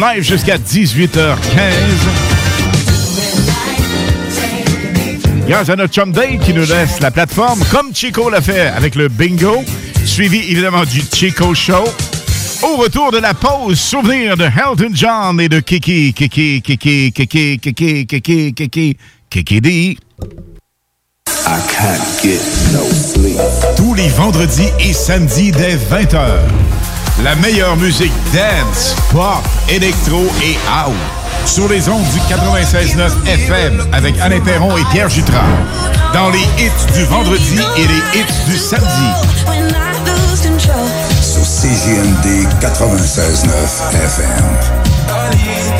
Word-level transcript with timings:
sommes 0.00 0.14
live 0.14 0.22
jusqu'à 0.22 0.56
18h15. 0.56 1.36
Grâce 5.48 5.68
à 5.68 5.76
notre 5.76 5.92
chum 5.92 6.12
Dave 6.12 6.38
qui 6.44 6.54
nous 6.54 6.64
laisse 6.64 7.00
la 7.00 7.10
plateforme, 7.10 7.62
comme 7.70 7.94
Chico 7.94 8.30
l'a 8.30 8.40
fait 8.40 8.68
avec 8.68 8.94
le 8.94 9.08
bingo, 9.08 9.64
suivi 10.04 10.38
évidemment 10.50 10.84
du 10.84 11.02
Chico 11.12 11.54
Show. 11.54 11.84
Au 12.62 12.76
retour 12.76 13.10
de 13.10 13.18
la 13.18 13.34
pause, 13.34 13.78
souvenir 13.78 14.36
de 14.36 14.44
Elton 14.44 14.90
John 14.92 15.40
et 15.40 15.48
de 15.48 15.60
Kiki, 15.60 16.12
Kiki, 16.12 16.62
Kiki, 16.62 17.12
Kiki, 17.12 17.58
Kiki, 17.58 18.06
Kiki, 18.06 18.54
Kiki, 18.54 18.96
Kiki 19.30 19.60
D. 19.60 19.98
I 21.28 21.60
can't 21.68 22.22
get 22.22 22.40
no 22.72 22.84
sleep. 22.92 23.40
Tous 23.76 23.94
les 23.94 24.08
vendredis 24.08 24.70
et 24.78 24.92
samedis 24.92 25.52
dès 25.52 25.76
20h. 25.76 26.69
La 27.22 27.34
meilleure 27.36 27.76
musique 27.76 28.12
dance, 28.32 28.96
pop, 29.12 29.44
électro 29.68 30.24
et 30.42 30.56
house. 30.72 30.94
Sur 31.44 31.68
les 31.68 31.86
ondes 31.88 32.02
du 32.12 32.18
96.9 32.32 33.10
FM 33.26 33.86
avec 33.92 34.18
Alain 34.20 34.40
Perron 34.40 34.74
et 34.78 34.84
Pierre 34.90 35.10
Jutras. 35.10 35.44
Dans 36.14 36.30
les 36.30 36.40
hits 36.58 36.92
du 36.94 37.04
vendredi 37.04 37.58
et 37.76 37.86
les 37.86 38.20
hits 38.20 38.44
du 38.46 38.56
samedi. 38.56 38.86
Sur 41.20 41.42
CJMD 41.42 42.48
96.9 42.62 43.94
FM. 44.04 45.79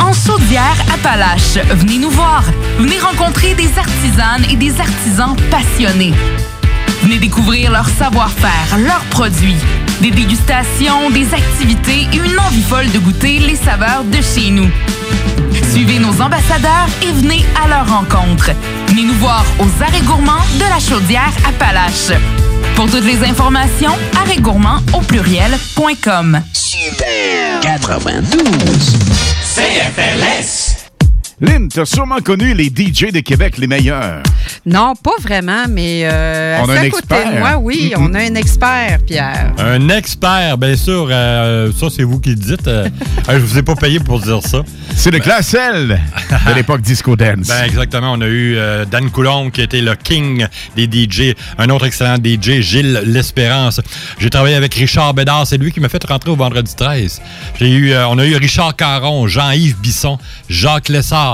en 0.00 0.12
Chaudière-Appalaches. 0.12 1.58
Venez 1.70 1.98
nous 1.98 2.10
voir. 2.10 2.42
Venez 2.78 2.98
rencontrer 2.98 3.54
des 3.54 3.70
artisanes 3.78 4.44
et 4.50 4.56
des 4.56 4.80
artisans 4.80 5.36
passionnés. 5.50 6.14
Venez 7.02 7.18
découvrir 7.18 7.70
leur 7.70 7.88
savoir-faire, 7.88 8.78
leurs 8.78 9.04
produits, 9.10 9.56
des 10.00 10.10
dégustations, 10.10 11.10
des 11.10 11.32
activités 11.32 12.06
et 12.12 12.16
une 12.16 12.38
envie 12.38 12.62
folle 12.62 12.90
de 12.90 12.98
goûter 12.98 13.38
les 13.38 13.56
saveurs 13.56 14.04
de 14.04 14.20
chez 14.20 14.50
nous. 14.50 14.70
Suivez 15.70 15.98
nos 15.98 16.20
ambassadeurs 16.20 16.88
et 17.02 17.12
venez 17.12 17.44
à 17.62 17.68
leur 17.68 17.88
rencontre. 17.88 18.50
Venez 18.88 19.04
nous 19.04 19.14
voir 19.14 19.44
aux 19.58 19.82
arrêts 19.82 20.02
gourmands 20.02 20.44
de 20.58 20.64
la 20.64 20.80
Chaudière-Appalaches. 20.80 22.18
Pour 22.78 22.88
toutes 22.88 23.06
les 23.06 23.24
informations, 23.24 23.90
arrêtgourmand 24.16 24.78
au 24.96 25.00
pluriel.com. 25.00 26.40
92 27.60 28.96
CFLS. 29.42 30.77
Lynn, 31.40 31.68
t'as 31.68 31.84
sûrement 31.86 32.18
connu 32.18 32.52
les 32.52 32.64
DJ 32.66 33.12
de 33.12 33.20
Québec, 33.20 33.58
les 33.58 33.68
meilleurs. 33.68 34.22
Non, 34.66 34.94
pas 34.96 35.12
vraiment, 35.22 35.64
mais 35.68 36.00
euh, 36.04 36.58
On 36.64 36.68
a 36.68 36.72
un 36.72 36.76
à 36.76 36.88
côté 36.90 37.14
expert. 37.14 37.32
de 37.32 37.38
moi, 37.38 37.56
oui, 37.58 37.92
on 37.96 38.12
a 38.14 38.18
un 38.18 38.34
expert, 38.34 38.98
Pierre. 39.06 39.52
Un 39.58 39.88
expert, 39.88 40.58
bien 40.58 40.74
sûr. 40.76 41.06
euh, 41.10 41.70
ça, 41.78 41.86
c'est 41.94 42.02
vous 42.02 42.18
qui 42.18 42.30
le 42.30 42.34
dites. 42.34 42.66
Euh, 42.66 42.88
euh, 43.28 43.32
je 43.34 43.44
vous 43.44 43.56
ai 43.58 43.62
pas 43.62 43.76
payé 43.76 44.00
pour 44.00 44.18
dire 44.20 44.40
ça. 44.42 44.62
C'est 44.96 45.12
le 45.12 45.20
Classel 45.20 46.00
de 46.48 46.54
l'époque 46.54 46.80
Disco 46.80 47.14
Dance. 47.14 47.46
Ben, 47.46 47.64
exactement. 47.64 48.14
On 48.14 48.20
a 48.20 48.26
eu 48.26 48.56
euh, 48.56 48.84
Dan 48.84 49.08
Coulombe 49.10 49.52
qui 49.52 49.62
était 49.62 49.80
le 49.80 49.94
king 49.94 50.44
des 50.74 50.86
DJ. 50.90 51.34
Un 51.56 51.68
autre 51.70 51.86
excellent 51.86 52.16
DJ, 52.16 52.60
Gilles 52.62 53.00
L'Espérance. 53.04 53.80
J'ai 54.18 54.28
travaillé 54.30 54.56
avec 54.56 54.74
Richard 54.74 55.14
Bédard. 55.14 55.46
C'est 55.46 55.58
lui 55.58 55.70
qui 55.70 55.78
m'a 55.78 55.88
fait 55.88 56.02
rentrer 56.04 56.30
au 56.32 56.36
vendredi 56.36 56.74
13. 56.74 57.22
J'ai 57.60 57.70
eu, 57.70 57.92
euh, 57.92 58.08
on 58.08 58.18
a 58.18 58.26
eu 58.26 58.34
Richard 58.36 58.74
Caron, 58.74 59.28
Jean-Yves 59.28 59.76
Bisson, 59.80 60.18
Jacques 60.48 60.88
Lessard, 60.88 61.27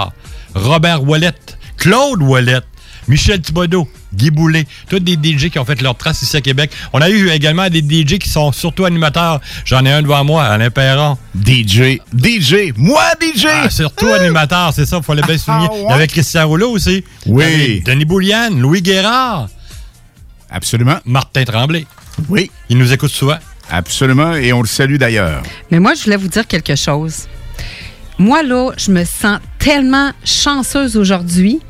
Robert 0.55 1.02
Ouellette, 1.02 1.58
Claude 1.76 2.23
Ouellette, 2.23 2.67
Michel 3.08 3.41
Thibodeau, 3.41 3.88
Guy 4.14 4.31
Boulet, 4.31 4.67
tous 4.88 4.99
des 5.00 5.14
DJ 5.14 5.50
qui 5.50 5.58
ont 5.58 5.64
fait 5.64 5.81
leur 5.82 5.96
trace 5.96 6.23
ici 6.23 6.37
à 6.37 6.41
Québec. 6.41 6.70
On 6.93 7.00
a 7.00 7.11
eu 7.11 7.29
également 7.31 7.69
des 7.69 7.81
DJ 7.81 8.19
qui 8.19 8.29
sont 8.29 8.52
surtout 8.52 8.85
animateurs. 8.85 9.41
J'en 9.64 9.85
ai 9.85 9.93
un 9.93 10.02
devant 10.02 10.25
moi, 10.25 10.44
Alain 10.44 10.70
Perron. 10.70 11.19
DJ, 11.35 12.00
DJ, 12.17 12.73
moi 12.76 13.02
DJ! 13.20 13.46
Ah, 13.49 13.70
surtout 13.70 14.06
animateur, 14.06 14.73
c'est 14.73 14.87
ça, 14.87 14.99
il 14.99 15.02
fallait 15.02 15.23
bien 15.23 15.37
souligner. 15.37 15.69
Ah, 15.70 15.75
ouais? 15.75 15.85
Il 15.85 15.91
y 15.91 15.93
avait 15.93 16.06
Christian 16.06 16.46
Rouleau 16.46 16.70
aussi. 16.70 17.05
Oui. 17.26 17.82
Denis 17.85 18.05
Boulian, 18.05 18.50
Louis 18.52 18.81
Guérard. 18.81 19.49
Absolument. 20.50 20.99
Martin 21.05 21.44
Tremblay. 21.44 21.87
Oui. 22.29 22.50
Il 22.69 22.79
nous 22.79 22.93
écoute 22.93 23.11
souvent. 23.11 23.38
Absolument, 23.70 24.35
et 24.35 24.52
on 24.52 24.61
le 24.62 24.69
salue 24.69 24.96
d'ailleurs. 24.96 25.43
Mais 25.70 25.81
moi, 25.81 25.94
je 25.94 26.05
voulais 26.05 26.17
vous 26.17 26.29
dire 26.29 26.46
quelque 26.46 26.76
chose. 26.76 27.26
Moi, 28.19 28.43
là, 28.43 28.70
je 28.76 28.93
me 28.93 29.05
sens 29.05 29.38
tellement 29.58 30.11
chanceuse 30.25 30.96
aujourd'hui 30.96 31.61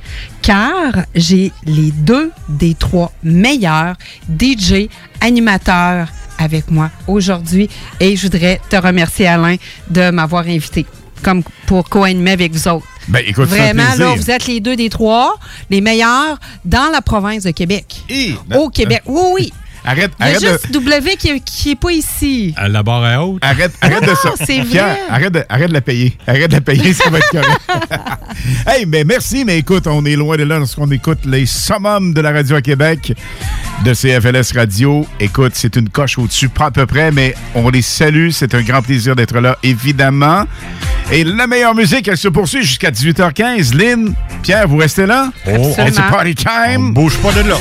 car 0.43 0.93
j'ai 1.15 1.53
les 1.65 1.91
deux 1.91 2.31
des 2.49 2.75
trois 2.75 3.13
meilleurs 3.23 3.95
DJ 4.29 4.89
animateurs 5.21 6.09
avec 6.39 6.71
moi 6.71 6.91
aujourd'hui 7.07 7.71
et 8.01 8.17
je 8.17 8.23
voudrais 8.23 8.61
te 8.69 8.77
remercier, 8.77 9.27
Alain, 9.27 9.57
de 9.89 10.11
m'avoir 10.11 10.47
invité 10.47 10.85
comme 11.23 11.43
pour 11.67 11.89
co-animer 11.89 12.33
avec 12.33 12.53
vous 12.53 12.69
autres. 12.69 12.87
Ben, 13.09 13.23
écoute, 13.27 13.49
Vraiment, 13.49 13.95
là, 13.99 14.15
vous 14.15 14.31
êtes 14.31 14.47
les 14.47 14.61
deux 14.61 14.77
des 14.77 14.91
trois, 14.91 15.35
les 15.71 15.81
meilleurs 15.81 16.39
dans 16.65 16.91
la 16.93 17.01
province 17.01 17.45
de 17.45 17.51
Québec. 17.53 18.03
Et- 18.11 18.35
Au 18.55 18.69
Québec. 18.69 19.03
Oui, 19.07 19.23
oui. 19.35 19.53
Arrête, 19.85 20.13
Il 20.19 20.23
y 20.23 20.29
a 20.29 20.31
arrête 20.31 20.43
de... 20.43 20.49
juste 20.49 20.71
W 20.73 21.17
qui, 21.17 21.41
qui 21.43 21.71
est 21.73 21.77
pas 21.77 21.93
ici. 21.93 22.55
À 22.57 22.69
la 22.69 22.83
barre 22.83 23.07
est 23.07 23.17
haute. 23.17 23.39
Arrête, 23.45 23.73
arrête 23.81 24.03
de 24.03 24.15
ça. 24.15 24.31
c'est 24.37 24.61
vrai. 24.61 24.65
Pierre, 24.71 24.97
arrête 25.11 25.33
de, 25.33 25.45
arrête 25.49 25.69
de 25.69 25.75
la 25.75 25.81
payer. 25.83 26.17
Arrête 26.27 26.49
de 26.51 26.55
la 26.57 26.61
payer, 26.61 26.93
ça 26.95 27.11
va 27.11 27.19
être 27.19 27.31
correct. 27.31 27.61
hey, 28.67 28.87
mais 28.87 29.05
merci, 29.05 29.45
mais 29.45 29.59
écoute, 29.59 29.87
on 29.87 30.05
est 30.07 30.17
loin 30.17 30.37
de 30.37 30.45
là 30.45 30.59
lorsqu'on 30.59 30.91
écoute 30.91 31.21
les 31.27 31.47
summums 31.47 32.15
de 32.15 32.21
la 32.21 32.33
radio 32.33 32.57
à 32.57 32.63
Québec, 32.63 33.13
de 33.85 33.93
CFLS 33.95 34.57
Radio. 34.57 35.07
Écoute, 35.21 35.53
c'est 35.55 35.77
une 35.77 35.89
coche 35.91 36.19
au-dessus, 36.19 36.49
pas 36.49 36.67
à 36.67 36.71
peu 36.71 36.87
près, 36.87 37.11
mais 37.11 37.35
on 37.55 37.69
les 37.69 37.83
salue. 37.83 38.31
C'est 38.31 38.55
un 38.55 38.63
grand 38.63 38.81
plaisir 38.83 39.15
d'être 39.15 39.39
là, 39.39 39.59
évidemment. 39.63 40.45
Et 41.13 41.23
la 41.25 41.47
meilleure 41.47 41.75
musique, 41.75 42.09
elle 42.09 42.17
se 42.17 42.29
poursuit 42.29 42.63
jusqu'à 42.63 42.91
18h15. 42.91 43.77
Lynn, 43.77 44.15
Pierre, 44.43 44.67
vous 44.67 44.79
restez 44.79 45.05
là? 45.05 45.31
Oh, 45.47 45.51
It's 45.51 45.79
a 45.79 45.83
Absolument. 45.83 46.11
party 46.11 46.35
time. 46.35 46.87
On 46.89 46.91
bouge 46.91 47.19
pas 47.19 47.33
de 47.33 47.47
là. 47.47 47.57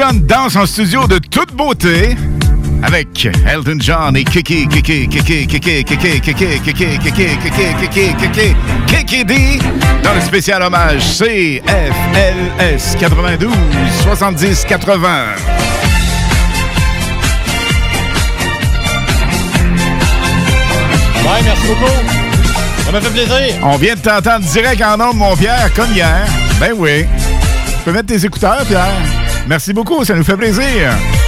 Dion 0.00 0.22
danse 0.22 0.56
en 0.56 0.64
studio 0.64 1.06
de 1.06 1.18
toute 1.18 1.52
beauté 1.52 2.16
avec 2.82 3.28
Elton 3.46 3.76
John 3.80 4.16
et 4.16 4.24
Kiki, 4.24 4.66
Kiki, 4.66 5.06
Kiki, 5.06 5.46
Kiki, 5.46 5.84
Kiki, 5.84 6.20
Kiki, 6.22 6.58
Kiki, 6.58 6.98
Kiki, 6.98 6.98
Kiki, 6.98 7.76
Kiki, 7.76 8.14
Kiki, 8.16 8.56
Kiki 8.86 9.24
D 9.26 9.58
dans 10.02 10.14
le 10.14 10.22
spécial 10.22 10.62
hommage 10.62 11.02
CFLS 11.18 12.96
92 12.98 13.50
70 14.02 14.64
80. 14.64 15.08
Ouais, 21.14 21.42
merci 21.44 21.66
beaucoup. 21.66 21.92
Ça 22.86 22.92
m'a 22.92 23.00
fait 23.02 23.10
plaisir. 23.10 23.54
On 23.64 23.76
vient 23.76 23.96
de 23.96 24.00
t'entendre 24.00 24.46
direct 24.46 24.80
en 24.80 24.98
ondes, 24.98 25.16
mon 25.18 25.36
Pierre, 25.36 25.70
comme 25.74 25.92
hier. 25.92 26.24
Ben 26.58 26.72
oui. 26.74 27.04
Tu 27.66 27.84
peux 27.84 27.92
mettre 27.92 28.06
tes 28.06 28.24
écouteurs, 28.24 28.64
Pierre. 28.66 29.19
Merci 29.50 29.72
beaucoup, 29.72 30.04
ça 30.04 30.14
nous 30.14 30.22
fait 30.22 30.36
plaisir. 30.36 31.19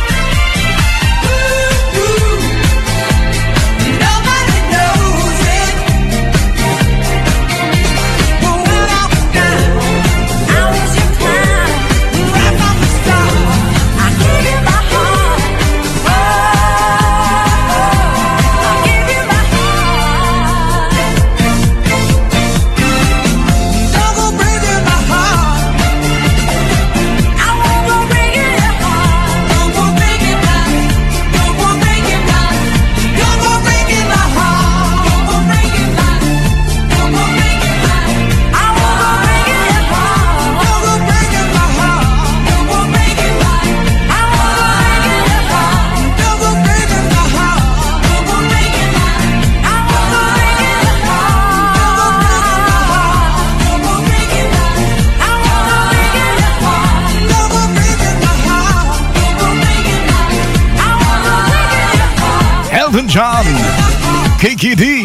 D. 64.63 65.03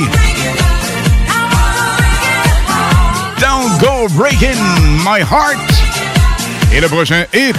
Don't 3.39 3.79
go 3.79 4.07
breaking 4.09 4.55
my 5.03 5.21
heart. 5.21 5.57
Et 6.71 6.79
le 6.79 6.87
prochain 6.87 7.25
hit, 7.33 7.55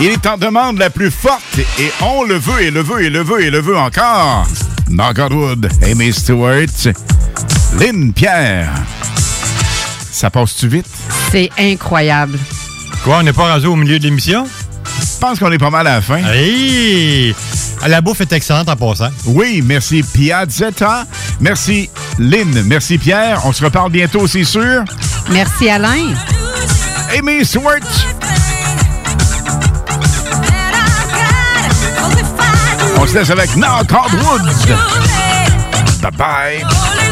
il 0.00 0.08
est 0.08 0.26
en 0.26 0.36
demande 0.36 0.78
la 0.78 0.90
plus 0.90 1.10
forte 1.10 1.58
et 1.78 1.90
on 2.02 2.24
le 2.24 2.36
veut 2.36 2.60
et 2.62 2.70
le 2.70 2.82
veut 2.82 3.04
et 3.04 3.10
le 3.10 3.22
veut 3.22 3.42
et 3.42 3.50
le 3.50 3.60
veut 3.60 3.78
encore. 3.78 4.46
Knock 4.90 5.18
on 5.18 5.34
wood, 5.34 5.70
Amy 5.82 6.12
Stewart, 6.12 6.92
Lynn 7.80 8.12
Pierre. 8.12 8.70
Ça 10.12 10.28
passe-tu 10.28 10.68
vite? 10.68 10.86
C'est 11.32 11.50
incroyable. 11.58 12.38
Quoi, 13.02 13.20
on 13.20 13.22
n'est 13.22 13.32
pas 13.32 13.54
rendu 13.54 13.66
au 13.66 13.76
milieu 13.76 13.98
de 13.98 14.04
l'émission? 14.04 14.46
Je 14.84 15.18
pense 15.18 15.38
qu'on 15.38 15.50
est 15.50 15.58
pas 15.58 15.70
mal 15.70 15.86
à 15.86 15.94
la 15.94 16.02
fin. 16.02 16.18
Hey! 16.18 17.34
La 17.86 18.00
bouffe 18.00 18.20
est 18.22 18.32
excellente 18.32 18.68
en 18.68 18.76
passant. 18.76 19.10
Oui, 19.26 19.62
merci 19.64 20.02
Piazzetta. 20.02 21.06
Merci 21.40 21.90
Lynn. 22.18 22.62
Merci 22.64 22.98
Pierre. 22.98 23.40
On 23.44 23.52
se 23.52 23.64
reparle 23.64 23.90
bientôt, 23.90 24.26
c'est 24.26 24.44
sûr. 24.44 24.84
Merci, 25.30 25.68
Alain. 25.68 26.14
Amy 27.16 27.44
Stewart. 27.44 27.80
On 32.96 33.06
se 33.06 33.14
laisse 33.14 33.30
avec 33.30 33.54
Knock 33.56 33.92
on 33.92 34.16
Wood. 34.16 34.42
Bye 36.00 36.10
bye. 36.12 37.03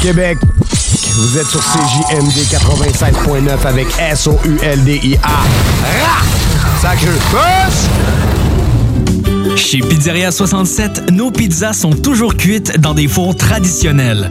Québec. 0.00 0.38
Vous 1.16 1.38
êtes 1.38 1.48
sur 1.48 1.60
CJMD 1.60 2.38
87.9 2.52 3.66
avec 3.66 3.88
S-O-U-L-D-I-A. 3.98 5.28
Sacré 6.80 7.08
Chez 9.56 9.80
Pizzeria 9.80 10.30
67, 10.30 11.10
nos 11.10 11.32
pizzas 11.32 11.72
sont 11.72 11.90
toujours 11.90 12.36
cuites 12.36 12.78
dans 12.78 12.94
des 12.94 13.08
fours 13.08 13.34
traditionnels. 13.34 14.30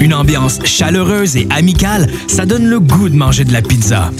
Une 0.00 0.14
ambiance 0.14 0.58
chaleureuse 0.64 1.36
et 1.36 1.46
amicale, 1.50 2.10
ça 2.28 2.46
donne 2.46 2.66
le 2.66 2.80
goût 2.80 3.10
de 3.10 3.16
manger 3.16 3.44
de 3.44 3.52
la 3.52 3.60
pizza. 3.60 4.10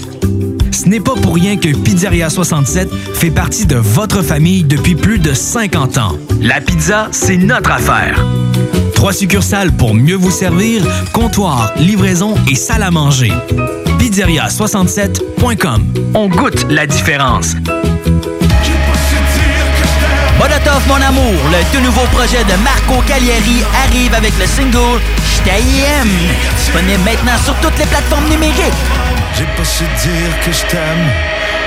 Ce 0.71 0.85
n'est 0.87 0.99
pas 0.99 1.15
pour 1.15 1.33
rien 1.33 1.57
que 1.57 1.75
Pizzeria 1.75 2.29
67 2.29 2.91
fait 3.15 3.31
partie 3.31 3.65
de 3.65 3.77
votre 3.77 4.21
famille 4.21 4.63
depuis 4.63 4.93
plus 4.93 5.17
de 5.17 5.33
50 5.33 5.97
ans. 5.97 6.15
La 6.39 6.61
pizza, 6.61 7.07
c'est 7.11 7.37
notre 7.37 7.71
affaire. 7.71 8.23
Trois 8.99 9.13
succursales 9.13 9.71
pour 9.71 9.95
mieux 9.95 10.17
vous 10.17 10.29
servir, 10.29 10.83
comptoir, 11.13 11.71
livraison 11.77 12.35
et 12.51 12.55
salle 12.55 12.83
à 12.83 12.91
manger. 12.91 13.31
Pizzeria67.com. 13.97 15.85
On 16.13 16.27
goûte 16.27 16.69
la 16.69 16.85
différence. 16.85 17.55
Molotov 20.37 20.85
mon 20.89 20.95
amour, 20.95 21.31
le 21.49 21.73
tout 21.73 21.81
nouveau 21.81 22.05
projet 22.11 22.43
de 22.43 22.61
Marco 22.61 23.01
Cagliari 23.07 23.63
arrive 23.87 24.13
avec 24.13 24.37
le 24.37 24.45
single 24.45 24.99
J't'aime. 25.33 26.09
Disponible 26.57 27.03
maintenant 27.05 27.37
sur 27.45 27.55
toutes 27.61 27.79
les 27.79 27.85
plateformes 27.85 28.27
numériques. 28.27 28.73
J'ai 29.33 29.45
pas 29.45 29.63
su 29.63 29.85
dire 29.85 30.39
que 30.43 30.51
je 30.51 30.65
t'aime. 30.69 31.38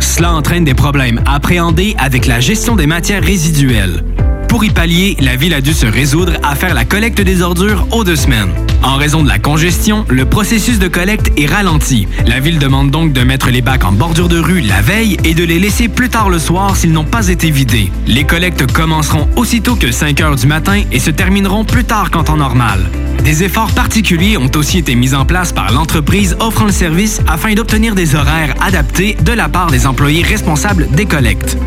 Cela 0.00 0.32
entraîne 0.34 0.64
des 0.64 0.74
problèmes 0.74 1.20
appréhendés 1.26 1.94
avec 1.98 2.26
la 2.26 2.40
gestion 2.40 2.76
des 2.76 2.86
matières 2.86 3.22
résiduelles. 3.22 4.02
Pour 4.48 4.64
y 4.64 4.70
pallier, 4.70 5.16
la 5.20 5.36
ville 5.36 5.52
a 5.52 5.60
dû 5.60 5.74
se 5.74 5.86
résoudre 5.86 6.32
à 6.42 6.54
faire 6.54 6.72
la 6.74 6.84
collecte 6.84 7.20
des 7.20 7.42
ordures 7.42 7.86
aux 7.90 8.02
deux 8.02 8.16
semaines. 8.16 8.50
En 8.82 8.96
raison 8.96 9.22
de 9.22 9.28
la 9.28 9.38
congestion, 9.38 10.06
le 10.08 10.24
processus 10.24 10.78
de 10.78 10.88
collecte 10.88 11.30
est 11.36 11.46
ralenti. 11.46 12.08
La 12.26 12.40
ville 12.40 12.58
demande 12.58 12.90
donc 12.90 13.12
de 13.12 13.20
mettre 13.22 13.50
les 13.50 13.60
bacs 13.60 13.84
en 13.84 13.92
bordure 13.92 14.28
de 14.28 14.38
rue 14.38 14.60
la 14.60 14.80
veille 14.80 15.18
et 15.24 15.34
de 15.34 15.44
les 15.44 15.58
laisser 15.58 15.88
plus 15.88 16.08
tard 16.08 16.30
le 16.30 16.38
soir 16.38 16.76
s'ils 16.76 16.92
n'ont 16.92 17.04
pas 17.04 17.28
été 17.28 17.50
vidés. 17.50 17.92
Les 18.06 18.24
collectes 18.24 18.72
commenceront 18.72 19.28
aussitôt 19.36 19.76
que 19.76 19.92
5 19.92 20.20
heures 20.22 20.36
du 20.36 20.46
matin 20.46 20.82
et 20.90 20.98
se 20.98 21.10
termineront 21.10 21.64
plus 21.64 21.84
tard 21.84 22.10
qu'en 22.10 22.24
temps 22.24 22.36
normal. 22.36 22.80
Des 23.24 23.42
efforts 23.44 23.72
particuliers 23.72 24.36
ont 24.36 24.50
aussi 24.54 24.78
été 24.78 24.94
mis 24.94 25.14
en 25.14 25.24
place 25.24 25.52
par 25.52 25.72
l'entreprise 25.72 26.36
offrant 26.40 26.66
le 26.66 26.72
service 26.72 27.20
afin 27.26 27.54
d'obtenir 27.54 27.94
des 27.94 28.14
horaires 28.14 28.54
adaptés 28.60 29.16
de 29.22 29.32
la 29.32 29.48
part 29.48 29.70
des 29.70 29.86
employés 29.86 30.22
responsables 30.22 30.88
des 30.90 31.06
collectes. 31.06 31.58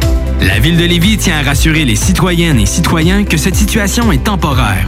La 0.42 0.60
ville 0.60 0.78
de 0.78 0.86
Lévis 0.86 1.18
tient 1.18 1.38
à 1.38 1.44
rassurer 1.44 1.86
les 1.86 1.96
citoyennes 1.96 2.60
et 2.60 2.66
citoyens 2.66 3.24
que 3.24 3.38
cette 3.38 3.56
situation 3.56 4.12
est 4.12 4.24
temporaire. 4.24 4.88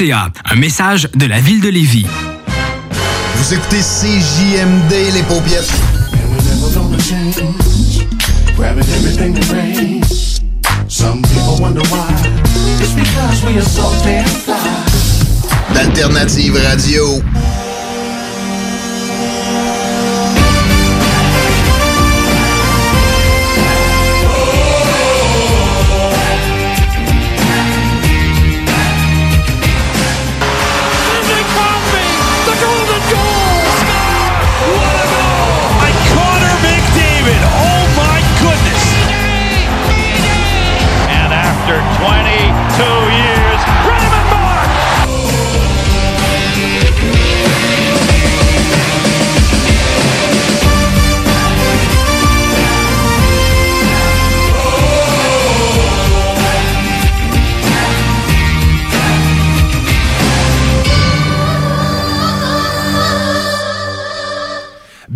Un 0.00 0.54
message 0.56 1.10
de 1.14 1.26
la 1.26 1.38
ville 1.38 1.60
de 1.60 1.68
Lévis. 1.68 2.06
Vous 3.36 3.52
écoutez 3.52 3.80
CJMD, 3.80 4.90
les 5.12 5.22
paupiètes. 5.24 5.70
Grabbing 8.56 8.84
everything 8.88 9.34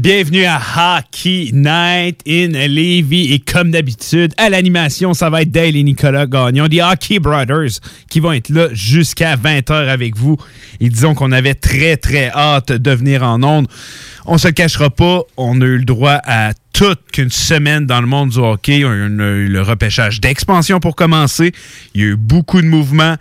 Bienvenue 0.06 0.44
à 0.44 0.60
Hockey 0.60 1.50
Night 1.52 2.20
in 2.28 2.50
Levy 2.52 3.32
et 3.32 3.40
comme 3.40 3.72
d'habitude, 3.72 4.32
à 4.36 4.48
l'animation, 4.48 5.14
ça 5.14 5.30
va 5.30 5.42
être 5.42 5.50
Dale 5.50 5.74
et 5.74 5.82
Nicolas 5.82 6.26
Gagnon, 6.26 6.68
des 6.68 6.80
Hockey 6.80 7.18
Brothers, 7.18 7.80
qui 8.08 8.20
vont 8.20 8.30
être 8.30 8.48
là 8.50 8.68
jusqu'à 8.72 9.34
20h 9.34 9.88
avec 9.88 10.16
vous. 10.16 10.36
Et 10.78 10.90
disons 10.90 11.16
qu'on 11.16 11.32
avait 11.32 11.54
très 11.54 11.96
très 11.96 12.30
hâte 12.30 12.70
de 12.70 12.90
venir 12.92 13.24
en 13.24 13.42
ondes. 13.42 13.66
On 14.26 14.38
se 14.38 14.46
cachera 14.46 14.90
pas, 14.90 15.22
on 15.36 15.60
a 15.60 15.64
eu 15.64 15.78
le 15.78 15.84
droit 15.84 16.20
à 16.22 16.52
toute 16.72 17.00
qu'une 17.10 17.30
semaine 17.30 17.86
dans 17.86 18.00
le 18.00 18.06
monde 18.06 18.28
du 18.28 18.38
hockey. 18.38 18.84
On 18.84 18.90
a 18.90 19.24
eu 19.24 19.48
le 19.48 19.62
repêchage 19.62 20.20
d'expansion 20.20 20.78
pour 20.78 20.94
commencer. 20.94 21.50
Il 21.94 22.00
y 22.00 22.04
a 22.04 22.08
eu 22.08 22.16
beaucoup 22.16 22.62
de 22.62 22.68
mouvements. 22.68 23.16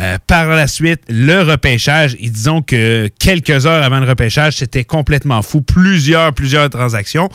Euh, 0.00 0.16
par 0.26 0.46
la 0.46 0.66
suite, 0.66 1.02
le 1.08 1.42
repêchage, 1.42 2.16
et 2.18 2.30
disons 2.30 2.62
que 2.62 3.08
quelques 3.18 3.66
heures 3.66 3.82
avant 3.82 4.00
le 4.00 4.08
repêchage, 4.08 4.56
c'était 4.56 4.84
complètement 4.84 5.42
fou. 5.42 5.60
Plusieurs, 5.60 6.32
plusieurs 6.32 6.70
transactions. 6.70 7.28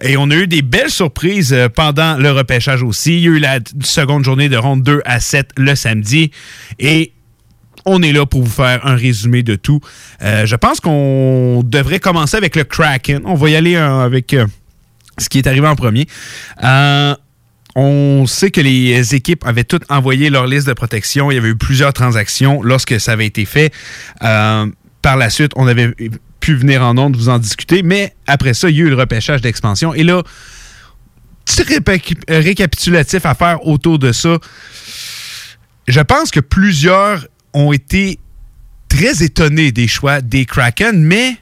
Et 0.00 0.16
on 0.16 0.30
a 0.30 0.36
eu 0.36 0.46
des 0.46 0.62
belles 0.62 0.90
surprises 0.90 1.52
euh, 1.52 1.68
pendant 1.68 2.16
le 2.16 2.30
repêchage 2.30 2.82
aussi. 2.84 3.16
Il 3.16 3.20
y 3.22 3.26
a 3.26 3.30
eu 3.30 3.38
la 3.40 3.58
seconde 3.82 4.24
journée 4.24 4.48
de 4.48 4.56
ronde 4.56 4.84
2 4.84 5.02
à 5.04 5.18
7 5.18 5.50
le 5.56 5.74
samedi. 5.74 6.30
Et 6.78 7.12
on 7.84 8.00
est 8.02 8.12
là 8.12 8.24
pour 8.24 8.42
vous 8.42 8.50
faire 8.50 8.86
un 8.86 8.94
résumé 8.94 9.42
de 9.42 9.56
tout. 9.56 9.80
Euh, 10.22 10.46
je 10.46 10.54
pense 10.54 10.78
qu'on 10.78 11.62
devrait 11.64 11.98
commencer 11.98 12.36
avec 12.36 12.54
le 12.54 12.62
Kraken. 12.62 13.22
On 13.24 13.34
va 13.34 13.50
y 13.50 13.56
aller 13.56 13.74
avec 13.74 14.36
ce 15.18 15.28
qui 15.28 15.38
est 15.38 15.46
arrivé 15.48 15.66
en 15.66 15.76
premier. 15.76 16.06
On 17.78 18.26
sait 18.26 18.50
que 18.50 18.62
les 18.62 19.14
équipes 19.14 19.44
avaient 19.46 19.62
toutes 19.62 19.84
envoyé 19.90 20.30
leur 20.30 20.46
liste 20.46 20.66
de 20.66 20.72
protection. 20.72 21.30
Il 21.30 21.34
y 21.34 21.38
avait 21.38 21.50
eu 21.50 21.56
plusieurs 21.56 21.92
transactions 21.92 22.62
lorsque 22.62 22.98
ça 22.98 23.12
avait 23.12 23.26
été 23.26 23.44
fait. 23.44 23.70
Euh, 24.22 24.66
par 25.02 25.18
la 25.18 25.28
suite, 25.28 25.52
on 25.56 25.66
avait 25.66 25.94
pu 26.40 26.54
venir 26.54 26.82
en 26.82 26.96
ondes 26.96 27.14
vous 27.16 27.28
en 27.28 27.38
discuter. 27.38 27.82
Mais 27.82 28.14
après 28.26 28.54
ça, 28.54 28.70
il 28.70 28.78
y 28.78 28.80
a 28.80 28.84
eu 28.84 28.88
le 28.88 28.96
repêchage 28.96 29.42
d'expansion. 29.42 29.92
Et 29.92 30.04
là, 30.04 30.22
petit 31.44 31.62
récapitulatif 32.28 33.26
à 33.26 33.34
faire 33.34 33.66
autour 33.66 33.98
de 33.98 34.10
ça. 34.10 34.38
Je 35.86 36.00
pense 36.00 36.30
que 36.30 36.40
plusieurs 36.40 37.26
ont 37.52 37.74
été 37.74 38.18
très 38.88 39.22
étonnés 39.22 39.70
des 39.70 39.86
choix 39.86 40.22
des 40.22 40.46
Kraken, 40.46 40.98
mais 41.02 41.36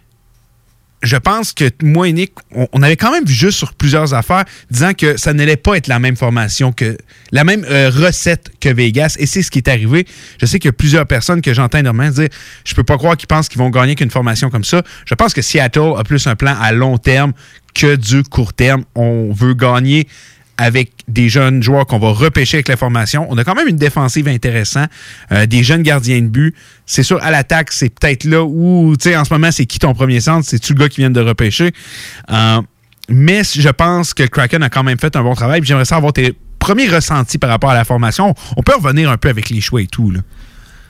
je 1.04 1.16
pense 1.16 1.52
que 1.52 1.70
moi 1.82 2.08
et 2.08 2.12
Nick, 2.12 2.32
on, 2.72 2.82
avait 2.82 2.96
quand 2.96 3.12
même 3.12 3.24
vu 3.24 3.32
juste 3.32 3.58
sur 3.58 3.74
plusieurs 3.74 4.14
affaires 4.14 4.44
disant 4.70 4.92
que 4.94 5.16
ça 5.16 5.32
n'allait 5.32 5.56
pas 5.56 5.76
être 5.76 5.86
la 5.86 5.98
même 5.98 6.16
formation 6.16 6.72
que 6.72 6.96
la 7.32 7.44
même 7.44 7.64
euh, 7.70 7.90
recette 7.90 8.50
que 8.60 8.68
Vegas. 8.68 9.16
Et 9.18 9.26
c'est 9.26 9.42
ce 9.42 9.50
qui 9.50 9.58
est 9.58 9.68
arrivé. 9.68 10.06
Je 10.40 10.46
sais 10.46 10.58
qu'il 10.58 10.68
y 10.68 10.70
a 10.70 10.72
plusieurs 10.72 11.06
personnes 11.06 11.40
que 11.40 11.52
j'entends 11.54 11.78
énormément 11.78 12.10
dire 12.10 12.28
je 12.64 12.74
peux 12.74 12.84
pas 12.84 12.96
croire 12.96 13.16
qu'ils 13.16 13.28
pensent 13.28 13.48
qu'ils 13.48 13.58
vont 13.58 13.70
gagner 13.70 13.94
qu'une 13.94 14.10
formation 14.10 14.50
comme 14.50 14.64
ça. 14.64 14.82
Je 15.04 15.14
pense 15.14 15.34
que 15.34 15.42
Seattle 15.42 15.94
a 15.96 16.04
plus 16.04 16.26
un 16.26 16.36
plan 16.36 16.56
à 16.60 16.72
long 16.72 16.98
terme 16.98 17.32
que 17.74 17.96
du 17.96 18.22
court 18.22 18.52
terme. 18.52 18.84
On 18.94 19.32
veut 19.32 19.54
gagner 19.54 20.08
avec 20.56 20.92
des 21.08 21.28
jeunes 21.28 21.62
joueurs 21.62 21.86
qu'on 21.86 21.98
va 21.98 22.10
repêcher 22.10 22.58
avec 22.58 22.68
la 22.68 22.76
formation. 22.76 23.26
On 23.30 23.38
a 23.38 23.44
quand 23.44 23.54
même 23.54 23.68
une 23.68 23.76
défensive 23.76 24.28
intéressante, 24.28 24.88
euh, 25.32 25.46
des 25.46 25.62
jeunes 25.62 25.82
gardiens 25.82 26.20
de 26.20 26.28
but. 26.28 26.54
C'est 26.86 27.02
sûr, 27.02 27.22
à 27.22 27.30
l'attaque, 27.30 27.72
c'est 27.72 27.88
peut-être 27.88 28.24
là 28.24 28.44
où, 28.44 28.94
tu 28.96 29.10
sais, 29.10 29.16
en 29.16 29.24
ce 29.24 29.32
moment, 29.32 29.50
c'est 29.50 29.66
qui 29.66 29.78
ton 29.78 29.94
premier 29.94 30.20
centre? 30.20 30.46
C'est-tu 30.48 30.74
le 30.74 30.78
gars 30.78 30.88
qui 30.88 31.00
vient 31.00 31.10
de 31.10 31.20
repêcher? 31.20 31.72
Euh, 32.30 32.62
mais 33.08 33.42
je 33.44 33.68
pense 33.68 34.14
que 34.14 34.22
Kraken 34.22 34.62
a 34.62 34.70
quand 34.70 34.82
même 34.82 34.98
fait 34.98 35.14
un 35.16 35.22
bon 35.22 35.34
travail. 35.34 35.60
J'aimerais 35.64 35.84
savoir 35.84 36.12
tes 36.12 36.34
premiers 36.58 36.88
ressentis 36.88 37.38
par 37.38 37.50
rapport 37.50 37.70
à 37.70 37.74
la 37.74 37.84
formation. 37.84 38.34
On 38.56 38.62
peut 38.62 38.74
revenir 38.74 39.10
un 39.10 39.18
peu 39.18 39.28
avec 39.28 39.50
les 39.50 39.60
choix 39.60 39.82
et 39.82 39.86
tout. 39.86 40.10
Là. 40.10 40.20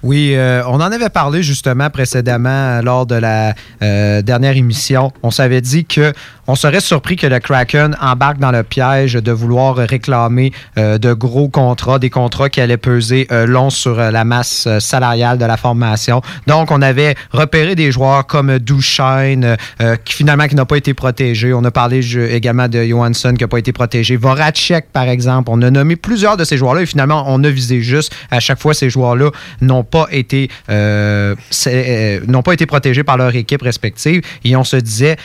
Oui, 0.04 0.34
euh, 0.34 0.62
on 0.66 0.74
en 0.74 0.92
avait 0.92 1.08
parlé 1.08 1.42
justement 1.42 1.88
précédemment 1.88 2.50
euh, 2.50 2.82
lors 2.82 3.06
de 3.06 3.14
la 3.14 3.54
euh, 3.82 4.20
dernière 4.20 4.54
émission. 4.54 5.10
On 5.22 5.30
s'avait 5.30 5.62
dit 5.62 5.86
que 5.86 6.12
on 6.46 6.56
serait 6.56 6.80
surpris 6.80 7.16
que 7.16 7.26
le 7.26 7.38
Kraken 7.38 7.96
embarque 8.02 8.38
dans 8.38 8.50
le 8.50 8.62
piège 8.64 9.14
de 9.14 9.32
vouloir 9.32 9.76
réclamer 9.76 10.52
de 10.76 11.14
gros 11.14 11.48
contrats, 11.48 11.98
des 11.98 12.10
contrats 12.10 12.50
qui 12.50 12.60
allaient 12.60 12.76
peser 12.76 13.26
long 13.30 13.70
sur 13.70 13.96
la 13.96 14.24
masse 14.24 14.68
salariale 14.78 15.38
de 15.38 15.46
la 15.46 15.56
formation. 15.56 16.20
Donc, 16.46 16.70
on 16.70 16.82
avait 16.82 17.14
repéré 17.30 17.74
des 17.76 17.90
joueurs 17.90 18.26
comme 18.26 18.58
Duchesne, 18.58 19.56
qui 20.04 20.12
finalement 20.12 20.46
qui 20.46 20.54
n'a 20.54 20.66
pas 20.66 20.76
été 20.76 20.92
protégé. 20.92 21.54
On 21.54 21.64
a 21.64 21.70
parlé 21.70 22.00
également 22.34 22.68
de 22.68 22.84
Johansson 22.84 23.32
qui 23.32 23.42
n'a 23.42 23.48
pas 23.48 23.56
été 23.58 23.72
protégé. 23.72 24.16
Voracek, 24.16 24.92
par 24.92 25.08
exemple. 25.08 25.48
On 25.50 25.62
a 25.62 25.70
nommé 25.70 25.96
plusieurs 25.96 26.36
de 26.36 26.44
ces 26.44 26.58
joueurs-là 26.58 26.82
et 26.82 26.86
finalement, 26.86 27.24
on 27.26 27.42
a 27.42 27.48
visé 27.48 27.80
juste. 27.80 28.14
À 28.30 28.40
chaque 28.40 28.60
fois, 28.60 28.74
ces 28.74 28.90
joueurs-là 28.90 29.30
n'ont 29.62 29.82
pas 29.82 29.93
euh, 29.94 31.34
euh, 31.66 32.20
n'ont 32.26 32.42
pas 32.42 32.52
été 32.52 32.66
protégés 32.66 33.04
par 33.04 33.16
leur 33.16 33.34
équipe 33.34 33.62
respective 33.62 34.22
et 34.44 34.56
on 34.56 34.64
se 34.64 34.76
disait 34.76 35.16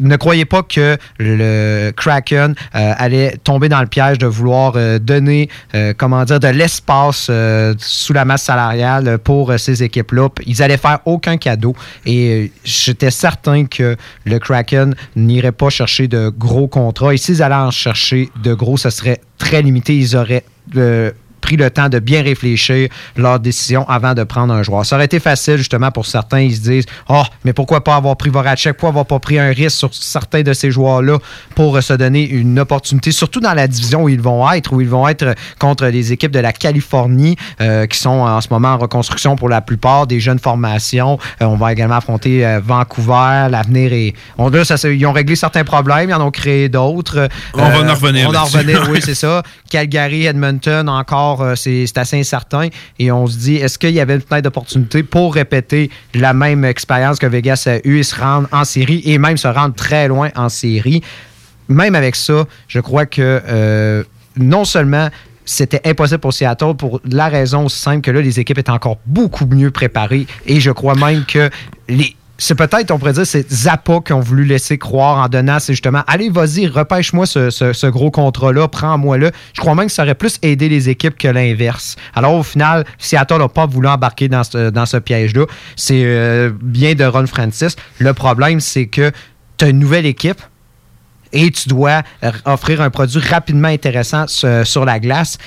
ne 0.00 0.16
croyez 0.16 0.44
pas 0.44 0.62
que 0.62 0.98
le 1.18 1.90
Kraken 1.92 2.54
euh, 2.74 2.92
allait 2.98 3.38
tomber 3.42 3.70
dans 3.70 3.80
le 3.80 3.86
piège 3.86 4.18
de 4.18 4.26
vouloir 4.26 4.74
donner, 5.00 5.48
comment 5.96 6.24
dire, 6.24 6.40
de 6.40 6.48
l'espace 6.48 7.30
sous 7.78 8.12
la 8.12 8.26
masse 8.26 8.42
salariale 8.42 9.16
pour 9.16 9.58
ces 9.58 9.82
équipes-là. 9.82 10.28
Ils 10.44 10.62
allaient 10.62 10.76
faire 10.76 10.98
aucun 11.06 11.38
cadeau 11.38 11.74
et 12.04 12.52
j'étais 12.64 13.10
certain 13.10 13.64
que 13.64 13.96
le 14.26 14.38
Kraken 14.38 14.94
n'irait 15.14 15.52
pas 15.52 15.70
chercher 15.70 16.06
de 16.06 16.28
gros 16.28 16.68
contrats. 16.68 17.14
Et 17.14 17.16
s'ils 17.16 17.42
allaient 17.42 17.54
en 17.54 17.70
chercher 17.70 18.28
de 18.42 18.52
gros, 18.52 18.76
ce 18.76 18.90
serait 18.90 19.20
très 19.38 19.62
limité. 19.62 19.96
Ils 19.96 20.16
auraient 20.16 20.44
pris 21.46 21.56
le 21.56 21.70
temps 21.70 21.88
de 21.88 22.00
bien 22.00 22.22
réfléchir 22.22 22.88
leur 23.14 23.38
décision 23.38 23.88
avant 23.88 24.14
de 24.14 24.24
prendre 24.24 24.52
un 24.52 24.64
joueur. 24.64 24.84
Ça 24.84 24.96
aurait 24.96 25.04
été 25.04 25.20
facile, 25.20 25.56
justement, 25.58 25.92
pour 25.92 26.04
certains. 26.04 26.40
Ils 26.40 26.56
se 26.56 26.60
disent 26.60 26.86
Oh, 27.08 27.22
mais 27.44 27.52
pourquoi 27.52 27.84
pas 27.84 27.94
avoir 27.94 28.16
pris 28.16 28.30
Voracek? 28.30 28.72
Pourquoi 28.72 28.88
avoir 28.88 29.06
pas 29.06 29.20
pris 29.20 29.38
un 29.38 29.50
risque 29.50 29.78
sur 29.78 29.94
certains 29.94 30.42
de 30.42 30.52
ces 30.52 30.72
joueurs-là 30.72 31.18
pour 31.54 31.80
se 31.80 31.92
donner 31.92 32.28
une 32.28 32.58
opportunité, 32.58 33.12
surtout 33.12 33.38
dans 33.38 33.54
la 33.54 33.68
division 33.68 34.02
où 34.02 34.08
ils 34.08 34.20
vont 34.20 34.50
être, 34.50 34.72
où 34.72 34.80
ils 34.80 34.88
vont 34.88 35.06
être 35.06 35.36
contre 35.60 35.86
les 35.86 36.12
équipes 36.12 36.32
de 36.32 36.40
la 36.40 36.52
Californie 36.52 37.36
euh, 37.60 37.86
qui 37.86 37.98
sont 37.98 38.10
en 38.10 38.40
ce 38.40 38.48
moment 38.50 38.70
en 38.70 38.78
reconstruction 38.78 39.36
pour 39.36 39.48
la 39.48 39.60
plupart, 39.60 40.08
des 40.08 40.18
jeunes 40.18 40.40
formations. 40.40 41.16
Euh, 41.40 41.46
on 41.46 41.56
va 41.56 41.70
également 41.72 41.96
affronter 41.96 42.44
euh, 42.44 42.60
Vancouver. 42.60 43.46
L'avenir 43.50 43.92
est. 43.92 44.14
On, 44.36 44.50
là, 44.50 44.64
ça, 44.64 44.76
ils 44.88 45.06
ont 45.06 45.12
réglé 45.12 45.36
certains 45.36 45.62
problèmes, 45.62 46.10
ils 46.10 46.14
en 46.14 46.26
ont 46.26 46.32
créé 46.32 46.68
d'autres. 46.68 47.28
On 47.54 47.58
va 47.58 47.92
en 47.92 47.94
revenir. 47.94 48.28
On 48.28 48.32
va 48.32 48.42
en 48.42 48.46
revenir, 48.46 48.88
oui, 48.90 48.98
c'est 49.04 49.14
ça. 49.14 49.44
Calgary, 49.70 50.26
Edmonton, 50.26 50.88
encore 50.88 51.35
euh, 51.40 51.54
c'est 51.54 51.96
assez 51.96 52.18
incertain. 52.18 52.68
Et 52.98 53.10
on 53.10 53.26
se 53.26 53.36
dit, 53.38 53.56
est-ce 53.56 53.78
qu'il 53.78 53.90
y 53.90 54.00
avait 54.00 54.14
une 54.14 54.20
fenêtre 54.20 54.44
d'opportunité 54.44 55.02
pour 55.02 55.34
répéter 55.34 55.90
la 56.14 56.32
même 56.32 56.64
expérience 56.64 57.18
que 57.18 57.26
Vegas 57.26 57.64
a 57.66 57.78
eue 57.84 57.98
et 57.98 58.02
se 58.02 58.18
rendre 58.18 58.48
en 58.52 58.64
série 58.64 59.02
et 59.04 59.18
même 59.18 59.36
se 59.36 59.48
rendre 59.48 59.74
très 59.74 60.08
loin 60.08 60.30
en 60.36 60.48
série? 60.48 61.02
Même 61.68 61.94
avec 61.94 62.16
ça, 62.16 62.44
je 62.68 62.80
crois 62.80 63.06
que 63.06 63.42
euh, 63.48 64.04
non 64.36 64.64
seulement 64.64 65.08
c'était 65.44 65.80
impossible 65.84 66.20
pour 66.20 66.32
Seattle 66.32 66.74
pour 66.76 67.00
la 67.08 67.28
raison 67.28 67.68
simple 67.68 68.00
que 68.00 68.10
là, 68.10 68.20
les 68.20 68.40
équipes 68.40 68.58
étaient 68.58 68.70
encore 68.70 68.98
beaucoup 69.06 69.46
mieux 69.46 69.70
préparées. 69.70 70.26
Et 70.44 70.60
je 70.60 70.70
crois 70.70 70.94
même 70.94 71.24
que 71.24 71.50
les, 71.88 72.16
c'est 72.38 72.54
peut-être, 72.54 72.90
on 72.90 72.98
pourrait 72.98 73.14
dire, 73.14 73.26
c'est 73.26 73.50
Zappa 73.50 74.00
qui 74.04 74.12
ont 74.12 74.20
voulu 74.20 74.44
laisser 74.44 74.78
croire 74.78 75.18
en 75.18 75.28
donnant, 75.28 75.58
c'est 75.58 75.72
justement, 75.72 76.02
allez, 76.06 76.28
vas-y, 76.28 76.66
repêche-moi 76.66 77.26
ce, 77.26 77.86
gros 77.88 78.10
contrat-là, 78.10 78.68
prends-moi-le. 78.68 79.30
Je 79.54 79.60
crois 79.60 79.74
même 79.74 79.86
que 79.86 79.92
ça 79.92 80.02
aurait 80.02 80.14
plus 80.14 80.38
aidé 80.42 80.68
les 80.68 80.88
équipes 80.88 81.16
que 81.16 81.28
l'inverse. 81.28 81.96
Alors, 82.14 82.34
au 82.34 82.42
final, 82.42 82.84
Seattle 82.98 83.38
n'a 83.38 83.48
pas 83.48 83.66
voulu 83.66 83.88
embarquer 83.88 84.28
dans 84.28 84.44
ce, 84.44 84.70
dans 84.70 84.84
piège-là. 85.00 85.46
C'est 85.76 86.02
euh, 86.04 86.50
bien 86.60 86.94
de 86.94 87.04
Ron 87.04 87.26
Francis. 87.26 87.76
Le 87.98 88.12
problème, 88.12 88.60
c'est 88.60 88.86
que 88.86 89.10
tu 89.56 89.64
as 89.64 89.68
une 89.68 89.78
nouvelle 89.78 90.06
équipe 90.06 90.40
et 91.32 91.50
tu 91.50 91.68
dois 91.68 92.02
offrir 92.44 92.80
un 92.80 92.90
produit 92.90 93.20
rapidement 93.20 93.68
intéressant 93.68 94.26
sur 94.26 94.84
la 94.84 94.98
glace. 94.98 95.38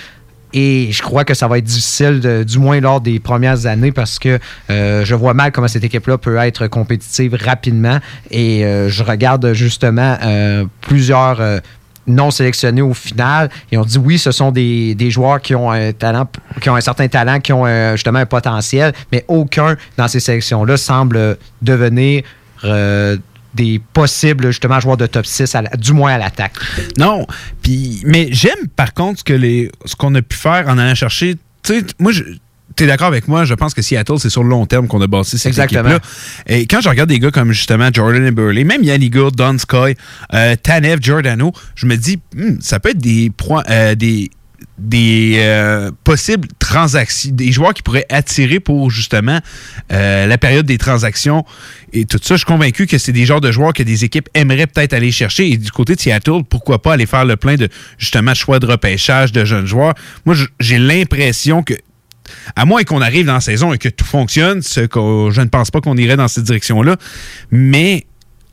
Et 0.54 0.92
je 0.92 1.02
crois 1.02 1.26
que 1.26 1.34
ça 1.34 1.48
va 1.48 1.58
être 1.58 1.66
difficile, 1.66 2.44
du 2.46 2.60
moins 2.60 2.80
lors 2.80 3.02
des 3.02 3.20
premières 3.20 3.66
années, 3.66 3.92
parce 3.92 4.18
que 4.18 4.40
euh, 4.70 5.06
je 5.06 5.16
vois 5.16 5.34
mal 5.34 5.52
comment 5.52 5.68
cette 5.68 5.84
équipe-là 5.84 6.18
peut 6.18 6.38
être 6.38 6.68
compétitive 6.68 7.38
rapidement. 7.40 8.00
Et 8.32 8.66
euh, 8.66 8.90
je 8.90 9.04
regarde 9.04 9.54
justement 9.54 10.18
euh, 10.24 10.66
plusieurs 10.82 11.40
non 12.08 12.32
sélectionnés 12.32 12.82
au 12.82 12.96
final. 12.96 13.50
Et 13.72 13.78
on 13.78 13.84
dit 13.84 14.00
oui, 14.00 14.18
ce 14.18 14.32
sont 14.32 14.52
des, 14.52 14.96
joueurs 15.12 15.40
qui 15.42 15.54
ont 15.54 15.70
un 15.70 15.92
talent, 15.92 16.28
qui 16.60 16.70
ont 16.70 16.76
un 16.76 16.82
certain 16.82 17.08
talent, 17.08 17.40
qui 17.40 17.54
ont 17.54 17.66
justement 17.92 18.20
un 18.20 18.26
potentiel, 18.26 18.94
mais 19.12 19.26
aucun 19.28 19.76
dans 19.98 20.08
ces 20.08 20.20
sélections-là 20.20 20.78
semble 20.78 21.38
devenir 21.62 22.24
des 23.54 23.82
possibles 23.94 24.48
justement 24.48 24.80
joueurs 24.80 24.98
de 24.98 25.08
top 25.08 25.26
6, 25.26 25.56
du 25.78 25.94
moins 25.94 26.14
à 26.14 26.18
l'attaque. 26.18 26.54
Non, 26.98 27.26
puis 27.62 28.02
mais 28.06 28.30
j'aime 28.32 28.68
par 28.76 28.94
contre 28.94 29.24
que 29.24 29.34
les, 29.34 29.72
ce 29.86 29.96
qu'on 29.96 30.14
a 30.16 30.22
pu 30.22 30.38
faire 30.38 30.68
en 30.68 30.78
allant 30.78 30.96
chercher. 30.96 31.36
Tu 31.64 31.80
sais, 31.80 31.86
moi, 32.00 32.12
je, 32.12 32.24
tu 32.76 32.84
es 32.84 32.88
d'accord 32.88 33.08
avec 33.08 33.28
moi, 33.28 33.46
je 33.46 33.54
pense 33.54 33.74
que 33.74 33.82
Seattle, 33.82 34.20
c'est 34.20 34.30
sur 34.30 34.44
le 34.44 34.50
long 34.50 34.66
terme 34.66 34.88
qu'on 34.88 35.02
a 35.02 35.08
bâti 35.08 35.38
cette 35.38 35.58
équipe-là. 35.58 36.00
Et 36.48 36.66
quand 36.66 36.82
je 36.82 36.90
regarde 36.90 37.10
des 37.10 37.20
gars 37.20 37.32
comme 37.32 37.52
justement 37.52 37.90
Jordan 37.92 38.26
et 38.26 38.32
Burley, 38.32 38.64
même 38.64 38.84
Yannick 38.84 39.14
Gould, 39.14 39.36
Don 39.36 39.58
Sky, 39.58 39.96
euh, 40.34 40.56
Tanev, 40.62 41.00
Giordano, 41.02 41.52
je 41.76 41.86
me 41.86 41.98
dis, 41.98 42.20
hmm, 42.36 42.60
ça 42.62 42.80
peut 42.80 42.90
être 42.90 43.00
des, 43.00 43.32
euh, 43.70 43.96
des, 43.96 44.30
des 44.80 45.36
euh, 45.38 45.92
possibles 46.04 46.48
transactions, 46.60 47.32
des 47.34 47.52
joueurs 47.52 47.74
qui 47.74 47.82
pourraient 47.82 48.06
attirer 48.10 48.60
pour 48.60 48.90
justement 48.90 49.40
euh, 49.92 50.26
la 50.26 50.38
période 50.38 50.66
des 50.66 50.78
transactions 50.78 51.46
et 51.94 52.06
tout 52.06 52.20
ça. 52.22 52.36
Je 52.36 52.40
suis 52.40 52.46
convaincu 52.46 52.88
que 52.88 52.98
c'est 52.98 53.12
des 53.12 53.26
genres 53.26 53.42
de 53.42 53.52
joueurs 53.52 53.74
que 53.74 53.84
des 53.84 54.06
équipes 54.06 54.30
aimeraient 54.34 54.68
peut-être 54.68 54.94
aller 54.94 55.12
chercher. 55.12 55.52
Et 55.52 55.58
du 55.58 55.72
côté 55.72 55.96
de 55.96 56.00
Seattle, 56.00 56.44
pourquoi 56.50 56.82
pas 56.82 56.94
aller 56.94 57.06
faire 57.06 57.26
le 57.26 57.36
plein 57.36 57.56
de 57.56 57.70
justement 57.98 58.34
choix 58.34 58.60
de 58.60 58.66
repêchage 58.66 59.32
de 59.32 59.46
jeunes 59.46 59.66
joueurs. 59.66 59.94
Moi, 60.26 60.36
j'ai 60.60 60.80
l'impression 60.80 61.64
que 61.64 61.74
à 62.56 62.66
moins 62.66 62.84
qu'on 62.84 63.02
arrive 63.02 63.26
dans 63.26 63.34
la 63.34 63.42
saison 63.42 63.74
et 63.74 63.80
que 63.80 63.90
tout 63.90 64.06
fonctionne, 64.06 64.62
je 64.62 65.42
ne 65.42 65.50
pense 65.50 65.72
pas 65.72 65.82
qu'on 65.82 65.98
irait 65.98 66.18
dans 66.18 66.28
cette 66.28 66.44
direction-là. 66.44 66.98
Mais 67.52 68.06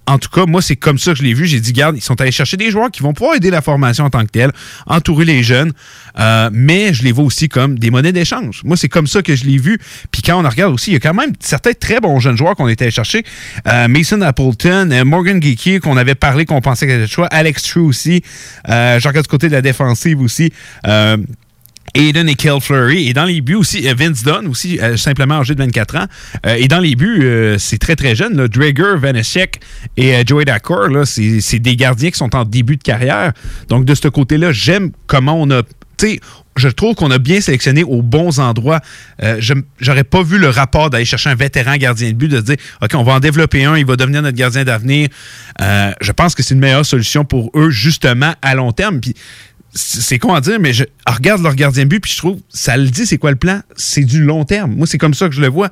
en 0.06 0.18
tout 0.18 0.28
cas, 0.28 0.46
moi, 0.46 0.62
c'est 0.62 0.76
comme 0.76 0.98
ça 0.98 1.12
que 1.12 1.18
je 1.18 1.22
l'ai 1.24 1.34
vu. 1.34 1.46
J'ai 1.46 1.60
dit, 1.60 1.72
garde, 1.72 1.96
ils 1.96 2.02
sont 2.02 2.20
allés 2.20 2.32
chercher 2.32 2.56
des 2.56 2.70
joueurs 2.70 2.90
qui 2.90 3.02
vont 3.02 3.12
pouvoir 3.12 3.36
aider 3.36 3.50
la 3.50 3.60
formation 3.60 4.04
en 4.04 4.10
tant 4.10 4.24
que 4.24 4.30
telle, 4.30 4.52
entourer 4.86 5.24
les 5.24 5.42
jeunes, 5.42 5.72
euh, 6.18 6.48
mais 6.52 6.94
je 6.94 7.02
les 7.02 7.12
vois 7.12 7.24
aussi 7.24 7.48
comme 7.48 7.78
des 7.78 7.90
monnaies 7.90 8.12
d'échange. 8.12 8.62
Moi, 8.64 8.76
c'est 8.76 8.88
comme 8.88 9.06
ça 9.06 9.22
que 9.22 9.34
je 9.34 9.44
l'ai 9.44 9.58
vu. 9.58 9.78
Puis 10.12 10.22
quand 10.22 10.42
on 10.42 10.48
regarde 10.48 10.72
aussi, 10.72 10.90
il 10.90 10.94
y 10.94 10.96
a 10.96 11.00
quand 11.00 11.14
même 11.14 11.32
certains 11.40 11.72
très 11.72 12.00
bons 12.00 12.20
jeunes 12.20 12.36
joueurs 12.36 12.54
qu'on 12.54 12.68
était 12.68 12.84
allés 12.84 12.92
chercher. 12.92 13.24
Euh, 13.66 13.88
Mason 13.88 14.20
Appleton, 14.20 14.90
euh, 14.92 15.04
Morgan 15.04 15.42
Geeky, 15.42 15.80
qu'on 15.80 15.96
avait 15.96 16.14
parlé, 16.14 16.44
qu'on 16.44 16.60
pensait 16.60 16.86
qu'il 16.86 16.96
était 16.96 17.06
choix, 17.08 17.26
Alex 17.26 17.64
True 17.64 17.82
aussi. 17.82 18.22
je 18.66 19.08
regarde 19.08 19.24
du 19.24 19.30
côté 19.30 19.48
de 19.48 19.52
la 19.52 19.62
défensive 19.62 20.20
aussi. 20.20 20.52
Aiden 21.96 22.28
et 22.28 22.34
Kel 22.34 22.60
Fleury. 22.60 23.08
Et 23.08 23.14
dans 23.14 23.24
les 23.24 23.40
buts 23.40 23.54
aussi, 23.54 23.88
euh, 23.88 23.94
Vince 23.96 24.22
Dunn 24.22 24.46
aussi, 24.46 24.78
euh, 24.80 24.96
simplement 24.96 25.36
âgé 25.40 25.54
de 25.54 25.62
24 25.62 25.96
ans. 25.96 26.06
Euh, 26.44 26.56
et 26.58 26.68
dans 26.68 26.78
les 26.78 26.94
buts, 26.94 27.56
c'est 27.58 27.78
très 27.78 27.96
très 27.96 28.14
jeune. 28.14 28.36
Là. 28.36 28.48
Drager, 28.48 28.96
Vanessek 28.98 29.60
et 29.96 30.14
Joey 30.26 30.44
Dakor, 30.44 30.88
c'est 31.06 31.58
des 31.58 31.76
gardiens 31.76 32.10
qui 32.10 32.18
sont 32.18 32.34
en 32.36 32.44
début 32.44 32.76
de 32.76 32.82
carrière. 32.82 33.32
Donc 33.68 33.84
de 33.84 33.94
ce 33.94 34.08
côté-là, 34.08 34.52
j'aime 34.52 34.90
comment 35.06 35.40
on 35.40 35.50
a... 35.50 35.62
sais, 35.98 36.20
je 36.56 36.68
trouve 36.68 36.94
qu'on 36.94 37.10
a 37.10 37.18
bien 37.18 37.40
sélectionné 37.40 37.82
aux 37.82 38.02
bons 38.02 38.40
endroits. 38.40 38.80
je 39.20 39.54
J'aurais 39.78 40.04
pas 40.04 40.22
vu 40.22 40.38
le 40.38 40.48
rapport 40.48 40.90
d'aller 40.90 41.04
chercher 41.04 41.30
un 41.30 41.34
vétéran 41.34 41.76
gardien 41.76 42.10
de 42.10 42.14
but, 42.14 42.28
de 42.28 42.38
se 42.38 42.42
dire 42.42 42.56
OK, 42.82 42.90
on 42.94 43.02
va 43.02 43.14
en 43.14 43.20
développer 43.20 43.64
un, 43.64 43.76
il 43.76 43.86
va 43.86 43.96
devenir 43.96 44.22
notre 44.22 44.36
gardien 44.36 44.64
d'avenir. 44.64 45.08
je 45.58 46.12
pense 46.12 46.34
que 46.34 46.42
c'est 46.42 46.54
une 46.54 46.60
meilleure 46.60 46.86
solution 46.86 47.24
pour 47.24 47.50
eux, 47.54 47.70
justement, 47.70 48.34
à 48.42 48.54
long 48.54 48.72
terme. 48.72 49.00
Puis 49.00 49.14
c'est 49.76 50.18
con 50.18 50.34
à 50.34 50.40
dire, 50.40 50.58
mais 50.58 50.72
je 50.72 50.84
regarde 51.06 51.42
leur 51.42 51.54
gardien 51.54 51.84
but, 51.84 52.00
puis 52.00 52.12
je 52.12 52.16
trouve, 52.18 52.40
ça 52.48 52.76
le 52.76 52.88
dit, 52.88 53.06
c'est 53.06 53.18
quoi 53.18 53.30
le 53.30 53.36
plan? 53.36 53.60
C'est 53.76 54.04
du 54.04 54.22
long 54.22 54.44
terme. 54.44 54.74
Moi, 54.74 54.86
c'est 54.86 54.98
comme 54.98 55.14
ça 55.14 55.28
que 55.28 55.34
je 55.34 55.40
le 55.40 55.48
vois. 55.48 55.70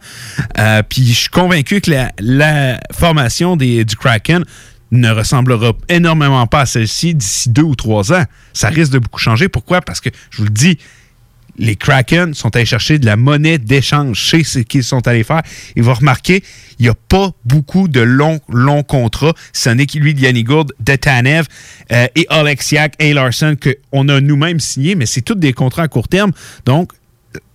Euh, 0.59 0.83
puis 0.88 1.07
je 1.07 1.19
suis 1.19 1.29
convaincu 1.31 1.81
que 1.81 1.90
la, 1.90 2.12
la 2.19 2.79
formation 2.93 3.57
des, 3.57 3.85
du 3.85 3.97
Kraken 3.97 4.45
ne 4.90 5.11
ressemblera 5.11 5.73
énormément 5.88 6.47
pas 6.47 6.61
à 6.61 6.67
celle-ci 6.67 7.14
d'ici 7.14 7.49
deux 7.49 7.62
ou 7.62 7.75
trois 7.75 8.12
ans. 8.12 8.25
Ça 8.53 8.69
risque 8.69 8.93
de 8.93 8.99
beaucoup 8.99 9.19
changer. 9.19 9.49
Pourquoi? 9.49 9.81
Parce 9.81 10.01
que, 10.01 10.11
je 10.31 10.38
vous 10.38 10.45
le 10.45 10.51
dis, 10.51 10.79
les 11.57 11.77
Kraken 11.77 12.35
sont 12.35 12.55
allés 12.57 12.64
chercher 12.64 12.99
de 12.99 13.07
la 13.07 13.17
monnaie 13.17 13.59
d'échange 13.59 14.19
chez 14.19 14.45
ce 14.45 14.59
qu'ils 14.59 14.85
sont 14.85 15.07
allés 15.07 15.25
faire. 15.25 15.43
Et 15.77 15.81
vous 15.81 15.95
remarquer, 15.95 16.43
il 16.79 16.85
n'y 16.85 16.88
a 16.88 16.95
pas 16.95 17.31
beaucoup 17.45 17.88
de 17.88 18.01
longs, 18.01 18.40
longs 18.49 18.83
contrats. 18.83 19.35
Ce 19.53 19.71
n'est 19.71 19.87
que 19.87 19.99
lui, 19.99 20.12
Yanni 20.14 20.45
Gourde, 20.45 20.73
de 20.81 20.97
Tanev 20.97 21.47
euh, 21.93 22.07
et 22.14 22.27
Alexiak 22.29 22.95
et 22.99 23.12
Larson 23.12 23.57
qu'on 23.57 24.09
a 24.09 24.21
nous-mêmes 24.21 24.61
signé, 24.61 24.95
mais 24.95 25.07
c'est 25.07 25.23
tous 25.23 25.35
des 25.35 25.53
contrats 25.53 25.85
à 25.85 25.88
court 25.88 26.09
terme. 26.09 26.33
Donc, 26.64 26.93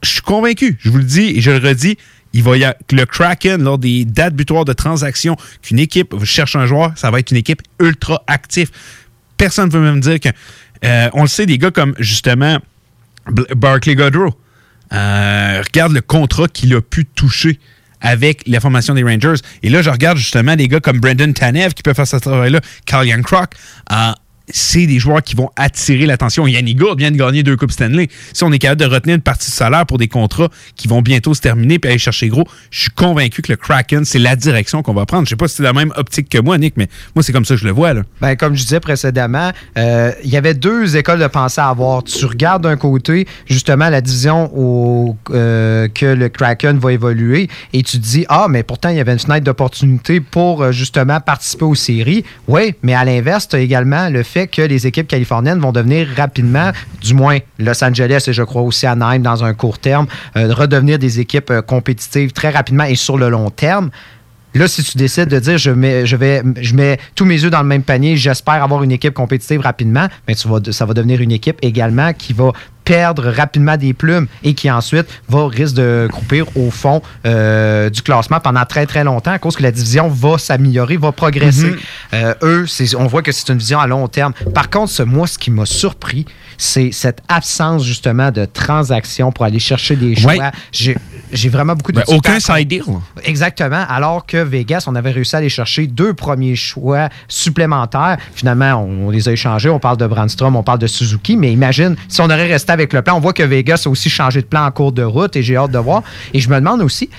je 0.04 0.10
suis 0.10 0.22
convaincu, 0.22 0.78
je 0.80 0.90
vous 0.90 0.98
le 0.98 1.04
dis 1.04 1.34
et 1.38 1.42
je 1.42 1.52
le 1.52 1.58
redis, 1.58 1.98
il 2.34 2.44
va 2.44 2.58
y 2.58 2.64
a, 2.64 2.76
le 2.92 3.06
Kraken, 3.06 3.62
lors 3.64 3.78
des 3.78 4.06
dates 4.06 4.36
butoirs 4.36 4.66
de 4.66 4.74
transaction, 4.74 5.36
qu'une 5.62 5.80
équipe 5.80 6.14
cherche 6.26 6.56
un 6.56 6.66
joueur, 6.66 6.92
ça 6.96 7.12
va 7.12 7.20
être 7.20 7.32
une 7.32 7.38
équipe 7.38 7.62
ultra 7.80 8.24
active. 8.28 8.70
Personne 9.38 9.68
ne 9.68 9.74
veut 9.74 9.82
même 9.82 10.00
dire 10.00 10.20
que. 10.20 10.30
euh, 10.86 11.10
on 11.14 11.24
le 11.24 11.28
sait, 11.28 11.46
des 11.46 11.58
gars 11.58 11.72
comme 11.72 11.96
justement 11.98 12.60
Barclay 13.56 13.96
Godrow. 13.96 14.34
Euh, 14.92 15.62
regarde 15.66 15.94
le 15.94 16.02
contrat 16.02 16.48
qu'il 16.48 16.74
a 16.74 16.82
pu 16.82 17.06
toucher 17.06 17.60
avec 18.02 18.44
la 18.48 18.60
formation 18.60 18.94
des 18.94 19.04
Rangers. 19.04 19.42
Et 19.62 19.70
là, 19.70 19.82
je 19.82 19.90
regarde 19.90 20.18
justement 20.18 20.56
des 20.56 20.68
gars 20.68 20.80
comme 20.80 21.00
Brendan 21.00 21.34
Tanev 21.34 21.74
qui 21.74 21.84
peuvent 21.84 21.96
faire 21.96 22.08
ce 22.08 22.18
travail-là, 22.18 22.62
Carl 22.86 23.06
Youngcrock. 23.06 23.54
Euh, 23.92 24.12
c'est 24.52 24.86
des 24.86 25.00
joueurs 25.00 25.22
qui 25.22 25.36
vont 25.36 25.50
attirer 25.56 26.06
l'attention. 26.06 26.48
Yannick 26.48 26.78
Gourde 26.78 27.00
vient 27.00 27.12
de 27.12 27.18
gagner 27.18 27.44
deux 27.44 27.56
Coupes 27.56 27.72
Stanley. 27.72 28.08
Si 28.34 28.44
on 28.44 28.52
est 28.52 28.60
capable 28.60 28.82
de 28.82 28.86
retenir 28.86 29.16
une 29.16 29.22
partie 29.22 29.50
du 29.50 29.56
salaire 29.56 29.86
pour 29.86 29.98
des 29.98 30.08
contrats 30.08 30.50
qui 30.76 30.88
vont 30.88 31.02
bientôt 31.02 31.34
se 31.34 31.42
terminer 31.42 31.80
puis 31.80 31.90
aller 31.90 32.00
chercher 32.00 32.28
gros, 32.28 32.46
je 32.72 32.82
suis 32.82 32.92
convaincu 32.92 33.42
que 33.42 33.52
le 33.52 33.58
Kraken, 33.58 34.06
c'est 34.06 34.20
la 34.20 34.36
direction 34.36 34.82
qu'on 34.82 34.94
va 34.94 35.06
prendre. 35.06 35.26
Je 35.26 35.32
sais 35.32 35.36
pas 35.36 35.48
si 35.48 35.56
c'est 35.56 35.64
la 35.64 35.74
même 35.74 35.94
optique 35.96 36.30
que 36.30 36.40
moi, 36.40 36.58
Nick, 36.58 36.76
mais 36.78 36.88
moi, 37.16 37.24
c'est 37.24 37.34
comme 37.34 37.46
ça 37.46 37.56
que 37.56 37.62
je 37.62 37.66
le 37.66 37.72
vois. 37.72 37.94
Là. 37.94 38.02
Ben, 38.22 38.36
comme 38.36 38.56
je 38.56 38.64
disais 38.64 38.80
précédemment, 38.80 39.52
euh, 39.78 40.12
il 40.24 40.30
y 40.30 40.38
avait 40.38 40.54
deux 40.54 40.98
écoles 40.98 41.20
de 41.20 41.28
pensée 41.28 41.62
à 41.62 41.70
avoir. 41.70 42.04
Tu 42.04 42.26
regardes 42.26 42.64
d'un 42.64 42.78
côté, 42.78 43.28
justement, 43.48 43.90
la 43.90 44.02
division 44.02 44.52
au, 44.56 45.16
euh, 45.32 45.88
que 45.88 46.06
le 46.06 46.30
Kraken 46.30 46.78
va 46.80 46.94
évoluer 46.94 47.50
et 47.74 47.84
tu 47.84 48.00
te 48.00 48.04
dis, 48.04 48.26
ah, 48.30 48.48
mais 48.50 48.64
pourtant, 48.64 48.90
il 48.90 48.98
y 48.98 49.00
avait 49.00 49.14
une 49.14 49.20
fenêtre 49.20 49.46
d'opportunité 49.46 50.20
pour 50.20 50.64
euh, 50.64 50.72
justement 50.72 51.20
participer 51.20 51.66
aux 51.66 51.76
séries. 51.76 52.24
Oui, 52.48 52.76
mais 52.84 52.94
à 52.94 53.06
l'inverse, 53.06 53.48
tu 53.48 53.56
as 53.56 53.60
également 53.60 54.10
le 54.10 54.24
fait 54.24 54.39
que 54.48 54.62
les 54.62 54.88
équipes 54.88 55.08
californiennes 55.08 55.60
vont 55.60 55.72
devenir 55.72 56.08
rapidement, 56.16 56.72
du 57.02 57.14
moins 57.14 57.40
Los 57.58 57.84
Angeles 57.84 58.26
et 58.28 58.34
je 58.34 58.44
crois 58.44 58.62
aussi 58.62 58.86
Anaheim 58.86 59.20
dans 59.20 59.44
un 59.44 59.54
court 59.54 59.80
terme, 59.80 60.08
euh, 60.36 60.54
redevenir 60.54 61.00
des 61.00 61.20
équipes 61.20 61.52
euh, 61.52 61.62
compétitives 61.62 62.32
très 62.32 62.50
rapidement 62.50 62.84
et 62.86 62.96
sur 62.96 63.18
le 63.18 63.30
long 63.30 63.50
terme. 63.50 63.90
Là, 64.56 64.68
si 64.68 64.84
tu 64.84 64.98
décides 64.98 65.30
de 65.30 65.40
dire 65.40 65.58
je 65.60 65.70
mets, 65.70 66.04
vais, 66.04 66.42
je 66.60 66.74
mets 66.74 66.98
tous 67.14 67.26
mes 67.26 67.44
œufs 67.44 67.52
dans 67.52 67.62
le 67.62 67.68
même 67.68 67.84
panier, 67.84 68.18
j'espère 68.18 68.64
avoir 68.64 68.82
une 68.84 68.92
équipe 68.92 69.14
compétitive 69.14 69.62
rapidement, 69.62 70.08
mais 70.28 70.34
ça 70.34 70.86
va 70.86 70.94
devenir 70.94 71.22
une 71.22 71.32
équipe 71.32 71.58
également 71.62 72.14
qui 72.14 72.34
va 72.34 72.52
perdre 72.90 73.30
rapidement 73.30 73.78
des 73.78 73.94
plumes 73.94 74.26
et 74.44 74.56
qui 74.56 74.72
ensuite 74.72 75.06
va 75.28 75.48
risque 75.48 75.76
de 75.76 76.08
croupir 76.12 76.46
au 76.58 76.72
fond 76.72 77.04
euh, 77.28 77.88
du 77.92 78.02
classement 78.02 78.40
pendant 78.40 78.66
très 78.66 78.88
très 78.88 79.04
longtemps 79.04 79.30
à 79.30 79.38
cause 79.38 79.56
que 79.56 79.62
la 79.62 79.72
division 79.72 80.08
va 80.08 80.40
s'améliorer, 80.40 80.98
va 80.98 81.12
progresser. 81.12 81.70
Mhm. 81.70 81.78
Euh, 82.16 82.34
eux, 82.42 82.66
on 82.98 83.06
voit 83.06 83.22
que 83.22 83.32
c'est 83.32 83.50
une 83.50 83.60
vision 83.60 83.80
à 83.80 83.86
long 83.86 84.08
terme. 84.08 84.34
Par 84.56 84.72
contre, 84.72 84.92
ce, 84.92 85.04
moi, 85.04 85.28
ce 85.28 85.38
qui 85.38 85.52
m'a 85.52 85.68
surpris, 85.68 86.26
c'est 86.58 86.92
cette 86.92 87.22
absence 87.28 87.84
justement 87.84 88.32
de 88.32 88.46
transactions 88.46 89.32
pour 89.32 89.46
aller 89.46 89.60
chercher 89.60 89.96
des 89.96 90.16
choix. 90.16 90.34
Ouais. 90.34 90.96
J'ai 91.32 91.50
vraiment 91.50 91.76
beaucoup 91.76 91.92
de 91.92 91.98
Ben, 91.98 92.06
aucun 92.08 92.40
side 92.40 92.68
deal. 92.68 92.82
Exactement. 93.24 93.86
Alors 93.88 94.26
que 94.26 94.38
Vegas, 94.38 94.86
on 94.88 94.96
avait 94.96 95.12
réussi 95.12 95.36
à 95.36 95.40
aller 95.40 95.50
chercher 95.50 95.86
deux 95.86 96.16
premiers 96.16 96.56
choix 96.56 97.10
supplémentaires. 97.28 98.18
Finalement, 98.34 98.84
on, 98.84 99.08
on 99.08 99.10
les 99.12 99.30
a 99.30 99.32
échangés. 99.32 99.70
On 99.70 99.80
parle 99.80 99.98
de 99.98 100.08
Brandstrom, 100.08 100.56
on 100.56 100.64
parle 100.64 100.80
de 100.80 100.88
Suzuki. 100.88 101.38
Mais 101.38 101.54
imagine, 101.54 101.96
si 102.08 102.20
on 102.22 102.26
aurait 102.26 102.48
resté 102.48 102.72
avec 102.72 102.79
le 102.94 103.02
plan, 103.02 103.16
on 103.16 103.20
voit 103.20 103.34
que 103.34 103.44
Vegas 103.44 103.84
a 103.86 103.90
aussi 103.90 104.10
changé 104.10 104.42
de 104.42 104.48
plan 104.48 104.66
en 104.66 104.72
cours 104.72 104.92
de 104.92 105.04
route 105.04 105.36
et 105.36 105.44
j'ai 105.44 105.58
hâte 105.58 105.72
de 105.72 105.78
voir. 105.80 106.04
Et 106.34 106.40
je 106.40 106.50
me 106.50 106.56
demande 106.56 106.82
aussi, 106.82 107.10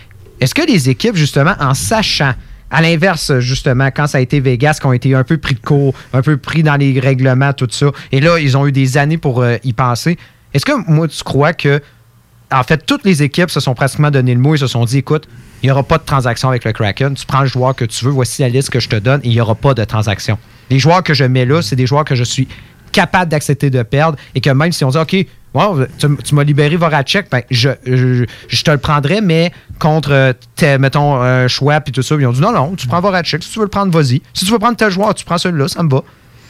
est-ce 0.40 0.54
que 0.54 0.66
les 0.66 0.88
équipes, 0.88 1.16
justement, 1.16 1.54
en 1.60 1.74
sachant 1.74 2.32
à 2.70 2.82
l'inverse, 2.82 3.38
justement, 3.40 3.88
quand 3.94 4.06
ça 4.06 4.18
a 4.18 4.20
été 4.20 4.40
Vegas, 4.40 4.78
qui 4.80 4.86
ont 4.86 4.92
été 4.92 5.14
un 5.14 5.24
peu 5.24 5.38
pris 5.38 5.54
de 5.54 5.60
court, 5.60 5.94
un 6.12 6.22
peu 6.22 6.36
pris 6.36 6.62
dans 6.62 6.76
les 6.76 6.98
règlements, 7.00 7.52
tout 7.52 7.68
ça, 7.70 7.86
et 8.12 8.20
là, 8.20 8.38
ils 8.38 8.56
ont 8.56 8.66
eu 8.66 8.72
des 8.72 8.96
années 8.96 9.18
pour 9.18 9.42
euh, 9.42 9.56
y 9.64 9.72
penser. 9.72 10.18
Est-ce 10.54 10.64
que 10.64 10.72
moi, 10.88 11.08
tu 11.08 11.22
crois 11.24 11.52
que 11.52 11.80
en 12.52 12.62
fait, 12.64 12.84
toutes 12.84 13.04
les 13.04 13.22
équipes 13.22 13.50
se 13.50 13.60
sont 13.60 13.74
pratiquement 13.74 14.10
donné 14.10 14.34
le 14.34 14.40
mot 14.40 14.54
et 14.54 14.58
se 14.58 14.66
sont 14.66 14.84
dit 14.84 14.98
écoute, 14.98 15.28
il 15.62 15.66
n'y 15.66 15.70
aura 15.70 15.82
pas 15.82 15.98
de 15.98 16.04
transaction 16.04 16.48
avec 16.48 16.64
le 16.64 16.72
Kraken. 16.72 17.14
Tu 17.14 17.24
prends 17.24 17.42
le 17.42 17.46
joueur 17.46 17.74
que 17.76 17.84
tu 17.84 18.04
veux, 18.04 18.10
voici 18.10 18.42
la 18.42 18.48
liste 18.48 18.70
que 18.70 18.80
je 18.80 18.88
te 18.88 18.96
donne 18.96 19.20
et 19.22 19.28
il 19.28 19.32
n'y 19.32 19.40
aura 19.40 19.54
pas 19.54 19.74
de 19.74 19.84
transaction. 19.84 20.38
Les 20.68 20.78
joueurs 20.78 21.02
que 21.02 21.14
je 21.14 21.24
mets 21.24 21.44
là, 21.44 21.62
c'est 21.62 21.76
des 21.76 21.86
joueurs 21.86 22.04
que 22.04 22.14
je 22.14 22.24
suis 22.24 22.48
capable 22.92 23.30
d'accepter 23.30 23.70
de 23.70 23.82
perdre 23.82 24.18
et 24.34 24.40
que 24.40 24.50
même 24.50 24.72
si 24.72 24.84
on 24.84 24.90
dit 24.90 24.98
OK, 24.98 25.14
tu, 25.98 26.06
tu 26.24 26.34
m'as 26.34 26.44
libéré 26.44 26.76
Voracek, 26.76 27.28
ben, 27.30 27.42
je, 27.50 27.70
je, 27.84 28.24
je 28.48 28.62
te 28.62 28.70
le 28.70 28.78
prendrais, 28.78 29.20
mais 29.20 29.52
contre, 29.78 30.12
euh, 30.12 30.78
mettons, 30.78 31.20
un 31.20 31.48
choix 31.48 31.80
puis 31.80 31.92
tout 31.92 32.02
ça. 32.02 32.14
Ils 32.18 32.26
ont 32.26 32.32
dit 32.32 32.40
non, 32.40 32.52
non, 32.52 32.74
tu 32.76 32.86
prends 32.86 33.00
Voracek. 33.00 33.42
Si 33.42 33.50
tu 33.50 33.58
veux 33.58 33.64
le 33.64 33.70
prendre, 33.70 33.92
vas-y. 33.92 34.22
Si 34.32 34.44
tu 34.44 34.52
veux 34.52 34.58
prendre 34.58 34.76
tel 34.76 34.90
joueur, 34.90 35.14
tu 35.14 35.24
prends 35.24 35.38
celui-là, 35.38 35.68
ça 35.68 35.82
me 35.82 35.90
va. 35.90 36.02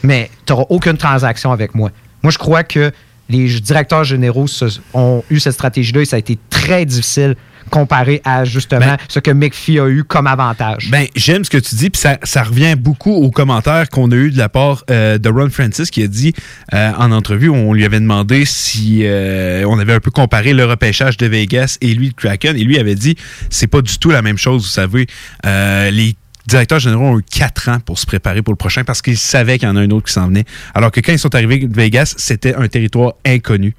Mais 0.03 0.29
tu 0.45 0.53
n'auras 0.53 0.65
aucune 0.69 0.97
transaction 0.97 1.51
avec 1.51 1.75
moi. 1.75 1.91
Moi, 2.23 2.31
je 2.31 2.37
crois 2.37 2.63
que 2.63 2.91
les 3.29 3.47
directeurs 3.59 4.03
généraux 4.03 4.45
ont 4.93 5.23
eu 5.29 5.39
cette 5.39 5.53
stratégie-là 5.53 6.01
et 6.01 6.05
ça 6.05 6.17
a 6.17 6.19
été 6.19 6.37
très 6.49 6.85
difficile 6.85 7.35
comparé 7.69 8.21
à 8.25 8.43
justement 8.45 8.81
Ben- 8.81 8.97
ce 9.07 9.19
que 9.19 9.31
McPhee 9.31 9.79
a 9.79 9.87
eu 9.87 10.03
comme 10.03 10.27
avantage. 10.27 10.89
Ben, 10.89 11.07
j'aime 11.15 11.43
ce 11.45 11.49
que 11.49 11.57
tu 11.57 11.75
dis, 11.75 11.89
puis 11.89 12.01
ça, 12.01 12.17
ça 12.23 12.43
revient 12.43 12.75
beaucoup 12.77 13.11
aux 13.13 13.31
commentaires 13.31 13.89
qu'on 13.89 14.11
a 14.11 14.15
eu 14.15 14.31
de 14.31 14.37
la 14.37 14.49
part 14.49 14.83
euh, 14.89 15.17
de 15.17 15.29
Ron 15.29 15.49
Francis 15.49 15.89
qui 15.91 16.03
a 16.03 16.07
dit 16.07 16.33
euh, 16.73 16.91
en 16.97 17.11
entrevue, 17.11 17.49
on 17.49 17.73
lui 17.73 17.85
avait 17.85 17.99
demandé 17.99 18.45
si 18.45 19.01
euh, 19.03 19.63
on 19.67 19.79
avait 19.79 19.93
un 19.93 19.99
peu 19.99 20.11
comparé 20.11 20.53
le 20.53 20.65
repêchage 20.65 21.17
de 21.17 21.25
Vegas 21.27 21.77
et 21.81 21.93
lui, 21.93 22.07
le 22.07 22.13
Kraken, 22.13 22.57
et 22.57 22.63
lui 22.63 22.77
avait 22.77 22.95
dit 22.95 23.15
c'est 23.49 23.67
pas 23.67 23.81
du 23.81 23.97
tout 23.97 24.11
la 24.11 24.21
même 24.21 24.37
chose, 24.37 24.63
vous 24.63 24.67
savez. 24.67 25.07
Les 25.43 26.15
directeurs 26.47 26.79
généraux 26.79 27.05
ont 27.05 27.19
eu 27.19 27.23
quatre 27.23 27.69
ans 27.69 27.79
pour 27.79 27.99
se 27.99 28.05
préparer 28.05 28.41
pour 28.41 28.51
le 28.51 28.57
prochain 28.57 28.83
parce 28.83 29.01
qu'ils 29.01 29.17
savaient 29.17 29.59
qu'il 29.59 29.67
y 29.67 29.71
en 29.71 29.75
a 29.75 29.81
un 29.81 29.89
autre 29.91 30.07
qui 30.07 30.13
s'en 30.13 30.27
venait. 30.27 30.45
Alors 30.73 30.91
que 30.91 30.99
quand 30.99 31.11
ils 31.11 31.19
sont 31.19 31.33
arrivés 31.35 31.59
de 31.59 31.75
Vegas, 31.75 32.15
c'était 32.17 32.55
un 32.55 32.67
territoire 32.67 33.13
inconnu. 33.25 33.75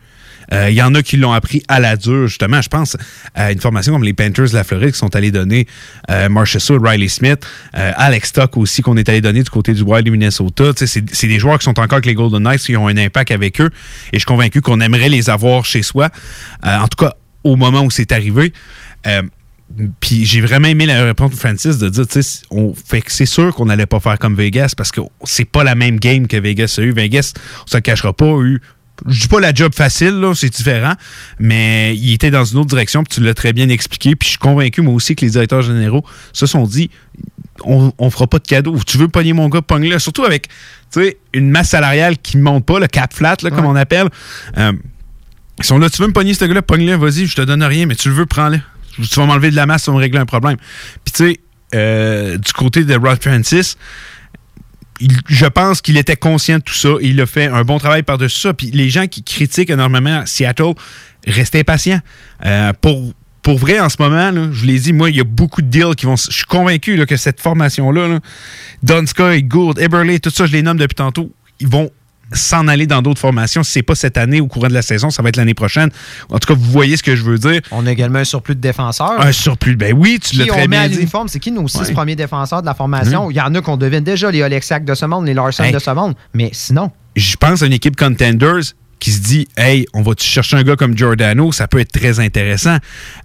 Euh, 0.52 0.70
Il 0.70 0.74
y 0.74 0.82
en 0.82 0.94
a 0.94 1.02
qui 1.02 1.16
l'ont 1.16 1.32
appris 1.32 1.62
à 1.68 1.80
la 1.80 1.96
dure, 1.96 2.26
justement. 2.26 2.60
Je 2.60 2.68
pense 2.68 2.96
à 3.34 3.52
une 3.52 3.60
formation 3.60 3.92
comme 3.92 4.04
les 4.04 4.12
Panthers 4.12 4.50
de 4.50 4.54
la 4.54 4.64
Floride 4.64 4.92
qui 4.92 4.98
sont 4.98 5.14
allés 5.16 5.30
donner 5.30 5.66
euh, 6.10 6.28
Marshall 6.28 6.60
Soul, 6.60 6.86
Riley 6.86 7.08
Smith, 7.08 7.46
euh, 7.76 7.92
Alex 7.96 8.28
Stock 8.28 8.56
aussi 8.56 8.82
qu'on 8.82 8.96
est 8.96 9.08
allé 9.08 9.20
donner 9.20 9.42
du 9.42 9.50
côté 9.50 9.74
du 9.74 9.82
Wild 9.82 10.04
du 10.04 10.10
Minnesota. 10.10 10.72
C'est 10.76 11.26
des 11.26 11.38
joueurs 11.38 11.58
qui 11.58 11.64
sont 11.64 11.78
encore 11.78 11.94
avec 11.94 12.06
les 12.06 12.14
Golden 12.14 12.42
Knights 12.42 12.62
qui 12.62 12.76
ont 12.76 12.88
un 12.88 12.96
impact 12.96 13.30
avec 13.30 13.60
eux. 13.60 13.70
Et 14.12 14.14
je 14.14 14.18
suis 14.18 14.26
convaincu 14.26 14.60
qu'on 14.60 14.80
aimerait 14.80 15.08
les 15.08 15.30
avoir 15.30 15.64
chez 15.64 15.82
soi. 15.82 16.10
Euh, 16.66 16.78
en 16.78 16.88
tout 16.88 17.04
cas, 17.04 17.14
au 17.44 17.56
moment 17.56 17.82
où 17.82 17.90
c'est 17.90 18.12
arrivé. 18.12 18.52
Euh, 19.06 19.22
puis 20.00 20.26
j'ai 20.26 20.42
vraiment 20.42 20.68
aimé 20.68 20.84
la 20.84 21.02
réponse 21.02 21.30
de 21.30 21.36
Francis 21.36 21.78
de 21.78 21.88
dire, 21.88 22.06
tu 22.06 22.22
sais, 22.22 22.42
c'est 23.06 23.26
sûr 23.26 23.54
qu'on 23.54 23.66
n'allait 23.66 23.86
pas 23.86 24.00
faire 24.00 24.18
comme 24.18 24.34
Vegas 24.34 24.74
parce 24.76 24.92
que 24.92 25.00
c'est 25.24 25.46
pas 25.46 25.64
la 25.64 25.74
même 25.74 25.98
game 25.98 26.26
que 26.26 26.36
Vegas 26.36 26.74
a 26.78 26.82
eu. 26.82 26.92
Vegas, 26.92 27.32
on 27.64 27.66
se 27.70 27.78
cachera 27.78 28.12
pas, 28.12 28.26
a 28.26 28.42
eu 28.42 28.60
je 29.08 29.22
dis 29.22 29.28
pas 29.28 29.40
la 29.40 29.52
job 29.52 29.74
facile, 29.74 30.20
là, 30.20 30.34
c'est 30.34 30.50
différent, 30.50 30.94
mais 31.38 31.96
il 31.96 32.12
était 32.12 32.30
dans 32.30 32.44
une 32.44 32.58
autre 32.58 32.68
direction, 32.68 33.02
puis 33.02 33.16
tu 33.16 33.22
l'as 33.22 33.34
très 33.34 33.52
bien 33.52 33.68
expliqué, 33.68 34.14
puis 34.14 34.26
je 34.26 34.30
suis 34.30 34.38
convaincu, 34.38 34.82
moi 34.82 34.94
aussi, 34.94 35.16
que 35.16 35.24
les 35.24 35.30
directeurs 35.30 35.62
généraux 35.62 36.04
se 36.32 36.46
sont 36.46 36.64
dit, 36.64 36.90
on, 37.64 37.92
on 37.98 38.10
fera 38.10 38.26
pas 38.26 38.38
de 38.38 38.46
cadeau. 38.46 38.76
Tu 38.86 38.98
veux 38.98 39.08
pogner 39.08 39.32
mon 39.32 39.48
gars, 39.48 39.62
pogne-le. 39.62 39.98
Surtout 39.98 40.24
avec, 40.24 40.48
tu 40.92 41.00
sais, 41.00 41.18
une 41.32 41.50
masse 41.50 41.70
salariale 41.70 42.18
qui 42.18 42.36
ne 42.36 42.42
monte 42.42 42.64
pas, 42.64 42.78
le 42.78 42.86
cap 42.86 43.12
flat, 43.12 43.36
là, 43.42 43.50
comme 43.50 43.66
on 43.66 43.76
appelle. 43.76 44.08
Euh, 44.56 44.72
ils 45.58 45.64
sont 45.64 45.78
là, 45.78 45.90
tu 45.90 46.00
veux 46.00 46.08
me 46.08 46.12
pogner 46.12 46.34
ce 46.34 46.44
gars-là, 46.44 46.62
pogne-le, 46.62 46.96
vas-y, 46.96 47.26
je 47.26 47.36
te 47.36 47.42
donne 47.42 47.62
rien, 47.62 47.86
mais 47.86 47.94
tu 47.94 48.08
le 48.08 48.14
veux, 48.14 48.26
prends-le. 48.26 48.60
Tu 48.96 49.20
vas 49.20 49.26
m'enlever 49.26 49.50
de 49.50 49.56
la 49.56 49.66
masse, 49.66 49.84
ça 49.84 49.92
va 49.92 49.96
me 49.96 50.02
régler 50.02 50.20
un 50.20 50.26
problème. 50.26 50.56
Puis 51.04 51.12
tu 51.12 51.24
sais, 51.24 51.40
euh, 51.74 52.36
du 52.36 52.52
côté 52.52 52.84
de 52.84 52.94
Rod 52.94 53.22
Francis, 53.22 53.76
je 55.28 55.46
pense 55.46 55.80
qu'il 55.80 55.96
était 55.96 56.16
conscient 56.16 56.58
de 56.58 56.62
tout 56.62 56.74
ça. 56.74 56.90
et 57.00 57.08
Il 57.08 57.20
a 57.20 57.26
fait 57.26 57.46
un 57.46 57.62
bon 57.62 57.78
travail 57.78 58.02
par-dessus 58.02 58.40
ça. 58.40 58.54
Puis 58.54 58.70
les 58.70 58.90
gens 58.90 59.06
qui 59.06 59.22
critiquent 59.22 59.70
énormément 59.70 60.24
Seattle, 60.26 60.74
restez 61.26 61.64
patients. 61.64 62.00
Euh, 62.44 62.72
pour, 62.80 63.12
pour 63.42 63.58
vrai, 63.58 63.80
en 63.80 63.88
ce 63.88 63.96
moment, 63.98 64.32
je 64.52 64.60
vous 64.60 64.66
l'ai 64.66 64.78
dit, 64.78 64.92
moi, 64.92 65.10
il 65.10 65.16
y 65.16 65.20
a 65.20 65.24
beaucoup 65.24 65.62
de 65.62 65.68
deals 65.68 65.94
qui 65.96 66.06
vont. 66.06 66.16
Je 66.16 66.30
suis 66.30 66.44
convaincu 66.44 67.04
que 67.06 67.16
cette 67.16 67.40
formation-là, 67.40 68.08
là, 68.08 68.20
Donska, 68.82 69.40
Gould, 69.40 69.78
Eberle, 69.78 70.20
tout 70.20 70.30
ça, 70.30 70.46
je 70.46 70.52
les 70.52 70.62
nomme 70.62 70.78
depuis 70.78 70.94
tantôt, 70.94 71.32
ils 71.60 71.68
vont 71.68 71.90
s'en 72.34 72.68
aller 72.68 72.86
dans 72.86 73.02
d'autres 73.02 73.20
formations. 73.20 73.62
Si 73.62 73.72
c'est 73.72 73.82
pas 73.82 73.94
cette 73.94 74.16
année 74.16 74.40
au 74.40 74.46
courant 74.46 74.68
de 74.68 74.74
la 74.74 74.82
saison, 74.82 75.10
ça 75.10 75.22
va 75.22 75.28
être 75.28 75.36
l'année 75.36 75.54
prochaine. 75.54 75.90
En 76.30 76.38
tout 76.38 76.52
cas, 76.52 76.58
vous 76.58 76.70
voyez 76.70 76.96
ce 76.96 77.02
que 77.02 77.16
je 77.16 77.22
veux 77.22 77.38
dire. 77.38 77.60
On 77.70 77.86
a 77.86 77.90
également 77.92 78.18
un 78.20 78.24
surplus 78.24 78.54
de 78.54 78.60
défenseurs. 78.60 79.20
Un 79.20 79.32
surplus, 79.32 79.76
ben 79.76 79.94
oui, 79.96 80.18
tu 80.22 80.36
l'as 80.36 80.46
très 80.46 80.58
on 80.58 80.60
met 80.62 80.68
bien 80.68 80.80
à 80.82 80.88
l'uniforme, 80.88 81.28
c'est 81.28 81.38
qui 81.40 81.52
nos 81.52 81.68
six 81.68 81.78
Ouais. 81.80 81.92
premiers 81.92 82.16
défenseurs 82.16 82.60
de 82.62 82.66
la 82.66 82.74
formation? 82.74 83.26
Mhm. 83.26 83.30
Il 83.32 83.36
y 83.36 83.40
en 83.40 83.54
a 83.54 83.60
qu'on 83.60 83.76
devine 83.76 84.00
déjà, 84.04 84.30
les 84.30 84.42
Oleksiak 84.42 84.84
de 84.84 84.94
ce 84.94 85.04
monde, 85.06 85.26
les 85.26 85.34
Larson 85.34 85.64
Hey. 85.64 85.72
de 85.72 85.78
ce 85.78 85.90
monde. 85.90 86.14
Mais 86.34 86.50
sinon, 86.52 86.90
je 87.16 87.36
pense 87.36 87.62
à 87.62 87.66
une 87.66 87.72
équipe 87.72 87.96
Contenders 87.96 88.62
qui 88.98 89.10
se 89.10 89.20
dit 89.20 89.48
Hey, 89.56 89.84
on 89.94 90.02
va 90.02 90.12
chercher 90.16 90.56
un 90.58 90.62
gars 90.62 90.76
comme 90.76 90.96
Giordano, 90.96 91.50
ça 91.50 91.66
peut 91.66 91.80
être 91.80 91.90
très 91.90 92.20
intéressant. 92.20 92.76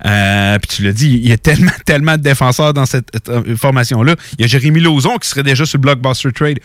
Euh, 0.05 0.57
puis 0.59 0.75
tu 0.77 0.83
l'as 0.83 0.91
dit, 0.93 1.19
il 1.21 1.27
y 1.29 1.31
a 1.31 1.37
tellement, 1.37 1.71
tellement 1.85 2.13
de 2.17 2.21
défenseurs 2.23 2.73
dans 2.73 2.85
cette 2.87 3.09
euh, 3.29 3.55
formation-là. 3.55 4.15
Il 4.37 4.41
y 4.41 4.45
a 4.45 4.47
Jérémy 4.47 4.79
Lauzon 4.79 5.17
qui 5.17 5.29
serait 5.29 5.43
déjà 5.43 5.65
sur 5.65 5.77
le 5.77 5.81
Blockbuster 5.83 6.31
Trade. 6.31 6.59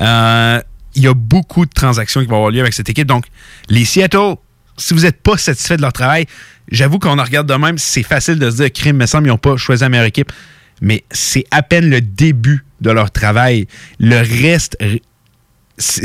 Euh, 0.00 0.60
il 0.98 1.04
y 1.04 1.08
a 1.08 1.14
beaucoup 1.14 1.64
de 1.64 1.70
transactions 1.70 2.20
qui 2.20 2.26
vont 2.26 2.36
avoir 2.36 2.50
lieu 2.50 2.60
avec 2.60 2.74
cette 2.74 2.88
équipe. 2.88 3.06
Donc, 3.06 3.24
les 3.68 3.84
Seattle, 3.84 4.34
si 4.76 4.94
vous 4.94 5.00
n'êtes 5.00 5.22
pas 5.22 5.38
satisfait 5.38 5.76
de 5.76 5.82
leur 5.82 5.92
travail, 5.92 6.26
j'avoue 6.70 6.98
qu'on 6.98 7.18
en 7.18 7.24
regarde 7.24 7.48
de 7.48 7.54
même, 7.54 7.78
c'est 7.78 8.02
facile 8.02 8.38
de 8.38 8.50
se 8.50 8.56
dire, 8.56 8.72
crime, 8.72 8.96
me 8.96 9.06
semble, 9.06 9.28
ils 9.28 9.30
n'ont 9.30 9.38
pas 9.38 9.56
choisi 9.56 9.82
la 9.82 9.88
meilleure 9.88 10.06
équipe. 10.06 10.32
Mais 10.80 11.04
c'est 11.10 11.44
à 11.50 11.62
peine 11.62 11.88
le 11.88 12.00
début 12.00 12.64
de 12.80 12.90
leur 12.90 13.10
travail. 13.10 13.66
Le 14.00 14.18
reste, 14.18 14.76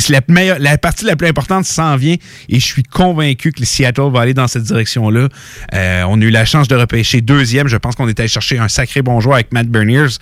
la, 0.10 0.78
partie 0.78 1.06
la 1.06 1.16
plus 1.16 1.28
importante 1.28 1.66
s'en 1.66 1.96
vient 1.96 2.16
et 2.50 2.60
je 2.60 2.66
suis 2.66 2.84
convaincu 2.84 3.52
que 3.52 3.60
le 3.60 3.66
Seattle 3.66 4.12
va 4.12 4.22
aller 4.22 4.34
dans 4.34 4.48
cette 4.48 4.64
direction-là. 4.64 5.28
Euh, 5.74 6.04
on 6.08 6.22
a 6.22 6.24
eu 6.24 6.30
la 6.30 6.46
chance 6.46 6.68
de 6.68 6.76
repêcher 6.76 7.22
deuxième. 7.22 7.68
Je 7.68 7.78
pense 7.78 7.96
qu'on 7.96 8.08
était 8.08 8.22
allé 8.22 8.30
chercher 8.30 8.60
un 8.60 8.68
sacré 8.68 9.02
bon 9.02 9.20
joueur 9.20 9.36
avec 9.36 9.52
Matt 9.52 9.68
Berniers. 9.68 10.18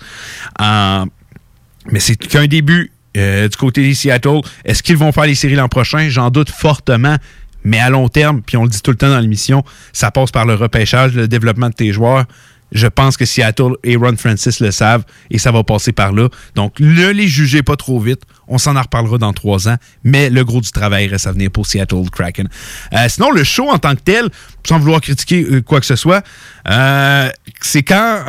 Euh, 0.60 1.04
mais 1.90 2.00
c'est 2.00 2.16
qu'un 2.16 2.46
début 2.46 2.91
euh, 3.16 3.48
du 3.48 3.56
côté 3.56 3.82
des 3.82 3.94
Seattle. 3.94 4.40
Est-ce 4.64 4.82
qu'ils 4.82 4.96
vont 4.96 5.12
faire 5.12 5.26
les 5.26 5.34
séries 5.34 5.54
l'an 5.54 5.68
prochain? 5.68 6.08
J'en 6.08 6.30
doute 6.30 6.50
fortement. 6.50 7.16
Mais 7.64 7.78
à 7.78 7.90
long 7.90 8.08
terme, 8.08 8.42
puis 8.42 8.56
on 8.56 8.64
le 8.64 8.68
dit 8.68 8.82
tout 8.82 8.90
le 8.90 8.96
temps 8.96 9.08
dans 9.08 9.20
l'émission, 9.20 9.62
ça 9.92 10.10
passe 10.10 10.32
par 10.32 10.46
le 10.46 10.54
repêchage, 10.54 11.14
le 11.14 11.28
développement 11.28 11.68
de 11.68 11.74
tes 11.74 11.92
joueurs. 11.92 12.24
Je 12.72 12.86
pense 12.86 13.16
que 13.16 13.24
Seattle 13.24 13.74
et 13.84 13.96
Ron 13.96 14.16
Francis 14.16 14.60
le 14.60 14.70
savent 14.70 15.04
et 15.30 15.38
ça 15.38 15.52
va 15.52 15.62
passer 15.62 15.92
par 15.92 16.12
là. 16.12 16.28
Donc, 16.54 16.80
ne 16.80 17.10
les 17.10 17.28
jugez 17.28 17.62
pas 17.62 17.76
trop 17.76 18.00
vite. 18.00 18.22
On 18.48 18.58
s'en 18.58 18.76
en 18.76 18.82
reparlera 18.82 19.18
dans 19.18 19.32
trois 19.32 19.68
ans, 19.68 19.76
mais 20.04 20.30
le 20.30 20.44
gros 20.44 20.60
du 20.60 20.70
travail 20.70 21.06
reste 21.06 21.26
à 21.26 21.32
venir 21.32 21.50
pour 21.50 21.66
Seattle 21.66 22.08
Kraken. 22.10 22.48
Euh, 22.94 22.96
sinon, 23.08 23.30
le 23.30 23.44
show 23.44 23.70
en 23.70 23.78
tant 23.78 23.94
que 23.94 24.00
tel, 24.00 24.28
sans 24.66 24.78
vouloir 24.78 25.00
critiquer 25.00 25.44
euh, 25.44 25.60
quoi 25.60 25.80
que 25.80 25.86
ce 25.86 25.96
soit, 25.96 26.24
euh, 26.68 27.30
c'est 27.60 27.82
quand 27.82 28.24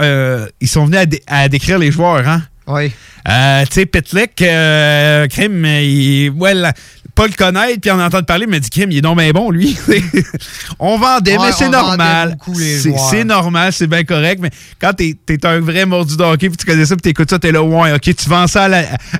ils 0.59 0.67
sont 0.67 0.85
venus 0.85 1.19
à, 1.27 1.47
décrire 1.47 1.79
les 1.79 1.91
joueurs, 1.91 2.27
hein? 2.27 2.43
Oui. 2.67 2.89
tu 2.89 3.31
sais, 3.71 3.85
Petlick, 3.85 4.35
Crime, 4.35 5.65
il, 5.65 6.29
ouais, 6.31 6.53
pas 7.15 7.27
le 7.27 7.33
connaître, 7.33 7.79
puis 7.79 7.91
en 7.91 7.99
entendre 7.99 8.25
parler, 8.25 8.47
mais 8.47 8.59
dit 8.59 8.69
Kim, 8.69 8.91
il 8.91 8.97
est 8.97 9.01
donc 9.01 9.19
bien 9.19 9.31
bon, 9.31 9.51
lui. 9.51 9.77
on 10.79 10.97
vendait, 10.97 11.37
mais 11.37 11.51
c'est 11.51 11.69
normal. 11.69 12.37
C'est 13.01 13.23
normal, 13.23 13.71
c'est 13.71 13.87
bien 13.87 14.03
correct, 14.03 14.39
mais 14.41 14.49
quand 14.81 14.93
t'es 14.93 15.15
es 15.29 15.45
un 15.45 15.59
vrai 15.59 15.85
mordu 15.85 16.17
de 16.17 16.23
hockey, 16.23 16.49
puis 16.49 16.57
tu 16.57 16.65
connais 16.65 16.85
ça, 16.85 16.95
puis 16.95 17.01
t'écoutes 17.01 17.29
ça, 17.29 17.37
t'es 17.37 17.51
là, 17.51 17.61
ouais, 17.61 17.93
ok, 17.93 18.15
tu 18.15 18.29
vends 18.29 18.47
ça 18.47 18.67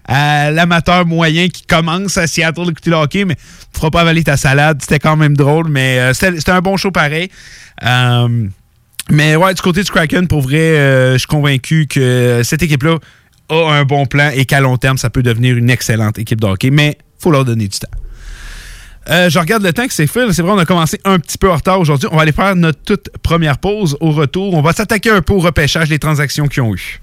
à 0.08 0.52
l'amateur 0.52 1.06
moyen 1.06 1.48
qui 1.50 1.64
commence 1.64 2.18
à 2.18 2.26
Seattle 2.26 2.68
d'écouter 2.68 2.90
le 2.90 2.96
hockey, 2.96 3.26
mais 3.26 3.36
tu 3.36 3.80
feras 3.80 3.92
pas 3.92 4.02
avaler 4.02 4.24
ta 4.24 4.38
salade. 4.38 4.80
C'était 4.82 5.00
quand 5.00 5.16
même 5.16 5.38
drôle, 5.38 5.68
mais 5.70 6.00
euh, 6.00 6.14
c'était 6.14 6.52
un 6.52 6.62
bon 6.62 6.78
show 6.78 6.92
pareil. 6.92 7.30
Euh, 7.84 8.48
mais 9.10 9.36
ouais, 9.36 9.54
du 9.54 9.62
côté 9.62 9.84
du 9.84 9.92
Kraken, 9.92 10.28
pour 10.28 10.42
vrai, 10.42 10.58
euh, 10.58 11.14
je 11.14 11.18
suis 11.20 11.28
convaincu 11.28 11.88
que 11.88 12.42
cette 12.44 12.64
équipe-là 12.64 12.98
a 13.50 13.74
un 13.74 13.84
bon 13.84 14.06
plan 14.06 14.32
et 14.34 14.46
qu'à 14.46 14.62
long 14.62 14.78
terme, 14.78 14.98
ça 14.98 15.10
peut 15.10 15.24
devenir 15.24 15.58
une 15.58 15.70
excellente 15.70 16.18
équipe 16.18 16.42
de 16.42 16.48
hockey. 16.48 16.72
Mais 16.72 16.98
faut 17.20 17.32
leur 17.32 17.46
donner 17.46 17.68
du 17.68 17.78
temps. 17.78 17.88
Euh, 19.10 19.30
je 19.30 19.38
regarde 19.38 19.64
le 19.64 19.74
temps 19.74 19.86
que 19.86 19.94
c'est 19.94 20.08
fait. 20.08 20.32
C'est 20.32 20.42
vrai, 20.42 20.52
on 20.52 20.58
a 20.58 20.66
commencé 20.66 21.00
un 21.04 21.20
petit 21.20 21.38
peu 21.38 21.52
en 21.52 21.56
retard 21.56 21.80
aujourd'hui. 21.80 22.08
On 22.12 22.16
va 22.16 22.22
aller 22.22 22.32
faire 22.32 22.56
notre 22.56 22.82
toute 22.84 23.10
première 23.22 23.58
pause. 23.58 23.98
Au 24.00 24.12
retour, 24.12 24.54
on 24.54 24.62
va 24.62 24.72
s'attaquer 24.72 25.10
un 25.10 25.22
peu 25.22 25.34
au 25.34 25.40
repêchage 25.40 25.90
des 25.90 26.00
transactions 26.00 26.48
qu'ils 26.48 26.64
ont 26.64 26.74
eues. 26.74 27.03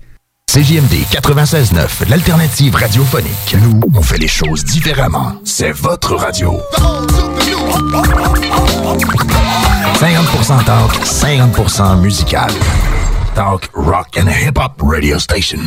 CJMD 0.53 1.05
96.9, 1.09 2.09
l'alternative 2.09 2.75
radiophonique. 2.75 3.55
Nous, 3.63 3.79
on 3.95 4.01
fait 4.01 4.17
les 4.17 4.27
choses 4.27 4.65
différemment. 4.65 5.31
C'est 5.45 5.71
votre 5.71 6.13
radio. 6.15 6.59
50% 9.95 10.65
talk, 10.65 10.93
50% 11.05 12.01
musical. 12.01 12.51
Talk, 13.33 13.69
rock 13.73 14.17
and 14.17 14.27
hip-hop 14.27 14.73
radio 14.81 15.19
station. 15.19 15.61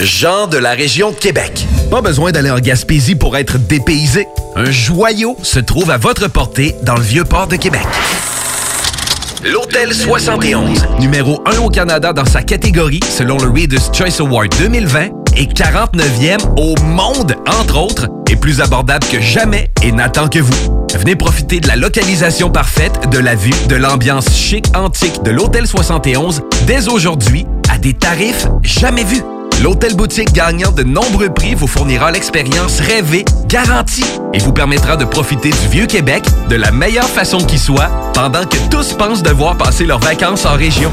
Jean 0.00 0.48
de 0.48 0.58
la 0.58 0.72
région 0.72 1.12
de 1.12 1.16
Québec. 1.16 1.64
Pas 1.88 2.00
besoin 2.00 2.32
d'aller 2.32 2.50
en 2.50 2.58
Gaspésie 2.58 3.14
pour 3.14 3.36
être 3.36 3.58
dépaysé. 3.58 4.26
Un 4.56 4.72
joyau 4.72 5.36
se 5.44 5.60
trouve 5.60 5.92
à 5.92 5.98
votre 5.98 6.26
portée 6.26 6.74
dans 6.82 6.96
le 6.96 7.02
vieux 7.02 7.24
port 7.24 7.46
de 7.46 7.54
Québec. 7.54 7.86
L'Hôtel 9.44 9.92
71, 9.92 10.86
numéro 11.00 11.42
1 11.44 11.58
au 11.58 11.68
Canada 11.68 12.14
dans 12.14 12.24
sa 12.24 12.42
catégorie 12.42 13.00
selon 13.06 13.36
le 13.36 13.50
Reader's 13.50 13.90
Choice 13.92 14.20
Award 14.20 14.54
2020 14.58 15.10
et 15.36 15.44
49e 15.44 16.38
au 16.56 16.74
monde, 16.82 17.36
entre 17.46 17.76
autres, 17.76 18.08
est 18.30 18.36
plus 18.36 18.62
abordable 18.62 19.06
que 19.06 19.20
jamais 19.20 19.70
et 19.82 19.92
n'attend 19.92 20.28
que 20.28 20.38
vous. 20.38 20.86
Venez 20.94 21.14
profiter 21.14 21.60
de 21.60 21.68
la 21.68 21.76
localisation 21.76 22.48
parfaite, 22.48 23.10
de 23.10 23.18
la 23.18 23.34
vue, 23.34 23.52
de 23.68 23.76
l'ambiance 23.76 24.34
chic 24.34 24.64
antique 24.74 25.22
de 25.22 25.30
l'Hôtel 25.30 25.66
71 25.66 26.40
dès 26.66 26.88
aujourd'hui 26.88 27.44
à 27.70 27.76
des 27.76 27.92
tarifs 27.92 28.46
jamais 28.62 29.04
vus. 29.04 29.22
L'hôtel 29.62 29.94
boutique 29.94 30.32
gagnant 30.32 30.72
de 30.72 30.82
nombreux 30.82 31.30
prix 31.30 31.54
vous 31.54 31.66
fournira 31.66 32.10
l'expérience 32.10 32.80
rêvée, 32.80 33.24
garantie, 33.46 34.04
et 34.32 34.38
vous 34.38 34.52
permettra 34.52 34.96
de 34.96 35.04
profiter 35.04 35.50
du 35.50 35.68
vieux 35.70 35.86
Québec 35.86 36.24
de 36.48 36.56
la 36.56 36.70
meilleure 36.70 37.08
façon 37.08 37.38
qui 37.38 37.58
soit, 37.58 37.88
pendant 38.12 38.44
que 38.44 38.58
tous 38.70 38.92
pensent 38.94 39.22
devoir 39.22 39.56
passer 39.56 39.86
leurs 39.86 40.00
vacances 40.00 40.44
en 40.44 40.54
région. 40.54 40.92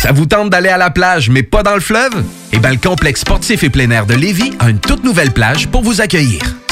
Ça 0.00 0.12
vous 0.12 0.26
tente 0.26 0.50
d'aller 0.50 0.68
à 0.68 0.78
la 0.78 0.90
plage, 0.90 1.30
mais 1.30 1.42
pas 1.42 1.62
dans 1.62 1.74
le 1.74 1.80
fleuve? 1.80 2.24
Eh 2.52 2.58
bien, 2.58 2.70
le 2.70 2.76
complexe 2.76 3.20
sportif 3.20 3.62
et 3.62 3.70
plein 3.70 3.90
air 3.90 4.06
de 4.06 4.14
Lévis 4.14 4.52
a 4.58 4.70
une 4.70 4.78
toute 4.78 5.04
nouvelle 5.04 5.32
plage 5.32 5.68
pour 5.68 5.82
vous 5.82 6.00
accueillir. 6.00 6.40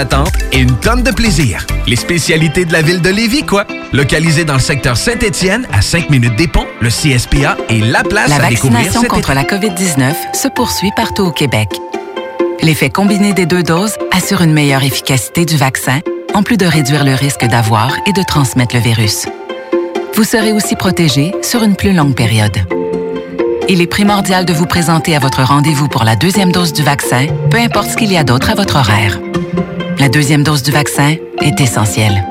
d'attente 0.00 0.32
et 0.52 0.58
une 0.60 0.76
tonne 0.78 1.02
de 1.02 1.10
plaisir. 1.10 1.66
Les 1.86 1.96
spécialités 1.96 2.64
de 2.64 2.72
la 2.72 2.80
ville 2.80 3.02
de 3.02 3.10
Lévis, 3.10 3.44
quoi. 3.44 3.66
Localisé 3.92 4.46
dans 4.46 4.54
le 4.54 4.60
secteur 4.60 4.96
Saint-Étienne, 4.96 5.66
à 5.72 5.82
5 5.82 6.08
minutes 6.08 6.36
des 6.36 6.48
ponts, 6.48 6.66
le 6.80 6.88
CSPA 6.88 7.58
est 7.68 7.80
la 7.80 8.02
place 8.02 8.30
La 8.30 8.36
à 8.36 8.48
découvrir 8.48 8.78
vaccination 8.78 9.02
cet 9.02 9.10
contre 9.10 9.34
la 9.34 9.42
COVID-19 9.42 10.14
se 10.32 10.48
poursuit 10.48 10.90
partout 10.96 11.24
au 11.24 11.32
Québec. 11.32 11.68
L'effet 12.62 12.88
combiné 12.88 13.34
des 13.34 13.44
deux 13.44 13.62
doses 13.62 13.96
assure 14.10 14.40
une 14.40 14.54
meilleure 14.54 14.84
efficacité 14.84 15.44
du 15.44 15.56
vaccin, 15.56 16.00
en 16.32 16.42
plus 16.42 16.56
de 16.56 16.66
réduire 16.66 17.04
le 17.04 17.14
risque 17.14 17.44
d'avoir 17.44 17.92
et 18.06 18.12
de 18.12 18.22
transmettre 18.22 18.74
le 18.74 18.80
virus. 18.80 19.26
Vous 20.14 20.24
serez 20.24 20.52
aussi 20.52 20.76
protégé 20.76 21.32
sur 21.42 21.62
une 21.62 21.76
plus 21.76 21.92
longue 21.92 22.14
période. 22.14 22.56
Il 23.68 23.82
est 23.82 23.86
primordial 23.86 24.46
de 24.46 24.52
vous 24.54 24.66
présenter 24.66 25.14
à 25.14 25.18
votre 25.18 25.42
rendez-vous 25.42 25.88
pour 25.88 26.04
la 26.04 26.16
deuxième 26.16 26.52
dose 26.52 26.72
du 26.72 26.82
vaccin, 26.82 27.26
peu 27.50 27.58
importe 27.58 27.90
ce 27.90 27.96
qu'il 27.96 28.10
y 28.10 28.16
a 28.16 28.24
d'autre 28.24 28.50
à 28.50 28.54
votre 28.54 28.76
horaire. 28.76 29.18
La 30.00 30.08
deuxième 30.08 30.42
dose 30.42 30.62
du 30.62 30.70
vaccin 30.70 31.16
est 31.42 31.60
essentielle. 31.60 32.24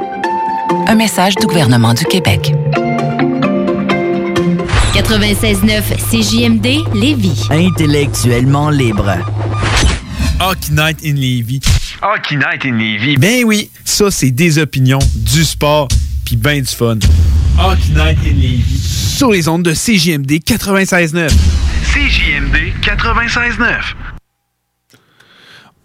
Un 0.87 0.95
message 0.95 1.35
du 1.35 1.45
gouvernement 1.45 1.93
du 1.93 2.03
Québec. 2.03 2.51
96.9 4.95 5.83
CJMD 6.09 6.95
Lévis. 6.95 7.47
Intellectuellement 7.51 8.71
libre. 8.71 9.13
Hockey 10.39 10.71
Night 10.71 10.97
in 11.05 11.13
Levy. 11.13 11.61
Hockey 12.01 12.37
Night 12.37 12.65
in 12.65 12.71
Levy. 12.71 13.17
Ben 13.17 13.43
oui, 13.45 13.69
ça, 13.85 14.09
c'est 14.09 14.31
des 14.31 14.57
opinions, 14.57 14.97
du 15.13 15.45
sport, 15.45 15.89
puis 16.25 16.37
ben 16.37 16.61
du 16.61 16.75
fun. 16.75 16.97
Hockey 17.59 17.93
Night 17.93 18.17
in 18.25 18.35
Levy. 18.35 18.79
Sur 18.79 19.29
les 19.29 19.47
ondes 19.47 19.61
de 19.61 19.73
CJMD 19.73 20.39
96.9. 20.43 21.29
CJMD 21.93 22.73
96.9. 22.81 24.08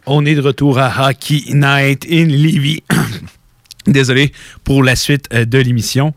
On 0.07 0.27
est 0.27 0.35
de 0.35 0.41
retour 0.41 0.79
à 0.79 1.09
Hockey 1.09 1.45
Night 1.55 2.07
in 2.11 2.27
Levy. 2.27 2.83
Désolé 3.87 4.33
pour 4.63 4.83
la 4.83 4.97
suite 4.97 5.29
euh, 5.33 5.45
de 5.45 5.59
l'émission. 5.59 6.15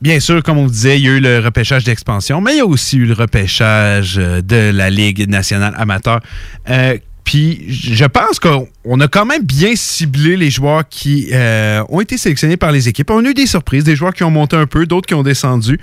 Bien 0.00 0.20
sûr, 0.20 0.42
comme 0.42 0.58
on 0.58 0.66
disait, 0.66 0.98
il 0.98 1.04
y 1.04 1.08
a 1.08 1.12
eu 1.12 1.20
le 1.20 1.38
repêchage 1.38 1.84
d'expansion, 1.84 2.40
mais 2.40 2.54
il 2.54 2.58
y 2.58 2.60
a 2.60 2.66
aussi 2.66 2.96
eu 2.96 3.06
le 3.06 3.14
repêchage 3.14 4.18
euh, 4.18 4.42
de 4.42 4.70
la 4.74 4.90
Ligue 4.90 5.28
nationale 5.28 5.74
amateur. 5.76 6.20
Euh, 6.68 6.98
puis 7.22 7.64
je 7.68 8.04
pense 8.04 8.40
qu'on 8.40 8.68
on 8.84 9.00
a 9.00 9.08
quand 9.08 9.24
même 9.24 9.42
bien 9.42 9.72
ciblé 9.76 10.36
les 10.36 10.50
joueurs 10.50 10.82
qui 10.88 11.28
euh, 11.32 11.82
ont 11.88 12.00
été 12.00 12.18
sélectionnés 12.18 12.56
par 12.56 12.70
les 12.72 12.88
équipes. 12.88 13.10
On 13.10 13.24
a 13.24 13.28
eu 13.30 13.34
des 13.34 13.46
surprises, 13.46 13.84
des 13.84 13.96
joueurs 13.96 14.12
qui 14.12 14.24
ont 14.24 14.30
monté 14.30 14.56
un 14.56 14.66
peu, 14.66 14.86
d'autres 14.86 15.06
qui 15.06 15.14
ont 15.14 15.22
descendu. 15.22 15.78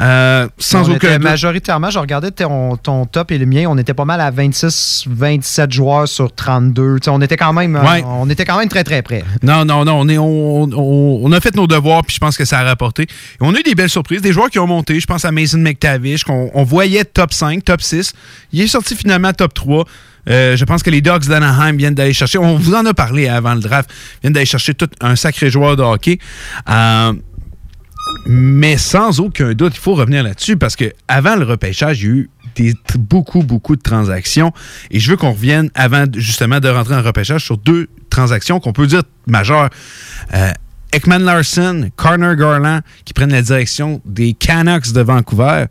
Euh, 0.00 0.48
sans 0.58 0.88
On 0.88 0.94
aucun 0.94 1.08
était 1.08 1.18
majoritairement, 1.18 1.90
je 1.90 1.98
regardais 1.98 2.30
ton, 2.30 2.76
ton 2.76 3.06
top 3.06 3.30
et 3.32 3.38
le 3.38 3.46
mien, 3.46 3.64
on 3.68 3.78
était 3.78 3.94
pas 3.94 4.04
mal 4.04 4.20
à 4.20 4.30
26, 4.30 5.04
27 5.08 5.72
joueurs 5.72 6.08
sur 6.08 6.34
32. 6.34 6.98
Tu 7.00 7.04
sais, 7.04 7.10
on 7.10 7.20
était 7.20 7.36
quand 7.36 7.52
même, 7.52 7.76
Ouais. 7.76 8.02
on 8.06 8.28
était 8.30 8.44
quand 8.44 8.58
même 8.58 8.68
très 8.68 8.84
très 8.84 9.02
près. 9.02 9.22
Non, 9.42 9.64
non, 9.64 9.84
non. 9.84 10.00
On, 10.00 10.08
est, 10.08 10.18
on, 10.18 10.62
on- 10.64 11.20
on 11.24 11.32
a 11.32 11.40
fait 11.40 11.54
nos 11.54 11.66
devoirs, 11.66 12.02
puis 12.04 12.14
je 12.14 12.20
pense 12.20 12.36
que 12.36 12.44
ça 12.44 12.58
a 12.60 12.64
rapporté. 12.64 13.02
Et 13.04 13.06
on 13.40 13.54
a 13.54 13.58
eu 13.58 13.62
des 13.62 13.74
belles 13.74 13.90
surprises, 13.90 14.20
des 14.22 14.32
joueurs 14.32 14.50
qui 14.50 14.58
ont 14.58 14.66
monté. 14.66 14.98
Je 14.98 15.06
pense 15.06 15.24
à 15.24 15.30
Mason 15.32 15.58
McTavish, 15.58 16.24
qu'on 16.24 16.50
on 16.54 16.64
voyait 16.64 17.04
top 17.04 17.32
5, 17.32 17.64
top 17.64 17.82
6. 17.82 18.12
Il 18.52 18.60
est 18.62 18.66
sorti 18.66 18.96
finalement 18.96 19.32
top 19.32 19.54
3. 19.54 19.84
Euh, 20.30 20.56
je 20.56 20.64
pense 20.64 20.84
que 20.84 20.90
les 20.90 21.00
Dogs 21.00 21.26
d'Anaheim 21.26 21.76
viennent 21.76 21.94
d'aller 21.96 22.12
chercher, 22.12 22.31
on 22.38 22.56
vous 22.56 22.74
en 22.74 22.84
a 22.86 22.94
parlé 22.94 23.28
avant 23.28 23.54
le 23.54 23.60
draft, 23.60 23.90
viennent 24.22 24.32
d'aller 24.32 24.46
chercher 24.46 24.74
tout 24.74 24.88
un 25.00 25.16
sacré 25.16 25.50
joueur 25.50 25.76
de 25.76 25.82
hockey. 25.82 26.18
Euh, 26.68 27.12
mais 28.26 28.76
sans 28.76 29.20
aucun 29.20 29.52
doute, 29.54 29.74
il 29.74 29.80
faut 29.80 29.94
revenir 29.94 30.22
là-dessus 30.22 30.56
parce 30.56 30.76
que 30.76 30.92
avant 31.08 31.36
le 31.36 31.44
repêchage, 31.44 32.02
il 32.02 32.06
y 32.06 32.10
a 32.10 32.14
eu 32.14 32.30
beaucoup, 32.98 33.42
beaucoup 33.42 33.76
de 33.76 33.82
transactions. 33.82 34.52
Et 34.90 35.00
je 35.00 35.10
veux 35.10 35.16
qu'on 35.16 35.32
revienne, 35.32 35.70
avant 35.74 36.04
justement 36.14 36.60
de 36.60 36.68
rentrer 36.68 36.94
en 36.94 37.02
repêchage, 37.02 37.44
sur 37.44 37.56
deux 37.56 37.88
transactions 38.10 38.60
qu'on 38.60 38.72
peut 38.72 38.86
dire 38.86 39.02
majeures. 39.26 39.70
Euh, 40.34 40.50
Ekman 40.92 41.22
Larson, 41.22 41.90
Connor 41.96 42.36
Garland, 42.36 42.80
qui 43.04 43.14
prennent 43.14 43.32
la 43.32 43.42
direction 43.42 44.02
des 44.04 44.34
Canucks 44.34 44.92
de 44.92 45.00
Vancouver. 45.00 45.64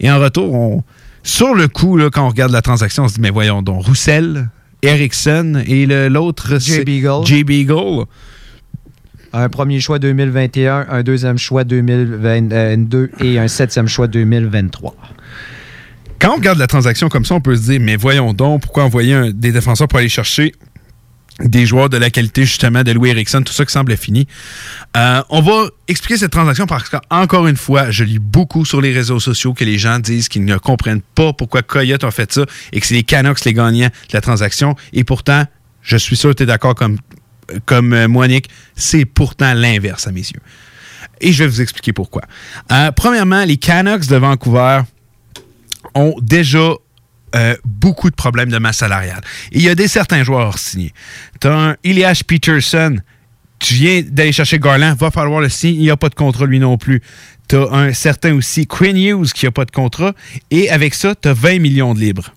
Et 0.00 0.10
en 0.10 0.18
retour, 0.18 0.82
sur 1.22 1.54
le 1.54 1.68
coup, 1.68 1.96
là, 1.96 2.08
quand 2.10 2.24
on 2.24 2.30
regarde 2.30 2.52
la 2.52 2.62
transaction, 2.62 3.04
on 3.04 3.08
se 3.08 3.14
dit, 3.14 3.20
mais 3.20 3.30
voyons 3.30 3.62
donc, 3.62 3.84
Roussel, 3.84 4.48
Erickson 4.82 5.62
et 5.66 5.86
le- 5.86 6.08
l'autre, 6.08 6.58
Jay 6.58 6.76
c'est 6.78 6.84
Beagle. 6.84 7.24
Jay 7.26 7.44
Beagle. 7.44 8.04
Un 9.32 9.48
premier 9.48 9.80
choix 9.80 9.98
2021, 9.98 10.86
un 10.90 11.02
deuxième 11.02 11.38
choix 11.38 11.64
2022 11.64 13.10
et 13.20 13.38
un 13.38 13.48
septième 13.48 13.88
choix 13.88 14.06
2023. 14.06 14.94
quand 16.18 16.32
on 16.32 16.36
regarde 16.36 16.58
la 16.58 16.66
transaction 16.68 17.08
comme 17.08 17.24
ça, 17.24 17.34
on 17.34 17.40
peut 17.40 17.56
se 17.56 17.62
dire, 17.70 17.80
mais 17.80 17.96
voyons 17.96 18.32
donc, 18.32 18.62
pourquoi 18.62 18.84
envoyer 18.84 19.14
un- 19.14 19.30
des 19.32 19.50
défenseurs 19.50 19.88
pour 19.88 19.98
aller 19.98 20.08
chercher 20.08 20.52
des 21.40 21.66
joueurs 21.66 21.88
de 21.88 21.96
la 21.96 22.10
qualité, 22.10 22.44
justement, 22.44 22.82
de 22.82 22.92
Louis 22.92 23.10
Erickson, 23.10 23.42
tout 23.42 23.52
ça 23.52 23.64
qui 23.64 23.72
semble 23.72 23.96
fini. 23.96 24.26
Euh, 24.96 25.22
on 25.30 25.40
va 25.40 25.68
expliquer 25.88 26.18
cette 26.18 26.32
transaction 26.32 26.66
parce 26.66 26.88
qu'encore 26.88 27.46
une 27.46 27.56
fois, 27.56 27.90
je 27.90 28.04
lis 28.04 28.18
beaucoup 28.18 28.64
sur 28.64 28.80
les 28.80 28.92
réseaux 28.92 29.20
sociaux 29.20 29.54
que 29.54 29.64
les 29.64 29.78
gens 29.78 29.98
disent 29.98 30.28
qu'ils 30.28 30.44
ne 30.44 30.56
comprennent 30.56 31.02
pas 31.14 31.32
pourquoi 31.32 31.62
Coyote 31.62 32.04
a 32.04 32.10
fait 32.10 32.32
ça 32.32 32.42
et 32.72 32.80
que 32.80 32.86
c'est 32.86 32.94
les 32.94 33.02
Canucks 33.02 33.44
les 33.44 33.54
gagnants 33.54 33.88
de 33.88 34.12
la 34.12 34.20
transaction. 34.20 34.76
Et 34.92 35.04
pourtant, 35.04 35.44
je 35.82 35.96
suis 35.96 36.16
sûr 36.16 36.30
que 36.30 36.36
tu 36.36 36.42
es 36.42 36.46
d'accord 36.46 36.74
comme, 36.74 36.98
comme 37.64 37.92
euh, 37.92 38.08
moi, 38.08 38.28
Nick, 38.28 38.48
c'est 38.76 39.04
pourtant 39.04 39.54
l'inverse 39.54 40.06
à 40.06 40.12
mes 40.12 40.20
yeux. 40.20 40.40
Et 41.20 41.32
je 41.32 41.44
vais 41.44 41.48
vous 41.48 41.60
expliquer 41.60 41.92
pourquoi. 41.92 42.22
Euh, 42.70 42.90
premièrement, 42.92 43.44
les 43.44 43.56
Canucks 43.56 44.06
de 44.06 44.16
Vancouver 44.16 44.82
ont 45.94 46.14
déjà 46.20 46.74
euh, 47.34 47.56
beaucoup 47.64 48.10
de 48.10 48.14
problèmes 48.14 48.50
de 48.50 48.58
masse 48.58 48.78
salariale. 48.78 49.22
Il 49.52 49.62
y 49.62 49.68
a 49.68 49.74
des 49.74 49.88
certains 49.88 50.24
joueurs 50.24 50.58
signés. 50.58 50.92
Tu 51.40 51.46
as 51.46 51.54
un 51.54 51.76
Elias 51.84 52.22
Peterson, 52.26 52.98
tu 53.58 53.74
viens 53.74 54.02
d'aller 54.02 54.32
chercher 54.32 54.58
Garland, 54.58 54.94
va 54.94 55.10
falloir 55.10 55.40
le 55.40 55.48
signer, 55.48 55.74
il 55.74 55.82
n'y 55.82 55.90
a 55.90 55.96
pas 55.96 56.08
de 56.08 56.14
contrat 56.14 56.46
lui 56.46 56.58
non 56.58 56.76
plus. 56.76 57.00
Tu 57.48 57.56
as 57.56 57.72
un 57.72 57.92
certain 57.92 58.34
aussi 58.34 58.66
Quinn 58.66 58.96
Hughes 58.96 59.32
qui 59.32 59.46
n'a 59.46 59.50
pas 59.50 59.64
de 59.64 59.70
contrat. 59.70 60.14
Et 60.50 60.70
avec 60.70 60.94
ça, 60.94 61.14
tu 61.14 61.28
as 61.28 61.32
20 61.32 61.58
millions 61.60 61.94
de 61.94 62.00
libres. 62.00 62.34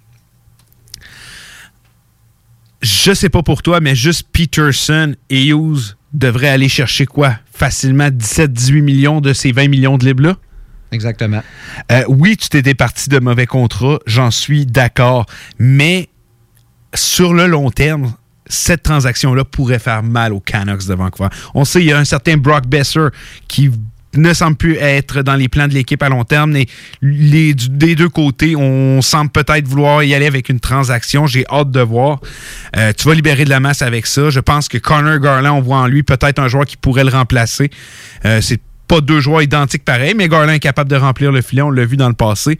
Je 2.81 3.13
sais 3.13 3.29
pas 3.29 3.41
pour 3.41 3.63
toi, 3.63 3.79
mais 3.79 3.95
juste 3.95 4.27
Peterson 4.31 5.15
et 5.29 5.47
Hughes 5.47 5.95
devraient 6.13 6.49
aller 6.49 6.69
chercher 6.69 7.05
quoi? 7.05 7.39
Facilement 7.51 8.09
17-18 8.09 8.81
millions 8.81 9.21
de 9.21 9.33
ces 9.33 9.51
20 9.51 9.67
millions 9.67 9.97
de 9.97 10.05
libres-là? 10.05 10.37
Exactement. 10.91 11.41
Euh, 11.91 12.03
oui, 12.07 12.37
tu 12.37 12.49
t'es 12.49 12.61
départi 12.61 13.09
de 13.09 13.19
mauvais 13.19 13.47
contrats, 13.47 13.99
j'en 14.05 14.31
suis 14.31 14.65
d'accord. 14.65 15.25
Mais 15.59 16.09
sur 16.93 17.33
le 17.33 17.47
long 17.47 17.69
terme, 17.71 18.13
cette 18.47 18.83
transaction-là 18.83 19.43
pourrait 19.43 19.79
faire 19.79 20.03
mal 20.03 20.33
aux 20.33 20.39
Canucks 20.39 20.87
de 20.87 20.93
Vancouver. 20.93 21.29
On 21.53 21.65
sait, 21.65 21.81
il 21.81 21.87
y 21.87 21.91
a 21.91 21.97
un 21.97 22.05
certain 22.05 22.37
Brock 22.37 22.67
Besser 22.67 23.07
qui 23.47 23.71
ne 24.17 24.33
semble 24.33 24.55
plus 24.55 24.77
être 24.77 25.21
dans 25.21 25.35
les 25.35 25.49
plans 25.49 25.67
de 25.67 25.73
l'équipe 25.73 26.01
à 26.01 26.09
long 26.09 26.23
terme. 26.23 26.55
Des 27.01 27.95
deux 27.95 28.09
côtés, 28.09 28.55
on 28.55 29.01
semble 29.01 29.31
peut-être 29.31 29.67
vouloir 29.67 30.03
y 30.03 30.13
aller 30.13 30.25
avec 30.25 30.49
une 30.49 30.59
transaction. 30.59 31.27
J'ai 31.27 31.45
hâte 31.49 31.71
de 31.71 31.81
voir. 31.81 32.19
Euh, 32.77 32.93
tu 32.97 33.07
vas 33.07 33.13
libérer 33.13 33.45
de 33.45 33.49
la 33.49 33.59
masse 33.59 33.81
avec 33.81 34.05
ça. 34.05 34.29
Je 34.29 34.39
pense 34.39 34.67
que 34.67 34.77
Connor 34.77 35.19
Garland, 35.19 35.57
on 35.57 35.61
voit 35.61 35.77
en 35.79 35.87
lui 35.87 36.03
peut-être 36.03 36.39
un 36.39 36.47
joueur 36.47 36.65
qui 36.65 36.77
pourrait 36.77 37.03
le 37.03 37.11
remplacer. 37.11 37.69
Euh, 38.25 38.41
c'est 38.41 38.61
pas 38.87 39.01
deux 39.01 39.19
joueurs 39.19 39.41
identiques 39.41 39.83
pareils, 39.83 40.13
mais 40.15 40.27
Garland 40.27 40.53
est 40.53 40.59
capable 40.59 40.89
de 40.89 40.95
remplir 40.95 41.31
le 41.31 41.41
filet. 41.41 41.61
On 41.61 41.71
l'a 41.71 41.85
vu 41.85 41.97
dans 41.97 42.07
le 42.07 42.13
passé. 42.13 42.57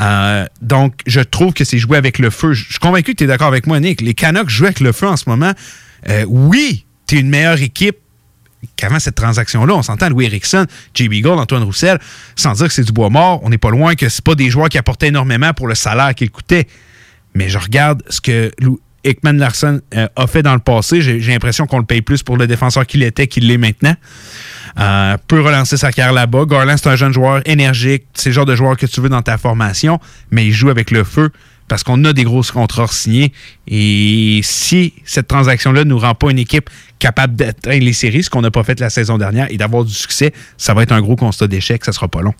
Euh, 0.00 0.44
donc, 0.62 0.94
je 1.06 1.20
trouve 1.20 1.52
que 1.52 1.64
c'est 1.64 1.78
jouer 1.78 1.96
avec 1.96 2.18
le 2.18 2.30
feu. 2.30 2.52
Je 2.52 2.64
suis 2.64 2.78
convaincu 2.78 3.12
que 3.12 3.18
tu 3.18 3.24
es 3.24 3.26
d'accord 3.26 3.48
avec 3.48 3.66
moi, 3.66 3.80
Nick. 3.80 4.00
Les 4.00 4.14
Canucks 4.14 4.48
jouent 4.48 4.66
avec 4.66 4.80
le 4.80 4.92
feu 4.92 5.06
en 5.06 5.16
ce 5.16 5.28
moment. 5.28 5.52
Euh, 6.08 6.24
oui, 6.28 6.86
tu 7.06 7.16
es 7.16 7.20
une 7.20 7.28
meilleure 7.28 7.60
équipe 7.60 7.96
qu'avant 8.76 8.98
cette 8.98 9.14
transaction-là. 9.14 9.74
On 9.74 9.82
s'entend 9.82 10.08
Louis 10.08 10.26
Erickson, 10.26 10.66
J. 10.94 11.08
Beagle, 11.08 11.30
Antoine 11.30 11.62
Roussel, 11.62 11.98
sans 12.36 12.54
dire 12.54 12.66
que 12.66 12.72
c'est 12.72 12.84
du 12.84 12.92
bois 12.92 13.10
mort. 13.10 13.40
On 13.42 13.50
n'est 13.50 13.58
pas 13.58 13.70
loin 13.70 13.94
que 13.94 14.08
c'est 14.08 14.24
pas 14.24 14.34
des 14.34 14.50
joueurs 14.50 14.68
qui 14.68 14.78
apportaient 14.78 15.08
énormément 15.08 15.52
pour 15.54 15.68
le 15.68 15.74
salaire 15.74 16.14
qu'ils 16.14 16.30
coûtaient. 16.30 16.66
Mais 17.34 17.48
je 17.48 17.58
regarde 17.58 18.02
ce 18.08 18.20
que 18.20 18.50
Ekman 19.04 19.38
Larson 19.38 19.80
euh, 19.94 20.08
a 20.16 20.26
fait 20.26 20.42
dans 20.42 20.54
le 20.54 20.60
passé. 20.60 21.00
J'ai 21.00 21.20
l'impression 21.20 21.66
qu'on 21.66 21.78
le 21.78 21.84
paye 21.84 22.02
plus 22.02 22.22
pour 22.22 22.36
le 22.36 22.46
défenseur 22.46 22.86
qu'il 22.86 23.02
était 23.02 23.26
qu'il 23.26 23.46
l'est 23.46 23.58
maintenant. 23.58 23.94
Euh, 24.78 25.16
peut 25.26 25.40
relancer 25.40 25.76
sa 25.76 25.92
carrière 25.92 26.12
là-bas. 26.12 26.44
Garland, 26.46 26.76
c'est 26.76 26.88
un 26.88 26.96
jeune 26.96 27.12
joueur 27.12 27.40
énergique. 27.46 28.04
C'est 28.14 28.30
le 28.30 28.34
genre 28.34 28.46
de 28.46 28.54
joueur 28.54 28.76
que 28.76 28.86
tu 28.86 29.00
veux 29.00 29.08
dans 29.08 29.22
ta 29.22 29.38
formation, 29.38 29.98
mais 30.30 30.46
il 30.46 30.52
joue 30.52 30.70
avec 30.70 30.90
le 30.90 31.04
feu 31.04 31.30
parce 31.68 31.84
qu'on 31.84 32.02
a 32.04 32.12
des 32.12 32.24
grosses 32.24 32.50
contrats 32.50 32.86
signés. 32.86 33.32
Et 33.66 34.40
si 34.42 34.94
cette 35.04 35.28
transaction-là 35.28 35.84
ne 35.84 35.90
nous 35.90 35.98
rend 35.98 36.14
pas 36.14 36.30
une 36.30 36.38
équipe 36.38 36.70
capable 36.98 37.36
d'atteindre 37.36 37.84
les 37.84 37.92
séries, 37.92 38.22
ce 38.22 38.30
qu'on 38.30 38.40
n'a 38.40 38.50
pas 38.50 38.64
fait 38.64 38.80
la 38.80 38.90
saison 38.90 39.18
dernière, 39.18 39.46
et 39.50 39.58
d'avoir 39.58 39.84
du 39.84 39.92
succès, 39.92 40.32
ça 40.56 40.74
va 40.74 40.82
être 40.82 40.92
un 40.92 41.00
gros 41.00 41.16
constat 41.16 41.46
d'échec. 41.46 41.84
Ça 41.84 41.92
sera 41.92 42.08
pas 42.08 42.22
long. 42.22 42.34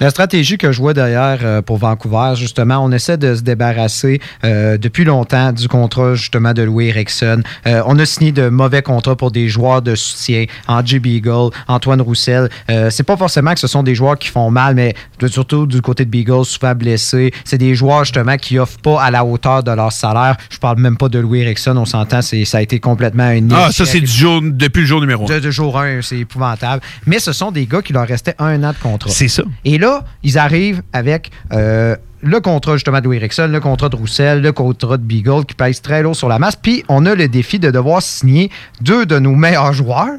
La 0.00 0.10
stratégie 0.10 0.58
que 0.58 0.72
je 0.72 0.78
vois 0.80 0.92
derrière 0.92 1.38
euh, 1.42 1.62
pour 1.62 1.78
Vancouver, 1.78 2.34
justement, 2.36 2.84
on 2.84 2.92
essaie 2.92 3.16
de 3.16 3.34
se 3.34 3.40
débarrasser 3.40 4.20
euh, 4.44 4.76
depuis 4.76 5.04
longtemps 5.04 5.52
du 5.52 5.68
contrat 5.68 6.14
justement 6.14 6.52
de 6.52 6.62
Louis 6.62 6.88
Erickson. 6.88 7.42
Euh, 7.66 7.82
on 7.86 7.98
a 7.98 8.04
signé 8.04 8.30
de 8.32 8.48
mauvais 8.48 8.82
contrats 8.82 9.16
pour 9.16 9.30
des 9.30 9.48
joueurs 9.48 9.80
de 9.80 9.94
soutien, 9.94 10.44
Angie 10.68 10.98
Beagle, 10.98 11.50
Antoine 11.68 12.00
Roussel. 12.02 12.48
C'est 12.90 13.04
pas 13.04 13.16
forcément 13.16 13.54
que 13.54 13.60
ce 13.60 13.66
sont 13.66 13.82
des 13.82 13.94
joueurs 13.94 14.18
qui 14.18 14.28
font 14.28 14.50
mal, 14.50 14.74
mais 14.74 14.94
surtout 15.28 15.66
du 15.66 15.80
côté 15.80 16.04
de 16.04 16.10
Beagle, 16.10 16.44
souvent 16.44 16.74
blessés. 16.74 17.32
C'est 17.44 17.58
des 17.58 17.74
joueurs 17.74 18.04
justement 18.04 18.36
qui 18.36 18.58
offrent 18.58 18.80
pas 18.80 19.02
à 19.02 19.10
la 19.10 19.24
hauteur 19.24 19.62
de 19.62 19.70
leur 19.70 19.92
salaire. 19.92 20.36
Je 20.50 20.58
parle 20.58 20.78
même 20.78 20.96
pas 20.96 21.08
de 21.08 21.18
Louis 21.18 21.40
Erickson, 21.40 21.76
on 21.76 21.84
s'entend, 21.84 22.20
ça 22.22 22.58
a 22.58 22.60
été 22.60 22.80
complètement 22.80 23.24
un 23.24 23.50
Ah, 23.52 23.70
ça, 23.72 23.84
c'est 23.86 24.00
du 24.00 24.06
jour, 24.06 24.40
depuis 24.42 24.80
le 24.80 24.86
jour 24.86 25.00
numéro 25.00 25.30
1. 25.30 25.34
De, 25.34 25.40
de 25.40 25.50
jour 25.50 25.78
1, 25.78 26.02
c'est 26.02 26.18
épouvantable. 26.18 26.82
Mais 27.06 27.18
ce 27.18 27.32
sont 27.32 27.50
des 27.50 27.66
gars 27.66 27.82
qui 27.82 27.92
leur 27.92 28.06
restait 28.06 28.34
un 28.38 28.62
an 28.62 28.72
de 28.72 28.78
contrat. 28.82 29.10
C'est 29.10 29.28
ça. 29.28 29.42
Et 29.64 29.78
là, 29.78 29.85
ils 30.22 30.38
arrivent 30.38 30.82
avec 30.92 31.30
euh, 31.52 31.96
le 32.22 32.40
contrat 32.40 32.74
justement 32.74 32.98
de 33.00 33.04
Louis 33.04 33.16
Erickson, 33.18 33.48
le 33.50 33.60
contrat 33.60 33.88
de 33.88 33.96
Roussel, 33.96 34.40
le 34.42 34.50
contrat 34.52 34.96
de 34.96 35.02
Beagle 35.02 35.44
qui 35.44 35.54
pèse 35.54 35.80
très 35.82 36.02
lourd 36.02 36.16
sur 36.16 36.28
la 36.28 36.38
masse. 36.38 36.56
Puis 36.56 36.82
on 36.88 37.04
a 37.06 37.14
le 37.14 37.28
défi 37.28 37.58
de 37.58 37.70
devoir 37.70 38.02
signer 38.02 38.50
deux 38.80 39.06
de 39.06 39.18
nos 39.18 39.34
meilleurs 39.34 39.72
joueurs. 39.72 40.18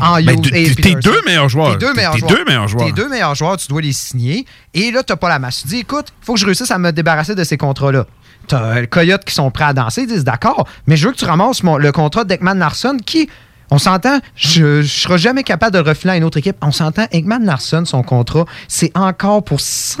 En 0.00 0.16
Ben, 0.16 0.40
tes 0.82 0.94
deux 0.96 1.20
meilleurs 1.26 1.48
joueurs. 1.48 1.72
Tes 1.78 1.86
deux 1.86 1.94
meilleurs 1.94 2.16
joueurs. 2.18 2.32
deux 2.32 2.44
meilleurs 2.44 2.68
joueurs. 2.68 2.86
Tes 2.86 2.92
deux 2.92 3.08
meilleurs 3.08 3.34
joueurs, 3.34 3.56
tu 3.56 3.68
dois 3.68 3.82
les 3.82 3.92
signer. 3.92 4.46
Et 4.72 4.90
là, 4.90 5.02
tu 5.02 5.12
n'as 5.12 5.16
pas 5.16 5.28
la 5.28 5.38
masse. 5.38 5.62
Tu 5.62 5.68
dis, 5.68 5.78
écoute, 5.80 6.06
il 6.22 6.24
faut 6.24 6.34
que 6.34 6.40
je 6.40 6.46
réussisse 6.46 6.70
à 6.70 6.78
me 6.78 6.90
débarrasser 6.92 7.34
de 7.34 7.44
ces 7.44 7.56
contrats-là. 7.56 8.06
Tu 8.48 8.54
as 8.54 8.80
le 8.82 8.86
Coyote 8.86 9.24
qui 9.24 9.34
sont 9.34 9.50
prêts 9.50 9.64
à 9.64 9.72
danser, 9.72 10.02
ils 10.02 10.06
disent 10.08 10.24
d'accord, 10.24 10.66
mais 10.86 10.96
je 10.96 11.06
veux 11.06 11.12
que 11.14 11.18
tu 11.18 11.24
ramasses 11.24 11.62
mon- 11.62 11.78
le 11.78 11.92
contrat 11.92 12.24
d'Ekman 12.24 12.54
Larson 12.58 12.98
qui, 13.04 13.30
on 13.70 13.78
s'entend, 13.78 14.18
je 14.36 14.78
ne 14.78 14.82
serai 14.82 15.18
jamais 15.18 15.42
capable 15.42 15.72
de 15.74 15.78
le 15.78 15.88
refiler 15.88 16.12
à 16.12 16.16
une 16.16 16.24
autre 16.24 16.38
équipe. 16.38 16.56
On 16.62 16.70
s'entend, 16.72 17.06
Ekman 17.12 17.44
Larson, 17.44 17.84
son 17.84 18.02
contrat, 18.02 18.44
c'est 18.68 18.92
encore 18.96 19.42
pour 19.44 19.60
6 19.60 19.96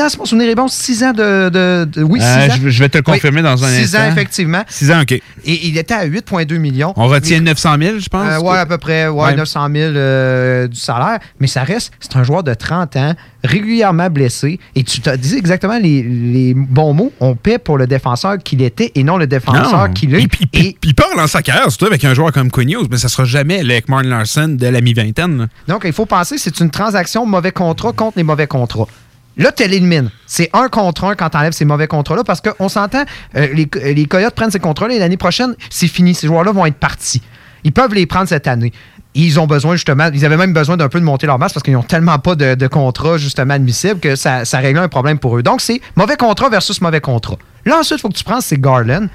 ans, 0.00 0.08
si 0.08 0.18
mon 0.18 0.24
souvenir 0.24 0.48
est 0.50 0.54
bon, 0.54 0.68
6 0.68 1.02
ans 1.04 1.12
de, 1.12 1.48
de- 1.48 1.84
de- 1.90 2.02
Oui, 2.02 2.20
6 2.20 2.26
Euh, 2.26 2.46
ans. 2.46 2.48
je 2.56 2.62
vais- 2.62 2.70
je 2.70 2.78
vais 2.80 2.88
te 2.88 2.98
le 2.98 3.02
confirmer 3.02 3.42
dans 3.42 3.64
un 3.64 3.68
6 3.68 3.94
ans, 3.96 4.00
instant. 4.00 4.12
effectivement. 4.12 4.62
6 4.68 4.90
ans, 4.92 5.00
OK. 5.02 5.12
Et 5.12 5.22
il 5.44 5.76
était 5.78 5.94
à 5.94 6.04
8,2 6.04 6.58
millions. 6.58 6.92
On 6.96 7.06
retient 7.08 7.40
900 7.40 7.76
000, 7.80 7.98
je 7.98 8.08
pense? 8.08 8.26
Euh, 8.28 8.38
ouais, 8.40 8.58
à 8.58 8.66
peu 8.66 8.78
près, 8.78 9.08
ouais, 9.08 9.24
Ouais. 9.24 9.34
900 9.36 9.68
000 9.72 9.92
euh, 9.96 10.68
du 10.68 10.78
salaire. 10.78 11.18
Mais 11.40 11.46
ça 11.46 11.62
reste, 11.64 11.92
c'est 12.00 12.16
un 12.16 12.22
joueur 12.22 12.42
de 12.42 12.54
30 12.54 12.96
ans, 12.96 13.14
régulièrement 13.44 14.10
blessé. 14.10 14.58
Et 14.74 14.82
tu 14.82 15.00
t'as 15.00 15.16
dit 15.16 15.36
exactement 15.36 15.78
les, 15.78 16.02
les 16.02 16.54
bons 16.54 16.94
mots. 16.94 17.12
On 17.20 17.34
paie 17.34 17.58
pour 17.58 17.78
le 17.78 17.86
défenseur 17.86 18.38
qu'il 18.38 18.62
était 18.62 18.92
et 18.94 19.04
non 19.04 19.16
le 19.16 19.26
défenseur 19.26 19.90
qu'il 19.94 20.14
est. 20.14 20.26
Puis, 20.28 20.46
puis 20.46 20.76
il 20.82 20.94
part 20.94 21.14
dans 21.16 21.26
sa 21.26 21.42
carrière, 21.42 21.70
surtout 21.70 21.86
avec 21.86 22.04
un 22.04 22.14
joueur 22.14 22.32
comme 22.32 22.48
Hughes, 22.56 22.88
mais 22.90 22.96
ça 22.96 23.08
sera 23.08 23.24
jamais 23.24 23.62
le 23.62 23.74
Ekman 23.74 24.02
Larson 24.02 24.48
de 24.48 24.66
la 24.66 24.80
mi-vingtaine. 24.80 25.48
Donc, 25.66 25.82
il 25.84 25.92
faut 25.92 26.06
penser 26.06 26.38
c'est 26.38 26.60
une 26.60 26.70
transaction 26.70 27.26
mauvais 27.26 27.52
contrat 27.52 27.92
contre 27.92 28.16
les 28.16 28.24
mauvais 28.24 28.46
contrats. 28.46 28.88
Là, 29.36 29.52
tu 29.52 29.66
l'élimines. 29.68 30.10
C'est 30.26 30.50
un 30.52 30.68
contre 30.68 31.04
un 31.04 31.14
quand 31.14 31.30
tu 31.30 31.36
enlèves 31.36 31.52
ces 31.52 31.64
mauvais 31.64 31.86
contrats-là 31.86 32.24
parce 32.24 32.40
qu'on 32.40 32.68
s'entend, 32.68 33.04
euh, 33.36 33.46
les, 33.54 33.68
les 33.94 34.06
Coyotes 34.06 34.34
prennent 34.34 34.50
ces 34.50 34.58
contrats-là 34.58 34.94
et 34.94 34.98
l'année 34.98 35.16
prochaine, 35.16 35.54
c'est 35.70 35.86
fini. 35.86 36.14
Ces 36.14 36.26
joueurs-là 36.26 36.50
vont 36.50 36.66
être 36.66 36.78
partis. 36.78 37.22
Ils 37.62 37.72
peuvent 37.72 37.94
les 37.94 38.06
prendre 38.06 38.28
cette 38.28 38.48
année. 38.48 38.72
Ils 39.20 39.40
ont 39.40 39.48
besoin, 39.48 39.74
justement, 39.74 40.08
ils 40.14 40.24
avaient 40.24 40.36
même 40.36 40.52
besoin 40.52 40.76
d'un 40.76 40.88
peu 40.88 41.00
de 41.00 41.04
monter 41.04 41.26
leur 41.26 41.40
masse 41.40 41.52
parce 41.52 41.64
qu'ils 41.64 41.72
n'ont 41.74 41.82
tellement 41.82 42.20
pas 42.20 42.36
de, 42.36 42.54
de 42.54 42.66
contrats, 42.68 43.18
justement, 43.18 43.54
admissibles 43.54 43.98
que 43.98 44.14
ça, 44.14 44.44
réglait 44.54 44.80
un 44.80 44.88
problème 44.88 45.18
pour 45.18 45.36
eux. 45.36 45.42
Donc, 45.42 45.60
c'est 45.60 45.80
mauvais 45.96 46.16
contrat 46.16 46.48
versus 46.48 46.80
mauvais 46.80 47.00
contrat. 47.00 47.36
Là, 47.64 47.78
ensuite, 47.80 47.98
il 47.98 48.02
faut 48.02 48.08
que 48.10 48.16
tu 48.16 48.22
prennes 48.22 48.40
ces 48.40 48.58
Garland 48.58 49.08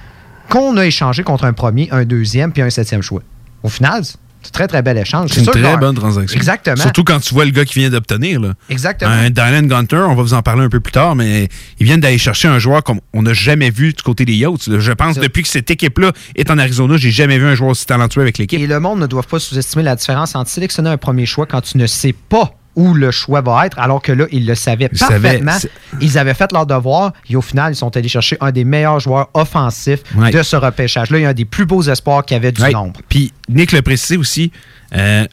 qu'on 0.49 0.75
a 0.75 0.85
échangé 0.85 1.23
contre 1.23 1.45
un 1.45 1.53
premier, 1.53 1.87
un 1.91 2.03
deuxième 2.03 2.51
puis 2.51 2.61
un 2.61 2.69
septième 2.69 3.01
choix. 3.01 3.21
Au 3.63 3.69
final, 3.69 4.03
c'est 4.43 4.51
très, 4.51 4.67
très 4.67 4.81
bel 4.81 4.97
échange. 4.97 5.29
C'est 5.31 5.39
une 5.39 5.43
sûr 5.45 5.53
très 5.53 5.77
bonne 5.77 5.95
transaction. 5.95 6.35
Exactement. 6.37 6.77
Surtout 6.77 7.03
quand 7.03 7.19
tu 7.19 7.33
vois 7.33 7.45
le 7.45 7.51
gars 7.51 7.65
qui 7.65 7.79
vient 7.79 7.89
d'obtenir. 7.89 8.41
Exactement. 8.69 9.11
Un 9.11 9.29
Dylan 9.29 9.67
Gunter, 9.67 10.05
on 10.09 10.15
va 10.15 10.21
vous 10.21 10.33
en 10.33 10.41
parler 10.41 10.63
un 10.63 10.69
peu 10.69 10.79
plus 10.79 10.91
tard, 10.91 11.15
mais 11.15 11.47
ils 11.79 11.85
viennent 11.85 11.99
d'aller 11.99 12.17
chercher 12.17 12.47
un 12.47 12.59
joueur 12.59 12.83
comme 12.83 12.99
on 13.13 13.23
n'a 13.23 13.33
jamais 13.33 13.69
vu 13.69 13.93
du 13.93 14.01
côté 14.03 14.25
des 14.25 14.33
Yachts. 14.33 14.67
là. 14.67 14.79
Je 14.79 14.91
pense 14.91 15.17
depuis 15.17 15.43
que 15.43 15.49
cette 15.49 15.71
équipe-là 15.71 16.11
est 16.35 16.51
en 16.51 16.57
Arizona, 16.57 16.97
j'ai 16.97 17.11
jamais 17.11 17.37
vu 17.37 17.45
un 17.45 17.55
joueur 17.55 17.71
aussi 17.71 17.85
talentueux 17.85 18.21
avec 18.21 18.37
l'équipe. 18.37 18.59
Et 18.59 18.67
le 18.67 18.79
monde 18.79 18.99
ne 18.99 19.07
doit 19.07 19.23
pas 19.23 19.39
sous-estimer 19.39 19.83
la 19.83 19.95
différence 19.95 20.35
entre 20.35 20.49
sélectionner 20.49 20.89
un 20.89 20.97
premier 20.97 21.25
choix 21.25 21.45
quand 21.45 21.61
tu 21.61 21.77
ne 21.77 21.87
sais 21.87 22.13
pas 22.13 22.53
où 22.75 22.93
le 22.93 23.11
choix 23.11 23.41
va 23.41 23.65
être, 23.65 23.77
alors 23.79 24.01
que 24.01 24.11
là, 24.11 24.25
ils 24.31 24.45
le 24.47 24.55
savaient 24.55 24.89
Ils 24.91 24.97
parfaitement. 24.99 25.57
Ils 26.01 26.17
avaient 26.17 26.33
fait 26.33 26.51
leur 26.51 26.65
devoir 26.65 27.13
et 27.29 27.35
au 27.35 27.41
final, 27.41 27.73
ils 27.73 27.75
sont 27.75 27.95
allés 27.95 28.07
chercher 28.09 28.37
un 28.41 28.51
des 28.51 28.63
meilleurs 28.63 28.99
joueurs 28.99 29.29
offensifs 29.33 30.01
Ouais. 30.15 30.31
de 30.31 30.41
ce 30.43 30.55
repêchage-là. 30.55 31.19
Il 31.19 31.21
y 31.21 31.25
a 31.25 31.29
un 31.29 31.33
des 31.33 31.45
plus 31.45 31.65
beaux 31.65 31.83
espoirs 31.83 32.25
qu'il 32.25 32.35
y 32.35 32.37
avait 32.37 32.51
du 32.51 32.61
Ouais. 32.61 32.71
nombre. 32.71 32.99
Puis 33.09 33.31
Nick 33.49 33.71
le 33.71 33.81
précisé 33.81 34.17
aussi, 34.17 34.51
euh, 34.95 35.25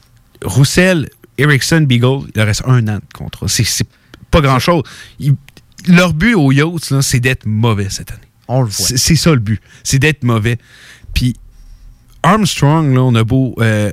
Roussel, 0.44 1.08
Erickson, 1.38 1.80
Beagle, 1.82 2.26
il 2.28 2.32
leur 2.36 2.46
reste 2.46 2.62
un 2.66 2.86
an 2.88 2.96
de 2.96 3.00
contrat. 3.14 3.46
C'est- 3.48 3.84
pas 4.30 4.40
grand-chose. 4.40 4.82
Leur 5.88 6.12
but 6.12 6.34
aux 6.34 6.52
Yachts, 6.52 7.00
c'est 7.00 7.20
d'être 7.20 7.46
mauvais 7.46 7.88
cette 7.90 8.10
année. 8.12 8.20
On 8.48 8.60
le 8.62 8.68
voit. 8.68 8.86
C'est 8.86 8.96
c'est 8.98 9.16
ça 9.16 9.30
le 9.30 9.38
but. 9.38 9.60
C'est 9.82 9.98
d'être 9.98 10.22
mauvais. 10.24 10.58
Puis 11.14 11.36
Armstrong, 12.22 12.94
là, 12.94 13.00
on 13.02 13.14
a 13.14 13.24
beau. 13.24 13.54
Euh, 13.60 13.90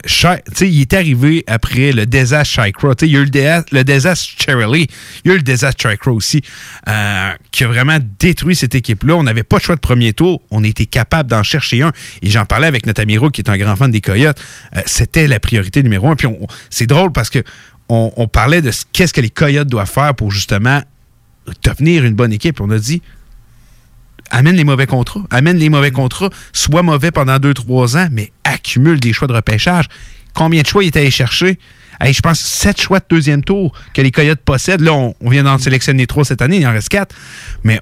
il 0.62 0.82
est 0.82 0.94
arrivé 0.94 1.44
après 1.48 1.92
le 1.94 2.06
désastre 2.06 2.62
sais, 2.62 2.72
Il 3.08 3.12
y 3.12 3.18
a 3.18 3.22
eu 3.22 3.26
le, 3.72 3.84
désastre 3.84 4.28
Cherry. 4.38 4.88
Il 5.24 5.28
y 5.28 5.32
a 5.32 5.34
eu 5.34 5.38
le 5.38 5.44
désastre 5.44 5.90
Shikra 5.90 6.12
aussi, 6.12 6.42
euh, 6.90 7.32
qui 7.52 7.64
a 7.64 7.68
vraiment 7.68 7.98
détruit 8.20 8.56
cette 8.56 8.76
équipe-là. 8.76 9.16
On 9.16 9.24
n'avait 9.24 9.44
pas 9.44 9.58
de 9.58 9.64
choix 9.64 9.76
de 9.76 9.80
premier 9.82 10.14
tour. 10.14 10.42
On 10.52 10.64
était 10.64 10.86
capable 10.86 11.30
d'en 11.30 11.44
chercher 11.44 11.82
un. 11.82 11.92
Et 12.22 12.30
j'en 12.30 12.46
parlais 12.46 12.68
avec 12.68 12.86
notre 12.86 13.02
ami 13.02 13.18
Roux, 13.18 13.30
qui 13.30 13.42
est 13.42 13.50
un 13.50 13.58
grand 13.58 13.76
fan 13.76 13.92
des 13.92 14.02
Coyotes. 14.02 14.40
Euh, 14.76 14.82
C'était 14.86 15.28
la 15.28 15.40
priorité 15.40 15.82
numéro 15.82 16.10
un. 16.10 16.16
Puis 16.16 16.28
c'est 16.70 16.88
drôle 16.88 17.12
parce 17.14 17.30
que 17.30 17.40
on, 17.90 18.12
on 18.18 18.28
parlait 18.28 18.62
de 18.62 18.72
ce- 18.72 18.84
qu'est-ce 18.92 19.14
que 19.14 19.22
les 19.22 19.30
Coyotes 19.30 19.70
doivent 19.70 19.90
faire 19.90 20.14
pour 20.14 20.32
justement 20.32 20.82
devenir 21.64 22.04
une 22.04 22.14
bonne 22.16 22.34
équipe. 22.34 22.60
On 22.60 22.70
a 22.72 22.78
dit 22.78 23.02
amène 24.32 24.56
les 24.56 24.64
mauvais 24.64 24.88
contrats. 24.88 25.24
Amène 25.30 25.58
les 25.58 25.70
mauvais 25.70 25.92
contrats. 25.92 26.30
Sois 26.54 26.84
mauvais 26.84 27.12
pendant 27.12 27.38
2-3 27.38 27.98
ans, 27.98 28.08
mais 28.12 28.32
accumule 28.44 29.00
des 29.00 29.14
choix 29.14 29.28
de 29.28 29.34
repêchage. 29.34 29.86
Combien 30.34 30.62
de 30.62 30.68
choix 30.68 30.84
il 30.84 30.88
est 30.88 30.98
allé 30.98 31.12
chercher? 31.12 31.58
Hey, 32.00 32.14
je 32.14 32.22
pense 32.22 32.40
7 32.40 32.80
choix 32.80 33.00
de 33.00 33.06
deuxième 33.10 33.44
tour 33.44 33.74
que 33.94 34.02
les 34.02 34.12
Coyotes 34.12 34.42
possèdent. 34.42 34.82
Là, 34.82 34.94
on, 34.94 35.30
vient 35.30 35.44
d'en 35.44 35.58
sélectionner 35.58 36.06
3 36.06 36.26
cette 36.26 36.42
année, 36.42 36.58
il 36.58 36.68
en 36.68 36.72
reste 36.72 36.90
4. 36.90 37.16
Mais 37.64 37.82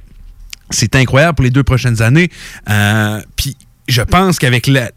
c'est 0.69 0.95
incroyable 0.95 1.35
pour 1.35 1.43
les 1.43 1.51
deux 1.51 1.63
prochaines 1.63 2.01
années. 2.01 2.29
Euh, 2.69 3.21
Puis 3.35 3.57
je 3.87 4.01
pense 4.01 4.39
qu'avec 4.39 4.67
la- 4.67 4.91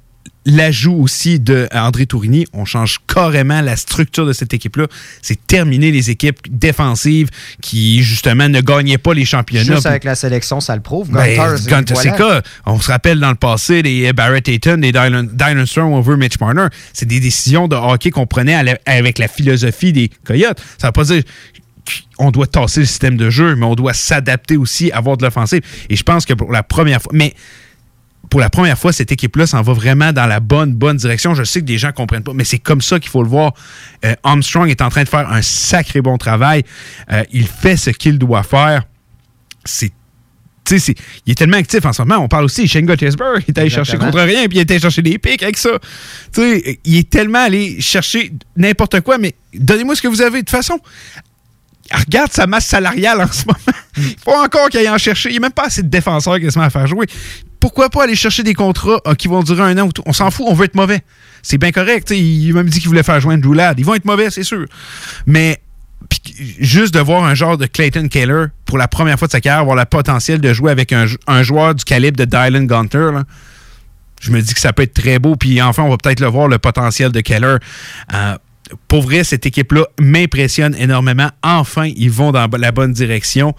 l'ajout 0.46 0.94
aussi 0.94 1.40
de 1.40 1.68
André 1.72 2.06
Tourigny, 2.06 2.46
on 2.52 2.64
change 2.64 3.00
carrément 3.06 3.60
la 3.60 3.76
structure 3.76 4.26
de 4.26 4.32
cette 4.32 4.54
équipe-là. 4.54 4.86
C'est 5.22 5.46
terminer 5.46 5.90
les 5.90 6.10
équipes 6.10 6.38
défensives 6.50 7.28
qui, 7.60 8.02
justement, 8.02 8.48
ne 8.48 8.60
gagnaient 8.60 8.98
pas 8.98 9.14
les 9.14 9.24
championnats. 9.24 9.74
Juste 9.74 9.86
avec 9.86 10.04
la 10.04 10.14
sélection, 10.14 10.60
ça 10.60 10.74
le 10.74 10.82
prouve. 10.82 11.10
ben, 11.10 11.36
Gunter, 11.36 11.70
Gunter, 11.70 11.94
voilà. 11.94 12.10
c'est 12.10 12.16
quoi? 12.16 12.42
On 12.66 12.80
se 12.80 12.90
rappelle 12.90 13.20
dans 13.20 13.30
le 13.30 13.36
passé 13.36 13.82
les 13.82 14.12
Barrett 14.12 14.48
Ayton, 14.48 14.78
les 14.80 14.92
Dylan, 14.92 15.66
Strong 15.66 15.94
over 15.94 16.16
Mitch 16.16 16.40
Marner. 16.40 16.66
C'est 16.92 17.06
des 17.06 17.20
décisions 17.20 17.68
de 17.68 17.76
hockey 17.76 18.10
qu'on 18.10 18.26
prenait 18.26 18.54
à 18.54 18.78
avec 18.86 19.18
la 19.18 19.28
philosophie 19.28 19.92
des 19.92 20.10
Coyotes. 20.24 20.60
Ça 20.78 20.88
veut 20.88 20.92
pas 20.92 21.04
dire 21.04 21.22
qu'on 22.16 22.30
doit 22.30 22.46
tasser 22.46 22.80
le 22.80 22.86
système 22.86 23.16
de 23.16 23.30
jeu, 23.30 23.54
mais 23.54 23.66
on 23.66 23.74
doit 23.74 23.94
s'adapter 23.94 24.56
aussi, 24.56 24.90
avoir 24.92 25.16
de 25.16 25.24
l'offensive. 25.24 25.60
Et 25.88 25.96
je 25.96 26.02
pense 26.02 26.26
que 26.26 26.34
pour 26.34 26.52
la 26.52 26.62
première 26.62 27.00
fois, 27.00 27.12
mais 27.14 27.34
pour 28.30 28.40
la 28.40 28.50
première 28.50 28.78
fois, 28.78 28.92
cette 28.92 29.12
équipe-là 29.12 29.46
s'en 29.46 29.62
va 29.62 29.72
vraiment 29.72 30.12
dans 30.12 30.26
la 30.26 30.40
bonne, 30.40 30.72
bonne 30.74 30.96
direction. 30.96 31.34
Je 31.34 31.44
sais 31.44 31.60
que 31.60 31.64
des 31.66 31.78
gens 31.78 31.88
ne 31.88 31.92
comprennent 31.92 32.22
pas, 32.22 32.32
mais 32.34 32.44
c'est 32.44 32.58
comme 32.58 32.80
ça 32.80 32.98
qu'il 33.00 33.10
faut 33.10 33.22
le 33.22 33.28
voir. 33.28 33.52
Euh, 34.04 34.14
Armstrong 34.22 34.68
est 34.68 34.82
en 34.82 34.88
train 34.90 35.04
de 35.04 35.08
faire 35.08 35.30
un 35.30 35.42
sacré 35.42 36.00
bon 36.00 36.18
travail. 36.18 36.64
Euh, 37.12 37.22
il 37.32 37.46
fait 37.46 37.76
ce 37.76 37.90
qu'il 37.90 38.18
doit 38.18 38.42
faire. 38.42 38.84
C'est 39.64 39.92
tu 40.64 40.78
sais, 40.78 40.92
c'est- 40.94 41.02
il 41.24 41.30
est 41.30 41.34
tellement 41.34 41.56
actif 41.56 41.86
en 41.86 41.94
ce 41.94 42.02
moment. 42.02 42.22
On 42.22 42.28
parle 42.28 42.44
aussi 42.44 42.64
de 42.64 42.68
Shane 42.68 42.84
Guttersburg. 42.84 43.40
Il 43.48 43.52
est 43.52 43.58
allé 43.58 43.70
chercher 43.70 43.96
contre 43.96 44.20
rien, 44.20 44.46
puis 44.48 44.58
il 44.58 44.60
est 44.60 44.70
allé 44.70 44.78
chercher 44.78 45.00
des 45.00 45.16
pics 45.16 45.42
avec 45.42 45.56
ça. 45.56 45.70
Tu 46.34 46.42
sais, 46.42 46.80
il 46.84 46.96
est 46.98 47.08
tellement 47.08 47.38
allé 47.42 47.80
chercher 47.80 48.32
n'importe 48.54 49.00
quoi, 49.00 49.16
mais 49.16 49.34
donnez-moi 49.54 49.96
ce 49.96 50.02
que 50.02 50.08
vous 50.08 50.20
avez. 50.20 50.40
De 50.40 50.44
toute 50.44 50.50
façon, 50.50 50.78
regarde 51.92 52.32
sa 52.32 52.46
masse 52.46 52.66
salariale 52.66 53.20
en 53.20 53.30
ce 53.32 53.44
moment. 53.46 53.78
Il 53.96 54.16
faut 54.22 54.32
encore 54.32 54.68
qu'il 54.68 54.80
aille 54.80 54.88
en 54.90 54.98
chercher. 54.98 55.30
Il 55.30 55.32
n'y 55.32 55.38
a 55.38 55.40
même 55.40 55.52
pas 55.52 55.66
assez 55.66 55.82
de 55.82 55.88
défenseurs 55.88 56.38
quasiment 56.38 56.64
à 56.64 56.70
faire 56.70 56.86
jouer. 56.86 57.06
Pourquoi 57.60 57.88
pas 57.90 58.04
aller 58.04 58.14
chercher 58.14 58.42
des 58.42 58.54
contrats 58.54 59.00
euh, 59.06 59.14
qui 59.14 59.26
vont 59.26 59.42
durer 59.42 59.62
un 59.62 59.78
an 59.78 59.86
ou 59.86 59.92
tout? 59.92 60.02
On 60.06 60.12
s'en 60.12 60.30
fout, 60.30 60.46
on 60.48 60.54
veut 60.54 60.66
être 60.66 60.74
mauvais. 60.76 61.00
C'est 61.42 61.58
bien 61.58 61.72
correct. 61.72 62.10
Il 62.10 62.52
m'a 62.52 62.62
même 62.62 62.70
dit 62.70 62.78
qu'il 62.78 62.88
voulait 62.88 63.02
faire 63.02 63.20
jouer 63.20 63.34
Andrew 63.34 63.54
Ladd. 63.54 63.78
Ils 63.80 63.84
vont 63.84 63.94
être 63.94 64.04
mauvais, 64.04 64.30
c'est 64.30 64.44
sûr. 64.44 64.64
Mais 65.26 65.60
juste 66.60 66.94
de 66.94 67.00
voir 67.00 67.24
un 67.24 67.34
genre 67.34 67.58
de 67.58 67.66
Clayton 67.66 68.06
Keller 68.08 68.46
pour 68.64 68.78
la 68.78 68.86
première 68.86 69.18
fois 69.18 69.26
de 69.26 69.32
sa 69.32 69.40
carrière, 69.40 69.60
avoir 69.62 69.76
le 69.76 69.84
potentiel 69.84 70.40
de 70.40 70.52
jouer 70.52 70.70
avec 70.70 70.92
un, 70.92 71.06
jou- 71.06 71.18
un 71.26 71.42
joueur 71.42 71.74
du 71.74 71.84
calibre 71.84 72.16
de 72.16 72.24
Dylan 72.24 72.66
Gunter, 72.66 73.10
là, 73.12 73.24
je 74.20 74.30
me 74.30 74.40
dis 74.40 74.54
que 74.54 74.60
ça 74.60 74.72
peut 74.72 74.82
être 74.82 74.94
très 74.94 75.18
beau. 75.18 75.34
Puis 75.36 75.60
enfin, 75.60 75.82
on 75.82 75.90
va 75.90 75.96
peut-être 75.96 76.20
le 76.20 76.26
voir, 76.28 76.48
le 76.48 76.58
potentiel 76.58 77.10
de 77.12 77.20
Keller. 77.20 77.56
Euh, 78.14 78.38
pour 78.88 79.02
vrai, 79.02 79.24
cette 79.24 79.46
équipe-là 79.46 79.86
m'impressionne 80.00 80.74
énormément. 80.74 81.30
Enfin, 81.42 81.86
ils 81.96 82.10
vont 82.10 82.32
dans 82.32 82.48
la 82.56 82.72
bonne 82.72 82.92
direction. 82.92 83.54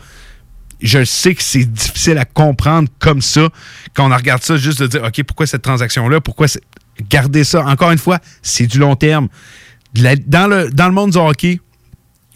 Je 0.81 1.03
sais 1.03 1.35
que 1.35 1.43
c'est 1.43 1.65
difficile 1.65 2.17
à 2.17 2.25
comprendre 2.25 2.89
comme 2.99 3.21
ça, 3.21 3.49
quand 3.93 4.09
on 4.09 4.15
regarde 4.15 4.43
ça, 4.43 4.55
juste 4.57 4.81
de 4.81 4.87
dire, 4.87 5.03
OK, 5.03 5.23
pourquoi 5.23 5.45
cette 5.45 5.61
transaction-là? 5.61 6.21
Pourquoi 6.21 6.47
garder 7.09 7.43
ça? 7.43 7.65
Encore 7.65 7.91
une 7.91 7.97
fois, 7.97 8.19
c'est 8.41 8.67
du 8.67 8.79
long 8.79 8.95
terme. 8.95 9.27
Dans 9.93 10.47
le 10.47 10.91
monde 10.91 11.11
du 11.11 11.17
hockey, 11.17 11.59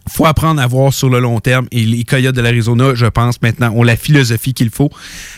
faut 0.09 0.25
apprendre 0.25 0.61
à 0.61 0.67
voir 0.67 0.93
sur 0.93 1.09
le 1.09 1.19
long 1.19 1.39
terme. 1.39 1.67
Et 1.71 1.85
les 1.85 2.03
Coyotes 2.03 2.35
de 2.35 2.41
l'Arizona, 2.41 2.93
je 2.95 3.05
pense, 3.05 3.41
maintenant, 3.41 3.71
ont 3.71 3.83
la 3.83 3.95
philosophie 3.95 4.53
qu'il 4.53 4.69
faut. 4.69 4.89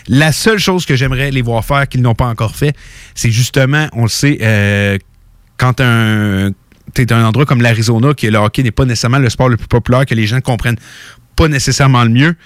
La 0.08 0.32
seule 0.32 0.58
chose 0.58 0.84
que 0.86 0.96
j'aimerais 0.96 1.30
les 1.30 1.42
voir 1.42 1.64
faire 1.64 1.88
qu'ils 1.88 2.02
n'ont 2.02 2.14
pas 2.14 2.26
encore 2.26 2.56
fait, 2.56 2.74
c'est 3.14 3.30
justement, 3.30 3.86
on 3.92 4.02
le 4.02 4.08
sait, 4.08 4.38
euh, 4.40 4.98
quand 5.58 5.80
un 5.80 6.50
un 7.10 7.24
endroit 7.24 7.46
comme 7.46 7.62
l'Arizona, 7.62 8.14
que 8.14 8.26
le 8.26 8.38
hockey 8.38 8.62
n'est 8.62 8.70
pas 8.70 8.84
nécessairement 8.84 9.18
le 9.18 9.30
sport 9.30 9.48
le 9.48 9.56
plus 9.56 9.68
populaire, 9.68 10.06
que 10.06 10.14
les 10.14 10.26
gens 10.26 10.40
comprennent 10.40 10.78
pas 11.36 11.48
nécessairement 11.48 12.02
le 12.04 12.10
mieux, 12.10 12.36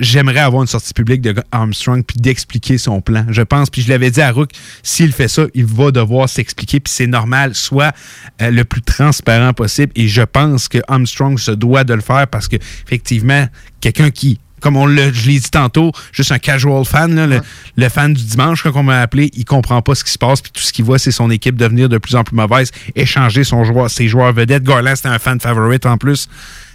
j'aimerais 0.00 0.40
avoir 0.40 0.62
une 0.62 0.68
sortie 0.68 0.92
publique 0.92 1.22
de 1.22 1.34
Armstrong 1.52 2.04
puis 2.04 2.20
d'expliquer 2.20 2.78
son 2.78 3.00
plan. 3.00 3.24
Je 3.30 3.42
pense, 3.42 3.70
puis 3.70 3.82
je 3.82 3.88
l'avais 3.88 4.10
dit 4.10 4.20
à 4.20 4.30
Rook, 4.30 4.50
s'il 4.82 5.12
fait 5.12 5.28
ça, 5.28 5.46
il 5.54 5.64
va 5.64 5.90
devoir 5.90 6.28
s'expliquer, 6.28 6.80
puis 6.80 6.92
c'est 6.92 7.06
normal, 7.06 7.54
soit 7.54 7.94
euh, 8.42 8.50
le 8.50 8.64
plus 8.64 8.82
transparent 8.82 9.52
possible. 9.52 9.92
Et 9.96 10.08
je 10.08 10.22
pense 10.22 10.68
que 10.68 10.78
Armstrong 10.88 11.38
se 11.38 11.50
doit 11.50 11.84
de 11.84 11.94
le 11.94 12.00
faire 12.00 12.26
parce 12.28 12.48
que 12.48 12.56
effectivement, 12.56 13.46
quelqu'un 13.80 14.10
qui 14.10 14.38
comme 14.60 14.76
on 14.76 14.86
le, 14.86 15.12
je 15.12 15.28
l'ai 15.28 15.38
dit 15.38 15.50
tantôt, 15.50 15.92
juste 16.12 16.32
un 16.32 16.38
casual 16.38 16.84
fan, 16.84 17.14
là, 17.14 17.26
le, 17.26 17.40
le, 17.76 17.88
fan 17.88 18.14
du 18.14 18.24
dimanche, 18.24 18.62
comme 18.62 18.76
on 18.76 18.82
m'a 18.82 19.00
appelé, 19.00 19.30
il 19.34 19.44
comprend 19.44 19.82
pas 19.82 19.94
ce 19.94 20.04
qui 20.04 20.10
se 20.10 20.18
passe, 20.18 20.40
puis 20.40 20.52
tout 20.52 20.62
ce 20.62 20.72
qu'il 20.72 20.84
voit, 20.84 20.98
c'est 20.98 21.10
son 21.10 21.30
équipe 21.30 21.56
devenir 21.56 21.88
de 21.88 21.98
plus 21.98 22.16
en 22.16 22.24
plus 22.24 22.36
mauvaise, 22.36 22.70
échanger 22.94 23.44
son 23.44 23.64
joueur, 23.64 23.90
ses 23.90 24.08
joueurs 24.08 24.32
vedettes. 24.32 24.64
Garland, 24.64 24.96
c'était 24.96 25.08
un 25.08 25.18
fan 25.18 25.40
favorite 25.40 25.86
en 25.86 25.98
plus. 25.98 26.28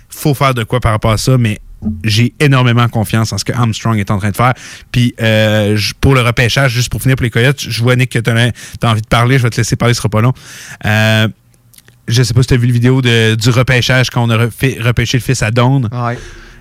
Faut 0.10 0.34
faire 0.34 0.54
de 0.54 0.64
quoi 0.64 0.80
par 0.80 0.92
rapport 0.92 1.12
à 1.12 1.18
ça, 1.18 1.38
mais 1.38 1.60
j'ai 2.04 2.34
énormément 2.40 2.88
confiance 2.88 3.34
en 3.34 3.38
ce 3.38 3.46
que 3.46 3.54
Armstrong 3.54 3.98
est 3.98 4.12
en 4.12 4.18
train 4.18 4.32
de 4.32 4.36
faire. 4.36 4.54
Puis 4.92 5.16
euh, 5.22 5.78
pour 6.00 6.14
le 6.14 6.22
repêchage, 6.22 6.72
juste 6.72 6.90
pour 6.90 7.02
finir 7.02 7.16
pour 7.16 7.24
les 7.24 7.30
Coyotes, 7.30 7.60
je 7.60 7.82
vois 7.82 7.96
Nick 7.96 8.12
que 8.12 8.20
tu 8.20 8.30
as, 8.30 8.52
envie 8.84 9.02
de 9.02 9.08
parler, 9.08 9.38
je 9.38 9.44
vais 9.44 9.50
te 9.50 9.58
laisser 9.58 9.76
parler, 9.76 9.94
ce 9.94 10.00
sera 10.00 10.10
pas 10.10 10.22
long. 10.22 10.34
Euh, 10.86 11.28
je 12.08 12.24
sais 12.24 12.34
pas 12.34 12.42
si 12.42 12.50
tu 12.50 12.54
as 12.54 12.58
vu 12.58 12.68
le 12.68 12.74
vidéo 12.74 13.02
de, 13.02 13.36
du 13.36 13.50
repêchage 13.50 14.10
quand 14.10 14.24
on 14.24 14.30
a 14.30 14.50
fait 14.50 14.78
repêché 14.82 15.18
le 15.18 15.24
fils 15.24 15.42
à 15.42 15.52
Dawn. 15.52 15.90
Ouais. 15.92 16.18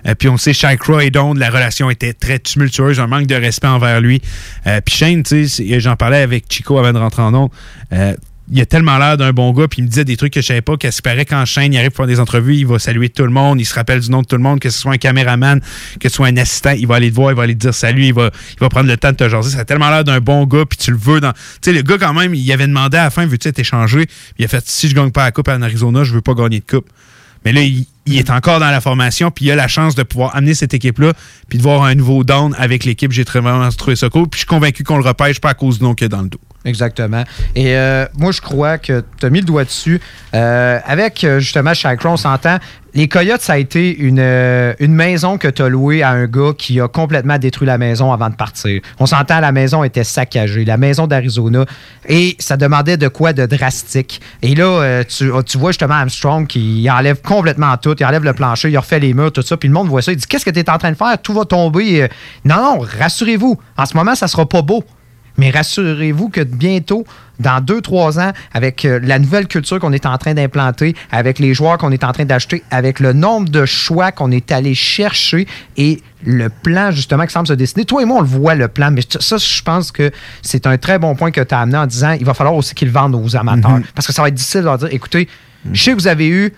Euh, 0.07 0.15
puis 0.15 0.29
on 0.29 0.37
sait, 0.37 0.53
Crow 0.77 0.99
et 0.99 1.11
Dawn, 1.11 1.37
la 1.37 1.49
relation 1.49 1.89
était 1.89 2.13
très 2.13 2.39
tumultueuse, 2.39 2.99
un 2.99 3.07
manque 3.07 3.27
de 3.27 3.35
respect 3.35 3.67
envers 3.67 4.01
lui. 4.01 4.21
Euh, 4.67 4.81
puis 4.83 4.95
Shane, 4.95 5.23
tu 5.23 5.47
sais, 5.47 5.79
j'en 5.79 5.95
parlais 5.95 6.21
avec 6.21 6.45
Chico 6.49 6.77
avant 6.77 6.93
de 6.93 6.99
rentrer 6.99 7.21
en 7.21 7.33
ondes. 7.33 7.49
Euh, 7.93 8.15
il 8.53 8.59
a 8.59 8.65
tellement 8.65 8.97
l'air 8.97 9.15
d'un 9.15 9.31
bon 9.31 9.51
gars, 9.53 9.67
puis 9.69 9.79
il 9.79 9.85
me 9.85 9.87
disait 9.87 10.03
des 10.03 10.17
trucs 10.17 10.33
que 10.33 10.41
je 10.41 10.47
savais 10.47 10.61
pas, 10.61 10.75
qu'à 10.75 10.91
se 10.91 11.01
paraît 11.01 11.23
quand 11.23 11.45
Shane 11.45 11.71
il 11.73 11.77
arrive 11.77 11.91
pour 11.91 12.03
faire 12.05 12.07
des 12.07 12.19
entrevues, 12.19 12.57
il 12.57 12.67
va 12.67 12.79
saluer 12.79 13.07
tout 13.07 13.23
le 13.23 13.29
monde, 13.29 13.61
il 13.61 13.65
se 13.65 13.73
rappelle 13.73 14.01
du 14.01 14.09
nom 14.09 14.21
de 14.21 14.27
tout 14.27 14.35
le 14.35 14.41
monde, 14.41 14.59
que 14.59 14.69
ce 14.69 14.77
soit 14.77 14.91
un 14.91 14.97
caméraman, 14.97 15.61
que 15.99 16.09
ce 16.09 16.15
soit 16.15 16.27
un 16.27 16.35
assistant, 16.35 16.71
il 16.71 16.85
va 16.85 16.95
aller 16.95 17.09
te 17.09 17.15
voir, 17.15 17.31
il 17.31 17.35
va 17.35 17.43
aller 17.43 17.53
te 17.53 17.59
dire 17.59 17.73
salut, 17.73 18.07
il 18.07 18.13
va, 18.13 18.29
prendre 18.69 18.87
le 18.87 18.97
temps 18.97 19.11
de 19.11 19.15
te 19.15 19.29
jaser. 19.29 19.51
Ça 19.51 19.59
a 19.59 19.65
tellement 19.65 19.89
l'air 19.89 20.03
d'un 20.03 20.19
bon 20.19 20.45
gars, 20.45 20.65
puis 20.69 20.77
tu 20.77 20.91
le 20.91 20.97
veux 20.97 21.21
dans. 21.21 21.31
Tu 21.31 21.39
sais, 21.61 21.73
le 21.73 21.81
gars, 21.81 21.97
quand 21.97 22.13
même, 22.13 22.35
il 22.35 22.51
avait 22.51 22.67
demandé 22.67 22.97
à 22.97 23.05
la 23.05 23.09
fin, 23.09 23.25
veux-tu 23.25 23.47
être 23.47 23.59
échangé? 23.59 24.07
Il 24.37 24.43
a 24.43 24.47
fait 24.49 24.63
si 24.67 24.89
je 24.89 24.95
gagne 24.95 25.11
pas 25.11 25.23
la 25.23 25.31
coupe 25.31 25.47
en 25.47 25.61
Arizona, 25.61 26.03
je 26.03 26.13
veux 26.13 26.21
pas 26.21 26.33
gagner 26.33 26.59
de 26.59 26.65
coupe. 26.65 26.89
Mais 27.45 27.51
là, 27.51 27.61
il, 27.61 27.85
est 28.07 28.29
encore 28.29 28.59
dans 28.59 28.69
la 28.69 28.81
formation, 28.81 29.31
puis 29.31 29.45
il 29.45 29.51
a 29.51 29.55
la 29.55 29.67
chance 29.67 29.95
de 29.95 30.03
pouvoir 30.03 30.35
amener 30.35 30.53
cette 30.53 30.73
équipe-là, 30.73 31.13
puis 31.49 31.57
de 31.57 31.63
voir 31.63 31.83
un 31.83 31.95
nouveau 31.95 32.23
down 32.23 32.55
avec 32.57 32.83
l'équipe. 32.83 33.11
J'ai 33.11 33.23
vraiment 33.23 33.69
trouvé 33.69 33.95
ça 33.95 34.09
cool. 34.09 34.27
Puis 34.27 34.39
je 34.39 34.39
suis 34.39 34.47
convaincu 34.47 34.83
qu'on 34.83 34.97
le 34.97 35.05
repêche 35.05 35.39
pas 35.39 35.49
à 35.49 35.53
cause 35.53 35.79
du 35.79 35.83
nom 35.83 35.93
qu'il 35.93 36.05
y 36.05 36.07
a 36.07 36.09
dans 36.09 36.21
le 36.21 36.29
dos. 36.29 36.39
Exactement. 36.63 37.23
Et 37.55 37.75
euh, 37.75 38.05
moi, 38.17 38.31
je 38.31 38.39
crois 38.39 38.77
que 38.77 39.03
tu 39.19 39.25
as 39.25 39.29
mis 39.29 39.39
le 39.39 39.45
doigt 39.45 39.63
dessus. 39.63 39.99
Euh, 40.35 40.79
avec 40.85 41.23
euh, 41.23 41.39
justement 41.39 41.73
Chakron, 41.73 42.11
on 42.13 42.17
s'entend. 42.17 42.57
Les 42.93 43.07
Coyotes, 43.07 43.41
ça 43.41 43.53
a 43.53 43.57
été 43.57 43.97
une, 43.97 44.19
une 44.19 44.93
maison 44.93 45.37
que 45.37 45.47
tu 45.47 45.61
as 45.61 45.69
louée 45.69 46.03
à 46.03 46.09
un 46.09 46.25
gars 46.25 46.51
qui 46.57 46.81
a 46.81 46.89
complètement 46.89 47.37
détruit 47.37 47.65
la 47.65 47.77
maison 47.77 48.11
avant 48.11 48.29
de 48.29 48.35
partir. 48.35 48.81
On 48.99 49.05
s'entend, 49.05 49.39
la 49.39 49.53
maison 49.53 49.85
était 49.85 50.03
saccagée, 50.03 50.65
la 50.65 50.75
maison 50.75 51.07
d'Arizona. 51.07 51.65
Et 52.09 52.35
ça 52.37 52.57
demandait 52.57 52.97
de 52.97 53.07
quoi 53.07 53.31
de 53.31 53.45
drastique. 53.45 54.19
Et 54.41 54.55
là, 54.55 55.05
tu, 55.05 55.31
tu, 55.45 55.57
vois 55.57 55.71
justement 55.71 55.93
Armstrong 55.93 56.45
qui 56.45 56.85
enlève 56.91 57.21
complètement 57.21 57.77
tout. 57.77 57.95
Il 57.97 58.05
enlève 58.05 58.25
le 58.25 58.33
plancher, 58.33 58.69
il 58.69 58.77
refait 58.77 58.99
les 58.99 59.13
murs, 59.13 59.31
tout 59.31 59.41
ça. 59.41 59.55
Puis 59.55 59.69
le 59.69 59.73
monde 59.73 59.87
voit 59.87 60.01
ça. 60.01 60.11
Il 60.11 60.17
dit 60.17 60.27
Qu'est-ce 60.27 60.43
que 60.43 60.49
tu 60.49 60.59
es 60.59 60.69
en 60.69 60.77
train 60.77 60.91
de 60.91 60.97
faire? 60.97 61.17
Tout 61.23 61.33
va 61.33 61.45
tomber. 61.45 62.09
Non, 62.43 62.57
non, 62.57 62.79
rassurez-vous. 62.99 63.57
En 63.77 63.85
ce 63.85 63.95
moment, 63.95 64.15
ça 64.15 64.27
sera 64.27 64.45
pas 64.45 64.63
beau. 64.63 64.83
Mais 65.37 65.49
rassurez-vous 65.49 66.29
que 66.29 66.41
bientôt, 66.41 67.05
dans 67.39 67.61
deux, 67.61 67.81
trois 67.81 68.19
ans, 68.19 68.31
avec 68.53 68.85
euh, 68.85 68.99
la 69.01 69.19
nouvelle 69.19 69.47
culture 69.47 69.79
qu'on 69.79 69.93
est 69.93 70.05
en 70.05 70.17
train 70.17 70.33
d'implanter, 70.33 70.95
avec 71.11 71.39
les 71.39 71.53
joueurs 71.53 71.77
qu'on 71.77 71.91
est 71.91 72.03
en 72.03 72.11
train 72.11 72.25
d'acheter, 72.25 72.63
avec 72.69 72.99
le 72.99 73.13
nombre 73.13 73.49
de 73.49 73.65
choix 73.65 74.11
qu'on 74.11 74.31
est 74.31 74.51
allé 74.51 74.75
chercher 74.75 75.47
et 75.77 76.01
le 76.23 76.49
plan, 76.49 76.91
justement, 76.91 77.25
qui 77.25 77.33
semble 77.33 77.47
se 77.47 77.53
dessiner. 77.53 77.85
Toi 77.85 78.03
et 78.03 78.05
moi, 78.05 78.17
on 78.17 78.21
le 78.21 78.27
voit, 78.27 78.53
le 78.53 78.67
plan, 78.67 78.91
mais 78.91 79.01
ça, 79.19 79.37
je 79.37 79.61
pense 79.63 79.91
que 79.91 80.11
c'est 80.43 80.67
un 80.67 80.77
très 80.77 80.99
bon 80.99 81.15
point 81.15 81.31
que 81.31 81.41
tu 81.41 81.55
as 81.55 81.59
amené 81.59 81.77
en 81.77 81.87
disant 81.87 82.11
il 82.11 82.25
va 82.25 82.33
falloir 82.33 82.55
aussi 82.55 82.75
qu'ils 82.75 82.91
vendent 82.91 83.15
aux 83.15 83.35
amateurs. 83.35 83.71
Mhm. 83.71 83.83
Parce 83.95 84.05
que 84.05 84.13
ça 84.13 84.21
va 84.21 84.27
être 84.27 84.35
difficile 84.35 84.61
de 84.61 84.65
leur 84.65 84.77
dire 84.77 84.89
écoutez, 84.91 85.27
je 85.73 85.81
sais 85.81 85.91
que 85.91 85.95
vous 85.95 86.07
avez 86.07 86.27
eu 86.27 86.53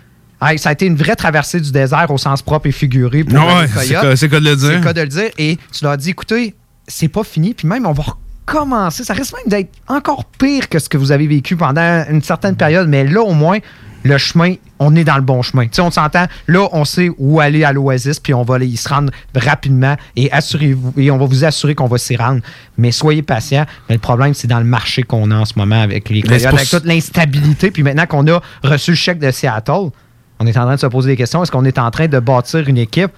ça 0.58 0.70
a 0.70 0.72
été 0.74 0.86
une 0.86 0.96
vraie 0.96 1.16
traversée 1.16 1.60
du 1.60 1.72
désert 1.72 2.10
au 2.10 2.18
sens 2.18 2.42
propre 2.42 2.68
et 2.68 2.72
figuré 2.72 3.24
pour 3.24 3.34
ouais, 3.40 3.68
C'est 4.16 4.30
cas 4.30 4.40
de 4.40 4.50
le 4.50 4.56
dire? 4.56 4.72
C'est 4.74 4.84
cas 4.84 4.94
de 4.94 5.02
le 5.02 5.08
dire. 5.08 5.30
Et 5.38 5.58
tu 5.72 5.84
leur 5.84 5.98
dis, 5.98 6.10
écoutez, 6.10 6.56
c'est 6.88 7.08
pas 7.08 7.24
fini. 7.24 7.54
Puis 7.54 7.68
même, 7.68 7.86
on 7.86 7.94
va 7.94 8.04
commencer. 8.46 9.04
Ça 9.04 9.14
risque 9.14 9.34
même 9.34 9.48
d'être 9.48 9.72
encore 9.88 10.26
pire 10.26 10.70
que 10.70 10.80
ce 10.80 10.90
que 10.90 10.98
vous 10.98 11.12
avez 11.12 11.28
vécu 11.28 11.56
pendant 11.56 12.06
une 12.10 12.22
certaine 12.22 12.56
période, 12.56 12.88
mais 12.88 13.06
là, 13.06 13.22
au 13.22 13.34
moins, 13.34 13.60
le 14.04 14.18
chemin, 14.18 14.56
on 14.80 14.96
est 14.96 15.04
dans 15.04 15.16
le 15.16 15.22
bon 15.22 15.42
chemin. 15.42 15.66
on 15.80 15.92
s'entend, 15.92 16.26
là, 16.48 16.68
on 16.74 16.84
sait 16.86 17.10
où 17.18 17.40
aller 17.40 17.64
à 17.64 17.72
l'Oasis, 17.72 18.20
puis 18.20 18.34
on 18.34 18.44
va 18.44 18.60
y 18.60 18.76
se 18.76 18.90
rendre 18.90 19.12
rapidement 19.34 19.96
et 20.16 20.32
assurez-vous, 20.32 20.94
et 20.98 21.10
on 21.10 21.18
va 21.18 21.26
vous 21.26 21.46
assurer 21.46 21.74
qu'on 21.74 21.88
va 21.88 21.98
s'y 21.98 22.16
rendre. 22.16 22.42
Mais 22.78 22.92
soyez 22.92 23.22
patient. 23.22 23.66
Mais 23.88 23.96
le 23.96 24.02
problème, 24.02 24.34
c'est 24.34 24.48
dans 24.48 24.60
le 24.60 24.66
marché 24.66 25.04
qu'on 25.04 25.32
a 25.32 25.36
en 25.36 25.46
ce 25.46 25.54
moment 25.56 25.82
avec 25.82 26.10
les 26.10 26.22
avec 26.46 26.70
toute 26.70 26.86
l'instabilité. 26.86 27.72
Puis 27.72 27.84
maintenant 27.84 28.06
qu'on 28.06 28.28
a 28.28 28.42
reçu 28.64 28.92
le 28.92 28.98
chèque 28.98 29.20
de 29.20 29.32
Seattle, 29.32 29.90
on 30.40 30.48
est 30.48 30.58
en 30.58 30.64
train 30.64 30.76
de 30.76 30.80
se 30.80 30.88
poser 30.88 31.12
des 31.12 31.18
questions. 31.18 31.42
Est-ce 31.42 31.52
qu'on 31.52 31.66
est 31.66 31.80
en 31.80 31.90
train 31.90 32.08
de 32.08 32.20
bâtir 32.20 32.68
une 32.68 32.78
équipe? 32.78 33.12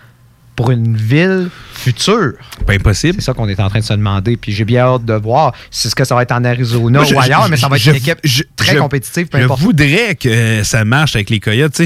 Pour 0.56 0.72
une 0.72 0.96
ville 0.96 1.50
future. 1.74 2.34
Pas 2.66 2.74
impossible. 2.74 3.16
C'est 3.20 3.26
ça 3.26 3.34
qu'on 3.34 3.48
est 3.50 3.60
en 3.60 3.70
train 3.70 3.80
de 3.80 3.84
se 3.84 3.94
demander. 3.94 4.38
Puis 4.38 4.52
j'ai 4.52 4.66
bien 4.66 4.86
hâte 4.86 5.06
de 5.06 5.14
voir 5.14 5.54
si 5.70 5.90
ce 5.90 5.96
que 5.96 6.04
ça 6.04 6.16
va 6.16 6.24
être 6.24 6.32
en 6.32 6.44
Arizona 6.44 7.02
ou 7.02 7.20
ailleurs, 7.20 7.50
mais 7.50 7.58
ça 7.58 7.68
va 7.68 7.78
être 7.78 7.86
une 7.86 7.96
équipe 7.96 8.20
très 8.56 8.78
compétitive. 8.78 9.28
je 9.34 9.46
voudrais 9.46 10.16
que 10.16 10.64
ça 10.64 10.86
marche 10.86 11.16
avec 11.16 11.30
les 11.30 11.40
Coyotes. 11.40 11.82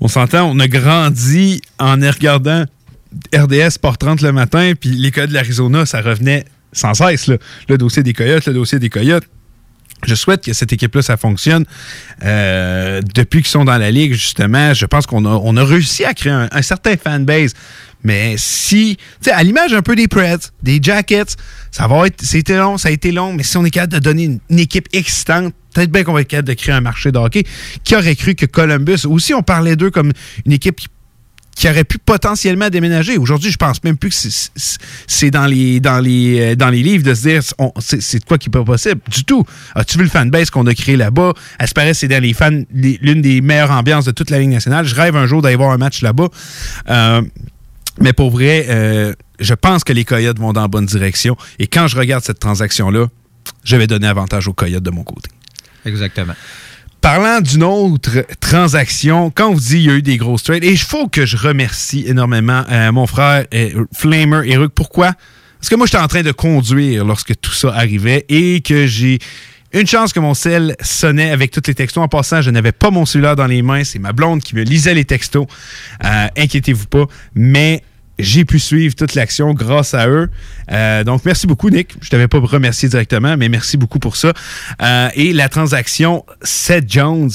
on 0.00 0.08
s'entend, 0.08 0.50
on 0.50 0.58
a 0.58 0.68
grandi 0.68 1.60
en 1.78 1.94
regardant 1.94 2.64
RDS 3.34 3.78
Port 3.80 3.98
30 3.98 4.20
le 4.20 4.32
matin, 4.32 4.72
puis 4.78 4.90
les 4.90 5.10
Coyotes 5.10 5.30
de 5.30 5.34
l'Arizona, 5.34 5.86
ça 5.86 6.00
revenait 6.00 6.44
sans 6.72 6.94
cesse. 6.94 7.30
Le 7.68 7.78
dossier 7.78 8.02
des 8.02 8.12
Coyotes, 8.12 8.46
le 8.46 8.54
dossier 8.54 8.78
des 8.78 8.90
Coyotes. 8.90 9.24
Je 10.06 10.14
souhaite 10.14 10.44
que 10.44 10.52
cette 10.52 10.72
équipe-là, 10.72 11.02
ça 11.02 11.16
fonctionne. 11.16 11.64
Euh, 12.24 13.00
depuis 13.14 13.40
qu'ils 13.40 13.50
sont 13.50 13.64
dans 13.64 13.78
la 13.78 13.90
ligue, 13.90 14.12
justement, 14.12 14.72
je 14.74 14.86
pense 14.86 15.06
qu'on 15.06 15.24
a, 15.24 15.64
réussi 15.64 16.04
à 16.04 16.14
créer 16.14 16.32
un, 16.32 16.62
certain 16.62 16.96
fanbase. 16.96 17.52
Mais 18.04 18.36
si, 18.38 18.96
à 19.30 19.42
l'image 19.42 19.72
un 19.72 19.82
peu 19.82 19.96
des 19.96 20.06
Preds, 20.06 20.52
des 20.62 20.78
Jackets, 20.80 21.34
ça 21.72 21.88
va 21.88 22.06
être, 22.06 22.22
c'était 22.22 22.56
long, 22.56 22.78
ça 22.78 22.90
a 22.90 22.92
été 22.92 23.10
long, 23.10 23.32
mais 23.32 23.42
si 23.42 23.56
on 23.56 23.64
est 23.64 23.70
capable 23.70 23.94
de 23.94 23.98
donner 23.98 24.38
une, 24.48 24.58
équipe 24.58 24.88
excitante, 24.92 25.52
peut-être 25.74 25.90
bien 25.90 26.04
qu'on 26.04 26.12
va 26.12 26.20
être 26.20 26.28
capable 26.28 26.48
de 26.48 26.54
créer 26.54 26.74
un 26.74 26.80
marché 26.80 27.10
de 27.10 27.18
hockey. 27.18 27.44
Qui 27.82 27.96
aurait 27.96 28.14
cru 28.14 28.36
que 28.36 28.46
Columbus, 28.46 29.04
aussi 29.04 29.34
on 29.34 29.42
parlait 29.42 29.74
d'eux 29.74 29.90
comme 29.90 30.12
une 30.46 30.52
équipe 30.52 30.76
qui 30.76 30.88
aurait 31.66 31.84
pu 31.84 31.98
potentiellement 31.98 32.68
déménager. 32.70 33.18
Aujourd'hui, 33.18 33.50
je 33.50 33.56
pense 33.56 33.82
même 33.82 33.96
plus 33.96 34.10
que 34.10 34.28
c'est 35.06 35.30
dans 35.30 35.46
les, 35.46 35.80
dans, 35.80 35.98
les, 35.98 36.52
euh, 36.52 36.54
dans 36.54 36.68
les 36.68 36.82
livres 36.82 37.02
de 37.02 37.14
se 37.14 37.22
dire 37.22 37.42
c'est 37.80 38.20
de 38.20 38.24
quoi 38.24 38.38
qui 38.38 38.48
n'est 38.48 38.52
pas 38.52 38.64
possible. 38.64 39.00
Du 39.10 39.24
tout. 39.24 39.44
As-tu 39.74 39.98
vu 39.98 40.04
le 40.04 40.10
fanbase 40.10 40.50
qu'on 40.50 40.66
a 40.66 40.74
créé 40.74 40.96
là-bas? 40.96 41.32
À 41.58 41.66
ce 41.66 41.74
paraît, 41.74 41.94
c'est 41.94 42.08
l'une 42.08 43.22
des 43.22 43.40
meilleures 43.40 43.72
ambiances 43.72 44.04
de 44.04 44.12
toute 44.12 44.30
la 44.30 44.38
Ligue 44.38 44.50
nationale. 44.50 44.86
Je 44.86 44.94
rêve 44.94 45.16
un 45.16 45.26
jour 45.26 45.42
d'aller 45.42 45.56
voir 45.56 45.70
un 45.70 45.78
match 45.78 46.02
là-bas. 46.02 46.28
Euh, 46.90 47.22
mais 48.00 48.12
pour 48.12 48.30
vrai, 48.30 48.66
euh, 48.68 49.12
je 49.40 49.54
pense 49.54 49.84
que 49.84 49.92
les 49.92 50.04
Coyotes 50.04 50.38
vont 50.38 50.52
dans 50.52 50.62
la 50.62 50.68
bonne 50.68 50.86
direction. 50.86 51.36
Et 51.58 51.66
quand 51.66 51.88
je 51.88 51.96
regarde 51.96 52.22
cette 52.22 52.38
transaction-là, 52.38 53.06
je 53.64 53.76
vais 53.76 53.86
donner 53.86 54.06
avantage 54.06 54.46
aux 54.46 54.52
Coyotes 54.52 54.82
de 54.82 54.90
mon 54.90 55.02
côté. 55.02 55.30
Exactement. 55.84 56.34
Parlant 57.00 57.40
d'une 57.40 57.62
autre 57.62 58.26
transaction, 58.40 59.30
quand 59.30 59.50
on 59.50 59.54
vous 59.54 59.60
dit 59.60 59.68
qu'il 59.68 59.82
y 59.84 59.90
a 59.90 59.94
eu 59.94 60.02
des 60.02 60.16
grosses 60.16 60.42
trades, 60.42 60.64
et 60.64 60.70
il 60.70 60.78
faut 60.78 61.08
que 61.08 61.26
je 61.26 61.36
remercie 61.36 62.04
énormément 62.06 62.64
euh, 62.70 62.90
mon 62.90 63.06
frère 63.06 63.46
euh, 63.54 63.84
Flamer 63.92 64.42
et 64.44 64.56
Ruck. 64.56 64.72
Pourquoi? 64.74 65.12
Parce 65.60 65.68
que 65.68 65.76
moi, 65.76 65.86
j'étais 65.86 65.98
en 65.98 66.08
train 66.08 66.22
de 66.22 66.32
conduire 66.32 67.04
lorsque 67.04 67.38
tout 67.40 67.52
ça 67.52 67.68
arrivait 67.68 68.26
et 68.28 68.60
que 68.60 68.86
j'ai 68.86 69.18
une 69.72 69.86
chance 69.86 70.12
que 70.12 70.20
mon 70.20 70.34
cell 70.34 70.76
sonnait 70.80 71.30
avec 71.30 71.50
tous 71.50 71.62
les 71.66 71.74
textos. 71.74 72.02
En 72.02 72.08
passant, 72.08 72.42
je 72.42 72.50
n'avais 72.50 72.72
pas 72.72 72.90
mon 72.90 73.06
cellulaire 73.06 73.36
dans 73.36 73.46
les 73.46 73.62
mains. 73.62 73.84
C'est 73.84 73.98
ma 73.98 74.12
blonde 74.12 74.42
qui 74.42 74.54
me 74.56 74.62
lisait 74.62 74.94
les 74.94 75.04
textos. 75.04 75.46
inquiétez-vous 76.00 76.86
pas. 76.86 77.06
Mais 77.34 77.82
j'ai 78.18 78.44
pu 78.44 78.58
suivre 78.58 78.94
toute 78.94 79.14
l'action 79.14 79.54
grâce 79.54 79.94
à 79.94 80.08
eux. 80.08 80.28
Euh, 80.70 81.04
donc, 81.04 81.24
merci 81.24 81.46
beaucoup, 81.46 81.70
Nick. 81.70 81.92
Je 82.00 82.06
ne 82.06 82.10
t'avais 82.10 82.28
pas 82.28 82.38
remercié 82.38 82.88
directement, 82.88 83.36
mais 83.36 83.48
merci 83.48 83.76
beaucoup 83.76 83.98
pour 83.98 84.16
ça. 84.16 84.32
Euh, 84.82 85.08
et 85.14 85.32
la 85.32 85.48
transaction 85.48 86.24
Seth 86.42 86.90
Jones 86.90 87.30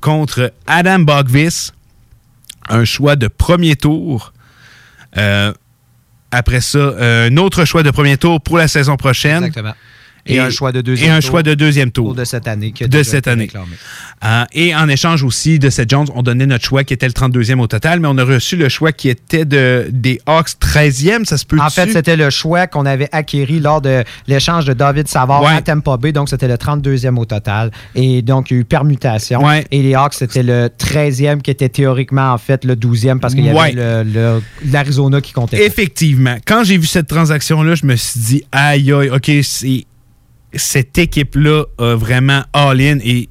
contre 0.00 0.52
Adam 0.66 1.00
Bogvis, 1.00 1.72
un 2.68 2.84
choix 2.84 3.16
de 3.16 3.28
premier 3.28 3.76
tour. 3.76 4.32
Euh, 5.16 5.52
après 6.30 6.60
ça, 6.60 6.94
un 7.00 7.36
autre 7.36 7.64
choix 7.64 7.82
de 7.82 7.90
premier 7.90 8.16
tour 8.16 8.40
pour 8.40 8.56
la 8.56 8.68
saison 8.68 8.96
prochaine. 8.96 9.44
Exactement. 9.44 9.74
Et, 10.26 10.38
un 10.38 10.50
choix 10.50 10.72
de 10.72 10.80
deuxième 10.80 11.10
et 11.10 11.12
un 11.12 11.20
choix 11.20 11.42
de 11.42 11.54
deuxième 11.54 11.90
tour 11.90 12.14
de 12.14 12.24
cette 12.24 12.48
année. 12.48 12.72
de 12.78 13.02
cette 13.02 13.28
année. 13.28 13.50
Euh, 14.24 14.44
et 14.52 14.74
en 14.74 14.88
échange 14.88 15.22
aussi 15.22 15.58
de 15.58 15.70
Seth 15.70 15.90
Jones, 15.90 16.08
on 16.14 16.22
donnait 16.22 16.46
notre 16.46 16.64
choix 16.64 16.84
qui 16.84 16.92
était 16.92 17.06
le 17.06 17.12
32e 17.12 17.58
au 17.58 17.66
total, 17.66 18.00
mais 18.00 18.08
on 18.08 18.18
a 18.18 18.24
reçu 18.24 18.56
le 18.56 18.68
choix 18.68 18.92
qui 18.92 19.08
était 19.08 19.44
de, 19.44 19.88
des 19.90 20.20
Hawks 20.26 20.50
13e, 20.60 21.24
ça 21.24 21.38
se 21.38 21.46
peut 21.46 21.58
En 21.60 21.70
fait, 21.70 21.90
c'était 21.90 22.16
le 22.16 22.30
choix 22.30 22.66
qu'on 22.66 22.86
avait 22.86 23.08
acquéri 23.12 23.60
lors 23.60 23.80
de 23.80 24.04
l'échange 24.26 24.66
de 24.66 24.72
David 24.72 25.08
Savard 25.08 25.46
à 25.46 25.62
Tampa 25.62 25.96
Bay, 25.96 26.12
donc 26.12 26.28
c'était 26.28 26.48
le 26.48 26.54
32e 26.54 27.16
au 27.16 27.24
total. 27.24 27.70
Et 27.94 28.22
donc, 28.22 28.50
il 28.50 28.54
y 28.54 28.56
a 28.58 28.60
eu 28.60 28.64
permutation. 28.64 29.40
Et 29.70 29.82
les 29.82 29.94
Hawks, 29.94 30.14
c'était 30.14 30.42
le 30.42 30.68
13e 30.68 31.40
qui 31.40 31.50
était 31.50 31.68
théoriquement, 31.68 32.32
en 32.32 32.38
fait, 32.38 32.64
le 32.64 32.74
12e 32.74 33.20
parce 33.20 33.34
qu'il 33.34 33.44
y 33.44 33.50
avait 33.50 34.04
l'Arizona 34.64 35.20
qui 35.20 35.32
comptait. 35.32 35.64
Effectivement. 35.64 36.36
Quand 36.46 36.64
j'ai 36.64 36.76
vu 36.76 36.86
cette 36.86 37.08
transaction-là, 37.08 37.74
je 37.74 37.86
me 37.86 37.96
suis 37.96 38.20
dit, 38.20 38.44
aïe, 38.52 38.92
aïe, 38.92 39.10
OK, 39.10 39.30
c'est 39.42 39.86
cette 40.54 40.98
équipe-là 40.98 41.64
a 41.78 41.94
vraiment 41.94 42.42
all-in 42.52 42.98
et 43.02 43.28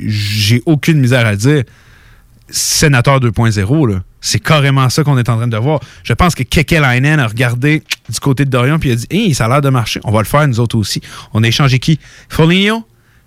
j'ai 0.00 0.62
aucune 0.66 0.98
misère 0.98 1.26
à 1.26 1.36
dire. 1.36 1.64
Sénateur 2.48 3.18
2.0, 3.18 3.88
là. 3.88 4.02
C'est 4.20 4.38
carrément 4.38 4.88
ça 4.88 5.02
qu'on 5.02 5.18
est 5.18 5.28
en 5.28 5.36
train 5.36 5.48
de 5.48 5.56
voir. 5.56 5.80
Je 6.04 6.12
pense 6.12 6.34
que 6.34 6.44
Kekelainen 6.44 7.18
a 7.18 7.26
regardé 7.26 7.82
du 8.08 8.20
côté 8.20 8.44
de 8.44 8.50
Dorian 8.50 8.78
puis 8.78 8.92
a 8.92 8.94
dit 8.94 9.06
Hey, 9.10 9.34
ça 9.34 9.46
a 9.46 9.48
l'air 9.48 9.60
de 9.62 9.68
marcher. 9.68 10.00
On 10.04 10.12
va 10.12 10.20
le 10.20 10.26
faire, 10.26 10.46
nous 10.46 10.60
autres 10.60 10.78
aussi. 10.78 11.00
On 11.32 11.42
a 11.42 11.48
échangé 11.48 11.80
qui? 11.80 11.98
Foligno, 12.28 12.86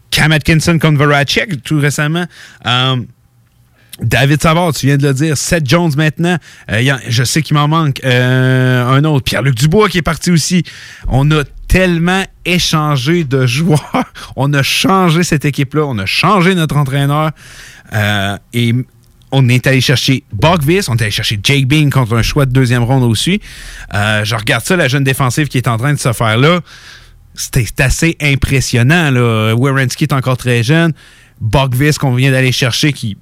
Cam 0.09 0.31
Atkinson 0.31 0.79
contre 0.79 0.97
Voracek 0.97 1.61
tout 1.63 1.79
récemment. 1.79 2.25
Euh, 2.65 2.95
David 4.01 4.41
Savard, 4.41 4.73
tu 4.73 4.87
viens 4.87 4.97
de 4.97 5.07
le 5.07 5.13
dire. 5.13 5.37
Seth 5.37 5.67
Jones 5.67 5.91
maintenant. 5.97 6.37
Euh, 6.71 6.97
je 7.07 7.23
sais 7.23 7.41
qu'il 7.41 7.55
m'en 7.55 7.67
manque 7.67 8.01
euh, 8.05 8.85
un 8.85 9.03
autre. 9.03 9.23
Pierre-Luc 9.23 9.55
Dubois 9.55 9.89
qui 9.89 9.97
est 9.97 10.03
parti 10.03 10.31
aussi. 10.31 10.63
On 11.07 11.29
a 11.31 11.43
tellement 11.75 12.23
échangé 12.45 13.25
de 13.25 13.45
joueurs. 13.45 14.05
On 14.37 14.53
a 14.53 14.63
changé 14.63 15.23
cette 15.23 15.43
équipe-là. 15.43 15.83
On 15.85 15.97
a 15.99 16.05
changé 16.05 16.55
notre 16.55 16.77
entraîneur. 16.77 17.31
Euh, 17.91 18.37
et 18.53 18.73
on 19.33 19.49
est 19.49 19.67
allé 19.67 19.81
chercher 19.81 20.23
Bogvis, 20.31 20.85
on 20.87 20.95
est 20.95 21.01
allé 21.01 21.11
chercher 21.11 21.37
Jake 21.43 21.67
Bean 21.67 21.89
contre 21.89 22.15
un 22.15 22.21
choix 22.21 22.45
de 22.45 22.53
deuxième 22.53 22.83
ronde 22.83 23.03
aussi. 23.03 23.41
Euh, 23.93 24.23
je 24.23 24.35
regarde 24.35 24.63
ça, 24.63 24.77
la 24.77 24.87
jeune 24.87 25.03
défensive 25.03 25.49
qui 25.49 25.57
est 25.57 25.67
en 25.67 25.75
train 25.75 25.93
de 25.93 25.99
se 25.99 26.13
faire 26.13 26.37
là. 26.37 26.61
C'est 27.33 27.81
assez 27.81 28.15
impressionnant. 28.21 29.11
Là. 29.11 29.53
Est 29.99 30.13
encore 30.13 30.37
très 30.37 30.63
jeune. 30.63 30.93
Bogvis 31.41 31.95
qu'on 31.99 32.15
vient 32.15 32.31
d'aller 32.31 32.53
chercher 32.53 32.93
qui 32.93 33.17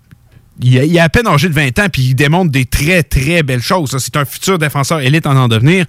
il 0.62 0.98
a, 0.98 1.02
a 1.02 1.06
à 1.06 1.10
peine 1.10 1.28
âgé 1.28 1.50
de 1.50 1.54
20 1.54 1.80
ans, 1.80 1.88
puis 1.92 2.04
il 2.04 2.16
démontre 2.16 2.52
des 2.52 2.66
très, 2.66 3.04
très 3.04 3.44
belles 3.44 3.62
choses. 3.62 3.96
C'est 3.98 4.16
un 4.18 4.26
futur 4.26 4.60
défenseur 4.60 5.00
élite 5.00 5.26
en 5.26 5.36
en 5.36 5.48
devenir. 5.48 5.86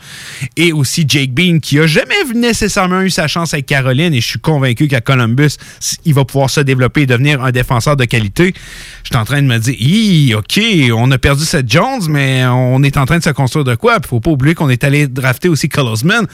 Et 0.57 0.73
aussi 0.73 1.05
Jake 1.07 1.33
Bean, 1.33 1.59
qui 1.59 1.79
a 1.79 1.87
jamais 1.87 2.15
nécessairement 2.35 3.03
eu 3.03 3.11
sa 3.11 3.29
chance 3.29 3.53
avec 3.53 3.67
Caroline, 3.67 4.15
et 4.15 4.21
je 4.21 4.27
suis 4.27 4.39
convaincu 4.39 4.89
qu'à 4.89 5.01
Columbus, 5.01 5.57
il 6.05 6.15
va 6.15 6.25
pouvoir 6.25 6.51
se 6.51 6.61
développer 6.61 7.03
et 7.03 7.07
devenir 7.07 7.43
un 7.43 7.51
défenseur 7.51 7.97
de 7.97 8.05
qualité. 8.05 8.55
Je 9.03 9.09
suis 9.09 9.17
en 9.17 9.25
train 9.25 9.43
de 9.43 9.47
me 9.47 9.59
dire, 9.59 9.75
Hi, 9.79 10.35
OK, 10.35 10.61
on 10.95 11.11
a 11.11 11.19
perdu 11.19 11.45
cette 11.45 11.71
Jones, 11.71 12.03
mais 12.09 12.45
on 12.47 12.83
est 12.83 12.97
en 12.97 13.05
train 13.05 13.19
de 13.19 13.25
se 13.25 13.31
construire 13.31 13.65
de 13.65 13.75
quoi? 13.75 14.01
Puis 14.01 14.09
faut 14.09 14.21
pas 14.21 14.31
oublier 14.31 14.55
qu'on 14.55 14.71
est 14.71 14.85
allé 14.85 15.07
drafter 15.09 15.49
aussi 15.49 15.69
Colosman 15.69 16.27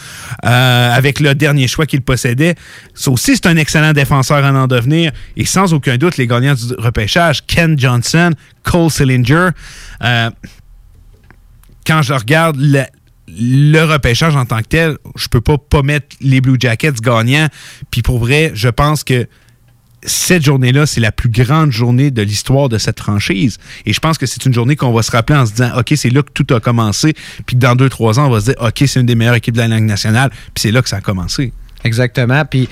euh, 0.45 0.95
avec 0.95 1.21
le 1.21 1.35
dernier 1.35 1.67
choix 1.67 1.87
qu'il 1.87 2.03
possédait. 2.03 2.55
Ça 2.95 3.11
aussi, 3.11 3.35
c'est 3.35 3.47
un 3.47 3.57
excellent 3.57 3.93
défenseur 3.93 4.45
en 4.45 4.55
en 4.55 4.67
devenir. 4.67 5.13
Et 5.37 5.45
sans 5.45 5.73
aucun 5.73 5.97
doute, 5.97 6.17
les 6.17 6.27
gagnants 6.27 6.55
du 6.55 6.75
repêchage, 6.79 7.45
Ken 7.47 7.79
Johnson, 7.79 8.20
Cole 8.63 8.91
Sillinger. 8.91 9.49
Euh, 10.03 10.31
quand 11.87 12.03
je 12.03 12.13
regarde 12.13 12.57
le, 12.59 12.85
le 13.29 13.85
repêchage 13.85 14.37
en 14.37 14.45
tant 14.45 14.59
que 14.59 14.69
tel, 14.69 14.99
je 15.17 15.29
peux 15.29 15.41
pas 15.41 15.59
pas 15.59 15.83
mettre 15.83 16.17
les 16.21 16.41
Blue 16.41 16.57
Jackets 16.59 17.01
gagnants. 17.01 17.49
Puis 17.91 18.03
pour 18.03 18.19
vrai, 18.19 18.53
je 18.55 18.69
pense 18.69 19.05
que 19.05 19.27
cette 20.03 20.45
journée-là, 20.45 20.87
c'est 20.87 21.01
la 21.01 21.13
plus 21.13 21.29
grande 21.29 21.73
journée 21.73 22.11
de 22.11 22.23
l'histoire 22.23 22.69
de 22.69 22.79
cette 22.79 22.99
franchise. 22.99 23.59
Et 23.85 23.93
je 23.93 24.01
pense 24.01 24.19
que 24.19 24.27
c'est 24.27 24.47
une 24.47 24.55
journée 24.55 24.77
qu'on 24.77 24.93
va 24.93 25.03
se 25.03 25.11
rappeler 25.11 25.39
en 25.39 25.47
se 25.47 25.53
disant, 25.53 25.73
OK, 25.77 25.93
c'est 25.97 26.11
là 26.11 26.23
que 26.23 26.31
tout 26.33 26.55
a 26.55 26.61
commencé. 26.61 27.15
Puis 27.47 27.57
dans 27.57 27.77
deux, 27.77 27.89
trois 27.89 28.19
ans, 28.19 28.27
on 28.27 28.31
va 28.31 28.41
se 28.41 28.47
dire, 28.47 28.55
OK, 28.61 28.83
c'est 28.87 29.01
une 29.01 29.07
des 29.07 29.15
meilleures 29.15 29.35
équipes 29.35 29.57
de 29.57 29.61
la 29.61 29.69
Ligue 29.69 29.85
nationale. 29.85 30.31
Puis 30.31 30.63
c'est 30.63 30.73
là 30.73 30.83
que 30.83 30.89
ça 30.89 30.97
a 30.97 31.01
commencé. 31.01 31.53
Exactement. 31.85 32.45
Puis 32.45 32.69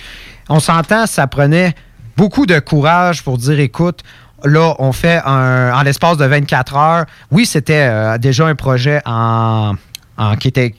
on 0.49 0.61
s'entend, 0.61 1.07
ça 1.07 1.27
prenait 1.27 1.75
beaucoup 2.17 2.47
de 2.47 2.59
courage 2.59 3.23
pour 3.23 3.39
dire 3.39 3.61
écoute, 3.61 4.03
là, 4.45 4.75
on 4.79 4.93
fait 4.93 5.21
un, 5.25 5.73
en 5.75 5.83
l'espace 5.83 6.17
de 6.17 6.25
24 6.25 6.77
heures. 6.77 7.07
Oui, 7.31 7.47
c'était 7.47 7.87
euh, 7.89 8.19
déjà 8.19 8.47
un 8.47 8.55
projet 8.55 9.01
qui 10.41 10.49
était 10.49 10.75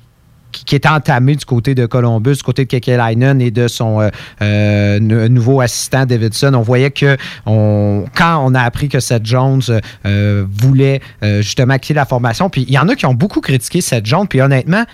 qui, 0.51 0.81
entamé 0.87 1.35
du 1.35 1.45
côté 1.45 1.75
de 1.75 1.85
Columbus, 1.85 2.37
du 2.37 2.43
côté 2.43 2.65
de 2.65 2.69
Kekelainen 2.69 3.39
et 3.39 3.51
de 3.51 3.67
son 3.67 4.01
euh, 4.01 4.09
euh, 4.41 4.99
nouveau 4.99 5.61
assistant 5.61 6.05
Davidson. 6.05 6.53
On 6.55 6.61
voyait 6.61 6.91
que 6.91 7.17
quand 7.45 8.43
on 8.43 8.55
a 8.55 8.61
appris 8.61 8.89
que 8.89 8.99
Seth 8.99 9.25
Jones 9.25 9.61
voulait 10.03 11.01
justement 11.21 11.77
quitter 11.77 11.93
la 11.93 12.05
formation, 12.05 12.49
puis 12.49 12.65
il 12.67 12.73
y 12.73 12.79
en 12.79 12.89
a 12.89 12.95
qui 12.95 13.05
ont 13.05 13.13
beaucoup 13.13 13.41
critiqué 13.41 13.81
Seth 13.81 14.05
Jones, 14.05 14.27
puis 14.27 14.41
honnêtement, 14.41 14.85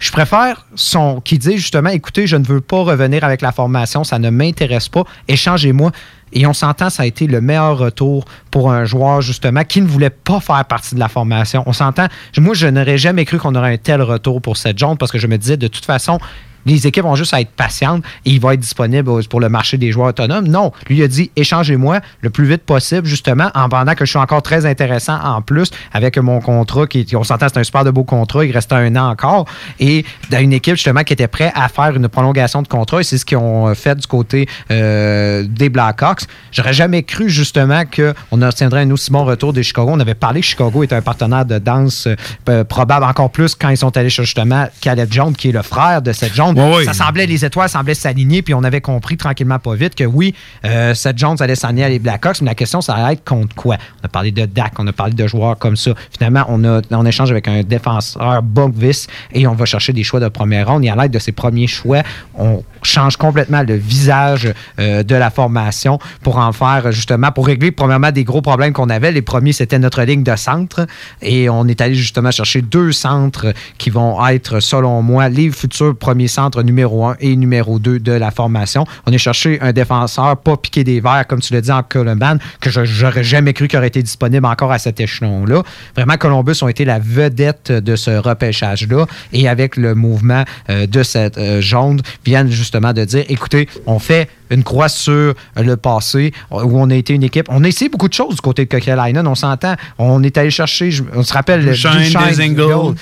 je 0.00 0.10
préfère 0.12 0.66
son 0.74 1.20
qui 1.20 1.38
dit 1.38 1.56
justement 1.56 1.90
écoutez, 1.90 2.26
je 2.26 2.36
ne 2.36 2.44
veux 2.44 2.60
pas 2.60 2.82
revenir 2.82 3.24
avec 3.24 3.40
la 3.40 3.52
formation, 3.52 4.04
ça 4.04 4.18
ne 4.18 4.30
m'intéresse 4.30 4.88
pas, 4.88 5.04
échangez-moi. 5.28 5.92
Et 6.34 6.46
on 6.46 6.52
s'entend, 6.52 6.90
ça 6.90 7.04
a 7.04 7.06
été 7.06 7.26
le 7.26 7.40
meilleur 7.40 7.78
retour 7.78 8.24
pour 8.50 8.72
un 8.72 8.84
joueur 8.84 9.20
justement 9.20 9.64
qui 9.64 9.80
ne 9.80 9.86
voulait 9.86 10.10
pas 10.10 10.40
faire 10.40 10.64
partie 10.64 10.94
de 10.94 11.00
la 11.00 11.08
formation. 11.08 11.62
On 11.66 11.72
s'entend, 11.72 12.08
moi 12.38 12.54
je 12.54 12.66
n'aurais 12.66 12.98
jamais 12.98 13.24
cru 13.24 13.38
qu'on 13.38 13.54
aurait 13.54 13.74
un 13.74 13.78
tel 13.78 14.02
retour 14.02 14.42
pour 14.42 14.56
cette 14.56 14.78
Jones 14.78 14.96
parce 14.98 15.12
que 15.12 15.18
je 15.18 15.26
me 15.26 15.38
disais 15.38 15.56
de 15.56 15.68
toute 15.68 15.84
façon, 15.84 16.18
les 16.66 16.86
équipes 16.86 17.04
vont 17.04 17.14
juste 17.14 17.34
à 17.34 17.40
être 17.40 17.50
patientes 17.50 18.02
et 18.24 18.30
il 18.30 18.40
va 18.40 18.54
être 18.54 18.60
disponible 18.60 19.10
pour 19.28 19.40
le 19.40 19.48
marché 19.48 19.78
des 19.78 19.92
joueurs 19.92 20.08
autonomes. 20.08 20.48
Non, 20.48 20.72
lui 20.88 21.02
a 21.02 21.08
dit 21.08 21.30
échangez-moi 21.36 22.00
le 22.20 22.30
plus 22.30 22.46
vite 22.46 22.62
possible, 22.62 23.06
justement, 23.06 23.50
en 23.54 23.68
pendant 23.68 23.94
que 23.94 24.04
je 24.04 24.10
suis 24.10 24.18
encore 24.18 24.42
très 24.42 24.66
intéressant 24.66 25.18
en 25.22 25.42
plus 25.42 25.70
avec 25.92 26.18
mon 26.18 26.40
contrat 26.40 26.86
qui, 26.86 27.06
on 27.14 27.24
s'entend, 27.24 27.46
c'est 27.52 27.58
un 27.58 27.64
super 27.64 27.84
de 27.84 27.90
beau 27.90 28.04
contrat, 28.04 28.44
il 28.44 28.52
reste 28.52 28.72
un 28.72 28.94
an 28.96 29.10
encore. 29.10 29.46
Et 29.80 30.04
dans 30.30 30.38
une 30.38 30.52
équipe 30.52 30.76
justement 30.76 31.02
qui 31.02 31.12
était 31.12 31.28
prête 31.28 31.52
à 31.54 31.68
faire 31.68 31.96
une 31.96 32.08
prolongation 32.08 32.62
de 32.62 32.68
contrat, 32.68 33.00
et 33.00 33.04
c'est 33.04 33.18
ce 33.18 33.24
qu'ils 33.24 33.38
ont 33.38 33.74
fait 33.74 33.96
du 33.96 34.06
côté 34.06 34.48
euh, 34.70 35.44
des 35.48 35.68
Blackhawks. 35.68 36.22
J'aurais 36.52 36.72
jamais 36.72 37.02
cru 37.02 37.28
justement 37.28 37.82
qu'on 37.84 38.42
obtiendrait 38.42 38.82
un 38.82 38.90
aussi 38.90 39.10
bon 39.10 39.24
retour 39.24 39.52
des 39.52 39.62
Chicago. 39.62 39.90
On 39.92 40.00
avait 40.00 40.14
parlé 40.14 40.40
que 40.40 40.46
Chicago 40.46 40.82
est 40.82 40.92
un 40.92 41.02
partenaire 41.02 41.44
de 41.44 41.58
danse 41.58 42.08
euh, 42.48 42.64
probable 42.64 43.04
encore 43.04 43.30
plus 43.30 43.54
quand 43.54 43.70
ils 43.70 43.76
sont 43.76 43.96
allés 43.96 44.10
justement 44.10 44.68
Caleb 44.80 45.12
Jones, 45.12 45.34
qui 45.34 45.48
est 45.48 45.52
le 45.52 45.62
frère 45.62 46.02
de 46.02 46.12
cette 46.12 46.34
Jones. 46.34 46.53
Ça 46.84 46.92
semblait, 46.92 47.26
les 47.26 47.44
étoiles 47.44 47.68
semblaient 47.68 47.94
s'aligner, 47.94 48.42
puis 48.42 48.54
on 48.54 48.64
avait 48.64 48.80
compris 48.80 49.16
tranquillement 49.16 49.58
pas 49.58 49.74
vite 49.74 49.94
que 49.94 50.04
oui, 50.04 50.34
euh, 50.64 50.94
Seth 50.94 51.18
Jones 51.18 51.36
allait 51.40 51.54
s'aligner 51.54 51.84
à 51.84 51.88
les 51.88 51.98
Blackhawks, 51.98 52.40
mais 52.40 52.48
la 52.48 52.54
question, 52.54 52.80
ça 52.80 52.94
allait 52.94 53.14
être 53.14 53.24
contre 53.24 53.54
quoi? 53.54 53.76
On 54.02 54.06
a 54.06 54.08
parlé 54.08 54.30
de 54.30 54.46
Dak, 54.46 54.72
on 54.78 54.86
a 54.86 54.92
parlé 54.92 55.14
de 55.14 55.26
joueurs 55.26 55.58
comme 55.58 55.76
ça. 55.76 55.92
Finalement, 56.10 56.44
on 56.48 56.64
a 56.64 56.80
on 56.90 57.06
échange 57.06 57.30
avec 57.30 57.48
un 57.48 57.62
défenseur 57.62 58.42
Bogvis 58.42 59.06
et 59.32 59.46
on 59.46 59.54
va 59.54 59.64
chercher 59.64 59.92
des 59.92 60.02
choix 60.04 60.20
de 60.20 60.28
première 60.28 60.68
ronde. 60.68 60.84
Et 60.84 60.90
à 60.90 60.96
l'aide 60.96 61.12
de 61.12 61.18
ces 61.18 61.32
premiers 61.32 61.66
choix, 61.66 62.02
on 62.34 62.62
change 62.82 63.16
complètement 63.16 63.62
le 63.62 63.74
visage 63.74 64.52
euh, 64.78 65.02
de 65.02 65.14
la 65.14 65.30
formation 65.30 65.98
pour 66.22 66.38
en 66.38 66.52
faire 66.52 66.92
justement, 66.92 67.32
pour 67.32 67.46
régler 67.46 67.70
premièrement 67.70 68.10
des 68.10 68.24
gros 68.24 68.42
problèmes 68.42 68.72
qu'on 68.72 68.90
avait. 68.90 69.12
Les 69.12 69.22
premiers, 69.22 69.52
c'était 69.52 69.78
notre 69.78 70.02
ligne 70.02 70.22
de 70.22 70.36
centre 70.36 70.86
et 71.22 71.48
on 71.48 71.66
est 71.66 71.80
allé 71.80 71.94
justement 71.94 72.30
chercher 72.30 72.62
deux 72.62 72.92
centres 72.92 73.52
qui 73.78 73.90
vont 73.90 74.24
être, 74.26 74.60
selon 74.60 75.02
moi, 75.02 75.28
les 75.28 75.50
futurs 75.50 75.96
premiers 75.96 76.28
centres 76.28 76.43
numéro 76.62 77.06
un 77.06 77.16
et 77.20 77.36
numéro 77.36 77.78
2 77.78 77.98
de 77.98 78.12
la 78.12 78.30
formation. 78.30 78.84
On 79.06 79.12
est 79.12 79.18
cherché 79.18 79.58
un 79.60 79.72
défenseur 79.72 80.36
pas 80.36 80.56
piqué 80.56 80.84
des 80.84 81.00
verres, 81.00 81.26
comme 81.26 81.40
tu 81.40 81.52
l'as 81.52 81.60
dit 81.60 81.72
en 81.72 81.82
Columban, 81.82 82.36
que 82.60 82.70
je 82.70 82.84
j'aurais 82.84 83.24
jamais 83.24 83.52
cru 83.52 83.68
qu'il 83.68 83.78
aurait 83.78 83.88
été 83.88 84.02
disponible 84.02 84.46
encore 84.46 84.72
à 84.72 84.78
cet 84.78 85.00
échelon-là. 85.00 85.62
Vraiment, 85.96 86.16
Columbus 86.16 86.62
ont 86.62 86.68
été 86.68 86.84
la 86.84 86.98
vedette 86.98 87.72
de 87.72 87.96
ce 87.96 88.10
repêchage-là 88.10 89.06
et 89.32 89.48
avec 89.48 89.76
le 89.76 89.94
mouvement 89.94 90.44
euh, 90.70 90.86
de 90.86 91.02
cette 91.02 91.38
euh, 91.38 91.60
jaune, 91.60 92.00
viennent 92.24 92.50
justement 92.50 92.92
de 92.92 93.04
dire, 93.04 93.24
écoutez, 93.28 93.68
on 93.86 93.98
fait 93.98 94.28
une 94.50 94.62
croix 94.62 94.88
sur 94.88 95.34
le 95.56 95.76
passé, 95.76 96.32
où 96.50 96.80
on 96.80 96.90
a 96.90 96.94
été 96.94 97.14
une 97.14 97.22
équipe. 97.22 97.46
On 97.48 97.64
a 97.64 97.68
essayé 97.68 97.88
beaucoup 97.88 98.08
de 98.08 98.14
choses 98.14 98.36
du 98.36 98.40
côté 98.40 98.64
de 98.64 98.70
Coquelinen, 98.70 99.26
on 99.26 99.34
s'entend. 99.34 99.74
On 99.98 100.22
est 100.22 100.36
allé 100.38 100.50
chercher, 100.50 100.90
on 101.14 101.22
se 101.22 101.32
rappelle, 101.32 101.64
le. 101.64 101.74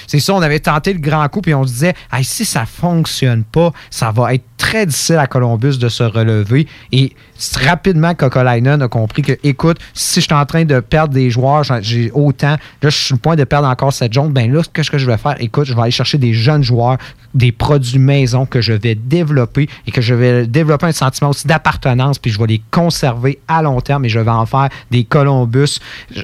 C'est 0.07 0.21
ça, 0.21 0.35
on 0.35 0.43
avait 0.43 0.61
tenté 0.61 0.93
le 0.93 1.01
grand 1.01 1.27
coup, 1.29 1.41
puis 1.41 1.55
on 1.55 1.65
se 1.65 1.73
disait, 1.73 1.95
Hey, 2.13 2.25
si 2.25 2.45
ça 2.45 2.65
fonctionne 2.67 3.45
pas, 3.45 3.73
ça 3.91 4.11
va 4.11 4.35
être 4.35 4.45
très 4.63 4.87
difficile 4.87 5.17
à 5.17 5.27
Columbus 5.27 5.79
de 5.79 5.89
se 5.89 6.05
relever. 6.05 6.67
Et 6.93 7.13
rapidement, 7.57 8.15
Kokolainen 8.15 8.81
a 8.81 8.89
compris 8.89 9.23
que, 9.23 9.33
écoute, 9.43 9.79
si 9.93 10.21
je 10.21 10.27
suis 10.27 10.35
en 10.35 10.47
train 10.47 10.65
de 10.65 10.79
perdre 10.81 11.13
des 11.13 11.31
joueurs, 11.31 11.65
j'ai 11.81 12.11
autant, 12.13 12.53
là, 12.53 12.59
je 12.83 12.91
suis 12.91 13.07
sur 13.07 13.17
le 13.17 13.21
point 13.21 13.37
de 13.37 13.45
perdre 13.45 13.67
encore 13.67 13.93
cette 13.93 14.13
jaune, 14.13 14.33
ben 14.33 14.53
là, 14.53 14.63
qu'est-ce 14.73 14.91
que 14.91 14.99
je 14.99 15.07
vais 15.07 15.17
faire? 15.17 15.35
Écoute, 15.41 15.65
je 15.65 15.75
vais 15.75 15.83
aller 15.83 15.91
chercher 15.91 16.19
des 16.19 16.33
jeunes 16.33 16.63
joueurs, 16.63 16.99
des 17.35 17.51
produits 17.51 17.99
maison 17.99 18.47
que 18.47 18.61
je 18.61 18.73
vais 18.73 18.95
développer 18.95 19.69
et 19.87 19.91
que 19.91 20.01
je 20.01 20.15
vais 20.15 20.47
développer 20.47 20.87
un 20.87 20.93
sentiment 20.93 21.32
sens 21.33 21.47
d'appartenance, 21.47 22.19
puis 22.19 22.31
je 22.31 22.39
vais 22.39 22.47
les 22.47 22.63
conserver 22.71 23.39
à 23.49 23.63
long 23.63 23.81
terme 23.81 24.05
et 24.05 24.09
je 24.09 24.19
vais 24.19 24.31
en 24.31 24.47
faire 24.47 24.69
des 24.91 25.05
Columbus. 25.05 25.79
Je- 26.15 26.23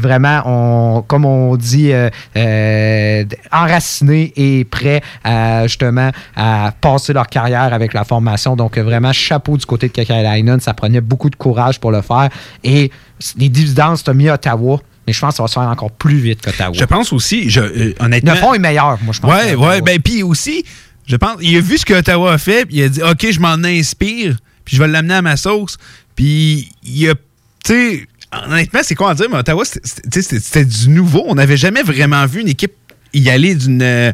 vraiment, 0.00 0.42
on, 0.46 1.02
comme 1.02 1.24
on 1.24 1.56
dit, 1.56 1.92
euh, 1.92 2.08
euh, 2.36 3.24
enracinés 3.52 4.32
et 4.36 4.64
prêts 4.64 5.02
à, 5.24 5.66
justement 5.66 6.10
à 6.36 6.72
passer 6.80 7.12
leur 7.12 7.26
carrière 7.26 7.72
avec 7.72 7.92
la 7.94 8.04
formation. 8.04 8.56
Donc, 8.56 8.78
vraiment, 8.78 9.12
chapeau 9.12 9.56
du 9.56 9.66
côté 9.66 9.88
de 9.88 9.92
Kekalainen. 9.92 10.60
Ça 10.60 10.74
prenait 10.74 11.00
beaucoup 11.00 11.30
de 11.30 11.36
courage 11.36 11.78
pour 11.80 11.90
le 11.90 12.02
faire. 12.02 12.28
Et 12.64 12.90
les 13.36 13.48
dividendes, 13.48 13.96
c'est 13.98 14.14
mis 14.14 14.28
à 14.28 14.34
Ottawa. 14.34 14.80
Mais 15.06 15.12
je 15.12 15.20
pense 15.20 15.30
que 15.30 15.36
ça 15.38 15.42
va 15.44 15.48
se 15.48 15.54
faire 15.54 15.62
encore 15.62 15.90
plus 15.90 16.18
vite 16.18 16.42
qu'Ottawa. 16.42 16.72
Je 16.74 16.84
pense 16.84 17.12
aussi, 17.12 17.48
je, 17.50 17.60
euh, 17.60 17.94
honnêtement. 18.00 18.32
Le 18.32 18.38
fond 18.38 18.54
est 18.54 18.58
meilleur, 18.58 18.98
moi, 19.02 19.12
je 19.14 19.20
pense. 19.20 19.32
Que 19.32 19.56
ouais. 19.56 19.80
Ben, 19.80 19.98
puis 20.00 20.22
aussi, 20.22 20.64
je 21.06 21.16
pense, 21.16 21.36
il 21.40 21.56
a 21.56 21.60
vu 21.60 21.78
ce 21.78 21.84
que 21.84 21.94
Ottawa 21.94 22.34
a 22.34 22.38
fait, 22.38 22.66
puis 22.66 22.76
il 22.76 22.82
a 22.84 22.88
dit, 22.88 23.02
OK, 23.02 23.26
je 23.30 23.40
m'en 23.40 23.54
inspire, 23.64 24.36
puis 24.64 24.76
je 24.76 24.82
vais 24.82 24.88
l'amener 24.88 25.14
à 25.14 25.22
ma 25.22 25.36
sauce. 25.36 25.76
Puis, 26.16 26.70
il 26.84 27.08
a, 27.08 27.14
tu 27.14 27.20
sais, 27.64 28.06
honnêtement, 28.46 28.80
c'est 28.82 28.94
quoi 28.94 29.10
à 29.10 29.14
dire, 29.14 29.26
mais 29.30 29.38
Ottawa, 29.38 29.64
c'était- 29.64 30.64
du 30.64 30.88
nouveau. 30.90 31.24
On 31.26 31.34
n'avait 31.34 31.56
jamais 31.56 31.82
vraiment 31.82 32.24
vu 32.26 32.40
une 32.40 32.48
équipe 32.48 32.72
y 33.12 33.28
aller 33.28 33.56
d'une 33.56 33.82
euh, 33.82 34.12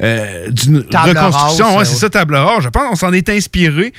reconstruction. 0.00 1.76
Ouais, 1.76 1.84
c'est 1.84 1.96
ça, 1.96 2.08
table 2.10 2.36
rase. 2.36 2.62
Je 2.62 2.68
pense 2.68 2.88
qu'on 2.88 2.94
s'en 2.96 3.12
est 3.12 3.28
inspiré. 3.28 3.92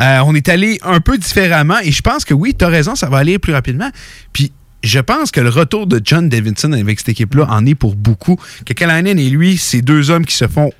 Euh, 0.00 0.20
on 0.24 0.34
est 0.34 0.48
allé 0.48 0.78
un 0.82 1.00
peu 1.00 1.18
différemment 1.18 1.78
et 1.82 1.92
je 1.92 2.00
pense 2.00 2.24
que 2.24 2.32
oui, 2.34 2.54
tu 2.58 2.64
as 2.64 2.68
raison, 2.68 2.94
ça 2.94 3.08
va 3.08 3.18
aller 3.18 3.38
plus 3.38 3.52
rapidement. 3.52 3.90
Puis 4.32 4.52
je 4.82 5.00
pense 5.00 5.30
que 5.30 5.40
le 5.40 5.50
retour 5.50 5.86
de 5.86 6.00
John 6.02 6.28
Davidson 6.30 6.72
avec 6.72 7.00
cette 7.00 7.10
équipe-là 7.10 7.46
en 7.50 7.66
est 7.66 7.74
pour 7.74 7.94
beaucoup. 7.96 8.36
Que 8.64 8.72
Kalainen 8.72 9.18
et 9.18 9.28
lui, 9.28 9.58
c'est 9.58 9.82
deux 9.82 10.10
hommes 10.10 10.24
qui 10.24 10.36
se 10.36 10.48
font 10.48 10.70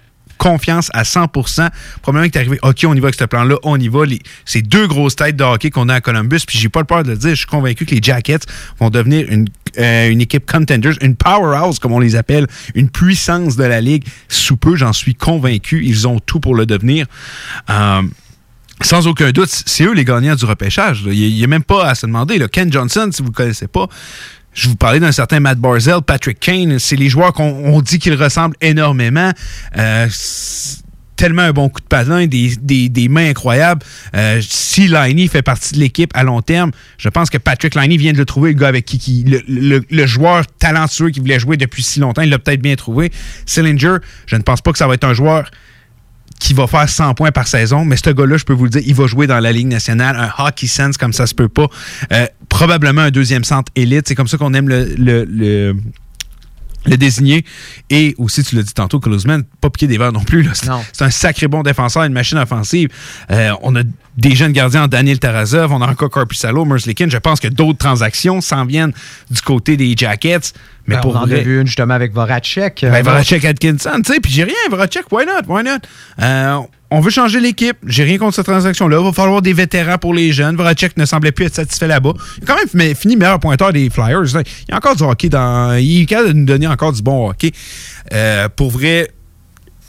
confiance 0.40 0.88
à 0.94 1.02
100%. 1.04 1.68
Probablement 2.02 2.26
que 2.28 2.32
t'es 2.32 2.38
arrivé, 2.40 2.58
OK, 2.62 2.84
on 2.86 2.94
y 2.94 3.00
va 3.00 3.08
avec 3.08 3.14
ce 3.14 3.24
plan-là, 3.26 3.56
on 3.62 3.78
y 3.78 3.88
va. 3.88 4.06
Les- 4.06 4.20
C'est 4.46 4.62
deux 4.62 4.86
grosses 4.88 5.14
têtes 5.14 5.36
de 5.36 5.44
hockey 5.44 5.70
qu'on 5.70 5.88
a 5.90 5.94
à 5.96 6.00
Columbus, 6.00 6.40
puis 6.46 6.58
j'ai 6.58 6.70
pas 6.70 6.80
le 6.80 6.86
peur 6.86 7.02
de 7.04 7.10
le 7.10 7.16
dire, 7.16 7.30
je 7.30 7.34
suis 7.36 7.46
convaincu 7.46 7.84
que 7.84 7.94
les 7.94 8.02
Jackets 8.02 8.46
vont 8.78 8.88
devenir 8.90 9.26
une, 9.30 9.46
euh, 9.78 10.18
équipe 10.18 10.50
contenders, 10.50 10.94
une 11.02 11.14
powerhouse, 11.14 11.78
comme 11.78 11.92
on 11.92 12.00
les 12.00 12.16
appelle, 12.16 12.46
une 12.74 12.88
puissance 12.90 13.56
de 13.56 13.64
la 13.64 13.80
Ligue. 13.82 14.04
Sous 14.28 14.56
peu, 14.56 14.74
j'en 14.76 14.92
suis 14.94 15.14
convaincu, 15.14 15.84
ils 15.84 16.08
ont 16.08 16.18
tout 16.18 16.40
pour 16.40 16.54
le 16.54 16.64
devenir. 16.66 17.06
Euh, 17.68 18.02
sans 18.82 19.06
aucun 19.06 19.30
doute, 19.30 19.50
c'est 19.66 19.84
eux 19.84 19.92
les 19.92 20.06
gagnants 20.06 20.34
du 20.34 20.46
repêchage. 20.46 21.02
Il 21.06 21.34
n'y 21.34 21.44
a, 21.44 21.46
même 21.46 21.62
pas 21.62 21.86
à 21.86 21.94
se 21.94 22.06
demander. 22.06 22.42
Ken 22.50 22.72
Johnson, 22.72 23.10
si 23.12 23.20
vous 23.22 23.28
ne 23.28 23.34
connaissez 23.34 23.68
pas, 23.68 23.88
je 24.52 24.68
vous 24.68 24.76
parlais 24.76 25.00
d'un 25.00 25.12
certain 25.12 25.40
Matt 25.40 25.58
Barzell, 25.58 26.02
Patrick 26.06 26.40
Kane. 26.40 26.78
C'est 26.78 26.96
les 26.96 27.08
joueurs 27.08 27.32
qu'on 27.32 27.44
on 27.64 27.80
dit 27.80 27.98
qu'ils 27.98 28.14
ressemblent 28.20 28.56
énormément. 28.60 29.30
Euh, 29.76 30.08
tellement 31.16 31.42
un 31.42 31.52
bon 31.52 31.68
coup 31.68 31.80
de 31.80 31.86
patin, 31.86 32.26
des, 32.26 32.56
des- 32.60 32.88
des 32.88 33.08
mains 33.08 33.28
incroyables. 33.28 33.82
Euh, 34.16 34.40
si 34.42 34.88
Liney 34.88 35.28
fait 35.28 35.42
partie 35.42 35.74
de 35.74 35.78
l'équipe 35.80 36.10
à 36.14 36.24
long 36.24 36.40
terme, 36.40 36.70
je 36.96 37.10
pense 37.10 37.28
que 37.28 37.36
Patrick 37.36 37.74
Liney 37.74 37.98
vient 37.98 38.12
de 38.12 38.18
le 38.18 38.24
trouver, 38.24 38.52
le 38.52 38.58
gars 38.58 38.68
avec 38.68 38.86
qui, 38.86 39.24
le- 39.46 39.84
le 39.88 40.06
joueur 40.06 40.46
talentueux 40.58 41.10
qui 41.10 41.20
voulait 41.20 41.38
jouer 41.38 41.58
depuis 41.58 41.82
si 41.82 42.00
longtemps, 42.00 42.22
il 42.22 42.30
l'a 42.30 42.38
peut-être 42.38 42.62
bien 42.62 42.74
trouvé. 42.74 43.12
Sillinger, 43.44 43.96
je 44.26 44.36
ne 44.36 44.42
pense 44.42 44.62
pas 44.62 44.72
que 44.72 44.78
ça 44.78 44.86
va 44.86 44.94
être 44.94 45.04
un 45.04 45.12
joueur 45.14 45.50
qui 46.38 46.54
va 46.54 46.66
faire 46.66 46.88
100 46.88 47.12
points 47.12 47.32
par 47.32 47.46
saison, 47.46 47.84
mais 47.84 47.96
ce 47.98 48.08
gars-là, 48.08 48.38
je 48.38 48.44
peux 48.44 48.54
vous 48.54 48.64
le 48.64 48.70
dire, 48.70 48.82
il 48.86 48.94
va 48.94 49.06
jouer 49.06 49.26
dans 49.26 49.40
la 49.40 49.52
Ligue 49.52 49.66
nationale, 49.66 50.16
un 50.16 50.42
hockey 50.42 50.66
sense 50.68 50.96
comme 50.96 51.12
ça 51.12 51.26
se 51.26 51.34
peut 51.34 51.50
pas. 51.50 51.66
Euh, 52.12 52.26
probablement 52.50 53.00
un 53.02 53.10
deuxième 53.10 53.44
centre 53.44 53.72
élite, 53.74 54.06
c'est 54.08 54.14
comme 54.14 54.28
ça 54.28 54.36
qu'on 54.36 54.52
aime 54.52 54.68
le, 54.68 54.84
le- 54.98 55.24
le- 55.24 55.76
le 56.86 56.96
désigner. 56.96 57.44
Et 57.90 58.14
aussi, 58.16 58.42
tu 58.42 58.56
l'as 58.56 58.62
dit 58.62 58.72
tantôt, 58.72 59.00
Closeman, 59.00 59.44
pas 59.60 59.68
piqué 59.68 59.86
des 59.86 59.98
verres 59.98 60.12
non 60.12 60.24
plus. 60.24 60.48
C'est 60.54 61.04
un 61.04 61.10
sacré 61.10 61.46
bon 61.46 61.62
défenseur, 61.62 62.04
une 62.04 62.14
machine 62.14 62.38
offensive. 62.38 62.88
Euh, 63.30 63.50
on 63.62 63.76
a 63.76 63.82
des 64.16 64.34
jeunes 64.34 64.52
gardiens, 64.52 64.88
Daniel 64.88 65.18
Tarazov, 65.18 65.72
on 65.72 65.82
a 65.82 65.90
encore 65.90 66.08
Corpusalo, 66.08 66.64
Merslikin. 66.64 67.08
Je 67.10 67.18
pense 67.18 67.38
que 67.38 67.48
d'autres 67.48 67.78
transactions 67.78 68.40
s'en 68.40 68.64
viennent 68.64 68.92
du 69.30 69.42
côté 69.42 69.76
des 69.76 69.94
Jackets. 69.94 70.52
Mais 70.86 70.94
Ben, 70.96 71.00
pour 71.02 71.16
on 71.16 71.18
en 71.18 71.26
vrai- 71.26 71.40
a 71.40 71.42
vu 71.42 71.60
une 71.60 71.66
justement 71.66 71.92
avec 71.94 72.14
Voracek. 72.14 72.78
ben, 72.82 72.94
Euh, 72.94 73.02
Voracek 73.02 73.44
Atkinson, 73.44 74.00
tu 74.04 74.14
sais, 74.14 74.20
puis 74.20 74.32
j'ai 74.32 74.44
rien, 74.44 74.54
Voracek, 74.70 75.04
why 75.12 75.24
not, 75.26 75.52
why 75.54 75.62
not? 75.62 75.80
Euh, 76.22 76.60
on 76.90 77.00
veut 77.00 77.10
changer 77.10 77.40
l'équipe, 77.40 77.76
j'ai 77.86 78.02
rien 78.04 78.18
contre 78.18 78.34
cette 78.34 78.46
transaction-là, 78.46 78.98
il 79.00 79.04
va 79.04 79.12
falloir 79.12 79.42
des 79.42 79.52
vétérans 79.52 79.98
pour 79.98 80.12
les 80.12 80.32
jeunes. 80.32 80.56
Voracek 80.56 80.96
ne 80.96 81.04
semblait 81.04 81.32
plus 81.32 81.46
être 81.46 81.54
satisfait 81.54 81.86
là-bas. 81.86 82.14
Il 82.38 82.44
a 82.44 82.46
quand 82.46 82.56
même 82.74 82.94
fini 82.94 83.16
meilleur 83.16 83.38
pointeur 83.38 83.72
des 83.72 83.88
Flyers. 83.90 84.24
Il 84.26 84.70
y 84.70 84.72
a 84.72 84.76
encore 84.76 84.96
du 84.96 85.02
hockey 85.04 85.28
dans... 85.28 85.74
Il 85.74 86.02
est 86.02 86.06
de 86.06 86.32
nous 86.32 86.44
donner 86.44 86.66
encore 86.66 86.92
du 86.92 87.02
bon 87.02 87.30
hockey. 87.30 87.52
Euh, 88.12 88.48
pour 88.48 88.70
vrai, 88.70 89.10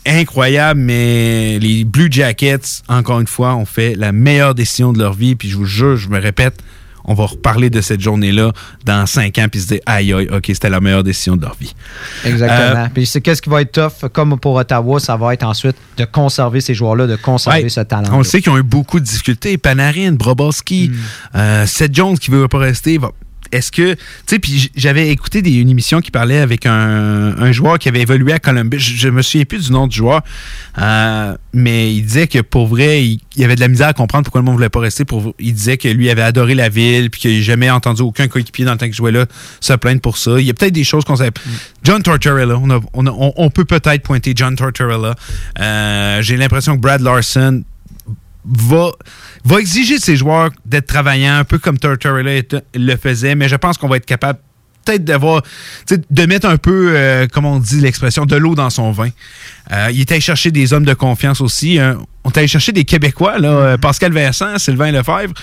incroyable, 0.06 0.80
mais 0.80 1.60
les 1.60 1.84
Blue 1.86 2.08
Jackets, 2.12 2.84
encore 2.88 3.20
une 3.20 3.28
fois, 3.28 3.56
ont 3.56 3.66
fait 3.66 3.96
la 3.96 4.12
meilleure 4.12 4.56
décision 4.56 4.94
de 4.94 5.00
leur 5.00 5.14
vie, 5.14 5.36
puis 5.36 5.50
je 5.50 5.58
vous 5.58 5.66
jure, 5.66 5.98
je 5.98 6.10
me 6.10 6.20
répète, 6.20 6.62
on 7.06 7.14
va 7.14 7.26
reparler 7.26 7.70
de 7.70 7.82
cette 7.82 8.02
journée-là 8.02 8.52
dans 8.86 9.06
cinq 9.06 9.38
ans, 9.40 9.48
puis 9.50 9.62
se 9.62 9.68
dire, 9.68 9.80
aïe, 9.86 10.14
aïe, 10.14 10.28
OK, 10.32 10.44
c'était 10.48 10.70
la 10.70 10.80
meilleure 10.80 11.04
décision 11.04 11.36
de 11.36 11.42
leur 11.42 11.56
vie. 11.56 11.74
Exactement. 12.26 12.82
Euh, 12.84 12.88
Puis 12.94 13.06
c'est 13.06 13.22
qu'est-ce 13.22 13.42
qui 13.42 13.50
va 13.50 13.62
être 13.62 13.72
tough, 13.72 14.10
comme 14.12 14.40
pour 14.40 14.56
Ottawa, 14.56 15.00
ça 15.00 15.16
va 15.18 15.34
être 15.34 15.44
ensuite 15.44 15.76
de 15.98 16.06
conserver 16.06 16.62
ces 16.62 16.74
joueurs-là, 16.74 17.08
de 17.08 17.16
conserver 17.16 17.64
Ouais. 17.64 17.70
ce 17.70 17.82
talent. 17.82 18.10
On 18.14 18.20
le 18.20 18.24
sait 18.24 18.42
qu'ils 18.42 18.52
ont 18.52 18.58
eu 18.58 18.64
beaucoup 18.64 19.00
de 19.00 19.06
difficultés. 19.06 19.58
Panarin, 19.58 20.12
Brobowski, 20.14 20.90
Hmm. 20.92 21.38
euh, 21.38 21.66
Seth 21.66 21.94
Jones 21.96 22.18
qui 22.18 22.32
veut 22.32 22.48
pas 22.48 22.58
rester. 22.60 22.98
va- 22.98 23.12
Est-ce 23.52 23.72
que. 23.72 23.94
Tu 23.94 24.00
sais, 24.28 24.40
puis 24.40 24.72
j'avais 24.76 25.10
écouté 25.10 25.42
des- 25.42 25.52
une 25.54 25.70
émission 25.70 26.02
qui 26.02 26.12
parlait 26.12 26.40
avec 26.40 26.66
un, 26.66 27.36
un 27.38 27.52
joueur 27.52 27.80
qui 27.80 27.90
avait 27.90 28.02
évolué 28.02 28.34
à 28.34 28.40
Columbus. 28.40 28.80
Je, 28.80 28.96
je 28.98 29.10
me 29.10 29.22
souviens 29.22 29.46
plus 29.46 29.66
du 29.68 29.72
nom 29.72 29.88
du 29.88 29.96
joueur. 29.98 30.22
euh, 30.78 31.36
mais 31.54 31.94
il 31.94 32.04
disait 32.04 32.28
que 32.28 32.40
pour 32.40 32.68
vrai, 32.68 33.04
il, 33.06 33.20
il 33.36 33.44
avait 33.44 33.56
de 33.56 33.60
la 33.62 33.68
misère 33.68 33.90
à 33.90 33.94
comprendre 33.94 34.24
pourquoi 34.24 34.40
le 34.42 34.46
monde 34.46 34.56
voulait 34.56 34.70
pas 34.70 34.80
rester. 34.80 35.04
Pour, 35.06 35.34
il 35.40 35.54
disait 35.54 35.78
que 35.78 35.88
lui 35.90 36.10
avait 36.10 36.22
adoré 36.22 36.56
la 36.56 36.70
ville, 36.70 37.10
puis 37.10 37.22
qu'il 37.22 37.36
n'a 37.38 37.42
jamais 37.42 37.70
entendu 37.70 38.02
aucun 38.02 38.28
coéquipier 38.28 38.64
dans 38.66 38.72
le 38.72 38.78
temps 38.78 38.86
qu'il 38.86 38.96
jouait 38.96 39.12
là 39.12 39.26
se 39.60 39.74
plaindre 39.74 40.02
pour 40.02 40.18
ça. 40.18 40.40
Il 40.40 40.46
y 40.46 40.50
a 40.50 40.54
peut-être 40.54 40.74
des 40.74 40.84
choses 40.86 41.04
qu'on 41.04 41.18
savait. 41.18 41.32
John 41.84 42.02
Tortorella, 42.02 42.58
on, 42.58 42.70
a- 42.70 42.80
on 42.94 43.06
a- 43.06 43.12
on- 43.12 43.34
on 43.36 43.50
peut 43.50 43.66
peut-être 43.66 44.04
pointer 44.04 44.34
John 44.36 44.56
Tortorella. 44.56 45.16
Euh, 45.60 46.22
J'ai 46.22 46.38
l'impression 46.38 46.76
que 46.76 46.82
Brad 46.82 47.02
Larson 47.02 47.64
va, 48.46 48.92
va 49.44 49.60
exiger 49.60 49.98
de 49.98 50.04
ses 50.04 50.16
joueurs 50.16 50.50
d'être 50.66 50.88
travaillants, 50.88 51.38
un 51.38 51.44
peu 51.44 51.60
comme 51.60 51.78
Tortorella 51.78 52.42
le 52.74 52.96
faisait, 52.96 53.36
mais 53.36 53.48
je 53.48 53.56
pense 53.56 53.78
qu'on 53.78 53.88
va 53.88 53.98
être 53.98 54.06
capable 54.06 54.40
peut-être 54.86 55.04
d'avoir, 55.04 55.44
de 55.90 56.26
mettre 56.26 56.48
un 56.48 56.58
peu, 56.58 56.94
euh, 56.96 57.28
comme 57.28 57.46
on 57.46 57.60
dit 57.60 57.82
l'expression, 57.82 58.26
de 58.26 58.36
l'eau 58.36 58.56
dans 58.56 58.70
son 58.70 58.92
vin. 58.92 59.10
Euh, 59.72 59.90
il 59.94 60.00
est 60.02 60.12
allé 60.12 60.22
chercher 60.22 60.52
des 60.52 60.74
hommes 60.74 60.86
de 60.86 60.94
confiance 60.94 61.42
aussi. 61.42 61.80
hein. 61.80 61.98
On 62.24 62.30
est 62.30 62.38
allé 62.38 62.48
chercher 62.48 62.72
des 62.72 62.84
Québécois, 62.84 63.40
là, 63.40 63.50
euh, 63.50 63.78
Pascal 63.78 64.14
Vincent, 64.14 64.60
Sylvain 64.60 64.92
Lefebvre. 64.92 65.34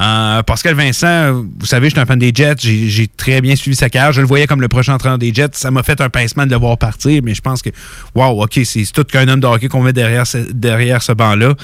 Euh, 0.00 0.42
Pascal 0.44 0.74
Vincent, 0.76 1.32
vous 1.58 1.66
savez, 1.66 1.88
je 1.88 1.94
suis 1.94 2.00
un 2.00 2.06
fan 2.06 2.18
des 2.18 2.30
Jets. 2.32 2.54
J'ai 2.60 3.08
très 3.08 3.40
bien 3.40 3.56
suivi 3.56 3.74
sa 3.74 3.90
carrière. 3.90 4.12
Je 4.12 4.20
le 4.20 4.26
voyais 4.28 4.46
comme 4.46 4.60
le 4.60 4.68
prochain 4.68 4.94
entraîneur 4.94 5.18
des 5.18 5.34
Jets. 5.34 5.48
Ça 5.54 5.72
m'a 5.72 5.82
fait 5.82 6.00
un 6.00 6.08
pincement 6.10 6.46
de 6.46 6.52
le 6.52 6.56
voir 6.58 6.78
partir, 6.78 7.20
mais 7.24 7.34
je 7.34 7.40
pense 7.40 7.60
que, 7.60 7.70
wow, 8.14 8.40
OK, 8.44 8.60
c'est 8.64 8.84
tout 8.92 9.02
qu'un 9.02 9.26
homme 9.26 9.40
de 9.40 9.46
hockey 9.48 9.66
qu'on 9.66 9.82
met 9.82 9.92
derrière 9.92 10.24
ce, 10.24 10.38
derrière 10.38 11.02
ce 11.02 11.10
banc-là. 11.10 11.54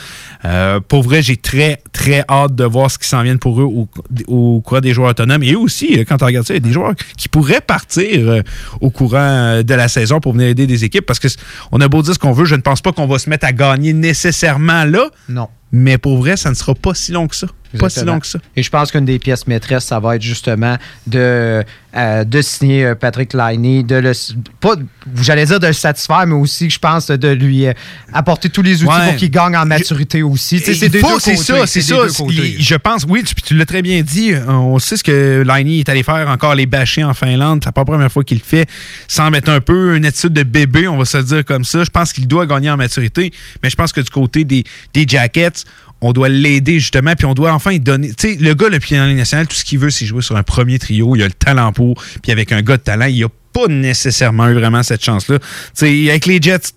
Euh, 0.44 0.80
pour 0.80 1.04
vrai, 1.04 1.22
j'ai 1.22 1.36
très, 1.36 1.80
très 1.92 2.24
hâte 2.28 2.56
de 2.56 2.64
voir 2.64 2.90
ce 2.90 2.98
qui 2.98 3.06
s'en 3.06 3.22
vient 3.22 3.36
pour 3.36 3.60
eux 3.60 3.64
au, 3.64 3.88
au 4.26 4.60
courant 4.60 4.80
des 4.80 4.92
joueurs 4.92 5.10
autonomes. 5.10 5.44
Et 5.44 5.52
eux 5.52 5.58
aussi, 5.58 6.00
euh, 6.00 6.04
quand 6.04 6.20
on 6.20 6.26
regarde 6.26 6.46
ça, 6.46 6.54
il 6.54 6.56
y 6.56 6.64
a 6.64 6.68
des 6.68 6.72
joueurs 6.72 6.94
qui 7.16 7.28
pourraient 7.28 7.60
partir 7.60 8.28
euh, 8.28 8.42
au 8.80 8.90
courant 8.90 9.18
euh, 9.20 9.62
de 9.62 9.74
la 9.74 9.86
saison 9.86 10.18
pour 10.18 10.32
venir 10.32 10.48
aider 10.48 10.66
des 10.66 10.82
équipes 10.84 11.06
parce 11.06 11.20
que 11.20 11.28
c- 11.28 11.36
on 11.70 11.80
a 11.88 11.90
beau 11.90 12.02
dire 12.02 12.14
ce 12.14 12.18
qu'on 12.18 12.32
veut, 12.32 12.44
je 12.44 12.54
ne 12.54 12.60
pense 12.60 12.82
pas 12.82 12.92
qu'on 12.92 13.06
va 13.06 13.18
se 13.18 13.28
mettre 13.30 13.46
à 13.46 13.52
gagner 13.52 13.92
nécessairement 13.92 14.84
là. 14.84 15.10
Non. 15.28 15.48
Mais 15.72 15.98
pour 15.98 16.18
vrai, 16.18 16.36
ça 16.36 16.50
ne 16.50 16.54
sera 16.54 16.74
pas 16.74 16.94
si 16.94 17.12
long 17.12 17.26
que 17.28 17.36
ça. 17.36 17.46
Pas 17.78 17.90
si 17.90 18.04
long 18.04 18.18
que 18.20 18.26
ça. 18.26 18.38
Et 18.56 18.62
je 18.62 18.70
pense 18.70 18.90
qu'une 18.90 19.04
des 19.04 19.18
pièces 19.18 19.46
maîtresses, 19.46 19.84
ça 19.84 20.00
va 20.00 20.16
être 20.16 20.22
justement 20.22 20.76
de, 21.06 21.62
euh, 21.96 22.24
de 22.24 22.40
signer 22.42 22.84
euh, 22.86 22.94
Patrick 22.94 23.34
Liney, 23.34 23.82
de 23.82 23.96
le, 23.96 24.12
pas, 24.60 24.74
j'allais 25.20 25.44
dire 25.44 25.60
de 25.60 25.66
le 25.66 25.72
satisfaire, 25.74 26.26
mais 26.26 26.34
aussi, 26.34 26.70
je 26.70 26.78
pense, 26.78 27.08
de 27.08 27.28
lui 27.28 27.66
euh, 27.66 27.72
apporter 28.12 28.48
tous 28.48 28.62
les 28.62 28.82
outils 28.82 28.88
Ouais. 28.92 29.06
pour 29.08 29.16
qu'il 29.16 29.30
gagne 29.30 29.56
en 29.56 29.66
maturité 29.66 30.22
aussi. 30.22 30.58
Tu 30.60 30.64
sais, 30.64 30.72
Il 30.72 30.78
c'est 30.78 30.88
des 30.88 31.00
faut- 31.00 31.08
deux 31.14 31.20
c'est 31.20 31.34
côtés, 31.34 31.44
ça, 31.60 31.66
c'est 31.66 31.80
ça. 31.82 31.96
côtés. 32.16 32.34
Il- 32.58 32.62
je 32.62 32.74
pense, 32.76 33.04
oui, 33.08 33.22
tu, 33.24 33.34
tu 33.34 33.54
l'as 33.54 33.66
très 33.66 33.82
bien 33.82 34.00
dit. 34.02 34.32
On 34.48 34.78
sait 34.78 34.96
ce 34.96 35.04
que 35.04 35.44
Liney 35.46 35.80
est 35.80 35.88
allé 35.88 36.02
faire 36.02 36.28
encore 36.28 36.54
les 36.54 36.66
bâchers 36.66 37.04
en 37.04 37.12
Finlande. 37.14 37.60
C'est 37.64 37.72
pas 37.72 37.82
la 37.82 37.84
première 37.86 38.10
fois 38.12 38.24
qu'il 38.24 38.38
le 38.38 38.44
fait. 38.44 38.66
Sans 39.08 39.30
mettre 39.30 39.50
un 39.50 39.60
peu 39.60 39.96
une 39.96 40.06
attitude 40.06 40.32
de 40.32 40.42
bébé, 40.42 40.88
on 40.88 40.96
va 40.96 41.04
se 41.04 41.18
dire 41.18 41.44
comme 41.44 41.64
ça. 41.64 41.84
Je 41.84 41.90
pense 41.90 42.12
qu'il 42.12 42.26
doit 42.26 42.46
gagner 42.46 42.70
en 42.70 42.76
maturité. 42.76 43.32
Mais 43.62 43.68
je 43.70 43.76
pense 43.76 43.92
que 43.92 44.00
du 44.00 44.10
côté 44.10 44.44
des, 44.44 44.64
des 44.94 45.04
Jackets, 45.06 45.64
on 46.00 46.12
doit 46.12 46.28
l'aider 46.28 46.78
justement, 46.78 47.14
puis 47.14 47.26
on 47.26 47.34
doit 47.34 47.52
enfin 47.52 47.70
lui 47.70 47.80
donner. 47.80 48.12
Tu 48.14 48.34
sais, 48.34 48.36
le 48.36 48.54
gars, 48.54 48.68
le 48.68 48.78
pied 48.78 48.96
dans 48.96 49.04
la 49.04 49.08
Ligue 49.08 49.18
nationale, 49.18 49.48
tout 49.48 49.56
ce 49.56 49.64
qu'il 49.64 49.78
veut, 49.78 49.90
c'est 49.90 50.06
jouer 50.06 50.22
sur 50.22 50.36
un 50.36 50.42
premier 50.42 50.78
trio. 50.78 51.16
Il 51.16 51.22
a 51.22 51.26
le 51.26 51.32
talent 51.32 51.72
pour. 51.72 52.02
Puis 52.22 52.32
avec 52.32 52.52
un 52.52 52.62
gars 52.62 52.76
de 52.76 52.82
talent, 52.82 53.06
il 53.06 53.24
a 53.24 53.28
pas 53.52 53.66
nécessairement 53.66 54.48
eu 54.48 54.54
vraiment 54.54 54.82
cette 54.82 55.04
chance-là. 55.04 55.38
Tu 55.38 55.46
sais, 55.74 56.10
avec 56.10 56.26
les 56.26 56.40
Jets, 56.40 56.72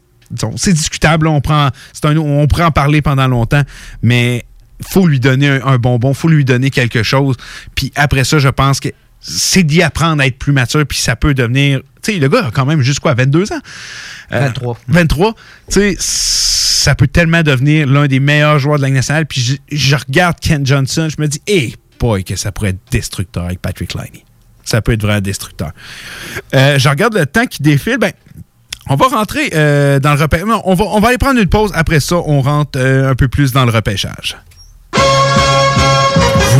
c'est 0.55 0.73
discutable. 0.73 1.25
là, 1.25 1.31
on, 1.31 1.41
prend, 1.41 1.69
c'est 1.93 2.05
un, 2.05 2.17
on 2.17 2.47
pourrait 2.47 2.63
en 2.63 2.71
parler 2.71 3.01
pendant 3.01 3.27
longtemps, 3.27 3.63
mais 4.01 4.45
faut 4.81 5.05
lui 5.05 5.19
donner 5.19 5.47
un, 5.47 5.65
un 5.65 5.77
bonbon, 5.77 6.13
faut 6.13 6.29
lui 6.29 6.45
donner 6.45 6.71
quelque 6.71 7.03
chose. 7.03 7.37
Puis 7.75 7.91
après 7.95 8.23
ça, 8.23 8.39
je 8.39 8.49
pense 8.49 8.79
que 8.79 8.89
c'est 9.19 9.63
d'y 9.63 9.83
apprendre 9.83 10.21
à 10.21 10.27
être 10.27 10.37
plus 10.37 10.51
mature, 10.51 10.85
puis 10.87 10.97
ça 10.97 11.15
peut 11.15 11.33
devenir. 11.33 11.81
Tu 12.01 12.13
sais, 12.13 12.19
le 12.19 12.27
gars 12.27 12.47
a 12.47 12.51
quand 12.51 12.65
même 12.65 12.81
juste 12.81 12.99
quoi, 12.99 13.13
22 13.13 13.53
ans? 13.53 13.59
Euh, 14.31 14.39
23. 14.47 14.79
23. 14.87 15.35
Tu 15.69 15.73
sais, 15.73 15.95
ça 16.81 16.95
peut 16.95 17.07
tellement 17.07 17.43
devenir 17.43 17.87
l'un 17.87 18.07
des 18.07 18.19
meilleurs 18.19 18.57
joueurs 18.57 18.77
de 18.77 18.81
la 18.81 18.89
nationale. 18.89 19.27
Puis 19.27 19.59
je, 19.71 19.95
regarde 19.95 20.39
Ken 20.39 20.65
Johnson, 20.65 21.07
je 21.15 21.21
me 21.21 21.27
dis, 21.27 21.41
hey 21.45 21.75
boy, 21.99 22.23
que 22.23 22.35
ça 22.35 22.51
pourrait 22.51 22.69
être 22.69 22.79
destructeur 22.89 23.45
avec 23.45 23.61
Patrick 23.61 23.93
Liney. 23.93 24.25
Ça 24.63 24.81
peut 24.81 24.93
être 24.93 25.01
vraiment 25.01 25.21
destructeur. 25.21 25.71
Euh, 26.55 26.79
je 26.79 26.89
regarde 26.89 27.15
le 27.15 27.25
temps 27.25 27.45
qui 27.45 27.61
défile. 27.61 27.97
Ben, 27.99 28.11
on 28.89 28.95
va 28.95 29.07
rentrer 29.09 29.51
euh, 29.53 29.99
dans 29.99 30.15
le 30.15 30.21
repêchage. 30.21 30.47
On 30.65 30.73
va, 30.73 30.85
on 30.85 31.03
aller 31.03 31.17
prendre 31.19 31.39
une 31.39 31.49
pause. 31.49 31.71
Après 31.75 31.99
ça, 31.99 32.15
on 32.15 32.41
rentre 32.41 32.79
euh, 32.79 33.11
un 33.11 33.15
peu 33.15 33.27
plus 33.27 33.51
dans 33.51 33.65
le 33.65 33.71
repêchage. 33.71 34.37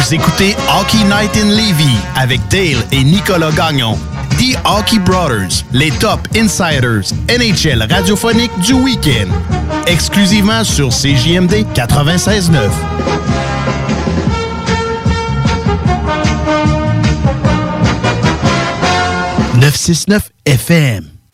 Vous 0.02 0.16
écoutez 0.16 0.56
Hockey 0.80 1.04
Night 1.04 1.38
in 1.38 1.50
Levy 1.50 1.96
avec 2.16 2.42
Dale 2.50 2.84
et 2.92 3.04
Nicolas 3.04 3.52
Gagnon. 3.52 4.00
The 4.32 4.58
Hockey 4.66 4.98
Brothers, 4.98 5.64
les 5.74 5.92
top 5.92 6.28
insiders 6.36 7.14
NHL 7.30 7.84
radiophonique 7.88 8.52
du 8.62 8.74
week-end. 8.74 9.30
Exclusivement 9.86 10.64
sur 10.64 10.90
CJMD 10.90 11.68
96.9. 11.76 12.72
969 19.60 20.32
FM. 20.46 21.11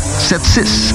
681 0.00 0.28
4476. 0.28 0.94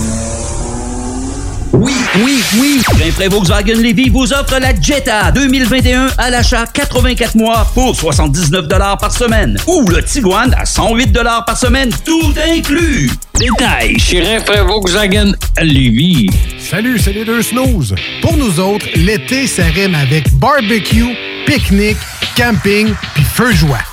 Oui, 1.74 1.94
oui, 2.24 2.44
oui! 2.60 2.82
Rainfray 3.00 3.28
Volkswagen 3.28 3.82
Levy 3.82 4.10
vous 4.10 4.32
offre 4.32 4.60
la 4.60 4.80
Jetta 4.80 5.32
2021 5.32 6.08
à 6.20 6.30
l'achat 6.30 6.66
84 6.68 7.36
mois 7.36 7.68
pour 7.74 7.96
79 7.96 8.68
par 9.00 9.12
semaine. 9.12 9.58
Ou 9.66 9.88
le 9.90 10.04
Tiguan 10.04 10.54
à 10.56 10.66
108 10.66 11.12
par 11.46 11.58
semaine, 11.58 11.90
tout 12.06 12.34
inclus. 12.48 13.10
Détail 13.40 13.98
chez 14.00 14.22
Rainfray 14.22 14.62
Volkswagen 14.66 15.34
Levy. 15.60 16.30
Salut, 16.60 17.00
c'est 17.00 17.14
les 17.14 17.26
deux 17.26 17.42
snooze. 17.42 17.96
Pour 18.22 18.38
nous 18.38 18.60
autres, 18.60 18.86
l'été, 18.96 19.48
ça 19.48 19.64
rime 19.64 19.96
avec 19.96 20.32
barbecue, 20.36 21.18
pique-nique, 21.48 21.98
camping, 22.38 22.94
puis 23.16 23.24
feu 23.24 23.52
de 23.52 23.58
joie. 23.58 23.93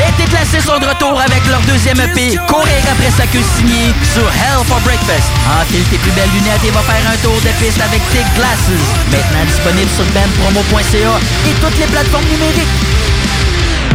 Les 0.00 0.24
déplacés 0.24 0.60
sont 0.60 0.78
de 0.78 0.86
retour 0.86 1.20
avec 1.20 1.46
leur 1.46 1.60
deuxième 1.68 2.00
EP, 2.00 2.34
Courir 2.48 2.80
après 2.90 3.10
sa 3.10 3.26
queue 3.26 3.44
signée 3.58 3.92
sur 4.14 4.24
Hell 4.24 4.64
for 4.64 4.80
Breakfast. 4.80 5.28
Enfile 5.60 5.84
tes 5.90 5.98
plus 5.98 6.10
belles 6.12 6.30
lunettes 6.32 6.64
et 6.66 6.70
va 6.70 6.80
faire 6.80 7.04
un 7.12 7.16
tour 7.18 7.36
de 7.44 7.52
piste 7.62 7.80
avec 7.82 8.00
tes 8.08 8.24
glasses. 8.34 8.72
Maintenant 9.12 9.44
disponible 9.44 9.90
sur 9.94 10.06
bandpromo.ca 10.16 11.20
et 11.48 11.54
toutes 11.60 11.78
les 11.78 11.86
plateformes 11.86 12.24
numériques. 12.32 12.90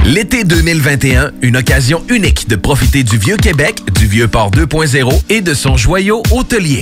L'été 0.06 0.44
2021, 0.44 1.32
une 1.42 1.58
occasion 1.58 2.04
unique 2.10 2.48
de 2.48 2.56
profiter 2.56 3.02
du 3.02 3.18
Vieux 3.18 3.38
Québec, 3.38 3.82
du 3.96 4.06
Vieux 4.06 4.28
Port 4.28 4.52
2.0 4.52 5.10
et 5.30 5.42
de 5.42 5.56
son 5.56 5.76
joyau 5.76 6.22
hôtelier. 6.30 6.82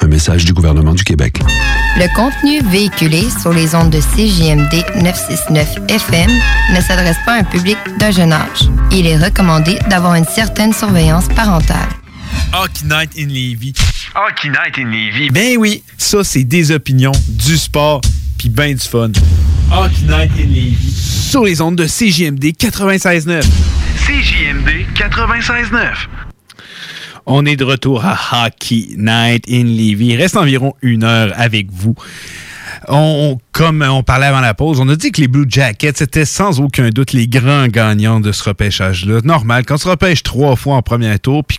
Un 0.00 0.08
message 0.08 0.44
du 0.44 0.52
gouvernement 0.52 0.94
du 0.94 1.04
Québec. 1.04 1.38
Le 1.96 2.12
contenu 2.16 2.60
véhiculé 2.70 3.24
sur 3.40 3.52
les 3.52 3.74
ondes 3.74 3.90
de 3.90 4.00
CJMD 4.00 5.02
969 5.02 5.68
FM 5.88 6.30
ne 6.74 6.80
s'adresse 6.80 7.18
pas 7.24 7.34
à 7.34 7.38
un 7.40 7.44
public 7.44 7.76
d'un 7.98 8.10
jeune 8.10 8.32
âge. 8.32 8.68
Il 8.90 9.06
est 9.06 9.16
recommandé 9.16 9.78
d'avoir 9.88 10.14
une 10.16 10.24
certaine 10.24 10.72
surveillance 10.72 11.28
parentale. 11.28 11.88
Hockey 12.52 12.84
Night 12.84 13.10
in 13.16 13.26
Levy. 13.28 13.74
Hockey 14.14 14.48
Night 14.48 14.78
in 14.78 14.90
Levy. 14.90 15.30
Ben 15.30 15.56
oui, 15.58 15.84
ça 15.96 16.24
c'est 16.24 16.44
des 16.44 16.72
opinions, 16.72 17.12
du 17.28 17.56
sport, 17.56 18.00
puis 18.38 18.48
ben 18.48 18.74
du 18.74 18.80
fun. 18.88 19.10
Hockey 19.70 20.02
Night 20.08 20.32
in 20.36 20.48
Levy. 20.48 20.92
Sur 21.30 21.44
les 21.44 21.60
ondes 21.60 21.76
de 21.76 21.86
CJMD 21.86 22.44
96.9. 22.58 23.42
CJMD 24.06 24.86
96.9. 24.96 26.31
On 27.26 27.46
est 27.46 27.56
de 27.56 27.64
retour 27.64 28.04
à 28.04 28.46
Hockey 28.46 28.88
Night 28.96 29.44
in 29.48 29.64
Levy. 29.64 30.08
Il 30.08 30.16
reste 30.16 30.36
environ 30.36 30.74
une 30.82 31.04
heure 31.04 31.32
avec 31.36 31.70
vous. 31.70 31.94
On, 32.88 33.38
comme 33.52 33.82
on 33.82 34.02
parlait 34.02 34.26
avant 34.26 34.40
la 34.40 34.54
pause, 34.54 34.80
on 34.80 34.88
a 34.88 34.96
dit 34.96 35.12
que 35.12 35.20
les 35.20 35.28
Blue 35.28 35.46
Jackets 35.48 36.02
étaient 36.02 36.24
sans 36.24 36.60
aucun 36.60 36.88
doute 36.90 37.12
les 37.12 37.28
grands 37.28 37.68
gagnants 37.68 38.20
de 38.20 38.32
ce 38.32 38.42
repêchage-là. 38.44 39.20
Normal, 39.24 39.64
quand 39.64 39.76
tu 39.76 39.88
repêches 39.88 40.22
trois 40.22 40.56
fois 40.56 40.76
en 40.76 40.82
premier 40.82 41.18
tour, 41.18 41.44
puis 41.44 41.58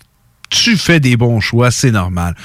tu 0.53 0.77
fais 0.77 0.99
des 0.99 1.17
bons 1.17 1.39
choix, 1.39 1.71
c'est 1.71 1.91
normal. 1.91 2.35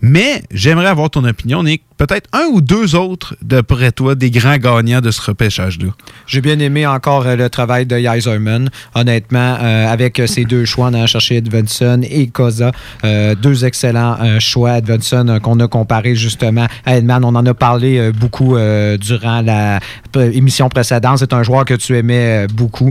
Mais 0.00 0.42
j'aimerais 0.50 0.88
avoir 0.88 1.10
ton 1.10 1.24
opinion, 1.24 1.62
Nick. 1.62 1.82
Peut-être 1.96 2.28
un 2.32 2.46
ou 2.46 2.60
deux 2.60 2.96
autres, 2.96 3.36
d'après 3.42 3.92
toi, 3.92 4.16
des 4.16 4.32
grands 4.32 4.56
gagnants 4.56 5.00
de 5.00 5.12
ce 5.12 5.22
repêchage-là. 5.22 5.90
J'ai 6.26 6.40
bien 6.40 6.58
aimé 6.58 6.84
encore 6.84 7.24
euh, 7.26 7.36
le 7.36 7.48
travail 7.48 7.86
de 7.86 7.96
Yzerman. 7.96 8.70
Honnêtement, 8.96 9.56
euh, 9.60 9.86
avec 9.86 10.18
euh, 10.18 10.26
ces 10.26 10.44
deux 10.44 10.64
choix, 10.64 10.88
on 10.90 10.94
a 10.94 11.06
cherché 11.06 11.36
Edvinson 11.36 12.00
et 12.02 12.26
Koza. 12.26 12.72
deux 13.40 13.64
excellents 13.64 14.16
choix. 14.40 14.78
Edvinson 14.78 15.38
qu'on 15.40 15.60
a 15.60 15.68
comparé 15.68 16.16
justement 16.16 16.66
à 16.84 16.96
Edman. 16.96 17.24
On 17.24 17.36
en 17.36 17.46
a 17.46 17.54
parlé 17.54 18.10
beaucoup 18.12 18.56
durant 18.98 19.40
la 19.42 19.78
émission 20.16 20.68
précédente. 20.68 21.18
C'est 21.18 21.32
un 21.32 21.42
joueur 21.44 21.64
que 21.64 21.74
tu 21.74 21.96
aimais 21.96 22.46
beaucoup. 22.52 22.90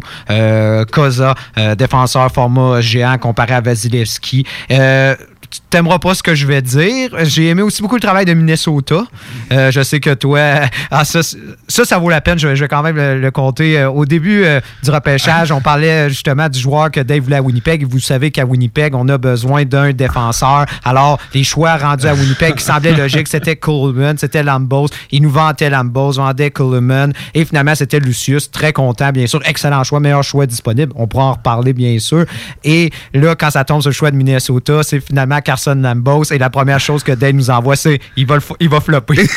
Koza, 0.92 1.36
défenseur 1.78 2.32
format 2.32 2.82
géant 2.82 3.18
comparé 3.18 3.54
à 3.54 3.62
Vasilevski 3.62 4.46
Eh, 4.70 5.18
tu 5.52 5.60
t'aimeras 5.70 6.00
pas 6.00 6.14
ce 6.14 6.24
que 6.24 6.34
je 6.34 6.48
vais 6.48 6.62
dire. 6.62 7.10
J'ai 7.24 7.50
aimé 7.50 7.62
aussi 7.62 7.82
beaucoup 7.82 7.96
le 7.96 8.02
travail 8.02 8.24
de 8.24 8.34
Minnesota. 8.34 9.04
Euh, 9.52 9.70
je 9.70 9.84
sais 9.84 10.00
que 10.00 10.14
toi, 10.14 10.40
ah, 10.92 11.04
ça, 11.04 11.20
ça, 11.68 12.00
vaut 12.00 12.10
la 12.10 12.22
peine. 12.22 12.40
Je, 12.40 12.48
vais 12.48 12.68
quand 12.70 12.82
même 12.82 12.96
le, 12.96 13.32
compter. 13.32 13.78
Euh, 13.78 13.90
au 13.90 14.06
début 14.06 14.44
euh, 14.46 14.62
du 14.82 14.90
repêchage, 14.90 15.52
on 15.52 15.60
parlait 15.60 16.10
justement 16.10 16.48
du 16.48 16.58
joueur 16.58 16.90
que 16.90 17.02
Dave 17.02 17.24
voulait 17.24 17.36
à 17.36 17.42
Winnipeg. 17.42 17.86
Vous 17.86 18.00
savez 18.00 18.32
qu'à 18.32 18.46
Winnipeg, 18.46 18.96
on 18.96 19.10
a 19.10 19.18
besoin 19.18 19.66
d'un 19.66 19.92
défenseur. 19.92 20.66
Alors, 20.86 21.20
les 21.34 21.44
choix 21.44 21.76
rendus 21.76 22.08
à 22.08 22.14
Winnipeg 22.14 22.56
qui 22.56 22.64
semblaient 22.64 22.96
logiques, 22.96 23.28
c'était 23.28 23.58
Coleman, 23.58 24.18
c'était 24.18 24.44
Lambos. 24.44 24.88
Il 25.12 25.24
nous 25.24 25.32
vantait 25.32 25.70
Lambos, 25.70 26.14
vendait 26.14 26.52
Coleman. 26.52 27.12
Et 27.34 27.44
finalement, 27.44 27.76
c'était 27.76 28.00
Lucius. 28.00 28.50
Très 28.50 28.72
content, 28.72 29.12
bien 29.12 29.28
sûr. 29.28 29.42
Excellent 29.46 29.84
choix, 29.84 30.00
meilleur 30.00 30.24
choix 30.24 30.46
disponible. 30.46 30.94
On 30.96 31.08
pourra 31.08 31.26
en 31.26 31.34
reparler, 31.34 31.74
bien 31.74 32.00
sûr. 32.00 32.26
Et 32.64 32.90
là, 33.14 33.36
quand 33.36 33.52
ça 33.52 33.66
tombe 33.66 33.82
sur 33.82 33.90
le 33.90 33.96
choix 33.96 34.12
de 34.12 34.16
Minnesota, 34.16 34.82
c'est 34.84 35.02
finalement 35.02 35.41
Carson 35.42 35.76
Lambos 35.76 36.32
et 36.32 36.38
la 36.38 36.50
première 36.50 36.80
chose 36.80 37.04
que 37.04 37.12
Dave 37.12 37.34
nous 37.34 37.50
envoie, 37.50 37.76
c'est 37.76 38.00
il 38.16 38.26
va, 38.26 38.38
il 38.60 38.70
va 38.70 38.80
flopper. 38.80 39.28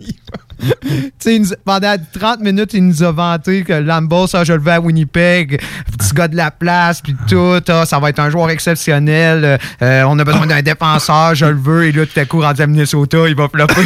pendant 1.64 1.94
30 2.18 2.40
minutes, 2.40 2.74
il 2.74 2.86
nous 2.86 3.02
a 3.02 3.12
vanté 3.12 3.62
que 3.62 3.72
Lambos, 3.72 4.28
ça, 4.28 4.44
je 4.44 4.52
le 4.52 4.60
veux 4.60 4.72
à 4.72 4.80
Winnipeg, 4.80 5.60
petit 5.98 6.14
gars 6.14 6.28
de 6.28 6.36
la 6.36 6.50
place, 6.50 7.00
puis 7.00 7.14
tout, 7.28 7.60
ah, 7.68 7.86
ça 7.86 7.98
va 7.98 8.10
être 8.10 8.18
un 8.18 8.30
joueur 8.30 8.50
exceptionnel. 8.50 9.58
Euh, 9.82 10.04
on 10.06 10.18
a 10.18 10.24
besoin 10.24 10.46
d'un 10.46 10.62
défenseur, 10.62 11.34
je 11.34 11.46
le 11.46 11.58
veux, 11.58 11.86
et 11.86 11.92
là, 11.92 12.06
tout 12.06 12.18
à 12.18 12.24
coup, 12.24 12.40
rendu 12.40 12.62
à 12.62 12.66
Minnesota, 12.66 13.18
il 13.28 13.34
va 13.34 13.48
flopper. 13.48 13.82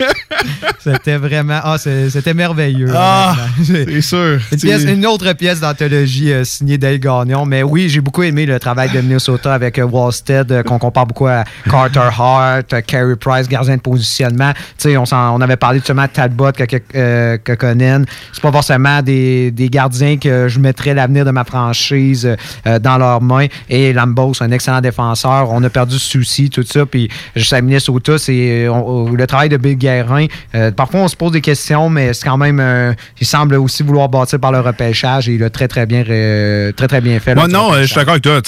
c'était 0.78 1.16
vraiment. 1.16 1.60
Ah, 1.62 1.76
c'était 1.78 2.34
merveilleux. 2.34 2.92
Ah, 2.94 3.36
c'est 3.64 4.00
sûr. 4.00 4.40
Une, 4.62 5.06
autre 5.06 5.32
pièce 5.32 5.60
d'anthologie 5.60 6.32
euh, 6.32 6.44
signée 6.44 6.78
Dale 6.78 6.98
Gagnon, 6.98 7.46
mais 7.46 7.62
oui, 7.62 7.88
j'ai 7.88 8.00
beaucoup 8.00 8.22
aimé 8.22 8.46
le 8.46 8.60
travail 8.60 8.90
de 8.90 9.00
Minnesota 9.00 9.54
avec 9.54 9.78
euh, 9.78 9.84
Wallstead, 9.84 10.62
qu'on 10.64 10.78
compare 10.78 11.06
beaucoup 11.06 11.26
à 11.26 11.44
Carter 11.68 12.08
Hart, 12.18 12.82
Carey 12.86 13.16
Price, 13.16 13.48
gardien 13.48 13.76
de 13.76 13.80
positionnement. 13.80 14.52
Tu 14.78 14.90
sais, 14.90 14.96
on, 14.96 15.04
on 15.10 15.40
avait 15.40 15.56
parlé 15.56 15.80
justement 15.90 16.08
Talbot, 16.08 16.52
que, 16.52 16.76
euh, 16.94 17.36
C'est 17.44 18.42
pas 18.42 18.52
forcément 18.52 19.02
des, 19.02 19.52
gardiens 19.70 20.16
que 20.16 20.48
je 20.48 20.58
mettrais 20.58 20.94
l'avenir 20.94 21.24
de 21.24 21.30
ma 21.30 21.44
franchise 21.44 22.36
euh, 22.66 22.78
dans 22.78 22.98
leurs 22.98 23.20
mains. 23.20 23.46
Et 23.68 23.92
Lambos, 23.92 24.34
un 24.40 24.50
excellent 24.50 24.80
défenseur. 24.80 25.50
On 25.50 25.62
a 25.64 25.70
perdu 25.70 25.98
ce 25.98 26.10
souci, 26.10 26.50
tout 26.50 26.62
ça. 26.62 26.86
Puis 26.86 27.08
je 27.36 27.44
sais, 27.44 27.60
Minnesota, 27.62 28.18
c'est 28.18 28.66
le 28.66 29.24
travail 29.26 29.48
de 29.48 29.56
Bill 29.56 29.76
Guérin. 29.76 30.26
Euh, 30.54 30.70
parfois, 30.70 31.00
on 31.00 31.08
se 31.08 31.16
pose 31.16 31.32
des 31.32 31.40
questions, 31.40 31.88
mais 31.88 32.12
c'est 32.12 32.26
quand 32.26 32.38
même. 32.38 32.94
il 33.20 33.26
semble 33.26 33.54
aussi 33.56 33.82
vouloir 33.82 34.08
bâtir 34.08 34.38
par 34.38 34.52
le 34.52 34.60
repêchage 34.60 35.28
et 35.28 35.34
il 35.34 35.44
a 35.44 35.50
très, 35.50 35.68
très 35.68 35.86
bien, 35.86 36.02
très, 36.04 36.88
très 36.88 37.00
bien 37.00 37.18
fait. 37.20 37.34
Moi, 37.34 37.48
non, 37.48 37.74
je 37.74 37.86
suis 37.86 37.96
d'accord 37.96 38.12
avec 38.12 38.22
toi. 38.22 38.40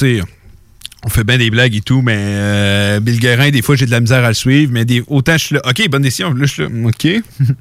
On 1.04 1.08
fait 1.08 1.24
bien 1.24 1.38
des 1.38 1.50
blagues 1.50 1.74
et 1.74 1.80
tout, 1.80 2.02
mais 2.02 3.00
Bill 3.00 3.18
Guérin, 3.18 3.50
des 3.50 3.62
fois, 3.62 3.76
j'ai 3.76 3.86
de 3.86 3.90
la 3.90 4.00
misère 4.00 4.24
à 4.24 4.28
le 4.28 4.34
suivre, 4.34 4.72
mais 4.72 4.84
autant 5.08 5.32
je 5.32 5.44
suis 5.46 5.54
là, 5.54 5.62
OK, 5.68 5.88
bonne 5.88 6.02
décision, 6.02 6.32
là, 6.32 6.46
je 6.46 6.52
suis 6.52 6.62
là, 6.62 6.68
OK. 6.84 7.08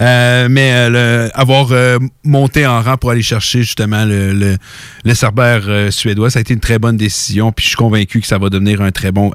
Euh, 0.00 0.48
mais 0.50 0.72
euh, 0.72 1.28
avoir 1.34 1.68
euh, 1.70 1.98
monté 2.24 2.66
en 2.66 2.82
rang 2.82 2.96
pour 2.96 3.10
aller 3.10 3.22
chercher 3.22 3.62
justement 3.62 4.04
le, 4.04 4.32
le, 4.32 4.56
le 5.04 5.14
Cerbère 5.14 5.62
suédois, 5.90 6.30
ça 6.30 6.40
a 6.40 6.42
été 6.42 6.54
une 6.54 6.60
très 6.60 6.78
bonne 6.78 6.96
décision. 6.96 7.52
Puis 7.52 7.64
je 7.64 7.68
suis 7.68 7.76
convaincu 7.76 8.20
que 8.20 8.26
ça 8.26 8.38
va 8.38 8.50
devenir 8.50 8.80
un 8.82 8.90
très 8.90 9.12
bon. 9.12 9.32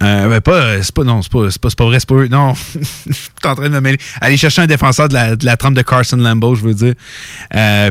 Ben 0.00 0.40
pas, 0.42 0.82
c'est 0.82 0.94
pas, 0.94 1.04
non, 1.04 1.22
c'est 1.22 1.32
pas, 1.32 1.48
pas, 1.60 1.68
pas, 1.76 1.84
vrai, 1.86 1.98
c'est 1.98 2.08
pas 2.08 2.16
eux. 2.16 2.28
Non, 2.28 2.52
je 3.06 3.12
suis 3.12 3.30
en 3.44 3.54
train 3.54 3.68
de 3.68 3.74
me 3.74 3.80
mêler. 3.80 3.98
Aller 4.20 4.36
chercher 4.36 4.62
un 4.62 4.66
défenseur 4.66 5.08
de 5.08 5.14
la, 5.14 5.36
de 5.36 5.44
la 5.44 5.56
trempe 5.56 5.74
de 5.74 5.82
Carson 5.82 6.18
Lambeau, 6.18 6.54
je 6.54 6.62
veux 6.62 6.74
dire. 6.74 6.94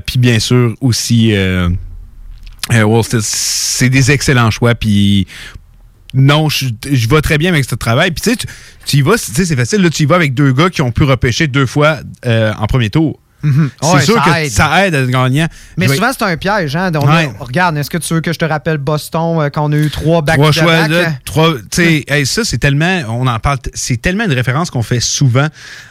puis 0.05 0.19
bien 0.19 0.39
sûr 0.39 0.75
aussi. 0.81 1.33
C'est 3.21 3.89
des 3.89 4.11
excellents 4.11 4.51
choix. 4.51 4.75
Puis 4.75 5.27
non, 6.13 6.49
je, 6.49 6.67
je 6.89 7.07
vais 7.09 7.21
très 7.21 7.37
bien 7.37 7.51
avec 7.51 7.65
ce 7.65 7.75
travail. 7.75 8.11
Puis 8.11 8.21
tu 8.21 8.31
sais, 8.31 8.47
tu 8.85 8.97
y 8.97 9.01
vas, 9.01 9.17
c'est 9.17 9.55
facile. 9.55 9.81
Là, 9.81 9.89
tu 9.89 10.03
y 10.03 10.05
vas 10.05 10.15
avec 10.15 10.33
deux 10.33 10.53
gars 10.53 10.69
qui 10.69 10.81
ont 10.81 10.91
pu 10.91 11.03
repêcher 11.03 11.47
deux 11.47 11.65
fois 11.65 11.99
euh, 12.25 12.53
en 12.57 12.65
premier 12.67 12.89
tour. 12.89 13.19
Mhm. 13.45 13.69
C'est 13.81 14.01
sûr 14.01 14.23
que 14.23 14.49
ça 14.49 14.85
aide 14.85 14.95
à 14.95 15.05
gagner. 15.05 15.45
Mais 15.77 15.87
souvent, 15.87 16.11
c'est 16.17 16.25
un 16.25 16.37
piège. 16.37 16.75
Hein? 16.75 16.91
regarde, 17.39 17.77
est-ce 17.77 17.89
que 17.89 17.97
tu 17.97 18.13
veux 18.13 18.21
que 18.21 18.33
je 18.33 18.39
te 18.39 18.45
rappelle 18.45 18.77
Boston 18.77 19.39
euh, 19.39 19.49
quand 19.49 19.69
on 19.69 19.71
a 19.71 19.77
eu 19.77 19.89
trois 19.89 20.21
back 20.21 20.37
Trois 20.37 20.51
choix, 20.51 20.87
trois, 21.23 21.53
ça, 22.25 22.43
c'est 22.43 22.57
tellement, 22.57 23.01
on 23.09 23.27
en 23.27 23.39
parle, 23.39 23.59
c'est 23.73 24.01
tellement 24.01 24.25
une 24.25 24.33
référence 24.33 24.69
qu'on 24.69 24.83
fait 24.83 24.99
souvent 24.99 25.47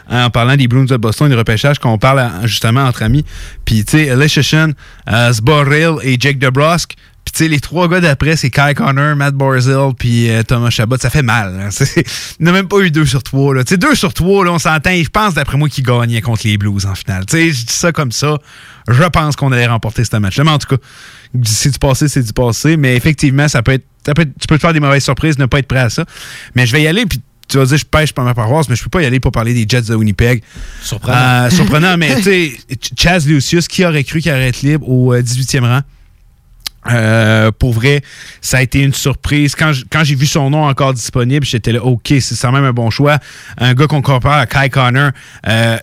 hein, 0.09 0.25
en 0.25 0.29
parlant 0.29 0.55
des 0.55 0.67
Bruins 0.67 0.85
de 0.85 0.97
Boston, 0.97 1.29
des 1.29 1.35
repêchages, 1.35 1.79
qu'on 1.79 1.97
parle 1.97 2.29
justement 2.43 2.83
entre 2.83 3.03
amis. 3.03 3.25
Puis, 3.63 3.83
tu 3.85 3.97
sais, 3.97 4.05
Elisha 4.05 4.41
uh, 4.67 5.33
Zboril 5.33 5.95
et 6.03 6.17
Jake 6.19 6.39
DeBrusque, 6.39 6.95
sais, 7.37 7.47
les 7.47 7.59
trois 7.59 7.87
gars 7.87 8.01
d'après, 8.01 8.35
c'est 8.35 8.49
Kai 8.49 8.73
Connor, 8.75 9.15
Matt 9.15 9.35
Barzell, 9.35 9.93
puis 9.97 10.29
euh, 10.29 10.43
Thomas 10.43 10.69
Chabot. 10.69 10.97
Ça 10.97 11.09
fait 11.09 11.21
mal. 11.21 11.53
Hein. 11.59 11.85
Il 12.39 12.45
n'a 12.45 12.51
même 12.51 12.67
pas 12.67 12.79
eu 12.79 12.91
deux 12.91 13.05
sur 13.05 13.23
trois. 13.23 13.55
Tu 13.63 13.69
sais, 13.69 13.77
deux 13.77 13.95
sur 13.95 14.13
trois, 14.13 14.45
là, 14.45 14.51
on 14.51 14.59
s'entend. 14.59 14.91
Je 14.91 15.09
pense, 15.09 15.33
d'après 15.33 15.57
moi, 15.57 15.69
qu'ils 15.69 15.83
gagnaient 15.83 16.21
contre 16.21 16.41
les 16.45 16.57
Blues 16.57 16.85
en 16.85 16.95
finale. 16.95 17.25
Je 17.31 17.37
dis 17.37 17.65
ça 17.67 17.91
comme 17.91 18.11
ça. 18.11 18.37
Je 18.87 19.03
pense 19.03 19.35
qu'on 19.35 19.51
allait 19.51 19.67
remporter 19.67 20.03
ce 20.05 20.15
match-là. 20.17 20.43
Mais 20.43 20.51
en 20.51 20.59
tout 20.59 20.75
cas, 20.75 20.81
c'est 21.43 21.71
du 21.71 21.79
passé, 21.79 22.07
c'est 22.07 22.23
du 22.23 22.33
passé. 22.33 22.77
Mais 22.77 22.95
effectivement, 22.95 23.47
ça 23.47 23.63
peut 23.63 23.73
être, 23.73 23.85
ça 24.05 24.13
peut 24.13 24.21
être, 24.23 24.33
tu 24.39 24.47
peux 24.47 24.55
te 24.55 24.61
faire 24.61 24.73
des 24.73 24.79
mauvaises 24.79 25.03
surprises, 25.03 25.37
ne 25.37 25.45
pas 25.45 25.59
être 25.59 25.67
prêt 25.67 25.79
à 25.79 25.89
ça. 25.89 26.05
Mais 26.55 26.65
je 26.65 26.71
vais 26.71 26.83
y 26.83 26.87
aller, 26.87 27.05
puis 27.05 27.21
tu 27.47 27.57
vas 27.57 27.65
dire, 27.65 27.77
je 27.77 27.85
pêche 27.85 28.13
pas 28.13 28.23
ma 28.23 28.33
paroisse, 28.33 28.69
mais 28.69 28.75
je 28.75 28.83
peux 28.83 28.89
pas 28.89 29.01
y 29.01 29.05
aller 29.05 29.19
pour 29.19 29.31
parler 29.31 29.53
des 29.53 29.65
Jets 29.67 29.89
de 29.89 29.95
Winnipeg. 29.95 30.41
Surprenant. 30.81 31.17
Euh, 31.17 31.49
surprenant, 31.49 31.97
mais 31.97 32.15
tu 32.17 32.23
sais, 32.23 32.57
Chaz 32.97 33.27
Lucius, 33.27 33.67
qui 33.67 33.85
aurait 33.85 34.03
cru 34.03 34.21
qu'il 34.21 34.31
allait 34.31 34.49
être 34.49 34.61
libre 34.61 34.87
au 34.89 35.15
18e 35.15 35.63
euh, 35.63 35.67
rang? 35.67 35.81
Euh, 36.91 37.51
pour 37.51 37.73
vrai, 37.73 38.01
ça 38.41 38.57
a 38.57 38.61
été 38.61 38.81
une 38.81 38.93
surprise. 38.93 39.55
Quand, 39.55 40.03
j'ai 40.03 40.15
vu 40.15 40.25
son 40.25 40.49
nom 40.49 40.65
encore 40.65 40.93
disponible, 40.93 41.45
j'étais 41.45 41.71
là, 41.71 41.83
OK, 41.83 42.13
c'est 42.19 42.39
quand 42.39 42.51
même 42.51 42.63
un 42.63 42.73
bon 42.73 42.89
choix. 42.89 43.17
Un 43.57 43.73
gars 43.73 43.87
qu'on 43.87 44.01
compare 44.01 44.33
à 44.33 44.45
Kai 44.45 44.69
Connor, 44.69 45.11
euh, 45.47 45.77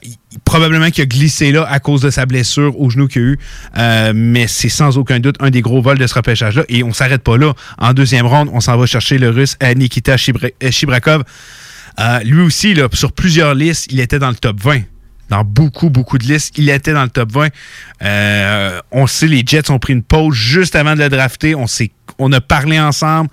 probablement 0.44 0.90
qu'il 0.90 1.02
a 1.02 1.06
glissé 1.06 1.52
là 1.52 1.66
à 1.68 1.80
cause 1.80 2.00
de 2.02 2.10
sa 2.10 2.26
blessure 2.26 2.78
au 2.80 2.90
genou 2.90 3.08
qu'il 3.08 3.22
a 3.22 3.24
eu. 3.24 3.38
Euh, 3.78 4.12
mais 4.14 4.46
c'est 4.46 4.68
sans 4.68 4.96
aucun 4.98 5.18
doute 5.18 5.36
un 5.40 5.50
des 5.50 5.62
gros 5.62 5.82
vols 5.82 5.98
de 5.98 6.06
ce 6.06 6.14
repêchage-là. 6.14 6.64
Et 6.68 6.82
on 6.82 6.92
s'arrête 6.92 7.22
pas 7.22 7.36
là. 7.36 7.52
En 7.78 7.92
deuxième 7.92 8.26
ronde, 8.26 8.48
on 8.52 8.60
s'en 8.60 8.76
va 8.76 8.86
chercher 8.86 9.18
le 9.18 9.30
russe 9.30 9.56
Nikita 9.74 10.16
Shibrakov. 10.16 11.24
lui 12.24 12.40
aussi, 12.42 12.74
là, 12.74 12.88
sur 12.92 13.12
plusieurs 13.12 13.54
listes, 13.54 13.90
il 13.90 14.00
était 14.00 14.18
dans 14.18 14.30
le 14.30 14.36
top 14.36 14.60
20 14.60 14.82
dans 15.32 15.44
beaucoup, 15.44 15.88
beaucoup 15.88 16.18
de 16.18 16.24
listes. 16.24 16.58
Il 16.58 16.68
était 16.68 16.92
dans 16.92 17.04
le 17.04 17.08
top 17.08 17.32
20. 17.32 17.48
Euh, 18.02 18.80
on 18.90 19.06
sait, 19.06 19.26
les 19.26 19.42
Jets 19.46 19.70
ont 19.70 19.78
pris 19.78 19.94
une 19.94 20.02
pause 20.02 20.34
juste 20.34 20.76
avant 20.76 20.94
de 20.94 21.00
le 21.00 21.08
drafter. 21.08 21.54
On, 21.54 21.64
on 22.18 22.32
a 22.32 22.40
parlé 22.42 22.78
ensemble. 22.78 23.30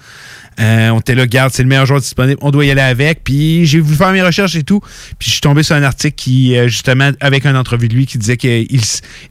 Euh, 0.59 0.89
on 0.89 0.99
était 0.99 1.15
là, 1.15 1.25
garde, 1.25 1.53
c'est 1.53 1.63
le 1.63 1.69
meilleur 1.69 1.85
joueur 1.85 2.01
disponible, 2.01 2.37
on 2.41 2.51
doit 2.51 2.65
y 2.65 2.71
aller 2.71 2.81
avec. 2.81 3.23
Puis 3.23 3.65
j'ai 3.65 3.79
voulu 3.79 3.95
faire 3.95 4.11
mes 4.11 4.21
recherches 4.21 4.55
et 4.55 4.63
tout. 4.63 4.81
Puis 5.17 5.27
je 5.27 5.31
suis 5.31 5.41
tombé 5.41 5.63
sur 5.63 5.75
un 5.75 5.83
article 5.83 6.15
qui, 6.15 6.57
euh, 6.57 6.67
justement, 6.67 7.11
avec 7.21 7.45
une 7.45 7.55
entrevue 7.55 7.87
de 7.87 7.95
lui, 7.95 8.05
qui 8.05 8.17
disait 8.17 8.37
qu'il 8.37 8.67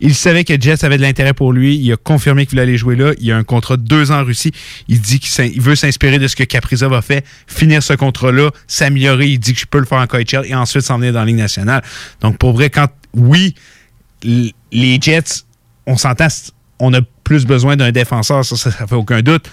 il 0.00 0.14
savait 0.14 0.44
que 0.44 0.58
Jets 0.58 0.84
avait 0.84 0.96
de 0.96 1.02
l'intérêt 1.02 1.34
pour 1.34 1.52
lui. 1.52 1.76
Il 1.76 1.92
a 1.92 1.96
confirmé 1.96 2.46
qu'il 2.46 2.58
aller 2.60 2.76
jouer 2.76 2.96
là. 2.96 3.12
Il 3.20 3.30
a 3.30 3.36
un 3.36 3.44
contrat 3.44 3.76
de 3.76 3.82
deux 3.82 4.10
ans 4.10 4.20
en 4.20 4.24
Russie. 4.24 4.52
Il 4.88 5.00
dit 5.00 5.20
qu'il 5.20 5.60
veut 5.60 5.76
s'inspirer 5.76 6.18
de 6.18 6.28
ce 6.28 6.36
que 6.36 6.44
Kaprizov 6.44 6.94
a 6.94 7.02
fait, 7.02 7.24
finir 7.46 7.82
ce 7.82 7.92
contrat-là, 7.92 8.50
s'améliorer. 8.66 9.28
Il 9.28 9.38
dit 9.38 9.52
que 9.52 9.60
je 9.60 9.66
peux 9.66 9.78
le 9.78 9.86
faire 9.86 9.98
en 9.98 10.06
KHL 10.06 10.46
et 10.46 10.54
ensuite 10.54 10.82
s'en 10.82 10.98
venir 10.98 11.12
dans 11.12 11.20
la 11.20 11.26
Ligue 11.26 11.36
nationale. 11.36 11.82
Donc 12.20 12.38
pour 12.38 12.52
vrai, 12.52 12.70
quand, 12.70 12.88
oui, 13.12 13.54
les 14.22 14.98
Jets, 15.00 15.44
on 15.86 15.96
s'entend, 15.96 16.28
on 16.78 16.92
a 16.94 17.00
plus 17.24 17.44
besoin 17.44 17.76
d'un 17.76 17.92
défenseur, 17.92 18.44
ça, 18.44 18.56
ça, 18.56 18.70
ça 18.70 18.86
fait 18.86 18.94
aucun 18.94 19.20
doute. 19.20 19.48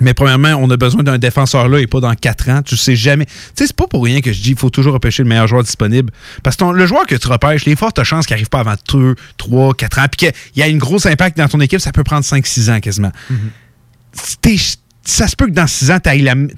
Mais 0.00 0.14
premièrement, 0.14 0.54
on 0.60 0.70
a 0.70 0.76
besoin 0.76 1.02
d'un 1.02 1.18
défenseur 1.18 1.68
là 1.68 1.78
et 1.80 1.86
pas 1.86 2.00
dans 2.00 2.14
quatre 2.14 2.48
ans. 2.48 2.62
Tu 2.62 2.76
sais 2.76 2.96
jamais. 2.96 3.26
Tu 3.26 3.32
sais, 3.54 3.66
c'est 3.66 3.76
pas 3.76 3.86
pour 3.86 4.04
rien 4.04 4.20
que 4.20 4.32
je 4.32 4.38
dis 4.40 4.48
qu'il 4.50 4.58
faut 4.58 4.70
toujours 4.70 4.94
repêcher 4.94 5.22
le 5.22 5.28
meilleur 5.28 5.46
joueur 5.46 5.62
disponible. 5.62 6.12
Parce 6.42 6.56
que 6.56 6.60
ton- 6.60 6.72
le 6.72 6.86
joueur 6.86 7.06
que 7.06 7.14
tu 7.14 7.28
repêches, 7.28 7.64
les 7.66 7.76
fortes 7.76 8.02
chances 8.04 8.26
qu'il 8.26 8.34
n'arrive 8.34 8.48
pas 8.48 8.60
avant 8.60 8.74
2, 8.92 9.14
3, 9.36 9.74
4 9.74 9.98
ans. 9.98 10.06
Puis 10.10 10.28
qu'il 10.28 10.32
y 10.60 10.62
a 10.62 10.68
une 10.68 10.78
grosse 10.78 11.06
impact 11.06 11.36
dans 11.36 11.48
ton 11.48 11.60
équipe, 11.60 11.80
ça 11.80 11.92
peut 11.92 12.04
prendre 12.04 12.24
5-6 12.24 12.70
ans 12.70 12.80
quasiment. 12.80 13.12
T'es- 14.40 14.56
ça 15.04 15.28
se 15.28 15.36
peut 15.36 15.46
que 15.46 15.52
dans 15.52 15.66
6 15.66 15.90
ans, 15.90 15.98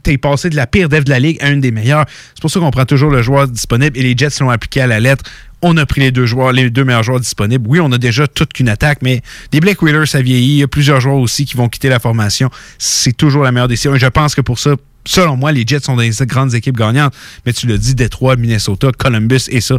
tu 0.02 0.18
passé 0.18 0.50
de 0.50 0.56
la 0.56 0.66
pire 0.66 0.88
dev 0.88 1.04
de 1.04 1.10
la 1.10 1.20
ligue 1.20 1.38
à 1.40 1.50
une 1.50 1.60
des 1.60 1.70
meilleures. 1.70 2.04
C'est 2.34 2.40
pour 2.40 2.50
ça 2.50 2.60
qu'on 2.60 2.70
prend 2.70 2.84
toujours 2.84 3.10
le 3.10 3.22
joueur 3.22 3.48
disponible 3.48 3.96
et 3.96 4.02
les 4.02 4.14
Jets 4.16 4.40
l'ont 4.40 4.50
appliqué 4.50 4.80
à 4.80 4.86
la 4.86 5.00
lettre. 5.00 5.24
On 5.62 5.76
a 5.76 5.86
pris 5.86 6.00
les 6.00 6.10
deux 6.10 6.26
joueurs, 6.26 6.52
les 6.52 6.70
deux 6.70 6.84
meilleurs 6.84 7.04
joueurs 7.04 7.20
disponibles. 7.20 7.64
Oui, 7.68 7.78
on 7.80 7.92
a 7.92 7.98
déjà 7.98 8.26
toute 8.26 8.52
qu'une 8.52 8.68
attaque, 8.68 8.98
mais 9.00 9.22
les 9.52 9.60
Blake 9.60 9.80
Wheelers, 9.80 10.06
ça 10.06 10.20
vieillit. 10.20 10.54
Il 10.54 10.58
y 10.58 10.62
a 10.64 10.68
plusieurs 10.68 11.00
joueurs 11.00 11.18
aussi 11.18 11.44
qui 11.44 11.56
vont 11.56 11.68
quitter 11.68 11.88
la 11.88 12.00
formation. 12.00 12.50
C'est 12.78 13.16
toujours 13.16 13.44
la 13.44 13.52
meilleure 13.52 13.68
décision. 13.68 13.94
Et 13.94 13.98
je 14.00 14.06
pense 14.08 14.34
que 14.34 14.40
pour 14.40 14.58
ça, 14.58 14.74
selon 15.04 15.36
moi, 15.36 15.52
les 15.52 15.64
Jets 15.64 15.80
sont 15.80 15.96
des 15.96 16.10
grandes 16.22 16.54
équipes 16.54 16.76
gagnantes. 16.76 17.14
Mais 17.46 17.52
tu 17.52 17.68
l'as 17.68 17.78
dit, 17.78 17.94
Détroit, 17.94 18.34
Minnesota, 18.34 18.90
Columbus 18.90 19.42
et 19.50 19.60
ça, 19.60 19.78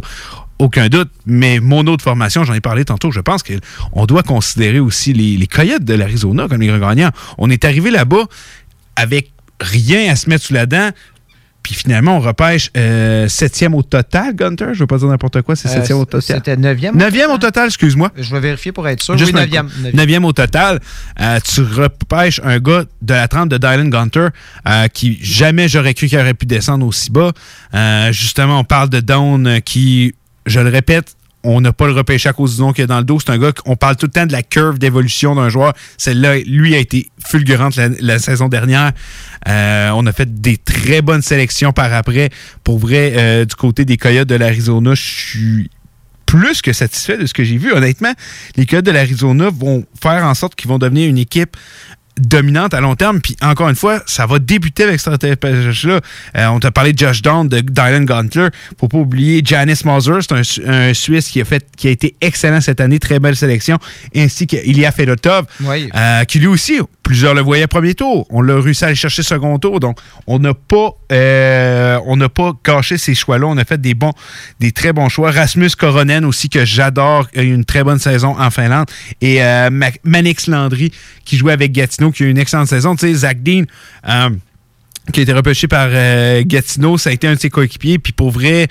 aucun 0.58 0.88
doute. 0.88 1.10
Mais 1.26 1.60
mon 1.60 1.86
autre 1.86 2.04
formation, 2.04 2.44
j'en 2.44 2.54
ai 2.54 2.60
parlé 2.60 2.84
tantôt, 2.84 3.10
je 3.10 3.20
pense 3.20 3.42
qu'on 3.42 4.06
doit 4.06 4.22
considérer 4.22 4.80
aussi 4.80 5.12
les, 5.12 5.36
les 5.36 5.46
Coyotes 5.46 5.84
de 5.84 5.94
l'Arizona 5.94 6.46
comme 6.48 6.60
les 6.60 6.68
grands 6.68 6.78
gagnants. 6.78 7.10
On 7.38 7.50
est 7.50 7.64
arrivé 7.64 7.90
là-bas 7.90 8.24
avec 8.96 9.30
rien 9.60 10.10
à 10.12 10.16
se 10.16 10.28
mettre 10.28 10.44
sous 10.44 10.54
la 10.54 10.66
dent. 10.66 10.90
Puis 11.62 11.74
finalement, 11.74 12.18
on 12.18 12.20
repêche 12.20 12.70
euh, 12.76 13.26
septième 13.26 13.74
au 13.74 13.82
total, 13.82 14.36
Gunter? 14.36 14.66
Je 14.74 14.80
veux 14.80 14.86
pas 14.86 14.98
dire 14.98 15.08
n'importe 15.08 15.40
quoi, 15.40 15.56
c'est 15.56 15.68
Euh, 15.68 15.72
septième 15.72 15.96
au 15.96 16.04
total. 16.04 16.36
C'était 16.36 16.58
neuvième. 16.58 16.94
Neuvième 16.94 17.30
au 17.30 17.38
total, 17.38 17.68
excuse-moi. 17.68 18.12
Je 18.18 18.30
vais 18.34 18.40
vérifier 18.40 18.70
pour 18.70 18.86
être 18.86 19.02
sûr. 19.02 19.16
Juste 19.16 19.32
oui, 19.32 19.40
neuvième. 19.40 19.70
Neuvième 19.94 20.26
au 20.26 20.34
total. 20.34 20.78
Euh, 21.20 21.40
tu 21.40 21.62
repêches 21.62 22.38
un 22.44 22.58
gars 22.58 22.84
de 23.00 23.14
la 23.14 23.28
trempe 23.28 23.48
de 23.48 23.56
Dylan 23.56 23.88
Gunter 23.88 24.28
qui 24.92 25.18
jamais 25.22 25.66
j'aurais 25.66 25.94
cru 25.94 26.06
qu'il 26.06 26.18
aurait 26.18 26.34
pu 26.34 26.44
descendre 26.44 26.86
aussi 26.86 27.10
bas. 27.10 27.32
Justement, 28.12 28.58
on 28.58 28.64
parle 28.64 28.90
de 28.90 29.00
Down 29.00 29.62
qui, 29.62 30.14
je 30.46 30.60
le 30.60 30.68
répète, 30.68 31.16
on 31.44 31.60
n'a 31.60 31.72
pas 31.72 31.86
le 31.86 31.92
repêché 31.92 32.28
à 32.28 32.32
cause 32.32 32.56
du 32.56 32.62
nom 32.62 32.72
qu'il 32.72 32.82
y 32.82 32.84
a 32.84 32.86
dans 32.86 32.98
le 32.98 33.04
dos. 33.04 33.20
C'est 33.20 33.30
un 33.30 33.38
gars 33.38 33.52
qu'on 33.52 33.76
parle 33.76 33.96
tout 33.96 34.06
le 34.06 34.12
temps 34.12 34.26
de 34.26 34.32
la 34.32 34.42
curve 34.42 34.78
d'évolution 34.78 35.34
d'un 35.34 35.50
joueur. 35.50 35.74
Celle-là, 35.98 36.38
lui, 36.38 36.74
a 36.74 36.78
été 36.78 37.10
fulgurante 37.24 37.78
la, 38.00 38.18
saison 38.18 38.48
dernière. 38.48 38.92
Euh, 39.46 39.90
on 39.94 40.06
a 40.06 40.12
fait 40.12 40.40
des 40.40 40.56
très 40.56 41.02
bonnes 41.02 41.22
sélections 41.22 41.72
par 41.72 41.92
après. 41.92 42.30
Pour 42.64 42.78
vrai, 42.78 43.12
euh, 43.16 43.44
du 43.44 43.54
côté 43.54 43.84
des 43.84 43.98
Coyotes 43.98 44.28
de 44.28 44.34
l'Arizona, 44.34 44.94
je 44.94 45.02
suis 45.02 45.70
plus 46.24 46.62
que 46.62 46.72
satisfait 46.72 47.18
de 47.18 47.26
ce 47.26 47.34
que 47.34 47.44
j'ai 47.44 47.58
vu. 47.58 47.72
Honnêtement, 47.72 48.12
les 48.56 48.64
Coyotes 48.64 48.86
de 48.86 48.90
l'Arizona 48.90 49.50
vont 49.50 49.84
faire 50.02 50.24
en 50.24 50.34
sorte 50.34 50.54
qu'ils 50.54 50.68
vont 50.68 50.78
devenir 50.78 51.08
une 51.08 51.18
équipe 51.18 51.56
dominante 52.18 52.74
à 52.74 52.80
long 52.80 52.94
terme. 52.94 53.20
Puis 53.20 53.36
encore 53.42 53.68
une 53.68 53.74
fois, 53.74 54.02
ça 54.06 54.26
va 54.26 54.38
débuter 54.38 54.84
avec 54.84 55.00
cette 55.00 55.22
repêchage-là. 55.22 56.00
Euh, 56.36 56.46
on 56.48 56.60
t'a 56.60 56.70
parlé 56.70 56.92
de 56.92 56.98
Josh 56.98 57.22
Down, 57.22 57.48
de 57.48 57.60
Dylan 57.60 58.04
Guntler. 58.04 58.48
Faut 58.78 58.88
pas 58.88 58.98
oublier 58.98 59.42
Janice 59.44 59.84
Moser, 59.84 60.18
c'est 60.20 60.32
un, 60.32 60.42
Su- 60.42 60.62
un 60.66 60.94
Suisse 60.94 61.28
qui 61.28 61.40
a 61.40 61.44
fait, 61.44 61.66
qui 61.76 61.88
a 61.88 61.90
été 61.90 62.14
excellent 62.20 62.60
cette 62.60 62.80
année, 62.80 62.98
très 62.98 63.18
belle 63.18 63.36
sélection, 63.36 63.78
ainsi 64.16 64.46
qu'Ilya 64.46 64.92
Fedotov, 64.92 65.46
Oui. 65.62 65.88
euh, 65.94 66.24
qui 66.24 66.38
lui 66.38 66.46
aussi, 66.46 66.78
plusieurs 67.04 67.34
le 67.34 67.42
voyaient 67.42 67.68
premier 67.68 67.94
tour. 67.94 68.26
On 68.30 68.42
l'a 68.42 68.58
réussi 68.60 68.82
à 68.82 68.88
aller 68.88 68.96
chercher 68.96 69.22
second 69.22 69.56
tour. 69.60 69.78
Donc, 69.78 69.98
on 70.26 70.40
n'a 70.40 70.54
pas, 70.54 70.90
euh, 71.12 71.98
on 72.06 72.16
n'a 72.16 72.28
pas 72.28 72.52
gâché 72.64 72.98
ces 72.98 73.14
choix-là. 73.14 73.46
On 73.46 73.56
a 73.58 73.64
fait 73.64 73.80
des 73.80 73.94
bons, 73.94 74.12
des 74.58 74.72
très 74.72 74.92
bons 74.92 75.08
choix. 75.08 75.30
Rasmus 75.30 75.70
Koronen 75.78 76.24
aussi, 76.24 76.48
que 76.48 76.64
j'adore, 76.64 77.28
a 77.36 77.42
eu 77.42 77.54
une 77.54 77.64
très 77.64 77.84
bonne 77.84 77.98
saison 78.00 78.34
en 78.36 78.50
Finlande. 78.50 78.86
Et 79.20 79.44
euh, 79.44 79.70
Ma- 79.70 79.90
Manix 80.02 80.48
Landry, 80.48 80.90
qui 81.24 81.36
jouait 81.36 81.52
avec 81.52 81.70
Gatineau, 81.72 82.10
qui 82.10 82.24
a 82.24 82.26
eu 82.26 82.30
une 82.30 82.38
excellente 82.38 82.68
saison. 82.68 82.96
Tu 82.96 83.06
sais, 83.06 83.14
Zach 83.14 83.42
Dean, 83.42 83.64
euh, 84.08 84.30
qui 85.12 85.20
a 85.20 85.22
été 85.22 85.32
repêché 85.32 85.68
par 85.68 85.88
euh, 85.90 86.42
Gatineau, 86.44 86.96
ça 86.98 87.10
a 87.10 87.12
été 87.12 87.28
un 87.28 87.34
de 87.34 87.40
ses 87.40 87.50
coéquipiers. 87.50 87.98
Puis 87.98 88.12
pour 88.14 88.30
vrai, 88.30 88.66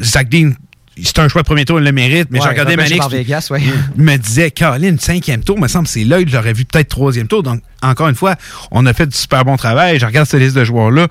Zach 0.00 0.28
Dean, 0.28 0.52
c'est 1.02 1.18
un 1.18 1.28
choix 1.28 1.42
de 1.42 1.46
premier 1.46 1.64
tour, 1.64 1.78
il 1.78 1.84
le 1.84 1.92
mérite. 1.92 2.28
Mais 2.30 2.38
j'ai 2.40 2.48
regardé 2.48 2.76
Manix. 2.76 3.06
Vegas, 3.08 3.48
ouais. 3.50 3.62
il 3.96 4.02
me 4.02 4.16
disait, 4.16 4.50
Caroline, 4.50 4.98
cinquième 4.98 5.42
tour, 5.42 5.58
me 5.58 5.68
semble, 5.68 5.86
c'est 5.86 6.04
là, 6.04 6.18
je 6.26 6.34
l'aurais 6.34 6.52
vu 6.52 6.64
peut-être 6.64 6.88
troisième 6.88 7.28
tour. 7.28 7.42
Donc, 7.42 7.62
encore 7.82 8.08
une 8.08 8.14
fois, 8.14 8.36
on 8.70 8.84
a 8.86 8.92
fait 8.92 9.06
du 9.06 9.16
super 9.16 9.44
bon 9.44 9.56
travail. 9.56 9.98
Je 9.98 10.06
regarde 10.06 10.26
cette 10.28 10.40
liste 10.40 10.56
de 10.56 10.64
joueurs-là. 10.64 11.08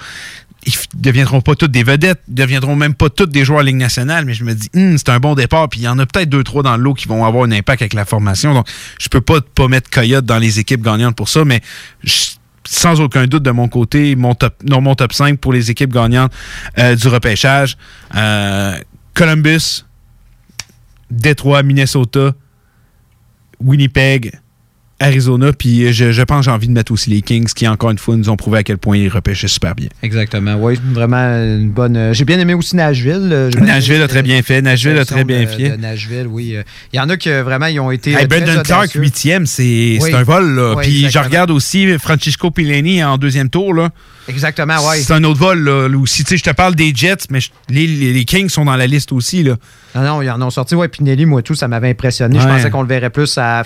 Ils 0.68 0.74
f- 0.74 0.86
deviendront 0.94 1.42
pas 1.42 1.56
tous 1.56 1.68
des 1.68 1.82
vedettes, 1.82 2.20
ils 2.28 2.36
deviendront 2.36 2.76
même 2.76 2.94
pas 2.94 3.10
tous 3.10 3.26
des 3.26 3.44
joueurs 3.44 3.62
en 3.62 3.64
Ligue 3.64 3.78
nationale, 3.78 4.26
mais 4.26 4.36
je 4.36 4.44
me 4.44 4.54
dis, 4.54 4.70
Hum, 4.76 4.96
c'est 5.00 5.10
un 5.10 5.20
bon 5.20 5.34
départ, 5.34 5.68
puis 5.70 5.80
il 5.80 5.84
y 5.84 5.88
en 5.88 5.98
a 5.98 6.06
peut-être 6.06 6.30
deux, 6.30 6.44
trois 6.44 6.62
dans 6.62 6.78
le 6.78 6.84
lot 6.84 6.94
qui 6.94 7.08
vont 7.08 7.26
avoir 7.26 7.46
un 7.46 7.52
impact 7.52 7.82
avec 7.82 7.94
la 7.96 8.06
formation. 8.06 8.54
Donc, 8.54 8.68
je 9.00 9.10
peux 9.10 9.22
pas 9.22 9.40
pas 9.42 9.68
mettre 9.68 9.90
Coyote 9.90 10.24
dans 10.26 10.38
les 10.38 10.60
équipes 10.60 10.84
gagnantes 10.84 11.16
pour 11.16 11.30
ça, 11.30 11.44
mais 11.46 11.62
je- 12.04 12.26
sans 12.64 13.02
aucun 13.02 13.26
doute 13.26 13.42
de 13.42 13.50
mon 13.50 13.68
côté, 13.68 14.16
mon 14.16 14.36
top, 14.36 14.54
non, 14.64 14.82
mon 14.82 14.94
top 14.94 15.14
5 15.14 15.40
pour 15.40 15.52
les 15.52 15.72
équipes 15.72 15.92
gagnantes 15.92 16.32
euh, 16.78 16.96
du 16.96 17.08
repêchage. 17.08 17.76
Euh, 18.16 18.78
Columbus, 19.14 19.86
Détroit, 21.10 21.64
Minnesota, 21.64 22.34
Winnipeg, 23.60 24.40
Arizona, 25.02 25.52
puis 25.54 25.92
je, 25.92 26.12
je 26.12 26.22
pense 26.22 26.40
que 26.40 26.46
j'ai 26.46 26.52
envie 26.52 26.68
de 26.68 26.74
mettre 26.74 26.92
aussi 26.92 27.10
les 27.10 27.22
Kings 27.22 27.48
qui, 27.54 27.68
encore 27.68 27.92
une 27.92 27.98
fois, 27.98 28.16
nous 28.16 28.30
ont 28.30 28.38
prouvé 28.38 28.60
à 28.60 28.64
quel 28.64 28.78
point 28.78 28.98
ils 28.98 29.10
repêchaient 29.10 29.48
super 29.48 29.76
bien. 29.76 29.88
Exactement. 30.04 30.56
Oui, 30.60 30.80
vraiment 30.94 31.18
une 31.18 31.70
bonne. 31.72 31.98
euh, 31.98 32.14
J'ai 32.14 32.24
bien 32.26 32.40
aimé 32.40 32.54
aussi 32.54 32.76
Nashville. 32.76 33.30
euh, 33.32 33.50
Nashville 33.60 34.02
a 34.02 34.08
très 34.08 34.22
bien 34.24 34.42
fait. 34.44 34.62
Nashville 34.62 34.98
a 34.98 35.06
très 35.06 35.24
bien 35.24 35.46
fait. 35.48 35.78
Nashville, 35.78 36.28
oui. 36.30 36.56
euh, 36.56 36.64
Il 36.94 36.98
y 36.98 37.00
en 37.00 37.10
a 37.10 37.18
que 37.18 37.42
vraiment, 37.42 37.66
ils 37.66 37.80
ont 37.80 37.92
été. 37.92 38.12
Hey, 38.14 38.28
Clark, 38.64 38.92
huitième, 38.94 39.46
c'est 39.46 39.98
Oui. 40.02 40.14
un 40.14 40.24
vol. 40.24 40.56
Là. 40.56 40.76
Oui, 40.76 40.84
Puis 40.84 40.92
je 41.00 41.06
exactement. 41.06 41.26
regarde 41.30 41.52
aussi 41.52 41.98
Francisco 41.98 42.52
Pileni 42.52 43.04
en 43.04 43.18
deuxième 43.18 43.50
tour. 43.50 43.74
Là. 43.74 43.90
Exactement, 44.28 44.76
oui. 44.90 44.98
C'est 45.02 45.14
un 45.14 45.24
autre 45.24 45.40
vol. 45.40 45.60
Là, 45.64 45.88
là 45.90 45.98
aussi. 45.98 46.24
Tu 46.24 46.30
sais, 46.32 46.38
je 46.38 46.44
te 46.44 46.52
parle 46.52 46.76
des 46.76 46.94
Jets, 46.96 47.16
mais 47.32 47.40
je- 47.42 47.50
les, 47.70 48.24
Kings 48.26 48.50
sont 48.50 48.66
dans 48.66 48.76
la 48.76 48.86
liste 48.88 49.12
aussi. 49.12 49.44
Là. 49.44 49.56
Non, 49.96 50.02
non, 50.04 50.22
ils 50.22 50.30
en 50.30 50.42
ont 50.42 50.50
sorti. 50.52 50.76
Ouais, 50.76 50.88
Pinelli, 50.88 51.26
moi, 51.26 51.42
tout, 51.42 51.56
ça 51.56 51.68
m'avait 51.68 51.90
impressionné. 51.90 52.40
Je 52.40 52.48
pensais 52.48 52.70
qu'on 52.70 52.84
le 52.84 52.88
verrait 52.88 53.10
plus 53.10 53.36
à 53.38 53.66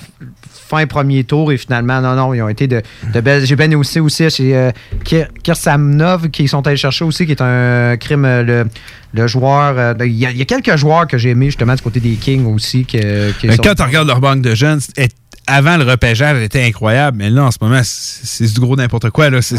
fin 0.57 0.85
premier 0.87 1.23
tour 1.23 1.51
et 1.51 1.57
finalement, 1.57 2.01
non, 2.01 2.15
non, 2.15 2.33
ils 2.33 2.41
ont 2.41 2.49
été 2.49 2.67
de, 2.67 2.81
de 3.13 3.19
belles. 3.21 3.45
J'ai 3.45 3.55
bien 3.55 3.71
aussi, 3.77 3.99
aussi 3.99 4.29
chez 4.29 4.55
euh, 4.55 4.71
Kir- 5.03 5.27
Kirsamnov 5.43 6.29
qui 6.29 6.47
sont 6.47 6.65
allés 6.67 6.77
chercher 6.77 7.05
aussi, 7.05 7.25
qui 7.25 7.31
est 7.33 7.41
un 7.41 7.97
crime, 7.97 8.25
euh, 8.25 8.43
le, 8.43 8.65
le 9.13 9.27
joueur. 9.27 9.75
euh, 9.77 9.93
Il 10.05 10.11
y, 10.13 10.25
a, 10.25 10.31
il 10.31 10.37
y 10.37 10.41
a 10.41 10.45
quelques 10.45 10.75
joueurs 10.75 11.07
que 11.07 11.17
j'ai 11.17 11.29
aimés 11.31 11.47
justement 11.47 11.75
du 11.75 11.81
côté 11.81 11.99
des 11.99 12.15
Kings 12.15 12.45
aussi. 12.45 12.85
Que, 12.85 13.31
qui 13.39 13.47
Mais 13.47 13.55
sont- 13.55 13.63
quand 13.63 13.75
tu 13.75 13.83
regardes 13.83 14.07
leur 14.07 14.19
banque 14.21 14.41
de 14.41 14.55
jeunes, 14.55 14.79
est- 14.97 15.15
avant 15.47 15.77
le 15.77 15.83
repêchage, 15.83 16.37
elle 16.37 16.43
était 16.43 16.63
incroyable. 16.63 17.17
Mais 17.19 17.29
là, 17.29 17.43
en 17.45 17.51
ce 17.51 17.57
moment, 17.61 17.81
c'est 17.83 18.51
du 18.53 18.59
gros 18.59 18.75
n'importe 18.75 19.09
quoi. 19.11 19.29
Là. 19.29 19.37
Ouais. 19.39 19.57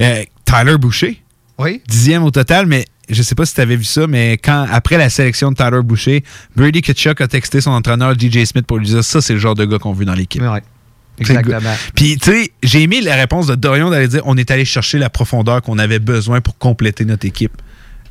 euh, 0.00 0.22
Tyler 0.44 0.76
Boucher. 0.78 1.20
Oui. 1.58 1.80
Dixième 1.88 2.22
au 2.24 2.30
total, 2.30 2.66
mais 2.66 2.84
je 3.08 3.22
sais 3.22 3.34
pas 3.34 3.44
si 3.46 3.54
tu 3.54 3.60
avais 3.60 3.76
vu 3.76 3.84
ça, 3.84 4.06
mais 4.06 4.38
quand 4.38 4.66
après 4.70 4.96
la 4.96 5.10
sélection 5.10 5.50
de 5.50 5.56
Tyler 5.56 5.82
Boucher, 5.82 6.24
Brady 6.56 6.82
Kutchuk 6.82 7.20
a 7.20 7.28
texté 7.28 7.60
son 7.60 7.70
entraîneur 7.70 8.14
DJ 8.14 8.44
Smith 8.44 8.66
pour 8.66 8.78
lui 8.78 8.86
dire 8.86 9.04
ça, 9.04 9.20
c'est 9.20 9.34
le 9.34 9.38
genre 9.38 9.54
de 9.54 9.64
gars 9.64 9.78
qu'on 9.78 9.92
veut 9.92 10.04
dans 10.04 10.14
l'équipe. 10.14 10.42
Ouais. 10.42 10.62
Exactement. 11.18 11.74
Puis, 11.94 12.18
tu 12.18 12.32
sais, 12.32 12.50
j'ai 12.62 12.82
aimé 12.82 13.00
la 13.00 13.14
réponse 13.14 13.46
de 13.46 13.54
Dorion 13.54 13.90
d'aller 13.90 14.08
dire 14.08 14.22
on 14.24 14.36
est 14.36 14.50
allé 14.50 14.64
chercher 14.64 14.98
la 14.98 15.10
profondeur 15.10 15.62
qu'on 15.62 15.78
avait 15.78 16.00
besoin 16.00 16.40
pour 16.40 16.58
compléter 16.58 17.04
notre 17.04 17.26
équipe. 17.26 17.52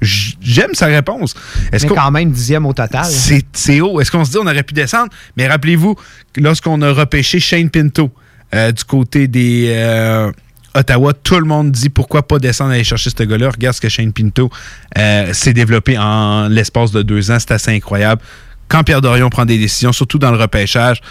J'aime 0.02 0.74
sa 0.74 0.88
réponse. 0.88 1.34
Est-ce 1.72 1.86
Mais 1.86 1.96
quand 1.96 2.12
même 2.12 2.32
dixième 2.32 2.66
au 2.66 2.74
total. 2.74 3.06
c'est 3.06 3.46
c'est 3.54 3.80
haut. 3.80 4.02
Est-ce 4.02 4.12
qu'on 4.12 4.26
se 4.26 4.32
dit 4.32 4.38
on 4.38 4.48
aurait 4.48 4.64
pu 4.64 4.74
descendre? 4.74 5.10
Mais 5.38 5.48
rappelez-vous, 5.48 5.96
lorsqu'on 6.38 6.82
a 6.82 6.92
repêché 6.92 7.40
Shane 7.40 7.70
Pinto 7.70 8.12
euh, 8.54 8.72
du 8.72 8.84
côté 8.84 9.28
des 9.28 9.68
euh, 9.70 10.32
Ottawa, 10.76 11.14
tout 11.14 11.40
le 11.40 11.46
monde 11.46 11.72
dit 11.72 11.90
pourquoi 11.90 12.28
pas 12.28 12.40
descendre 12.40 12.72
aller 12.72 12.84
chercher 12.84 13.10
ce 13.10 13.24
gars-là. 13.24 13.50
Regarde 13.50 13.76
ce 13.76 13.82
que 13.82 13.90
Shane 13.90 14.12
Pinto 14.14 14.50
euh, 14.98 15.34
s'est 15.34 15.54
développé 15.54 15.98
en 15.98 16.48
l'espace 16.48 16.92
de 16.92 17.02
deux 17.02 17.32
ans. 17.32 17.38
C'est 17.40 17.52
assez 17.52 17.72
incroyable. 17.72 18.22
Quand 18.68 18.84
Pierre 18.84 19.02
Dorion 19.02 19.30
prend 19.30 19.46
des 19.46 19.58
décisions, 19.58 19.92
surtout 19.92 20.18
dans 20.18 20.32
le 20.32 20.38
repêchage, 20.38 21.02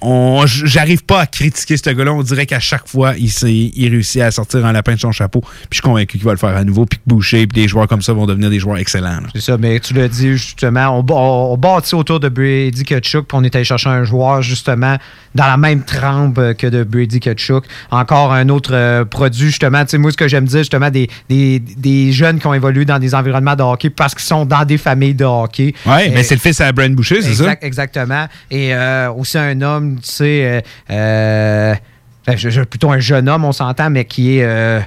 on, 0.00 0.44
j'arrive 0.46 1.04
pas 1.04 1.20
à 1.22 1.26
critiquer 1.26 1.76
ce 1.76 1.90
gars-là. 1.90 2.12
On 2.12 2.22
dirait 2.22 2.46
qu'à 2.46 2.60
chaque 2.60 2.86
fois, 2.86 3.14
il, 3.16 3.30
il 3.76 3.90
réussit 3.90 4.22
à 4.22 4.30
sortir 4.30 4.64
un 4.64 4.72
lapin 4.72 4.94
de 4.94 5.00
son 5.00 5.12
chapeau. 5.12 5.40
Puis 5.40 5.68
je 5.72 5.76
suis 5.76 5.82
convaincu 5.82 6.18
qu'il 6.18 6.24
va 6.24 6.32
le 6.32 6.38
faire 6.38 6.56
à 6.56 6.62
nouveau. 6.64 6.86
Puis 6.86 6.98
que 6.98 7.02
Boucher, 7.06 7.46
puis 7.46 7.62
des 7.62 7.68
joueurs 7.68 7.88
comme 7.88 8.02
ça 8.02 8.12
vont 8.12 8.26
devenir 8.26 8.50
des 8.50 8.60
joueurs 8.60 8.78
excellents. 8.78 9.20
C'est 9.34 9.40
ça, 9.40 9.58
mais 9.58 9.80
tu 9.80 9.94
l'as 9.94 10.08
dit 10.08 10.36
justement, 10.36 10.98
on, 10.98 11.02
ba- 11.02 11.14
on, 11.14 11.56
bâtit 11.56 11.94
autour 11.94 12.20
de 12.20 12.28
Brady 12.28 12.84
Kachuk, 12.84 13.26
puis 13.26 13.36
on 13.36 13.42
est 13.42 13.54
allé 13.56 13.64
chercher 13.64 13.88
un 13.88 14.04
joueur 14.04 14.42
justement 14.42 14.96
dans 15.34 15.46
la 15.46 15.56
même 15.56 15.82
trempe 15.82 16.54
que 16.54 16.66
de 16.66 16.84
Brady 16.84 17.20
Kachuk. 17.20 17.64
Encore 17.90 18.32
un 18.32 18.48
autre 18.48 18.70
euh, 18.74 19.04
produit, 19.04 19.46
justement, 19.48 19.82
tu 19.84 19.90
sais, 19.90 19.98
moi, 19.98 20.10
ce 20.10 20.16
que 20.16 20.28
j'aime 20.28 20.44
dire, 20.46 20.58
justement, 20.60 20.90
des, 20.90 21.08
des, 21.28 21.58
des 21.60 22.12
jeunes 22.12 22.38
qui 22.38 22.46
ont 22.46 22.54
évolué 22.54 22.84
dans 22.84 22.98
des 22.98 23.14
environnements 23.14 23.54
de 23.56 23.62
hockey 23.62 23.90
parce 23.90 24.14
qu'ils 24.14 24.24
sont 24.24 24.44
dans 24.44 24.64
des 24.64 24.78
familles 24.78 25.14
de 25.14 25.24
hockey. 25.24 25.74
Et- 26.06 26.10
mais 26.10 26.22
c'est 26.22 26.34
le 26.34 26.40
fils 26.40 26.60
à 26.60 26.72
Brent 26.72 26.94
Boucher, 26.94 27.22
c'est 27.22 27.34
ça? 27.34 27.44
Exact- 27.44 27.64
Exactement. 27.64 28.26
Et 28.50 28.74
euh, 28.74 29.10
aussi 29.12 29.38
un 29.38 29.60
homme, 29.60 29.96
tu 30.02 30.10
sais, 30.10 30.44
euh, 30.44 30.60
euh, 30.90 31.74
ben, 32.26 32.36
plutôt 32.68 32.90
un 32.90 32.98
jeune 32.98 33.28
homme, 33.28 33.44
on 33.44 33.52
s'entend, 33.52 33.90
mais 33.90 34.04
qui 34.04 34.38
est 34.38 34.44
euh, 34.44 34.80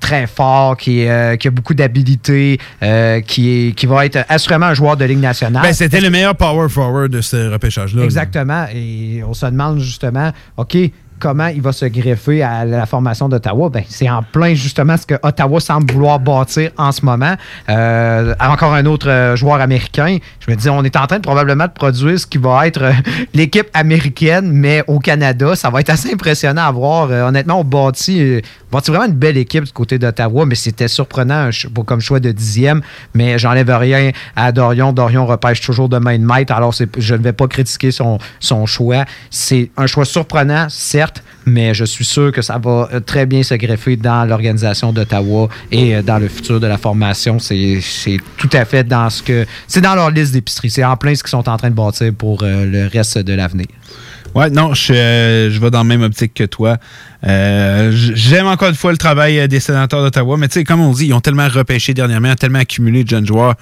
très 0.00 0.26
fort, 0.26 0.76
qui, 0.76 1.06
euh, 1.06 1.36
qui 1.36 1.48
a 1.48 1.50
beaucoup 1.50 1.74
d'habilité, 1.74 2.58
euh, 2.82 3.20
qui, 3.20 3.68
est, 3.68 3.72
qui 3.72 3.86
va 3.86 4.06
être 4.06 4.24
assurément 4.28 4.66
un 4.66 4.74
joueur 4.74 4.96
de 4.96 5.04
Ligue 5.04 5.20
nationale. 5.20 5.62
Ben, 5.62 5.72
c'était 5.72 6.00
le 6.00 6.10
meilleur 6.10 6.34
power 6.36 6.68
forward 6.68 7.10
de 7.10 7.20
ce 7.20 7.50
repêchage-là. 7.50 8.00
là. 8.00 8.04
Exactement. 8.04 8.66
Et 8.74 9.22
on 9.26 9.34
se 9.34 9.46
demande 9.46 9.80
justement, 9.80 10.32
OK, 10.56 10.76
comment 11.20 11.46
il 11.48 11.60
va 11.60 11.70
se 11.72 11.84
greffer 11.84 12.42
à 12.42 12.64
la 12.64 12.86
formation 12.86 13.28
d'Ottawa? 13.28 13.68
Ben, 13.68 13.84
c'est 13.88 14.08
en 14.10 14.22
plein 14.22 14.54
justement 14.54 14.96
ce 14.96 15.06
que 15.06 15.14
Ottawa 15.22 15.60
semble 15.60 15.92
vouloir 15.92 16.18
bâtir 16.18 16.72
en 16.76 16.90
ce 16.90 17.04
moment. 17.04 17.34
Euh, 17.68 18.34
encore 18.40 18.74
un 18.74 18.86
autre 18.86 19.34
joueur 19.36 19.60
américain. 19.60 20.16
Je 20.40 20.50
me 20.50 20.56
dis, 20.56 20.68
on 20.68 20.82
est 20.82 20.96
en 20.96 21.06
train 21.06 21.18
de 21.18 21.22
probablement 21.22 21.66
de 21.66 21.72
produire 21.72 22.18
ce 22.18 22.26
qui 22.26 22.38
va 22.38 22.66
être 22.66 22.82
euh, 22.82 22.92
l'équipe 23.34 23.68
américaine, 23.74 24.50
mais 24.50 24.82
au 24.88 24.98
Canada. 24.98 25.54
Ça 25.54 25.70
va 25.70 25.80
être 25.80 25.90
assez 25.90 26.12
impressionnant 26.12 26.62
à 26.62 26.72
voir. 26.72 27.08
Euh, 27.10 27.28
honnêtement, 27.28 27.60
on 27.60 27.64
bâtit, 27.64 28.40
bâtit 28.70 28.90
vraiment 28.90 29.06
une 29.06 29.12
belle 29.18 29.36
équipe 29.36 29.64
du 29.64 29.72
côté 29.72 29.98
d'Ottawa, 29.98 30.46
mais 30.46 30.54
c'était 30.54 30.88
surprenant 30.88 31.50
comme 31.86 32.00
choix 32.00 32.20
de 32.20 32.30
dixième. 32.32 32.80
Mais 33.14 33.38
j'enlève 33.38 33.70
rien 33.70 34.10
à 34.36 34.52
Dorion. 34.52 34.92
Dorion 34.92 35.26
repêche 35.26 35.60
toujours 35.60 35.88
de 35.88 35.98
main 35.98 36.18
de 36.18 36.24
maître. 36.24 36.52
Alors, 36.52 36.74
c'est- 36.74 36.88
je 37.00 37.14
ne 37.14 37.22
vais 37.22 37.32
pas 37.32 37.48
critiquer 37.48 37.90
son, 37.90 38.18
son 38.38 38.66
choix. 38.66 39.04
C'est 39.30 39.70
un 39.76 39.86
choix 39.86 40.04
surprenant, 40.04 40.66
certes, 40.68 41.22
mais 41.46 41.74
je 41.74 41.84
suis 41.84 42.04
sûr 42.04 42.32
que 42.32 42.42
ça 42.42 42.58
va 42.58 42.88
euh, 42.92 43.00
très 43.00 43.26
bien 43.26 43.42
se 43.42 43.54
greffer 43.54 43.96
dans 43.96 44.24
l'organisation 44.24 44.92
d'Ottawa 44.92 45.48
et 45.72 45.96
euh, 45.96 46.02
dans 46.02 46.18
le 46.18 46.28
futur 46.28 46.60
de 46.60 46.66
la 46.66 46.78
formation. 46.78 47.38
C'est 47.38 47.80
c'est 47.80 48.18
tout 48.36 48.50
à 48.52 48.64
fait 48.64 48.84
dans 48.84 49.08
ce 49.10 49.22
que. 49.22 49.46
C'est 49.66 49.80
dans 49.80 49.94
leur 49.94 50.10
liste 50.10 50.32
d'épicerie. 50.32 50.70
C'est 50.70 50.84
en 50.84 50.96
plein 50.96 51.14
ce 51.14 51.22
qu'ils 51.22 51.30
sont 51.30 51.48
en 51.48 51.56
train 51.56 51.70
de 51.70 51.74
bâtir 51.74 52.12
pour 52.16 52.42
euh, 52.42 52.64
le 52.66 52.86
reste 52.86 53.18
de 53.18 53.32
l'avenir. 53.34 53.66
Ouais, 54.34 54.48
non, 54.50 54.74
je, 54.74 54.92
euh, 54.92 55.50
je 55.50 55.58
vais 55.58 55.70
dans 55.70 55.78
la 55.78 55.84
même 55.84 56.02
optique 56.02 56.34
que 56.34 56.44
toi. 56.44 56.76
Euh, 57.26 57.90
J'aime 57.92 58.46
encore 58.46 58.68
une 58.68 58.74
fois 58.76 58.92
le 58.92 58.98
travail 58.98 59.40
euh, 59.40 59.46
des 59.48 59.58
sénateurs 59.60 60.02
d'Ottawa, 60.02 60.36
mais 60.36 60.46
tu 60.48 60.54
sais, 60.54 60.64
comme 60.64 60.80
on 60.80 60.92
dit, 60.92 61.06
ils 61.06 61.14
ont 61.14 61.20
tellement 61.20 61.48
repêché 61.48 61.94
dernièrement, 61.94 62.34
tellement 62.36 62.60
accumulé 62.60 63.02
de 63.02 63.08
jeunes 63.08 63.26
joueurs. 63.26 63.54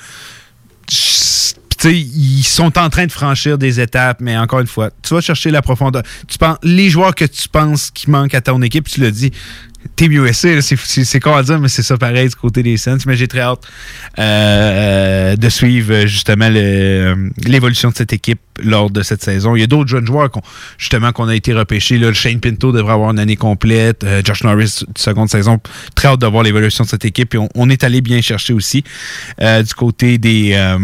Ch- 0.91 1.55
Tu 1.79 1.89
sais, 1.89 1.95
ils 1.99 2.43
sont 2.43 2.77
en 2.79 2.91
train 2.91 3.07
de 3.07 3.13
franchir 3.13 3.57
des 3.57 3.81
étapes, 3.81 4.19
mais 4.21 4.37
encore 4.37 4.61
une 4.61 4.67
fois, 4.67 4.91
tu 5.03 5.15
vas 5.15 5.21
chercher 5.23 5.51
la 5.51 5.63
profondeur. 5.63 6.03
Tu 6.27 6.37
penses, 6.37 6.59
les 6.63 6.91
joueurs 6.91 7.15
que 7.15 7.25
tu 7.25 7.49
penses 7.49 7.91
qui 7.91 8.11
manquent 8.11 8.35
à 8.35 8.41
ton 8.41 8.61
équipe, 8.63 8.89
tu 8.89 9.01
l'as 9.01 9.11
dit, 9.11 9.31
Team 9.97 10.13
USA, 10.13 10.61
c'est- 10.63 11.21
con 11.21 11.35
à 11.35 11.43
dire, 11.43 11.59
mais 11.59 11.69
c'est 11.69 11.83
ça 11.83 11.97
pareil 11.97 12.29
du 12.29 12.35
côté 12.35 12.63
des 12.63 12.77
Saints. 12.77 12.99
Mais 13.07 13.17
j'ai 13.17 13.29
très 13.29 13.41
hâte 13.41 13.63
euh, 14.19 15.37
de 15.37 15.49
suivre 15.49 15.93
euh, 15.93 16.07
justement 16.07 16.49
euh, 16.51 17.15
l'évolution 17.45 17.91
de 17.91 17.95
cette 17.97 18.13
équipe 18.13 18.41
lors 18.63 18.91
de 18.91 19.03
cette 19.03 19.23
saison. 19.23 19.57
Il 19.57 19.61
y 19.61 19.65
a 19.65 19.67
d'autres 19.67 19.89
jeunes 19.89 20.07
joueurs 20.07 20.31
justement 20.79 21.13
qu'on 21.13 21.29
a 21.29 21.35
été 21.35 21.53
repêchés. 21.53 21.99
Là, 21.99 22.09
le 22.09 22.15
Shane 22.15 22.41
Pinto 22.41 22.73
devrait 22.73 22.93
avoir 22.93 23.11
une 23.11 23.19
année 23.19 23.37
complète. 23.37 24.05
Euh, 24.05 24.23
Josh 24.25 24.45
Norris, 24.45 24.85
seconde 24.97 25.29
saison. 25.29 25.59
Très 25.95 26.09
hâte 26.09 26.21
de 26.21 26.27
voir 26.27 26.43
l'évolution 26.43 26.85
de 26.85 26.89
cette 26.89 27.05
équipe. 27.05 27.37
On, 27.55 27.71
est 27.71 27.85
allé 27.85 28.01
bien 28.01 28.21
chercher 28.21 28.53
aussi 28.53 28.85
euh, 29.41 29.63
du 29.63 29.75
côté 29.75 30.19
des, 30.19 30.53
euh, 30.55 30.79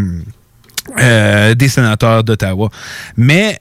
euh, 1.00 1.54
des 1.54 1.68
sénateurs 1.68 2.24
d'Ottawa. 2.24 2.68
Mais 3.16 3.58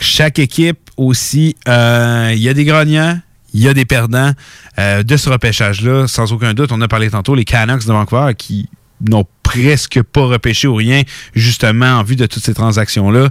chaque 0.00 0.38
équipe 0.38 0.78
aussi, 0.96 1.56
euh, 1.68 2.30
il 2.34 2.40
y 2.40 2.48
a 2.48 2.54
des 2.54 2.64
gagnants, 2.64 3.18
il 3.54 3.62
y 3.62 3.68
a 3.68 3.74
des 3.74 3.84
perdants 3.84 4.32
euh, 4.78 5.02
de 5.02 5.16
ce 5.16 5.28
repêchage-là, 5.28 6.06
sans 6.06 6.32
aucun 6.32 6.54
doute. 6.54 6.72
On 6.72 6.80
a 6.80 6.88
parlé 6.88 7.10
tantôt, 7.10 7.34
les 7.34 7.44
Canucks 7.44 7.86
de 7.86 7.92
Vancouver 7.92 8.34
qui 8.36 8.68
n'ont 9.08 9.26
presque 9.42 10.02
pas 10.02 10.26
repêché 10.26 10.68
ou 10.68 10.74
rien, 10.74 11.02
justement 11.34 11.98
en 11.98 12.02
vue 12.02 12.16
de 12.16 12.26
toutes 12.26 12.44
ces 12.44 12.54
transactions-là. 12.54 13.28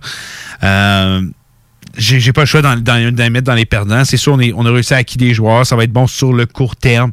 Euh, 0.63 1.21
j'ai 1.97 2.31
pas 2.31 2.41
le 2.41 2.47
choix 2.47 2.61
d'en 2.61 2.75
mettre 2.75 3.41
dans 3.41 3.53
les 3.53 3.65
perdants. 3.65 4.05
C'est 4.05 4.17
sûr, 4.17 4.37
on 4.55 4.65
a 4.65 4.71
réussi 4.71 4.93
à 4.93 4.97
acquis 4.97 5.17
des 5.17 5.33
joueurs. 5.33 5.65
Ça 5.65 5.75
va 5.75 5.83
être 5.83 5.91
bon 5.91 6.07
sur 6.07 6.31
le 6.31 6.45
court 6.45 6.75
terme. 6.75 7.11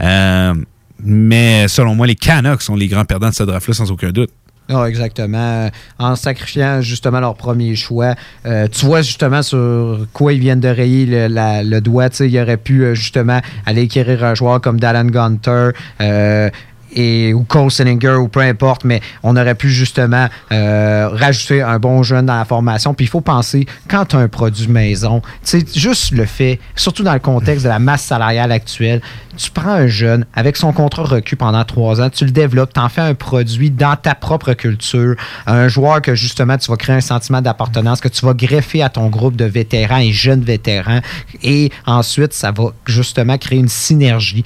Euh, 0.00 0.54
mais 1.02 1.68
selon 1.68 1.94
moi, 1.94 2.06
les 2.06 2.14
Canucks 2.14 2.62
sont 2.62 2.76
les 2.76 2.88
grands 2.88 3.04
perdants 3.04 3.28
de 3.28 3.34
ce 3.34 3.42
draft-là, 3.42 3.74
sans 3.74 3.90
aucun 3.90 4.10
doute. 4.10 4.30
Ah, 4.70 4.86
exactement. 4.88 5.68
En 5.98 6.16
sacrifiant 6.16 6.80
justement 6.80 7.20
leur 7.20 7.34
premier 7.34 7.76
choix. 7.76 8.14
Euh, 8.46 8.66
tu 8.68 8.86
vois 8.86 9.02
justement 9.02 9.42
sur 9.42 10.06
quoi 10.14 10.32
ils 10.32 10.40
viennent 10.40 10.60
de 10.60 10.68
rayer 10.68 11.04
le, 11.04 11.26
la- 11.26 11.62
le 11.62 11.80
doigt. 11.82 12.08
Ils 12.20 12.38
auraient 12.40 12.56
pu 12.56 12.82
euh, 12.82 12.94
justement 12.94 13.40
aller 13.66 13.82
acquérir 13.82 14.24
un 14.24 14.34
joueur 14.34 14.60
comme 14.62 14.80
Dallan 14.80 15.04
Gunter. 15.10 15.70
euh, 16.00 16.48
et, 16.94 17.34
ou 17.34 17.44
Cole 17.44 17.70
ou 18.18 18.28
peu 18.28 18.40
importe, 18.40 18.84
mais 18.84 19.00
on 19.22 19.36
aurait 19.36 19.54
pu 19.54 19.70
justement 19.70 20.28
euh, 20.52 21.08
rajouter 21.12 21.62
un 21.62 21.78
bon 21.78 22.02
jeune 22.02 22.26
dans 22.26 22.36
la 22.36 22.44
formation. 22.44 22.94
Puis 22.94 23.06
il 23.06 23.08
faut 23.08 23.20
penser, 23.20 23.66
quand 23.88 24.06
tu 24.06 24.16
as 24.16 24.20
un 24.20 24.28
produit 24.28 24.68
maison, 24.68 25.22
sais, 25.42 25.64
juste 25.74 26.12
le 26.12 26.24
fait, 26.24 26.60
surtout 26.76 27.02
dans 27.02 27.12
le 27.12 27.18
contexte 27.18 27.64
de 27.64 27.68
la 27.68 27.78
masse 27.78 28.02
salariale 28.02 28.52
actuelle, 28.52 29.00
tu 29.36 29.50
prends 29.50 29.70
un 29.70 29.86
jeune 29.86 30.26
avec 30.34 30.56
son 30.56 30.72
contrat 30.72 31.02
recu 31.02 31.36
pendant 31.36 31.64
trois 31.64 32.00
ans, 32.00 32.08
tu 32.08 32.24
le 32.24 32.30
développes, 32.30 32.72
tu 32.72 32.80
en 32.80 32.88
fais 32.88 33.00
un 33.00 33.14
produit 33.14 33.70
dans 33.70 33.96
ta 33.96 34.14
propre 34.14 34.52
culture, 34.52 35.16
un 35.46 35.68
joueur 35.68 36.02
que 36.02 36.14
justement 36.14 36.56
tu 36.56 36.70
vas 36.70 36.76
créer 36.76 36.96
un 36.96 37.00
sentiment 37.00 37.42
d'appartenance, 37.42 38.00
que 38.00 38.08
tu 38.08 38.24
vas 38.24 38.34
greffer 38.34 38.82
à 38.82 38.88
ton 38.88 39.08
groupe 39.08 39.36
de 39.36 39.44
vétérans 39.44 39.98
et 39.98 40.12
jeunes 40.12 40.42
vétérans, 40.42 41.00
et 41.42 41.70
ensuite 41.86 42.32
ça 42.32 42.52
va 42.52 42.72
justement 42.86 43.38
créer 43.38 43.58
une 43.58 43.68
synergie 43.68 44.44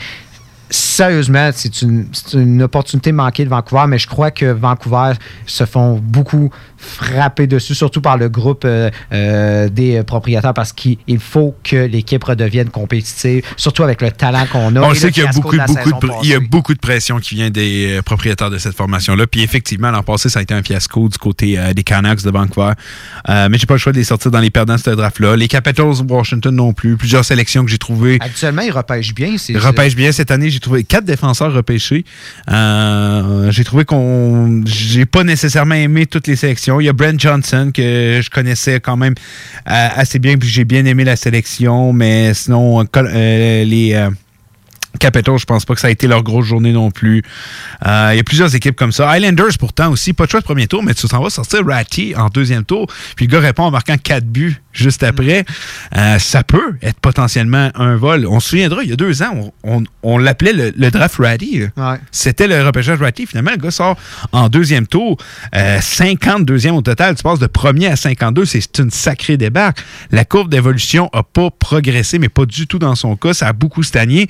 sérieusement, 0.70 1.50
c'est 1.52 1.82
une, 1.82 2.06
une 2.34 2.62
opportunité 2.62 3.12
manquée 3.12 3.44
de 3.44 3.50
Vancouver, 3.50 3.84
mais 3.88 3.98
je 3.98 4.06
crois 4.06 4.30
que 4.30 4.46
Vancouver 4.46 5.12
se 5.46 5.64
font 5.64 5.98
beaucoup 6.02 6.50
frapper 6.78 7.46
dessus, 7.46 7.74
surtout 7.74 8.00
par 8.00 8.16
le 8.16 8.28
groupe 8.28 8.64
euh, 8.64 8.90
euh, 9.12 9.68
des 9.68 10.02
propriétaires, 10.02 10.54
parce 10.54 10.72
qu'il 10.72 10.98
il 11.06 11.18
faut 11.18 11.54
que 11.64 11.76
l'équipe 11.86 12.22
redevienne 12.22 12.70
compétitive, 12.70 13.44
surtout 13.56 13.82
avec 13.82 14.00
le 14.00 14.10
talent 14.10 14.46
qu'on 14.50 14.74
a. 14.76 14.80
On 14.80 14.94
sait 14.94 15.10
qu'il 15.10 15.24
y 15.24 15.26
a 15.26 15.32
beaucoup, 15.32 15.56
de 15.56 15.62
beaucoup 15.66 15.72
de, 15.78 15.84
saison 15.84 15.98
pr- 15.98 16.18
il 16.22 16.28
y 16.28 16.32
a 16.32 16.36
passée. 16.38 16.48
beaucoup 16.48 16.74
de 16.74 16.78
pression 16.78 17.18
qui 17.18 17.34
vient 17.34 17.50
des 17.50 17.98
euh, 17.98 18.02
propriétaires 18.02 18.50
de 18.50 18.58
cette 18.58 18.76
formation-là. 18.76 19.26
Puis 19.26 19.42
effectivement, 19.42 19.90
l'an 19.90 20.02
passé, 20.02 20.28
ça 20.28 20.38
a 20.38 20.42
été 20.42 20.54
un 20.54 20.62
fiasco 20.62 21.08
du 21.08 21.18
côté 21.18 21.58
euh, 21.58 21.72
des 21.72 21.82
Canucks 21.82 22.22
de 22.22 22.30
Vancouver. 22.30 22.72
Mais 23.28 23.58
j'ai 23.58 23.66
pas 23.66 23.74
le 23.74 23.78
choix 23.78 23.92
de 23.92 23.98
les 23.98 24.04
sortir 24.04 24.30
dans 24.30 24.40
les 24.40 24.50
perdants 24.50 24.76
de 24.76 24.80
ce 24.80 24.90
draft-là. 24.90 25.36
Les 25.36 25.48
Capitals 25.48 26.04
de 26.06 26.12
Washington 26.12 26.54
non 26.54 26.72
plus. 26.72 26.96
Plusieurs 26.96 27.24
sélections 27.24 27.64
que 27.64 27.70
j'ai 27.70 27.78
trouvées. 27.78 28.18
Actuellement, 28.20 28.62
ils 28.62 28.70
repêchent 28.70 29.14
bien. 29.14 29.34
Ils 29.48 29.58
repêchent 29.58 29.96
bien 29.96 30.12
cette 30.12 30.30
année. 30.30 30.50
J'ai 30.50 30.60
trouvé 30.60 30.84
quatre 30.84 31.04
défenseurs 31.04 31.52
repêchés. 31.52 32.04
J'ai 32.48 33.64
trouvé 33.64 33.84
qu'on. 33.84 34.62
J'ai 34.66 35.06
pas 35.06 35.24
nécessairement 35.24 35.74
aimé 35.74 36.06
toutes 36.06 36.26
les 36.26 36.36
sélections. 36.36 36.67
Il 36.80 36.84
y 36.84 36.88
a 36.88 36.92
Brent 36.92 37.18
Johnson 37.18 37.70
que 37.72 38.20
je 38.22 38.30
connaissais 38.30 38.78
quand 38.80 38.96
même 38.96 39.14
euh, 39.68 39.88
assez 39.96 40.18
bien, 40.18 40.36
puis 40.36 40.48
j'ai 40.48 40.64
bien 40.64 40.84
aimé 40.84 41.04
la 41.04 41.16
sélection, 41.16 41.92
mais 41.92 42.34
sinon, 42.34 42.80
euh, 42.80 42.84
euh, 42.96 43.64
les. 43.64 44.08
Euh, 44.94 44.98
Capitals, 44.98 45.38
je 45.38 45.44
pense 45.44 45.64
pas 45.64 45.74
que 45.74 45.80
ça 45.80 45.88
a 45.88 45.90
été 45.90 46.06
leur 46.06 46.22
grosse 46.22 46.46
journée 46.46 46.72
non 46.72 46.90
plus. 46.90 47.22
Euh, 47.86 48.10
Il 48.12 48.16
y 48.16 48.20
a 48.20 48.24
plusieurs 48.24 48.54
équipes 48.54 48.76
comme 48.76 48.92
ça. 48.92 49.16
Islanders, 49.16 49.52
pourtant, 49.58 49.90
aussi, 49.90 50.12
pas 50.12 50.26
de 50.26 50.30
choix 50.30 50.40
de 50.40 50.44
premier 50.44 50.66
tour, 50.66 50.82
mais 50.82 50.94
tu 50.94 51.06
t'en 51.08 51.22
vas 51.22 51.30
sortir 51.30 51.64
Ratty 51.66 52.14
en 52.16 52.28
deuxième 52.28 52.64
tour. 52.64 52.86
Puis 53.16 53.26
le 53.26 53.32
gars 53.32 53.40
répond 53.40 53.64
en 53.64 53.70
marquant 53.70 53.96
quatre 54.02 54.26
buts 54.26 54.56
juste 54.72 55.02
après. 55.02 55.44
Euh, 55.96 56.18
ça 56.18 56.42
peut 56.44 56.76
être 56.82 57.00
potentiellement 57.00 57.70
un 57.74 57.96
vol. 57.96 58.26
On 58.28 58.40
se 58.40 58.50
souviendra, 58.50 58.82
il 58.84 58.90
y 58.90 58.92
a 58.92 58.96
deux 58.96 59.22
ans, 59.22 59.52
on, 59.64 59.78
on- 59.78 59.84
on 60.02 60.18
l'appelait 60.18 60.52
le, 60.52 60.72
le 60.76 60.90
draft 60.90 61.16
Ratty. 61.18 61.62
Ouais. 61.76 61.96
C'était 62.10 62.46
le 62.48 62.64
repêchage 62.64 62.98
Ratty. 63.00 63.26
Finalement, 63.26 63.50
le 63.52 63.56
gars 63.58 63.70
sort 63.70 63.96
en 64.32 64.48
deuxième 64.48 64.86
tour. 64.86 65.16
Euh, 65.54 65.78
52e 65.80 66.70
au 66.70 66.82
total. 66.82 67.14
Tu 67.14 67.22
passes 67.22 67.38
de 67.38 67.46
premier 67.46 67.86
à 67.88 67.96
52. 67.96 68.44
C'est 68.44 68.78
une 68.78 68.90
sacrée 68.90 69.36
débarque. 69.36 69.78
La 70.10 70.24
courbe 70.24 70.48
d'évolution 70.50 71.10
a 71.12 71.22
pas 71.22 71.50
progressé, 71.50 72.18
mais 72.18 72.28
pas 72.28 72.46
du 72.46 72.66
tout 72.66 72.78
dans 72.78 72.94
son 72.94 73.16
cas. 73.16 73.34
Ça 73.34 73.48
a 73.48 73.52
beaucoup 73.52 73.82
stagné. 73.82 74.28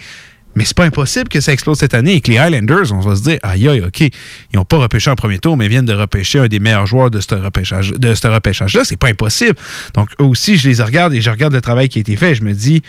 Mais 0.59 0.65
c'est 0.65 0.77
pas 0.77 0.87
impossible 0.87 1.29
que 1.29 1.41
ça 1.41 1.53
explose 1.53 1.79
cette 1.79 1.95
année 1.95 2.15
et 2.15 2.21
que 2.21 2.33
les 2.33 2.39
Highlanders, 2.39 2.93
on 2.93 2.99
va 2.99 3.15
se 3.15 3.23
dire, 3.23 3.39
aïe, 3.45 3.69
aïe, 3.69 3.81
OK, 3.81 4.01
ils 4.01 4.11
n'ont 4.55 4.65
pas 4.65 4.79
repêché 4.79 5.09
en 5.09 5.15
premier 5.15 5.39
tour, 5.39 5.57
mais 5.57 5.69
viennent 5.69 5.85
de 5.85 5.95
repêcher 5.95 6.41
un 6.41 6.49
des 6.49 6.59
meilleurs 6.59 6.87
joueurs 6.87 7.13
de 7.13 7.21
ce 7.21 7.33
repêchage, 7.37 7.93
de 7.93 8.13
ce 8.13 8.27
repêchage-là. 8.27 8.85
C'est 8.85 8.97
pas 8.97 9.07
impossible. 9.07 9.55
Donc, 9.95 10.09
eux 10.21 10.25
aussi, 10.25 10.57
je 10.57 10.69
les 10.69 10.83
regarde 10.83 11.15
et 11.15 11.21
je 11.21 11.31
regarde 11.31 11.53
le 11.53 11.61
travail 11.61 11.89
qui 11.89 11.99
a 11.99 12.01
été 12.01 12.17
fait. 12.17 12.35
Je 12.35 12.43
me 12.43 12.55
dis, 12.55 12.83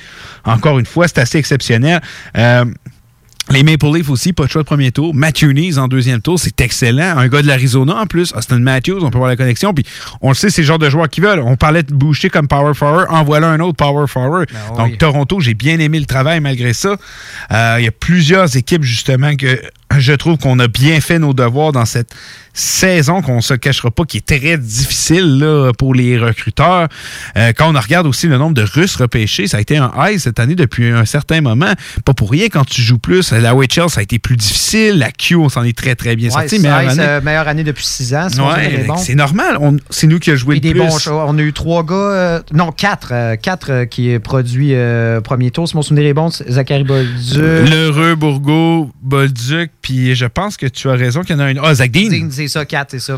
encore 0.46 0.80
une 0.80 0.88
fois, 0.88 1.08
c'est 1.08 1.20
assez 1.20 1.38
exceptionnel. 1.38 2.02
Euh, 2.36 2.66
Les 3.52 3.64
Maple 3.64 3.88
Leafs 3.96 4.10
aussi, 4.10 4.32
pas 4.32 4.46
de 4.46 4.50
choix 4.50 4.62
de 4.62 4.68
premier 4.68 4.92
tour. 4.92 5.14
Matthew 5.16 5.46
Nees 5.46 5.80
en 5.80 5.88
deuxième 5.88 6.22
tour, 6.22 6.40
c'est 6.40 6.62
excellent. 6.62 7.18
Un 7.18 7.28
gars 7.28 7.42
de 7.42 7.48
l'Arizona 7.48 7.96
en 7.96 8.06
plus, 8.06 8.32
Austin 8.36 8.60
Matthews, 8.60 9.00
on 9.04 9.10
peut 9.10 9.18
voir 9.18 9.30
la 9.30 9.36
connexion. 9.36 9.74
Puis 9.74 9.86
on 10.22 10.30
le 10.30 10.36
sait, 10.36 10.52
c'est 10.52 10.62
le 10.62 10.68
genre 10.68 10.78
de 10.78 10.88
joueurs 10.88 11.10
qui 11.10 11.20
veulent. 11.20 11.40
On 11.40 11.56
parlait 11.56 11.82
de 11.82 11.92
boucher 11.92 12.30
comme 12.30 12.48
power 12.48 12.76
forward, 12.76 13.08
en 13.10 13.24
voilà 13.24 13.50
un 13.50 13.60
autre 13.60 13.76
power 13.78 14.06
forward. 14.08 14.48
Donc 14.78 15.00
Toronto, 15.00 15.40
j'ai 15.40 15.56
bien 15.56 15.80
aimé 15.80 16.00
le 16.00 16.06
travail 16.06 16.42
malgré 16.42 16.74
ça. 16.74 16.96
Euh, 17.52 17.78
Il 17.80 17.86
y 17.86 17.88
a 17.88 17.92
plusieurs 17.92 18.56
équipes 18.56 18.84
justement 18.84 19.36
que 19.36 19.60
je 19.98 20.14
trouve 20.14 20.38
qu'on 20.38 20.60
a 20.60 20.68
bien 20.68 21.02
fait 21.02 21.20
nos 21.20 21.34
devoirs 21.34 21.72
dans 21.72 21.86
cette 21.86 22.14
saison 22.54 23.22
qu'on 23.22 23.42
se 23.42 23.54
cachera 23.54 23.90
pas 23.92 24.04
qui 24.06 24.18
est 24.18 24.26
très 24.26 24.58
difficile 24.58 25.40
là, 25.40 25.72
pour 25.78 25.94
les 25.94 26.18
recruteurs. 26.18 26.88
Euh, 27.38 27.54
quand 27.56 27.74
on 27.74 27.80
regarde 27.80 28.06
aussi 28.08 28.28
le 28.28 28.38
nombre 28.38 28.54
de 28.54 28.64
Russes 28.64 28.96
repêchés, 28.98 29.48
ça 29.48 29.58
a 29.58 29.62
été 29.62 29.78
un 29.78 29.92
high 29.98 30.18
cette 30.20 30.40
année 30.40 30.56
depuis 30.56 30.90
un 30.92 31.06
certain 31.06 31.42
moment. 31.42 31.72
Pas 32.06 32.14
pour 32.14 32.32
rien 32.32 32.48
quand 32.50 32.66
tu 32.66 32.82
joues 32.82 32.98
plus. 33.00 33.32
La 33.32 33.56
OHL, 33.56 33.90
ça 33.90 34.00
a 34.00 34.04
été 34.04 34.20
plus 34.20 34.36
difficile. 34.36 34.98
La 34.98 35.12
Q, 35.12 35.36
on 35.36 35.48
s'en 35.50 35.64
est 35.64 35.78
très 35.78 35.96
très 35.96 36.16
bien 36.16 36.28
Ouais, 36.30 36.34
sorti. 36.34 36.60
c'est 36.60 36.68
année. 36.68 36.94
c'est 36.96 37.22
meilleure 37.22 37.48
année 37.48 37.64
depuis 37.64 37.86
six 37.86 38.14
ans. 38.14 38.28
si 38.30 38.40
Ouais, 38.42 38.86
c'est 38.98 39.16
normal. 39.16 39.58
On- 39.62 39.78
C'est 39.90 40.08
nous 40.08 40.20
qui 40.20 40.32
a 40.32 40.36
joué 40.36 40.60
Puis 40.60 40.70
le 40.70 40.74
des 40.74 40.80
plus. 40.80 40.88
bons. 41.06 41.12
On 41.28 41.38
a 41.38 41.42
eu 41.42 41.54
trois 41.54 41.84
gars, 41.84 41.96
euh, 41.96 42.40
non, 42.54 42.72
quatre, 42.72 43.10
euh, 43.12 43.36
quatre 43.38 43.72
euh, 43.72 43.86
qui 43.86 44.12
est 44.12 44.20
produit 44.20 44.74
euh, 44.74 45.22
premier 45.22 45.52
tour. 45.52 45.68
Si 45.68 45.76
mon 45.76 45.82
souvenir 45.82 46.06
est 46.08 46.14
bon, 46.14 46.30
c'est 46.30 46.50
Zachary 46.52 46.84
Bolduc. 46.84 47.36
L'heureux 47.36 48.16
Bourgo, 48.16 48.92
Bolduc, 49.02 49.72
puis 49.82 50.16
je 50.16 50.26
pense 50.26 50.58
que 50.58 50.66
tu 50.66 50.90
as 50.90 50.94
raison 50.94 51.22
qu'il 51.22 51.36
y 51.36 51.40
en 51.40 51.42
a 51.42 51.52
une. 51.52 51.60
Ah, 51.64 51.74
Zach 51.74 51.92
Dean. 51.92 52.30
C'est 52.32 52.48
ça, 52.48 52.66
quatre, 52.66 52.92
c'est 52.92 53.00
ça. 53.00 53.18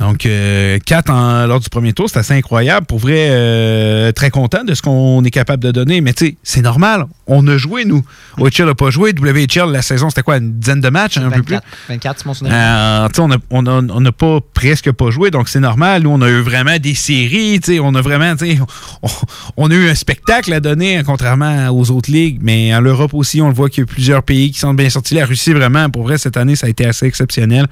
Donc, 0.00 0.20
4 0.20 1.46
lors 1.46 1.60
du 1.60 1.68
premier 1.68 1.92
tour, 1.92 2.08
c'est 2.08 2.18
assez 2.18 2.32
incroyable. 2.32 2.86
Pour 2.86 2.98
vrai, 2.98 3.28
euh, 3.30 4.12
très 4.12 4.30
content 4.30 4.64
de 4.64 4.72
ce 4.72 4.80
qu'on 4.80 5.22
est 5.24 5.30
capable 5.30 5.62
de 5.62 5.70
donner. 5.70 6.00
Mais 6.00 6.14
tu 6.14 6.26
sais, 6.26 6.36
c'est 6.42 6.62
normal. 6.62 7.04
On 7.32 7.46
a 7.46 7.56
joué, 7.56 7.84
nous. 7.84 8.04
OHL 8.38 8.66
n'a 8.66 8.74
pas 8.74 8.90
joué. 8.90 9.12
WHL, 9.16 9.70
la 9.70 9.82
saison, 9.82 10.08
c'était 10.10 10.22
quoi? 10.22 10.38
Une 10.38 10.58
dizaine 10.58 10.80
de 10.80 10.88
matchs, 10.88 11.16
un 11.18 11.30
peu 11.30 11.42
plus? 11.44 11.54
24, 11.54 11.64
24, 11.88 12.18
si 12.20 12.26
mon 12.26 12.34
souvenir. 12.34 12.56
Euh, 12.56 13.08
on 13.50 13.62
n'a 13.62 13.80
on 13.94 14.04
a, 14.04 14.12
pas 14.12 14.40
presque 14.52 14.90
pas 14.90 15.10
joué, 15.10 15.30
donc 15.30 15.48
c'est 15.48 15.60
normal. 15.60 16.02
Nous, 16.02 16.10
on 16.10 16.20
a 16.22 16.28
eu 16.28 16.40
vraiment 16.40 16.76
des 16.78 16.94
séries. 16.94 17.60
On 17.80 17.94
a 17.94 18.00
vraiment, 18.00 18.34
on, 19.02 19.08
on 19.56 19.70
a 19.70 19.74
eu 19.74 19.88
un 19.88 19.94
spectacle 19.94 20.52
à 20.52 20.58
donner, 20.60 21.00
contrairement 21.06 21.68
aux 21.68 21.90
autres 21.92 22.10
ligues. 22.10 22.38
Mais 22.42 22.74
en 22.74 22.82
Europe 22.82 23.14
aussi, 23.14 23.40
on 23.40 23.48
le 23.48 23.54
voit 23.54 23.68
qu'il 23.70 23.82
y 23.82 23.84
a 23.84 23.86
plusieurs 23.86 24.22
pays 24.24 24.50
qui 24.50 24.58
sont 24.58 24.74
bien 24.74 24.90
sortis. 24.90 25.14
La 25.14 25.24
Russie, 25.26 25.52
vraiment, 25.52 25.88
pour 25.88 26.02
vrai, 26.02 26.18
cette 26.18 26.36
année, 26.36 26.56
ça 26.56 26.66
a 26.66 26.70
été 26.70 26.84
assez 26.84 27.06
exceptionnel. 27.06 27.66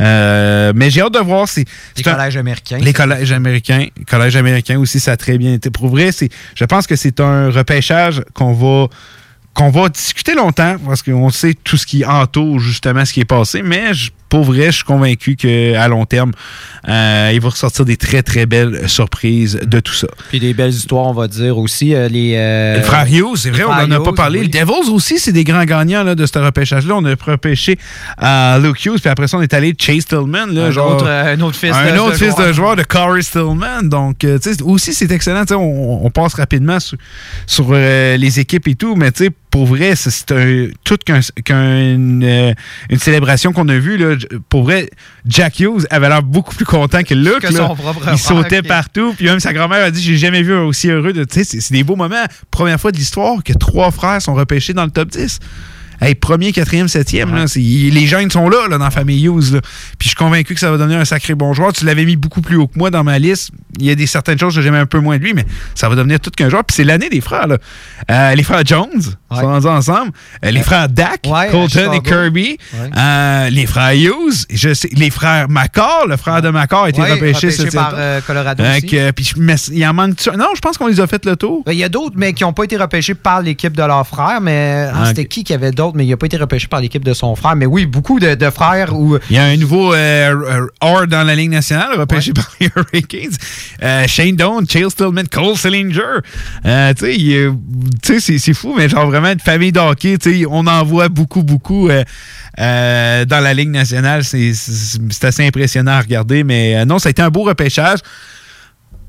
Euh, 0.00 0.72
mais 0.74 0.90
j'ai 0.90 1.02
hâte 1.02 1.14
de 1.14 1.18
voir. 1.18 1.48
C'est, 1.48 1.60
Les 1.96 2.02
c'est 2.02 2.08
un- 2.08 2.14
collèges 2.14 2.36
américains. 2.36 2.78
Les 2.78 2.92
collèges 2.92 3.32
américains. 3.32 3.86
Les 3.96 4.04
collèges 4.04 4.36
américains 4.36 4.78
aussi, 4.78 5.00
ça 5.00 5.12
a 5.12 5.16
très 5.16 5.38
bien 5.38 5.52
été. 5.54 5.70
Pour 5.70 5.88
vrai, 5.88 6.12
c'est, 6.12 6.28
je 6.54 6.64
pense 6.64 6.86
que 6.86 6.96
c'est 6.96 7.20
un 7.20 7.50
repêchage 7.50 8.22
qu'on 8.34 8.52
va 8.52 8.85
qu'on 9.54 9.70
va 9.70 9.88
discuter 9.88 10.34
longtemps 10.34 10.76
parce 10.84 11.02
qu'on 11.02 11.30
sait 11.30 11.54
tout 11.54 11.76
ce 11.76 11.86
qui 11.86 12.04
entoure 12.04 12.58
justement 12.58 13.04
ce 13.04 13.12
qui 13.12 13.20
est 13.20 13.24
passé, 13.24 13.62
mais 13.62 13.94
je- 13.94 14.10
pour 14.28 14.44
vrai, 14.44 14.66
je 14.66 14.70
suis 14.76 14.84
convaincu 14.84 15.36
qu'à 15.36 15.86
long 15.88 16.04
terme, 16.04 16.32
euh, 16.88 17.30
il 17.32 17.40
va 17.40 17.48
ressortir 17.48 17.84
des 17.84 17.96
très 17.96 18.22
très 18.22 18.46
belles 18.46 18.88
surprises 18.88 19.58
de 19.64 19.80
tout 19.80 19.92
ça. 19.94 20.08
Puis 20.28 20.40
des 20.40 20.54
belles 20.54 20.70
histoires, 20.72 21.06
on 21.06 21.12
va 21.12 21.28
dire 21.28 21.58
aussi. 21.58 21.94
euh, 21.94 22.08
les, 22.08 22.34
euh, 22.36 22.78
Le 22.78 23.36
c'est 23.36 23.50
vrai, 23.50 23.64
on 23.64 23.86
n'en 23.86 23.90
a 23.90 24.00
pas 24.02 24.12
parlé. 24.12 24.40
oui. 24.40 24.48
Les 24.52 24.60
Devils 24.60 24.90
aussi, 24.90 25.18
c'est 25.18 25.32
des 25.32 25.44
grands 25.44 25.64
gagnants 25.64 26.02
là, 26.04 26.14
de 26.14 26.26
ce 26.26 26.38
repêchage-là. 26.38 26.94
On 26.96 27.04
a 27.04 27.14
repêché 27.26 27.78
euh, 28.22 28.58
Luke 28.58 28.84
Hughes, 28.84 29.00
puis 29.00 29.08
après 29.10 29.28
ça, 29.28 29.36
on 29.38 29.42
est 29.42 29.54
allé 29.54 29.74
Chase 29.78 30.04
Tillman. 30.06 30.46
Là, 30.46 30.66
Un 30.66 30.70
genre, 30.70 30.96
autre, 30.96 31.06
un 31.08 31.40
autre 31.40 31.56
fils 31.56 31.72
un 31.74 31.94
de- 31.94 31.98
autre 31.98 32.16
fils 32.16 32.34
joueur. 32.34 32.46
de 32.48 32.52
joueur 32.52 32.76
de 32.76 32.82
Corey 32.82 33.22
Stillman. 33.22 33.82
Donc, 33.84 34.18
tu 34.18 34.28
sais, 34.40 34.62
aussi, 34.62 34.94
c'est 34.94 35.10
excellent. 35.10 35.44
On, 35.52 36.00
on 36.04 36.10
passe 36.10 36.34
rapidement 36.34 36.80
sur, 36.80 36.98
sur, 37.46 37.72
les 37.72 38.40
équipes 38.40 38.68
et 38.68 38.74
tout, 38.74 38.94
mais 38.96 39.12
tu 39.12 39.24
sais, 39.24 39.30
pour 39.56 39.64
vrai, 39.66 39.96
c'est- 39.96 40.32
un, 40.32 40.68
tout 40.84 40.98
qu'un- 41.04 41.20
qu'une 41.44 42.22
euh, 42.22 42.52
une 42.90 42.98
célébration 42.98 43.52
qu'on 43.54 43.66
a 43.68 43.78
vue. 43.78 43.96
Là. 43.96 44.14
Pour 44.50 44.64
vrai, 44.64 44.90
Jack 45.24 45.60
Hughes 45.60 45.86
avait 45.88 46.08
l'air 46.10 46.22
beaucoup 46.22 46.54
plus 46.54 46.66
content 46.66 47.02
que 47.02 47.14
Luke. 47.14 47.40
Que 47.40 47.46
là. 47.54 47.68
Il 48.12 48.18
sautait 48.18 48.60
partout. 48.68 49.14
Puis 49.16 49.24
même 49.26 49.40
sa 49.40 49.54
grand-mère 49.54 49.82
a 49.84 49.90
dit 49.90 50.02
J'ai 50.02 50.18
jamais 50.18 50.42
vu 50.42 50.54
un 50.54 50.62
aussi 50.64 50.90
heureux. 50.90 51.14
de- 51.14 51.24
c'est 51.30 51.72
des 51.72 51.82
beaux 51.84 51.96
moments. 51.96 52.24
Première 52.50 52.78
fois 52.78 52.92
de 52.92 52.98
l'histoire 52.98 53.42
que 53.42 53.54
trois 53.54 53.90
frères 53.90 54.20
sont 54.20 54.34
repêchés 54.34 54.74
dans 54.74 54.84
le 54.84 54.90
top 54.90 55.08
10. 55.08 55.38
Hey, 56.00 56.14
premier, 56.14 56.52
quatrième, 56.52 56.88
septième, 56.88 57.34
là, 57.34 57.44
les 57.56 58.06
jeunes 58.06 58.30
sont 58.30 58.48
là, 58.48 58.68
là 58.68 58.78
dans 58.78 58.84
la 58.84 58.90
famille 58.90 59.24
Hughes. 59.26 59.52
là. 59.54 59.60
Puis 59.98 60.04
je 60.04 60.08
suis 60.08 60.14
convaincu 60.16 60.54
que 60.54 60.60
ça 60.60 60.70
va 60.70 60.76
devenir 60.78 60.98
un 60.98 61.04
sacré 61.04 61.34
bon 61.34 61.52
joueur. 61.54 61.72
Tu 61.72 61.84
l'avais 61.84 62.04
mis 62.04 62.16
beaucoup 62.16 62.40
plus 62.42 62.56
haut 62.56 62.66
que 62.66 62.78
moi 62.78 62.90
dans 62.90 63.04
ma 63.04 63.18
liste. 63.18 63.50
Il 63.78 63.86
y 63.86 63.90
a 63.90 63.94
des 63.94 64.06
certaines 64.06 64.38
choses 64.38 64.54
que 64.54 64.62
j'aimais 64.62 64.78
un 64.78 64.86
peu 64.86 64.98
moins 65.00 65.18
de 65.18 65.22
lui, 65.22 65.34
mais 65.34 65.44
ça 65.74 65.88
va 65.88 65.94
devenir 65.96 66.20
tout 66.20 66.30
qu'un 66.30 66.48
joueur. 66.48 66.64
Puis 66.64 66.74
c'est 66.76 66.84
l'année 66.84 67.08
des 67.08 67.20
frères. 67.20 67.46
là. 67.46 67.58
Euh, 68.10 68.34
les 68.34 68.42
frères 68.42 68.64
Jones 68.64 69.02
sont 69.02 69.16
rendus 69.30 69.66
ensemble. 69.66 70.12
Euh, 70.44 70.50
les 70.50 70.62
frères 70.62 70.88
Dak, 70.88 71.20
Ouais, 71.26 71.48
Colton 71.50 71.92
et. 71.92 72.00
Kirby. 72.00 72.58
Ouais. 72.74 72.90
Euh, 72.96 73.50
les 73.50 73.66
frères 73.66 73.92
Hughes. 73.92 74.44
Je 74.50 74.72
sais, 74.74 74.88
les 74.92 75.10
frères 75.10 75.48
McCall, 75.48 76.08
le 76.08 76.16
frère 76.16 76.40
de 76.42 76.50
McCall 76.50 76.86
a 76.86 76.88
été 76.90 77.00
Ouais, 77.00 77.12
repêché, 77.12 77.48
repêché 77.48 77.70
par, 77.70 77.94
Colorado 78.26 78.62
aussi. 78.64 78.86
que- 78.86 79.10
puis 79.12 79.32
mais 79.36 79.56
il 79.72 79.86
en 79.86 79.94
manque 79.94 80.14
Non, 80.38 80.48
je 80.54 80.60
pense 80.60 80.78
qu'on 80.78 80.86
les 80.86 81.00
a 81.00 81.06
fait 81.06 81.24
le 81.24 81.36
tour. 81.36 81.62
Ben, 81.66 81.72
Il 81.72 81.78
y 81.78 81.84
a 81.84 81.88
d'autres, 81.88 82.14
mais 82.16 82.32
qui 82.32 82.44
n'ont 82.44 82.52
pas 82.52 82.64
été 82.64 82.76
repêchés 82.76 83.14
par 83.14 83.42
l'équipe 83.42 83.74
de 83.76 83.82
leur 83.82 84.06
frère. 84.06 84.40
Mais 84.40 84.88
ah, 84.92 85.00
Ok. 85.02 85.06
c'était 85.08 85.24
qui 85.26 85.44
qui 85.44 85.52
avait 85.54 85.70
d'autres, 85.70 85.85
mais 85.94 86.04
il 86.06 86.10
n'a 86.10 86.16
pas 86.16 86.26
été 86.26 86.36
repêché 86.36 86.66
par 86.66 86.80
l'équipe 86.80 87.04
de 87.04 87.12
son 87.14 87.34
frère. 87.36 87.54
Mais 87.56 87.66
oui, 87.66 87.86
beaucoup 87.86 88.18
de, 88.18 88.34
de 88.34 88.50
frères 88.50 88.94
ou. 88.98 89.18
Il 89.30 89.36
y 89.36 89.38
a 89.38 89.44
un 89.44 89.56
nouveau 89.56 89.92
euh, 89.94 90.34
euh, 90.34 90.66
or 90.80 91.06
dans 91.06 91.22
la 91.22 91.34
Ligue 91.34 91.50
nationale, 91.50 91.98
repêché 91.98 92.32
par 92.32 92.50
les 92.60 92.68
Hurricanes. 92.76 93.36
Euh, 93.82 94.04
Shane 94.06 94.36
Doan, 94.36 94.64
Chase 94.68 94.88
Stillman, 94.92 95.24
Cole 95.30 95.56
Sillinger. 95.56 96.20
Euh, 96.64 96.94
tu 96.94 97.06
sais, 98.02 98.20
c'est- 98.20 98.38
c'est 98.38 98.54
fou, 98.54 98.74
mais 98.76 98.88
genre 98.88 99.06
vraiment 99.06 99.30
une 99.32 99.40
famille 99.40 99.72
de 99.72 99.80
hockey, 99.80 100.18
tu 100.18 100.40
sais, 100.40 100.46
on 100.48 100.66
en 100.66 100.84
voit 100.84 101.08
beaucoup, 101.08 101.42
beaucoup 101.42 101.88
dans 102.58 103.26
la 103.42 103.54
Ligue 103.54 103.70
nationale. 103.70 104.24
C'est 104.24 105.24
assez 105.24 105.46
impressionnant 105.46 105.92
à 105.92 106.00
regarder, 106.00 106.44
mais 106.44 106.84
non, 106.86 106.98
ça 106.98 107.08
a 107.08 107.10
été 107.10 107.22
un 107.22 107.30
beau 107.30 107.42
repêchage. 107.42 107.98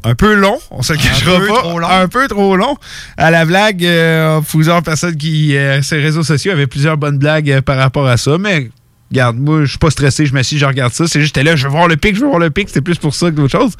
Un 0.03 0.15
peu 0.15 0.35
long, 0.35 0.57
on 0.71 0.81
se 0.83 0.93
le 0.93 0.99
cachera 0.99 1.39
pas. 1.39 1.61
trop 1.61 1.79
long. 1.79 1.87
Un 1.87 2.07
peu 2.07 2.27
trop 2.27 2.55
long. 2.55 2.77
À 3.17 3.31
la 3.31 3.45
blague, 3.45 3.83
euh, 3.83 4.39
plusieurs 4.41 4.81
personnes 4.83 5.17
qui, 5.17 5.57
euh, 5.57 5.81
les 5.91 6.01
réseaux 6.01 6.23
sociaux, 6.23 6.51
avaient 6.51 6.67
plusieurs 6.67 6.97
bonnes 6.97 7.17
blagues 7.17 7.49
euh, 7.49 7.61
par 7.61 7.77
rapport 7.77 8.07
à 8.07 8.17
ça, 8.17 8.37
mais 8.37 8.69
Regarde, 9.11 9.37
moi, 9.37 9.61
je 9.63 9.69
suis 9.69 9.77
pas 9.77 9.89
stressé, 9.89 10.25
je 10.25 10.33
m'assieds, 10.33 10.57
je 10.57 10.65
regarde 10.65 10.91
ça. 10.93 11.07
C'est 11.07 11.21
juste, 11.21 11.33
j'étais 11.35 11.49
là, 11.49 11.55
je 11.55 11.63
veux 11.65 11.71
voir 11.71 11.87
le 11.87 11.95
pic, 11.95 12.15
je 12.15 12.21
veux 12.21 12.27
voir 12.27 12.39
le 12.39 12.49
pic. 12.49 12.67
C'était 12.67 12.81
plus 12.81 12.97
pour 12.97 13.15
ça 13.15 13.27
que 13.31 13.35
d'autres 13.35 13.57
choses. 13.57 13.73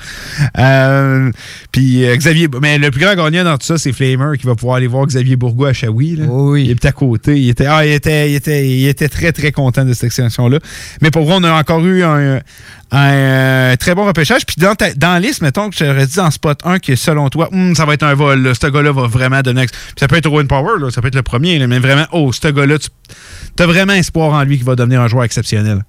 Euh, 0.58 1.32
puis 1.72 2.06
euh, 2.06 2.16
Xavier, 2.16 2.48
mais 2.62 2.78
le 2.78 2.92
plus 2.92 3.02
grand 3.02 3.16
gagnant 3.16 3.44
dans 3.44 3.58
tout 3.58 3.66
ça, 3.66 3.78
c'est 3.78 3.92
Flamer 3.92 4.38
qui 4.38 4.46
va 4.46 4.56
pouvoir 4.56 4.78
aller 4.78 4.88
voir 4.88 5.06
Xavier 5.06 5.36
Bourgois 5.36 5.70
à 5.70 5.74
Shawi. 5.74 6.16
Là. 6.16 6.26
Il 6.58 6.70
est 6.72 6.86
à 6.86 6.92
côté. 6.92 7.40
Il 7.40 7.50
était, 7.50 7.66
ah, 7.66 7.86
il 7.86 7.92
était, 7.92 8.32
il 8.32 8.36
était, 8.36 8.68
il 8.68 8.88
était 8.88 9.10
très, 9.10 9.32
très 9.32 9.52
content 9.52 9.84
de 9.86 9.94
cette 9.94 10.06
extension-là. 10.06 10.60
Mais 11.02 11.12
pour 11.12 11.26
vrai, 11.26 11.36
on 11.40 11.44
a 11.44 11.52
encore 11.52 11.86
eu 11.86 12.04
un, 12.04 12.40
un, 12.92 12.98
euh, 13.12 13.76
très 13.76 13.96
bon 13.96 14.06
repêchage. 14.06 14.46
Puis 14.46 14.56
dans, 14.60 14.76
ta- 14.76 14.94
dans 14.94 15.22
liste, 15.22 15.42
mettons 15.42 15.70
que 15.70 15.76
je 15.76 15.84
t'aurais 15.84 16.08
dit 16.08 16.20
en 16.20 16.32
spot 16.32 16.60
1 16.64 16.80
que 16.80 16.96
selon 16.96 17.30
toi, 17.30 17.50
Hum, 17.52 17.76
ça 17.76 17.86
va 17.86 17.94
être 17.94 18.04
un 18.04 18.14
vol. 18.14 18.42
là. 18.44 18.54
Ce 18.54 18.68
gars-là 18.68 18.92
va 18.92 19.08
vraiment 19.08 19.42
donner. 19.42 19.66
Puis 19.66 19.76
ça 20.00 20.08
peut 20.08 20.16
être 20.16 20.28
Owen 20.28 20.48
Power, 20.48 20.80
là, 20.80 20.90
ça 20.92 21.02
peut 21.02 21.08
être 21.10 21.16
le 21.16 21.22
premier, 21.22 21.60
là, 21.60 21.68
mais 21.68 21.80
vraiment, 21.80 22.06
oh, 22.14 22.32
ce 22.32 22.48
gars-là, 22.48 22.78
tu 22.80 22.88
as 23.60 23.66
vraiment 23.66 23.94
espoir 23.94 24.34
en 24.34 24.44
lui 24.44 24.58
qu'il 24.58 24.66
va 24.66 24.76
devenir 24.76 25.02
un 25.02 25.08
joueur 25.08 25.24
exceptionnel. 25.24 25.84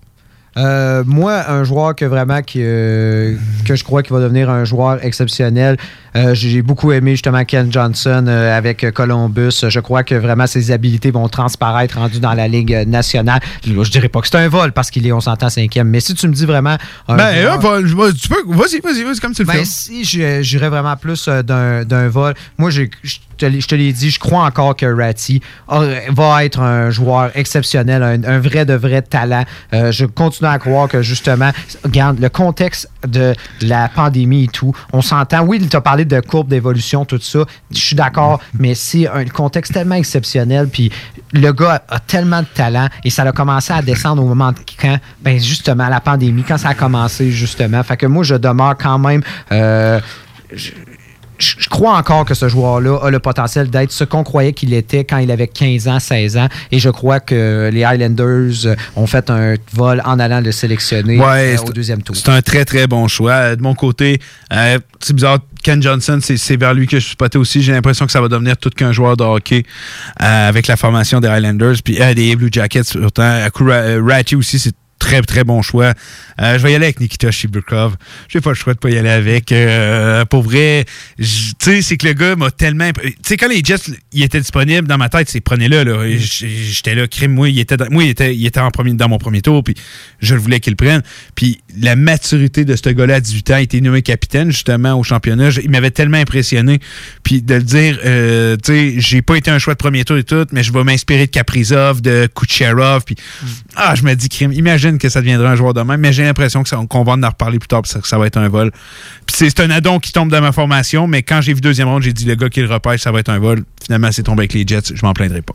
Euh, 0.56 1.04
moi, 1.06 1.48
un 1.50 1.62
joueur 1.62 1.94
que 1.94 2.04
vraiment 2.04 2.42
que, 2.42 2.52
euh, 2.56 3.36
que 3.66 3.76
je 3.76 3.84
crois 3.84 4.02
qu'il 4.02 4.12
va 4.14 4.20
devenir 4.20 4.50
un 4.50 4.64
joueur 4.64 5.04
exceptionnel, 5.04 5.76
euh, 6.16 6.34
j'ai 6.34 6.62
beaucoup 6.62 6.90
aimé 6.90 7.12
justement 7.12 7.44
Ken 7.44 7.70
Johnson 7.70 8.26
avec 8.26 8.90
Columbus. 8.92 9.64
Je 9.68 9.80
crois 9.80 10.02
que 10.02 10.14
vraiment 10.14 10.46
ses 10.46 10.72
habilités 10.72 11.10
vont 11.10 11.28
transparaître 11.28 11.98
rendu 11.98 12.18
dans 12.18 12.32
la 12.32 12.48
Ligue 12.48 12.84
nationale. 12.88 13.40
Là, 13.66 13.82
je 13.84 13.90
dirais 13.90 14.08
pas 14.08 14.20
que 14.20 14.26
c'est 14.28 14.38
un 14.38 14.48
vol 14.48 14.72
parce 14.72 14.90
qu'il 14.90 15.06
est, 15.06 15.12
on 15.12 15.20
s'entend, 15.20 15.48
cinquième. 15.50 15.88
Mais 15.88 16.00
si 16.00 16.14
tu 16.14 16.26
me 16.26 16.32
dis 16.32 16.46
vraiment. 16.46 16.76
un 17.08 17.16
Ben, 17.16 17.34
joueur- 17.40 17.54
un 17.54 17.58
vol, 17.58 17.86
je 17.86 18.12
tu 18.20 18.28
peux, 18.28 18.42
vas-y, 18.48 18.80
vas-y, 18.80 19.04
vas-y, 19.04 19.18
comme 19.20 19.34
tu 19.34 19.42
le 19.42 19.46
ben, 19.46 19.52
fais. 19.58 19.64
si 19.64 20.04
je- 20.04 20.42
j'irais 20.42 20.70
vraiment 20.70 20.96
plus 20.96 21.28
d'un 21.28 22.08
vol, 22.08 22.34
moi, 22.56 22.70
je 22.70 22.82
te 23.36 23.46
l'ai- 23.46 23.60
je 23.60 23.92
dit, 23.92 24.10
je 24.10 24.18
crois 24.18 24.44
encore 24.44 24.74
que 24.74 24.86
Ratty 24.86 25.40
va 25.68 26.44
être 26.44 26.60
un 26.60 26.90
joueur 26.90 27.30
exceptionnel, 27.34 28.02
un, 28.02 28.24
un 28.24 28.38
vrai 28.40 28.64
de 28.64 28.74
vrai 28.74 29.02
talent. 29.02 29.44
Je 29.72 30.06
continue 30.06 30.37
à 30.46 30.58
croire 30.58 30.88
que 30.88 31.02
justement, 31.02 31.50
regarde, 31.84 32.18
le 32.20 32.28
contexte 32.28 32.88
de 33.06 33.34
la 33.60 33.88
pandémie 33.88 34.44
et 34.44 34.48
tout, 34.48 34.74
on 34.92 35.02
s'entend. 35.02 35.42
Oui, 35.42 35.58
il 35.60 35.68
t'a 35.68 35.80
parlé 35.80 36.04
de 36.04 36.20
courbe 36.20 36.48
d'évolution, 36.48 37.04
tout 37.04 37.20
ça. 37.20 37.40
Je 37.70 37.78
suis 37.78 37.96
d'accord, 37.96 38.40
mais 38.58 38.74
c'est 38.74 39.08
un 39.08 39.24
contexte 39.26 39.72
tellement 39.72 39.96
exceptionnel. 39.96 40.68
Puis 40.68 40.92
le 41.32 41.52
gars 41.52 41.82
a 41.88 41.98
tellement 42.00 42.40
de 42.40 42.46
talent 42.46 42.88
et 43.04 43.10
ça 43.10 43.22
a 43.22 43.32
commencé 43.32 43.72
à 43.72 43.82
descendre 43.82 44.22
au 44.22 44.26
moment 44.26 44.52
de 44.52 44.58
quand, 44.80 44.98
ben 45.22 45.38
justement, 45.38 45.88
la 45.88 46.00
pandémie, 46.00 46.44
quand 46.46 46.58
ça 46.58 46.70
a 46.70 46.74
commencé, 46.74 47.30
justement. 47.30 47.82
Fait 47.82 47.96
que 47.96 48.06
moi, 48.06 48.24
je 48.24 48.34
demeure 48.34 48.76
quand 48.76 48.98
même. 48.98 49.22
euh, 49.52 50.00
je 51.38 51.68
crois 51.68 51.96
encore 51.96 52.24
que 52.24 52.34
ce 52.34 52.48
joueur-là 52.48 52.98
a 53.02 53.10
le 53.10 53.18
potentiel 53.18 53.70
d'être 53.70 53.92
ce 53.92 54.04
qu'on 54.04 54.24
croyait 54.24 54.52
qu'il 54.52 54.74
était 54.74 55.04
quand 55.04 55.18
il 55.18 55.30
avait 55.30 55.48
15 55.48 55.88
ans, 55.88 56.00
16 56.00 56.36
ans. 56.36 56.48
Et 56.72 56.78
je 56.78 56.90
crois 56.90 57.20
que 57.20 57.70
les 57.72 57.84
Highlanders 57.84 58.74
ont 58.96 59.06
fait 59.06 59.30
un 59.30 59.54
vol 59.72 60.02
en 60.04 60.18
allant 60.18 60.40
le 60.40 60.52
sélectionner 60.52 61.18
Ouais, 61.18 61.56
euh, 61.56 61.62
au 61.62 61.72
deuxième 61.72 62.02
tour. 62.02 62.16
C'est 62.16 62.28
un 62.28 62.42
très, 62.42 62.64
très 62.64 62.86
bon 62.86 63.08
choix. 63.08 63.32
Euh, 63.32 63.56
De 63.56 63.62
mon 63.62 63.74
côté, 63.74 64.20
euh, 64.52 64.78
c'est 65.00 65.14
bizarre, 65.14 65.38
Ken 65.62 65.82
Johnson, 65.82 66.18
c'est 66.20 66.56
vers 66.56 66.74
lui 66.74 66.86
que 66.86 66.98
je 66.98 67.04
suis 67.04 67.12
spoté 67.12 67.38
aussi. 67.38 67.62
J'ai 67.62 67.72
l'impression 67.72 68.06
que 68.06 68.12
ça 68.12 68.20
va 68.20 68.28
devenir 68.28 68.56
tout 68.56 68.70
qu'un 68.70 68.92
joueur 68.92 69.16
de 69.16 69.24
hockey 69.24 69.64
euh, 70.22 70.48
avec 70.48 70.66
la 70.66 70.76
formation 70.76 71.20
des 71.20 71.28
Highlanders, 71.28 71.76
puis 71.84 72.00
euh, 72.00 72.14
des 72.14 72.34
Blue 72.36 72.48
Jackets. 72.50 72.96
Euh, 72.96 74.00
Ratty 74.04 74.36
aussi, 74.36 74.58
c'est 74.58 74.74
très, 74.98 75.22
très 75.22 75.44
bon 75.44 75.62
choix. 75.62 75.94
Euh, 76.40 76.58
je 76.58 76.62
vais 76.62 76.72
y 76.72 76.74
aller 76.74 76.86
avec 76.86 77.00
Nikita 77.00 77.30
Shibukov. 77.30 77.96
J'ai 78.28 78.40
pas 78.40 78.50
le 78.50 78.56
choix 78.56 78.74
de 78.74 78.78
pas 78.78 78.90
y 78.90 78.96
aller 78.98 79.08
avec. 79.08 79.52
Euh, 79.52 80.24
pour 80.24 80.42
vrai, 80.42 80.84
tu 81.18 81.24
sais, 81.60 81.82
c'est 81.82 81.96
que 81.96 82.06
le 82.06 82.12
gars 82.14 82.36
m'a 82.36 82.50
tellement... 82.50 82.90
Tu 82.92 83.12
sais, 83.24 83.36
quand 83.36 83.48
les 83.48 83.62
Jets, 83.64 83.90
il 84.12 84.22
était 84.22 84.40
disponible 84.40 84.86
dans 84.88 84.98
ma 84.98 85.08
tête, 85.08 85.28
c'est 85.28 85.40
prenez-le. 85.40 85.82
là. 85.84 86.08
J- 86.16 86.48
J'étais 86.72 86.94
là, 86.94 87.06
crime, 87.06 87.32
moi, 87.32 87.48
il 87.48 87.58
était, 87.58 87.76
dans, 87.76 87.90
moi, 87.90 88.04
il 88.04 88.10
était, 88.10 88.34
il 88.34 88.46
était 88.46 88.60
en 88.60 88.70
premier, 88.70 88.92
dans 88.94 89.08
mon 89.08 89.18
premier 89.18 89.42
tour, 89.42 89.62
puis 89.64 89.74
je 90.20 90.34
le 90.34 90.40
voulais 90.40 90.60
qu'il 90.60 90.72
le 90.72 90.76
prenne. 90.76 91.02
Puis 91.34 91.60
la 91.80 91.96
maturité 91.96 92.64
de 92.64 92.74
ce 92.76 92.88
gars-là 92.90 93.16
à 93.16 93.20
18 93.20 93.50
ans, 93.50 93.56
il 93.58 93.62
était 93.64 93.80
nommé 93.80 94.02
capitaine, 94.02 94.50
justement, 94.50 94.94
au 94.94 95.02
championnat. 95.02 95.50
Je- 95.50 95.60
Il 95.60 95.70
m'avait 95.70 95.90
tellement 95.90 96.18
impressionné. 96.18 96.78
Puis 97.22 97.42
de 97.42 97.54
le 97.54 97.62
dire, 97.62 97.98
euh, 98.04 98.56
tu 98.56 98.72
sais, 98.72 98.94
j'ai 98.98 99.22
pas 99.22 99.36
été 99.36 99.50
un 99.50 99.58
choix 99.58 99.74
de 99.74 99.78
premier 99.78 100.04
tour 100.04 100.16
et 100.16 100.24
tout, 100.24 100.46
mais 100.52 100.62
je 100.62 100.72
vais 100.72 100.84
m'inspirer 100.84 101.26
de 101.26 101.30
Kaprizov, 101.30 102.00
de 102.00 102.28
Kucherov, 102.34 103.04
puis 103.04 103.16
ah, 103.76 103.94
je 103.94 104.02
me 104.02 104.14
dis, 104.14 104.28
crime, 104.28 104.52
imagine 104.52 104.87
que 104.96 105.10
ça 105.10 105.20
deviendra 105.20 105.50
un 105.50 105.56
joueur 105.56 105.74
de 105.74 105.82
même, 105.82 106.00
mais 106.00 106.12
j'ai 106.12 106.24
l'impression 106.24 106.62
qu'on 106.88 107.04
va 107.04 107.12
en 107.12 107.28
reparler 107.28 107.58
plus 107.58 107.68
tard, 107.68 107.82
ça, 107.84 108.00
que 108.00 108.08
ça 108.08 108.16
va 108.16 108.26
être 108.26 108.38
un 108.38 108.48
vol. 108.48 108.70
Puis 109.26 109.36
c'est 109.36 109.48
c'est 109.58 109.64
un 109.64 109.70
addon 109.70 109.98
qui 109.98 110.12
tombe 110.12 110.30
dans 110.30 110.40
ma 110.40 110.52
formation, 110.52 111.08
mais 111.08 111.24
quand 111.24 111.40
j'ai 111.40 111.52
vu 111.52 111.60
deuxième 111.60 111.88
ronde, 111.88 112.02
j'ai 112.02 112.12
dit, 112.12 112.24
le 112.24 112.36
gars 112.36 112.48
qui 112.48 112.60
le 112.60 112.72
repêche, 112.72 113.00
ça 113.00 113.10
va 113.10 113.18
être 113.18 113.28
un 113.28 113.40
vol. 113.40 113.64
Finalement, 113.82 114.12
c'est 114.12 114.22
tombé 114.22 114.42
avec 114.42 114.52
les 114.52 114.64
Jets, 114.64 114.94
je 114.94 115.04
m'en 115.04 115.12
plaindrai 115.12 115.42
pas. 115.42 115.54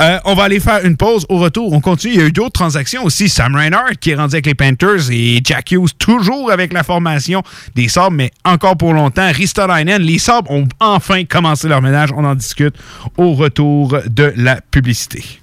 Euh, 0.00 0.18
on 0.24 0.34
va 0.34 0.44
aller 0.44 0.58
faire 0.58 0.84
une 0.84 0.96
pause. 0.96 1.24
Au 1.28 1.38
retour, 1.38 1.72
on 1.72 1.80
continue. 1.80 2.14
Il 2.14 2.20
y 2.20 2.22
a 2.22 2.26
eu 2.26 2.32
d'autres 2.32 2.52
transactions 2.52 3.04
aussi. 3.04 3.28
Sam 3.28 3.54
Reinhardt 3.54 3.96
qui 4.00 4.10
est 4.10 4.16
rendu 4.16 4.34
avec 4.34 4.46
les 4.46 4.54
Panthers 4.54 5.10
et 5.10 5.40
Jack 5.44 5.70
Hughes 5.70 5.90
toujours 5.98 6.50
avec 6.50 6.72
la 6.72 6.82
formation 6.82 7.42
des 7.76 7.88
Sabres, 7.88 8.16
mais 8.16 8.32
encore 8.44 8.76
pour 8.76 8.92
longtemps. 8.92 9.30
Ristolainen, 9.32 10.02
les 10.02 10.18
Sabres 10.18 10.50
ont 10.50 10.66
enfin 10.80 11.24
commencé 11.24 11.68
leur 11.68 11.82
ménage. 11.82 12.10
On 12.16 12.24
en 12.24 12.34
discute 12.34 12.74
au 13.16 13.34
retour 13.34 13.98
de 14.08 14.32
la 14.36 14.60
publicité. 14.60 15.41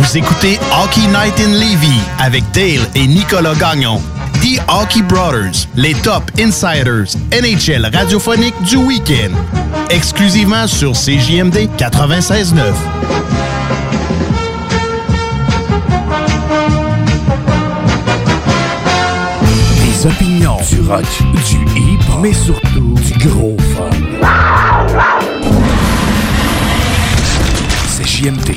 Vous 0.00 0.16
écoutez 0.16 0.58
Hockey 0.82 1.06
Night 1.08 1.38
in 1.40 1.52
Levy 1.58 2.00
avec 2.18 2.42
Dale 2.52 2.88
et 2.94 3.06
Nicolas 3.06 3.54
Gagnon. 3.54 4.00
The 4.40 4.58
Hockey 4.66 5.02
Brothers, 5.02 5.68
les 5.76 5.92
top 5.92 6.22
insiders 6.38 7.14
NHL 7.30 7.84
radiophonique 7.94 8.54
du 8.62 8.76
week-end. 8.76 9.30
Exclusivement 9.90 10.66
sur 10.66 10.92
CJMD 10.92 11.68
96.9. 11.76 12.72
Des 19.84 20.06
opinions, 20.06 20.56
du 20.70 20.80
rock, 20.80 21.04
du 21.46 21.78
hip, 21.78 22.00
mais 22.22 22.32
surtout 22.32 22.94
du 22.94 23.28
gros 23.28 23.58
fun. 23.76 23.90
C'est 27.86 28.08
JMD, 28.08 28.56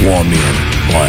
3000, 0.00 0.38
ouais, 0.90 1.08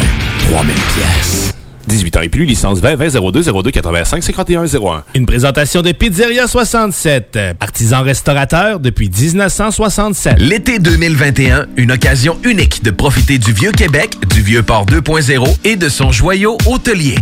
3000 0.50 0.74
pièces. 0.74 1.59
18 1.90 2.16
ans 2.16 2.20
et 2.20 2.28
plus, 2.28 2.44
licence 2.44 2.78
20 2.78 2.94
20 2.94 3.32
02 3.32 3.42
02 3.42 3.70
85 3.70 4.22
51 4.22 4.64
01. 4.64 5.04
Une 5.14 5.26
présentation 5.26 5.82
de 5.82 5.90
Pizzeria 5.90 6.46
67, 6.46 7.38
artisan 7.58 8.02
restaurateur 8.02 8.78
depuis 8.78 9.10
1967. 9.10 10.36
L'été 10.38 10.78
2021, 10.78 11.66
une 11.76 11.92
occasion 11.92 12.38
unique 12.44 12.84
de 12.84 12.92
profiter 12.92 13.38
du 13.38 13.52
vieux 13.52 13.72
Québec, 13.72 14.12
du 14.28 14.40
vieux 14.40 14.62
port 14.62 14.86
2.0 14.86 15.56
et 15.64 15.76
de 15.76 15.88
son 15.88 16.12
joyau 16.12 16.56
hôtelier. 16.66 17.16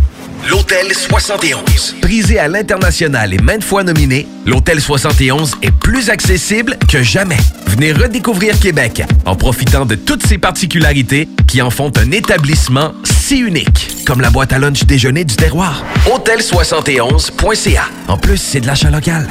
L'Hôtel 0.47 0.93
71. 0.93 1.97
Prisé 2.01 2.39
à 2.39 2.47
l'international 2.47 3.33
et 3.33 3.39
maintes 3.39 3.63
fois 3.63 3.83
nominé, 3.83 4.25
l'Hôtel 4.45 4.79
71 4.79 5.55
est 5.61 5.71
plus 5.71 6.09
accessible 6.09 6.77
que 6.87 7.03
jamais. 7.03 7.37
Venez 7.67 7.91
redécouvrir 7.91 8.57
Québec 8.59 9.03
en 9.25 9.35
profitant 9.35 9.85
de 9.85 9.95
toutes 9.95 10.25
ses 10.25 10.37
particularités 10.37 11.27
qui 11.47 11.61
en 11.61 11.69
font 11.69 11.91
un 11.97 12.11
établissement 12.11 12.93
si 13.03 13.39
unique, 13.39 14.05
comme 14.05 14.21
la 14.21 14.29
boîte 14.29 14.53
à 14.53 14.58
lunch 14.59 14.85
déjeuner 14.85 15.23
du 15.23 15.35
terroir. 15.35 15.83
Hôtel71.ca. 16.05 17.83
En 18.07 18.17
plus, 18.17 18.37
c'est 18.37 18.59
de 18.61 18.67
l'achat 18.67 18.89
local. 18.89 19.27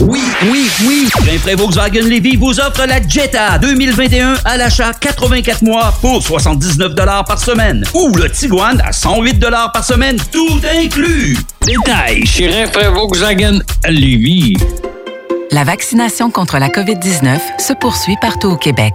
Oui, 0.00 0.20
oui, 0.50 0.68
oui. 0.84 1.08
Rainfray 1.24 1.54
Volkswagen 1.54 2.00
Levy 2.00 2.36
vous 2.36 2.58
offre 2.58 2.86
la 2.86 3.00
Jetta 3.06 3.58
2021 3.58 4.34
à 4.44 4.56
l'achat 4.56 4.92
84 4.92 5.62
mois 5.62 5.94
pour 6.00 6.22
79 6.22 6.94
par 7.26 7.38
semaine. 7.38 7.84
Ou 7.94 8.12
le 8.16 8.28
Tiguan 8.28 8.82
à 8.84 8.92
108 8.92 9.40
par 9.72 9.84
semaine, 9.84 10.16
tout 10.32 10.60
inclus. 10.76 11.36
Détail 11.64 12.26
chez 12.26 12.48
Rainfray 12.48 12.88
Volkswagen 12.92 13.60
Lévis. 13.88 14.56
La 15.52 15.64
vaccination 15.64 16.30
contre 16.30 16.58
la 16.58 16.68
COVID-19 16.68 17.38
se 17.58 17.72
poursuit 17.74 18.16
partout 18.20 18.48
au 18.48 18.56
Québec. 18.56 18.94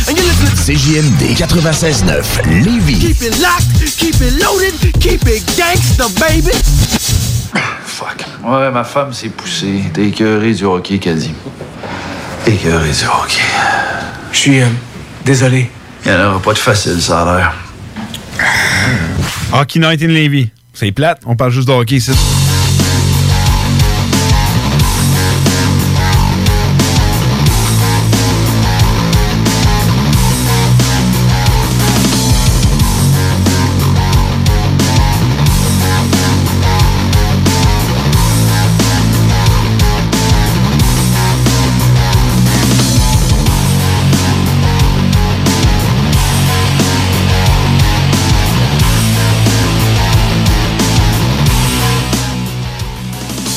CJMD 0.65 1.35
96.9 1.35 2.63
Lévis. 2.63 2.99
Keep 2.99 3.21
it 3.23 3.39
locked, 3.41 3.97
keep 3.97 4.13
it 4.21 4.43
loaded, 4.43 4.93
keep 4.99 5.27
it 5.27 5.43
gangsta, 5.57 6.07
baby. 6.19 6.51
Fuck. 7.83 8.23
Ouais, 8.43 8.69
ma 8.69 8.83
femme 8.83 9.11
s'est 9.11 9.29
poussée. 9.29 9.81
T'es 9.91 10.09
écœuré 10.09 10.53
du 10.53 10.63
hockey, 10.65 10.99
Caddy. 10.99 11.33
Écœuré 12.45 12.89
du 12.89 13.05
hockey. 13.05 13.41
Je 14.31 14.37
suis 14.37 14.61
euh, 14.61 14.67
désolé. 15.25 15.71
Il 16.05 16.11
n'y 16.11 16.17
en 16.17 16.29
aura 16.29 16.39
pas 16.39 16.53
de 16.53 16.59
facile, 16.59 17.01
ça 17.01 17.23
a 17.23 17.37
l'air. 17.37 17.53
Hockey 19.53 19.79
Night 19.79 20.03
in 20.03 20.09
Levy. 20.09 20.51
C'est 20.75 20.91
plate, 20.91 21.21
on 21.25 21.35
parle 21.35 21.51
juste 21.51 21.67
de 21.69 21.73
hockey 21.73 21.95
ici. 21.95 22.11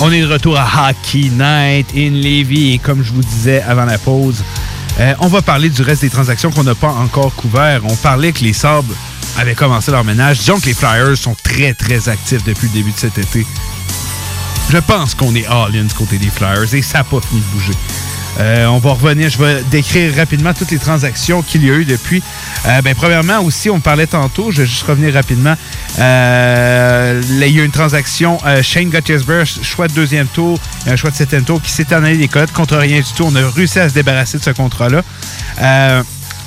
On 0.06 0.12
est 0.12 0.20
de 0.20 0.30
retour 0.30 0.58
à 0.58 0.90
Hockey 0.90 1.30
Night 1.30 1.86
in 1.96 2.10
Levy 2.10 2.74
et 2.74 2.78
comme 2.78 3.02
je 3.02 3.10
vous 3.10 3.22
disais 3.22 3.62
avant 3.62 3.86
la 3.86 3.96
pause, 3.96 4.44
euh, 5.00 5.14
on 5.20 5.28
va 5.28 5.40
parler 5.40 5.70
du 5.70 5.80
reste 5.80 6.02
des 6.02 6.10
transactions 6.10 6.50
qu'on 6.50 6.62
n'a 6.62 6.74
pas 6.74 6.90
encore 6.90 7.34
couvert. 7.34 7.80
On 7.84 7.96
parlait 7.96 8.32
que 8.32 8.44
les 8.44 8.52
Sabres 8.52 8.92
avaient 9.38 9.54
commencé 9.54 9.90
leur 9.90 10.04
ménage. 10.04 10.40
Disons 10.40 10.60
que 10.60 10.66
les 10.66 10.74
Flyers 10.74 11.16
sont 11.16 11.34
très 11.42 11.72
très 11.72 12.10
actifs 12.10 12.44
depuis 12.44 12.66
le 12.66 12.74
début 12.74 12.92
de 12.92 12.98
cet 12.98 13.16
été. 13.16 13.46
je 14.68 14.76
pense 14.76 15.14
qu'on 15.14 15.34
est 15.34 15.46
all-in 15.46 15.84
du 15.84 15.94
côté 15.94 16.18
des 16.18 16.28
Flyers 16.28 16.74
et 16.74 16.82
ça 16.82 16.98
n'a 16.98 17.04
pas 17.04 17.22
fini 17.22 17.40
de 17.40 17.46
bouger. 17.46 17.72
Euh, 18.40 18.66
on 18.66 18.78
va 18.78 18.92
revenir, 18.92 19.28
je 19.30 19.38
vais 19.38 19.62
décrire 19.70 20.14
rapidement 20.16 20.52
toutes 20.54 20.70
les 20.70 20.78
transactions 20.78 21.42
qu'il 21.42 21.64
y 21.64 21.70
a 21.70 21.74
eu 21.74 21.84
depuis. 21.84 22.22
Euh, 22.66 22.82
ben, 22.82 22.94
premièrement, 22.94 23.40
aussi, 23.40 23.70
on 23.70 23.80
parlait 23.80 24.06
tantôt, 24.06 24.50
je 24.50 24.62
vais 24.62 24.66
juste 24.66 24.82
revenir 24.82 25.14
rapidement. 25.14 25.54
Euh, 25.98 27.20
il 27.28 27.38
y 27.38 27.60
a 27.60 27.62
eu 27.62 27.64
une 27.64 27.70
transaction, 27.70 28.38
euh, 28.44 28.62
Shane 28.62 28.90
Guttersberg, 28.90 29.46
choix 29.62 29.88
de 29.88 29.92
deuxième 29.92 30.26
tour, 30.26 30.58
un 30.86 30.96
choix 30.96 31.10
de 31.10 31.16
septième 31.16 31.44
tour, 31.44 31.62
qui 31.62 31.70
s'est 31.70 31.94
en 31.94 32.02
allé 32.02 32.16
des 32.16 32.28
codes 32.28 32.50
contre 32.50 32.76
rien 32.76 32.98
du 32.98 33.12
tout. 33.16 33.24
On 33.24 33.36
a 33.36 33.48
réussi 33.50 33.78
à 33.78 33.88
se 33.88 33.94
débarrasser 33.94 34.38
de 34.38 34.42
ce 34.42 34.50
contrat-là. 34.50 35.02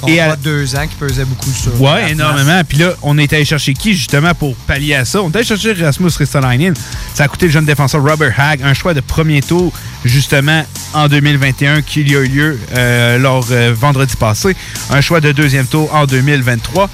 Euh, 0.03 0.07
Et 0.07 0.19
à 0.19 0.35
deux 0.35 0.75
ans 0.75 0.85
qui 0.87 0.95
pesait 0.95 1.25
beaucoup 1.25 1.49
sur. 1.51 1.79
Ouais, 1.81 2.11
énormément. 2.11 2.61
Puis 2.67 2.77
là, 2.77 2.91
on 3.01 3.17
est 3.17 3.31
allé 3.33 3.45
chercher 3.45 3.73
qui 3.73 3.95
justement 3.95 4.33
pour 4.35 4.55
pallier 4.55 4.95
à 4.95 5.05
ça? 5.05 5.21
On 5.21 5.31
est 5.31 5.35
allé 5.37 5.45
chercher 5.45 5.73
Rasmus 5.73 6.11
Ristolainen. 6.17 6.73
Ça 7.13 7.23
a 7.23 7.27
coûté 7.27 7.47
le 7.47 7.51
jeune 7.51 7.65
défenseur 7.65 8.01
Robert 8.03 8.33
Hag 8.37 8.61
un 8.63 8.73
choix 8.73 8.93
de 8.93 9.01
premier 9.01 9.41
tour 9.41 9.71
justement 10.05 10.63
en 10.93 11.07
2021 11.07 11.81
qui 11.81 12.01
a 12.15 12.19
eu 12.19 12.27
lieu 12.27 12.59
euh, 12.75 13.17
lors 13.17 13.45
euh, 13.51 13.73
vendredi 13.75 14.15
passé. 14.15 14.55
Un 14.91 15.01
choix 15.01 15.19
de 15.19 15.31
deuxième 15.31 15.65
tour 15.65 15.93
en 15.93 16.05
2023. 16.05 16.89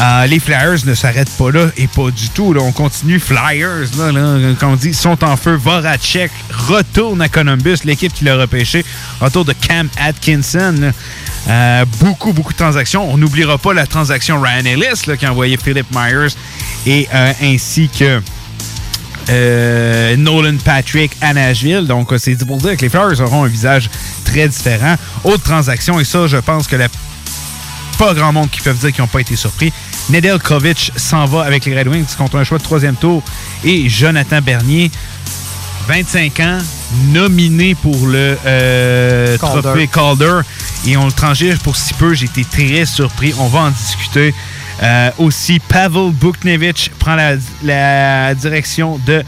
Euh, 0.00 0.26
les 0.26 0.38
Flyers 0.38 0.86
ne 0.86 0.94
s'arrêtent 0.94 1.36
pas 1.36 1.50
là 1.50 1.66
et 1.76 1.86
pas 1.88 2.10
du 2.10 2.28
tout. 2.30 2.52
là. 2.52 2.60
On 2.62 2.72
continue. 2.72 3.18
Flyers, 3.18 3.88
là, 3.98 4.12
là, 4.12 4.54
comme 4.58 4.72
on 4.72 4.76
dit, 4.76 4.94
sont 4.94 5.22
en 5.24 5.36
feu. 5.36 5.54
Voracek 5.56 6.30
retourne 6.68 7.20
à 7.20 7.28
Columbus, 7.28 7.78
l'équipe 7.84 8.12
qui 8.12 8.24
l'a 8.24 8.36
repêché. 8.36 8.84
Retour 9.20 9.44
de 9.44 9.52
Cam 9.52 9.88
Atkinson. 10.00 10.92
Euh, 11.48 11.84
beaucoup, 12.00 12.32
beaucoup 12.32 12.52
de 12.52 12.58
transactions. 12.58 13.10
On 13.10 13.16
n'oubliera 13.16 13.58
pas 13.58 13.72
la 13.72 13.86
transaction 13.86 14.40
Ryan 14.40 14.64
Ellis 14.64 15.16
qui 15.18 15.26
a 15.26 15.30
envoyé 15.30 15.56
Philip 15.56 15.86
Myers 15.92 16.34
et 16.86 17.08
euh, 17.14 17.32
ainsi 17.42 17.88
que 17.88 18.20
euh, 19.30 20.16
Nolan 20.16 20.56
Patrick 20.64 21.12
à 21.20 21.34
Nashville. 21.34 21.86
Donc, 21.86 22.12
c'est 22.18 22.36
pour 22.46 22.58
dire 22.58 22.76
que 22.76 22.82
les 22.82 22.88
Flyers 22.88 23.20
auront 23.20 23.44
un 23.44 23.48
visage 23.48 23.90
très 24.24 24.48
différent. 24.48 24.96
Autre 25.24 25.42
transaction, 25.42 26.00
et 26.00 26.04
ça, 26.04 26.26
je 26.26 26.38
pense 26.38 26.66
que 26.66 26.76
la 26.76 26.88
pas 27.98 28.14
grand 28.14 28.32
monde 28.32 28.48
qui 28.48 28.60
peuvent 28.60 28.78
dire 28.78 28.92
qu'ils 28.92 29.02
n'ont 29.02 29.08
pas 29.08 29.20
été 29.20 29.34
surpris. 29.34 29.72
Nedeljkovic 30.08 30.92
s'en 30.96 31.26
va 31.26 31.42
avec 31.42 31.64
les 31.64 31.76
Red 31.76 31.88
Wings 31.88 32.14
contre 32.16 32.36
un 32.36 32.44
choix 32.44 32.58
de 32.58 32.62
troisième 32.62 32.94
tour 32.94 33.22
et 33.64 33.88
Jonathan 33.88 34.40
Bernier, 34.40 34.90
25 35.88 36.40
ans, 36.40 36.58
nominé 37.12 37.74
pour 37.74 38.06
le 38.06 38.36
euh, 38.46 39.38
Calder. 39.38 39.60
trophée 39.62 39.86
Calder 39.86 40.40
et 40.86 40.96
on 40.96 41.06
le 41.06 41.12
transige 41.12 41.58
pour 41.58 41.76
si 41.76 41.94
peu. 41.94 42.14
J'ai 42.14 42.26
été 42.26 42.44
très 42.44 42.84
surpris. 42.86 43.34
On 43.38 43.48
va 43.48 43.60
en 43.60 43.70
discuter. 43.70 44.34
Euh, 44.82 45.10
aussi, 45.18 45.58
Pavel 45.58 46.12
Buknevich 46.12 46.90
prend 46.98 47.16
la, 47.16 47.34
la 47.64 48.34
direction 48.34 49.00
de 49.06 49.24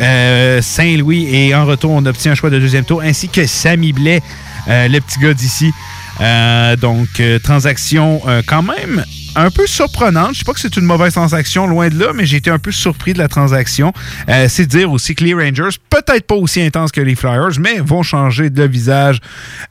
euh, 0.00 0.62
Saint-Louis 0.62 1.26
et 1.34 1.54
en 1.54 1.66
retour, 1.66 1.90
on 1.90 2.04
obtient 2.06 2.32
un 2.32 2.34
choix 2.34 2.50
de 2.50 2.58
deuxième 2.58 2.84
tour 2.84 3.02
ainsi 3.02 3.28
que 3.28 3.46
Samy 3.46 3.92
Blais, 3.92 4.22
euh, 4.68 4.88
le 4.88 5.00
petit 5.00 5.18
gars 5.18 5.34
d'ici. 5.34 5.72
Euh, 6.20 6.76
donc, 6.76 7.08
euh, 7.20 7.38
transaction 7.38 8.22
euh, 8.26 8.42
quand 8.46 8.62
même 8.62 9.04
un 9.36 9.50
peu 9.50 9.66
surprenante. 9.66 10.32
Je 10.32 10.38
sais 10.38 10.44
pas 10.44 10.54
que 10.54 10.60
c'est 10.60 10.76
une 10.76 10.86
mauvaise 10.86 11.12
transaction, 11.12 11.66
loin 11.66 11.88
de 11.88 11.98
là, 11.98 12.12
mais 12.14 12.24
j'ai 12.24 12.38
été 12.38 12.50
un 12.50 12.58
peu 12.58 12.72
surpris 12.72 13.12
de 13.12 13.18
la 13.18 13.28
transaction. 13.28 13.92
Euh, 14.28 14.46
c'est 14.48 14.66
dire 14.66 14.90
aussi 14.90 15.14
que 15.14 15.22
les 15.24 15.34
Rangers, 15.34 15.76
peut-être 15.90 16.26
pas 16.26 16.34
aussi 16.34 16.62
intenses 16.62 16.90
que 16.90 17.02
les 17.02 17.14
Flyers, 17.14 17.60
mais 17.60 17.78
vont 17.78 18.02
changer 18.02 18.48
de 18.50 18.62
visage 18.62 19.20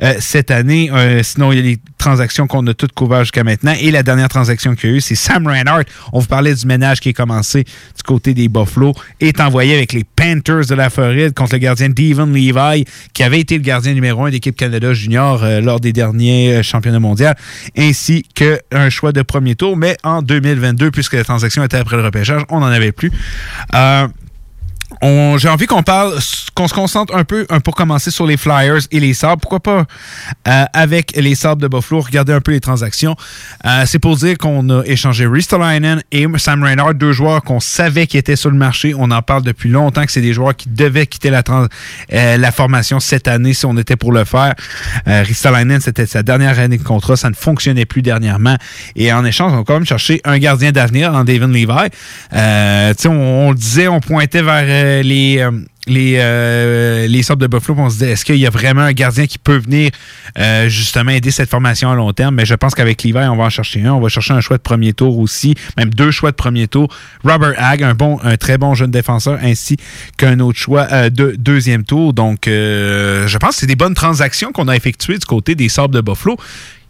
euh, 0.04 0.14
cette 0.20 0.52
année. 0.52 0.90
Euh, 0.92 1.24
sinon, 1.24 1.52
il 1.52 1.56
y 1.58 1.60
a 1.60 1.64
les 1.64 1.80
transactions 1.98 2.46
qu'on 2.46 2.66
a 2.68 2.74
toutes 2.74 2.94
couvertes 2.94 3.24
jusqu'à 3.24 3.44
maintenant. 3.44 3.74
Et 3.80 3.90
la 3.90 4.04
dernière 4.04 4.30
transaction 4.30 4.76
qu'il 4.76 4.92
y 4.92 4.94
a 4.94 4.96
eu, 4.98 5.02
c'est 5.02 5.16
Sam 5.16 5.48
Reinhardt. 5.48 5.86
On 6.14 6.20
vous 6.20 6.28
parlait 6.28 6.54
du 6.54 6.68
ménage 6.68 7.00
qui 7.00 7.10
est 7.10 7.14
commencé 7.14 7.64
du 7.64 8.04
côté 8.06 8.36
des 8.36 8.48
Buffalo, 8.48 8.94
est 9.20 9.40
envoyé 9.42 9.76
avec 9.76 9.94
les 9.94 10.04
Panthers 10.04 10.68
de 10.68 10.76
la 10.76 10.92
Floride 10.92 11.34
contre 11.34 11.54
le 11.54 11.60
gardien 11.60 11.90
Devon 11.90 12.28
Levi, 12.28 12.86
qui 13.14 13.24
avait 13.24 13.40
été 13.40 13.56
le 13.56 13.64
gardien 13.64 13.94
numéro 13.94 14.26
un 14.26 14.30
d'équipe 14.30 14.56
Canada 14.56 14.94
Junior 14.94 15.44
euh, 15.44 15.62
lors 15.62 15.80
des 15.80 15.94
derniers 15.94 16.62
championnats 16.62 17.00
mondiaux, 17.00 17.32
ainsi 17.76 18.24
qu'un 18.36 18.90
choix 18.90 19.12
de 19.12 19.24
premier 19.24 19.55
Mais 19.76 19.98
en 20.04 20.22
2022, 20.22 20.92
puisque 20.92 21.14
la 21.14 21.24
transaction 21.24 21.64
était 21.64 21.78
après 21.78 21.98
le 21.98 22.04
repêchage, 22.04 22.44
on 22.50 22.60
n'en 22.60 22.68
avait 22.68 22.92
plus. 22.92 23.12
Euh, 23.74 24.08
J'ai 25.02 25.50
envie 25.50 25.66
qu'on 25.68 25.84
parle, 25.84 26.14
qu'on 26.56 26.68
se 26.68 26.74
concentre 26.74 27.16
un 27.16 27.24
peu 27.24 27.46
un, 27.50 27.60
pour 27.60 27.76
commencer 27.76 28.12
sur 28.12 28.26
les 28.26 28.38
Flyers 28.38 28.82
et 28.92 29.00
les 29.00 29.14
Sabres. 29.14 29.40
Pourquoi 29.42 29.60
pas 29.60 29.86
euh, 30.48 30.66
avec 30.74 31.14
les 31.16 31.36
Sabres 31.36 31.62
de 31.62 31.68
Buffalo, 31.68 32.02
regarder 32.02 32.34
un 32.34 32.42
peu 32.42 32.52
les 32.52 32.60
transactions. 32.60 33.16
Euh, 33.66 33.84
C'est 33.86 34.00
pour 34.00 34.16
dire 34.16 34.38
qu'on 34.38 34.70
a 34.70 34.84
échangé 34.86 35.28
Ristolainen 35.28 36.02
et 36.12 36.26
Sam 36.38 36.64
Reinhardt, 36.64 36.94
deux 36.96 37.12
joueurs 37.12 37.42
qu'on 37.44 37.60
savait 37.60 38.08
qui 38.08 38.18
étaient 38.18 38.36
sur 38.36 38.50
le 38.52 38.58
marché. 38.58 38.94
On 38.98 39.12
en 39.12 39.22
parle 39.22 39.44
depuis 39.44 39.70
longtemps 39.70 40.06
que 40.06 40.12
c'est 40.12 40.22
des 40.22 40.34
joueurs 40.34 40.56
qui 40.56 40.70
devaient 40.70 41.08
quitter 41.08 41.30
la, 41.30 41.44
trans- 41.44 41.68
euh, 42.14 42.38
la 42.38 42.52
formation 42.52 43.00
cette 43.00 43.28
année 43.28 43.54
si 43.54 43.66
on 43.66 43.78
était 43.78 43.96
pour 43.96 44.12
le 44.12 44.24
faire. 44.24 44.54
Euh, 45.08 45.24
Ristolainen, 45.24 45.82
c'était 45.82 46.06
sa 46.06 46.24
dernière 46.24 46.58
année 46.60 46.78
de 46.78 46.84
contrat. 46.84 47.16
Ça 47.16 47.30
ne 47.30 47.36
fonctionnait 47.36 47.86
plus 47.86 48.02
dernièrement. 48.02 48.56
Et 48.96 49.12
en 49.14 49.24
échange, 49.26 49.52
on 49.54 49.62
a 49.62 49.64
quand 49.64 49.74
même 49.76 49.86
cherché 49.86 50.22
un 50.24 50.38
gardien 50.40 50.72
d'avenir 50.72 51.14
en 51.14 51.24
David 51.24 51.50
Levi. 51.50 51.90
Euh, 52.34 52.94
on, 53.06 53.10
on 53.10 53.50
le 53.52 53.56
disait, 53.56 53.88
on 53.88 54.00
pointait 54.00 54.42
vers 54.42 54.64
euh, 54.86 55.02
les... 55.04 55.40
euh, 55.40 55.52
euh, 57.08 57.36
de 57.36 57.48
Buffalo, 57.48 57.80
on 57.80 57.90
se 57.90 57.96
disait, 57.96 58.12
est-ce 58.12 58.26
qu'il 58.26 58.38
y 58.38 58.48
a 58.48 58.50
vraiment 58.50 58.82
un 58.82 58.94
gardien 58.94 59.28
qui 59.28 59.38
peut 59.38 59.58
venir 59.58 59.92
euh, 60.38 60.68
justement 60.68 61.12
aider 61.12 61.32
cette 61.32 61.50
formation 61.50 61.92
à 61.92 61.96
long 61.96 62.12
terme? 62.14 62.36
Mais 62.36 62.46
je 62.46 62.56
pense 62.56 62.74
qu'avec 62.76 63.04
l'hiver, 63.04 63.32
on 63.32 63.38
va 63.38 63.46
en 63.46 63.50
chercher 63.50 63.84
un. 63.84 63.94
On 63.94 64.00
va 64.00 64.10
chercher 64.10 64.34
un 64.34 64.42
choix 64.42 64.58
de 64.58 64.62
premier 64.62 64.94
tour 64.94 65.20
aussi, 65.20 65.56
même 65.78 65.90
deux 65.90 66.12
choix 66.12 66.32
de 66.32 66.36
premier 66.36 66.68
tour. 66.68 66.88
Robert 67.24 67.54
Hag, 67.58 67.84
un 67.84 68.38
très 68.38 68.58
bon 68.58 68.74
jeune 68.74 68.92
défenseur, 68.92 69.40
ainsi 69.42 69.78
qu'un 70.18 70.40
autre 70.40 70.58
choix 70.58 71.10
de 71.10 71.36
deuxième 71.38 71.84
tour. 71.84 72.14
Donc, 72.14 72.44
je 72.46 73.38
pense 73.38 73.52
que 73.52 73.56
c'est 73.56 73.68
des 73.68 73.76
bonnes 73.76 73.96
transactions 73.96 74.52
qu'on 74.52 74.68
a 74.68 74.76
effectuées 74.76 75.18
du 75.18 75.26
côté 75.26 75.56
des 75.56 75.70
Sabres 75.70 75.94
de 75.94 76.02
Buffalo. 76.02 76.38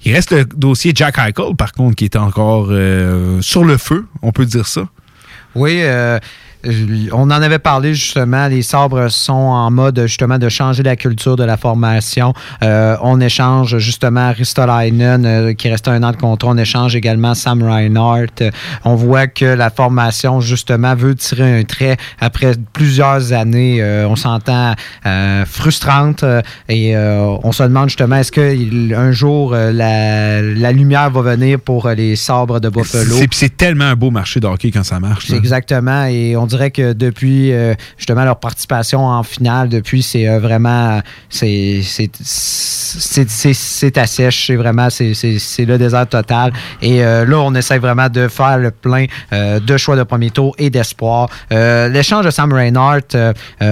Il 0.03 0.13
reste 0.13 0.31
le 0.31 0.45
dossier 0.45 0.91
Jack 0.93 1.17
Eichel, 1.17 1.55
par 1.57 1.71
contre, 1.71 1.95
qui 1.95 2.05
est 2.05 2.15
encore 2.15 2.67
sur 3.41 3.63
le 3.63 3.77
feu, 3.77 4.05
on 4.21 4.31
peut 4.31 4.45
dire 4.45 4.67
ça. 4.67 4.87
Oui, 5.55 5.79
euh, 5.83 6.19
on 7.11 7.23
en 7.23 7.29
avait 7.31 7.59
parlé 7.59 7.93
justement. 7.93 8.47
Les 8.47 8.61
sabres 8.61 9.09
sont 9.09 9.33
en 9.33 9.69
mode 9.71 10.01
justement 10.05 10.37
de 10.37 10.49
changer 10.49 10.83
la 10.83 10.95
culture 10.95 11.35
de 11.35 11.43
la 11.43 11.57
formation. 11.57 12.33
Euh, 12.63 12.95
on 13.01 13.19
échange 13.21 13.77
justement 13.77 14.31
Ristolainen 14.31 15.25
euh, 15.25 15.53
qui 15.53 15.69
reste 15.69 15.87
un 15.87 16.01
an 16.03 16.11
de 16.11 16.17
contrat. 16.17 16.49
On 16.49 16.57
échange 16.57 16.95
également 16.95 17.33
Sam 17.35 17.63
Reinhardt. 17.63 18.41
Euh, 18.41 18.51
on 18.83 18.95
voit 18.95 19.27
que 19.27 19.45
la 19.45 19.69
formation 19.69 20.41
justement 20.41 20.95
veut 20.95 21.15
tirer 21.15 21.59
un 21.59 21.63
trait 21.63 21.97
après 22.19 22.53
plusieurs 22.73 23.33
années. 23.33 23.81
euh, 23.81 24.07
on 24.07 24.15
s'entend 24.15 24.73
frustrante 25.45 26.23
et 26.69 26.95
on 26.97 27.51
se 27.51 27.63
demande 27.63 27.89
justement 27.89 28.17
est-ce 28.17 28.31
qu'un 28.31 29.11
jour 29.11 29.51
la, 29.53 30.41
la 30.41 30.71
lumière 30.71 31.09
va 31.09 31.21
venir 31.21 31.59
pour 31.59 31.89
les 31.89 32.15
sabres 32.15 32.59
de 32.59 32.69
Buffalo? 32.69 33.15
C'est 33.17 33.33
c'est 33.33 33.57
tellement 33.57 33.85
un 33.85 33.95
beau 33.95 34.11
marché 34.11 34.39
de 34.39 34.47
hockey 34.47 34.71
quand 34.71 34.83
ça 34.83 34.99
marche. 34.99 35.29
Exactement. 35.31 36.05
Et 36.05 36.35
on 36.35 36.45
dirait 36.55 36.71
que 36.71 36.93
depuis 36.93 37.51
euh, 37.51 37.73
justement 37.97 38.23
leur 38.25 38.39
participation 38.39 39.05
en 39.05 39.23
finale, 39.23 39.69
depuis, 39.69 40.01
c'est 40.03 40.27
euh, 40.27 40.39
vraiment. 40.39 41.01
C'est 41.29 41.81
c'est- 41.83 42.09
c'est- 42.21 43.29
c'est- 43.29 43.53
c'est 43.53 43.97
à 43.97 44.07
sèche. 44.07 44.47
C'est 44.47 44.55
vraiment. 44.55 44.89
c'est- 44.89 45.13
C'est 45.13 45.39
c'est 45.39 45.65
le 45.65 45.77
désert 45.77 46.07
total. 46.07 46.51
Et 46.81 47.03
euh, 47.03 47.25
là, 47.25 47.37
on 47.39 47.53
essaie 47.55 47.77
vraiment 47.79 48.09
de 48.09 48.27
faire 48.27 48.57
le 48.57 48.71
plein 48.71 49.05
de 49.31 49.77
choix 49.77 49.95
de 49.95 50.03
premier 50.03 50.29
tour 50.29 50.55
et 50.57 50.69
d'espoir. 50.69 51.29
L'échange 51.51 52.25
de 52.25 52.31
Sam 52.31 52.51
Reinhardt, 52.53 53.15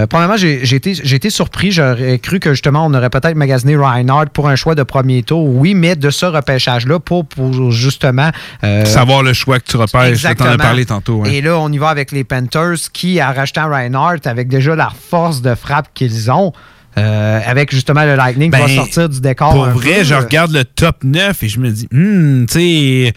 premièrement, 0.08 0.36
j'ai 0.36 0.62
été, 0.74 0.94
j'ai 0.94 1.16
été 1.16 1.30
surpris. 1.30 1.70
J'aurais 1.72 2.18
cru 2.18 2.40
que 2.40 2.50
justement, 2.50 2.84
on 2.86 2.94
aurait 2.94 3.10
peut-être 3.10 3.36
magasiné 3.36 3.76
Reinhardt 3.76 4.30
pour 4.32 4.48
un 4.48 4.56
choix 4.56 4.74
de 4.74 4.82
premier 4.82 5.22
tour. 5.22 5.44
Oui, 5.44 5.74
mais 5.74 5.96
de 5.96 6.10
ce 6.10 6.26
repêchage-là, 6.26 6.98
pour, 7.00 7.24
pour 7.26 7.70
justement. 7.70 8.30
euh, 8.64 8.84
Savoir 8.84 9.22
le 9.22 9.32
choix 9.32 9.58
que 9.58 9.64
tu 9.70 9.76
repères, 9.76 10.14
je 10.14 10.28
t'en 10.34 10.52
ai 10.52 10.56
parlé 10.56 10.84
tantôt. 10.86 11.24
Et 11.24 11.40
là, 11.40 11.58
on 11.58 11.70
y 11.70 11.78
va 11.78 11.88
avec 11.88 12.12
les 12.12 12.24
Panthers 12.24 12.73
qui, 12.76 13.22
en 13.22 13.32
rachetant 13.32 13.68
Reinhardt, 13.68 14.20
avec 14.26 14.48
déjà 14.48 14.74
la 14.74 14.90
force 14.90 15.42
de 15.42 15.54
frappe 15.54 15.88
qu'ils 15.94 16.30
ont, 16.30 16.52
euh, 16.96 17.40
avec 17.44 17.72
justement 17.72 18.04
le 18.04 18.14
Lightning 18.14 18.50
qui 18.50 18.58
Ben, 18.58 18.66
va 18.66 18.74
sortir 18.74 19.08
du 19.08 19.20
décor. 19.20 19.52
Pour 19.52 19.66
vrai, 19.66 19.98
peu, 19.98 20.04
je 20.04 20.14
regarde 20.14 20.52
le 20.52 20.64
top 20.64 21.02
9 21.02 21.42
et 21.42 21.48
je 21.48 21.60
me 21.60 21.70
dis, 21.70 21.88
hmm, 21.90 22.46
tu 22.46 22.52
sais, 22.52 23.14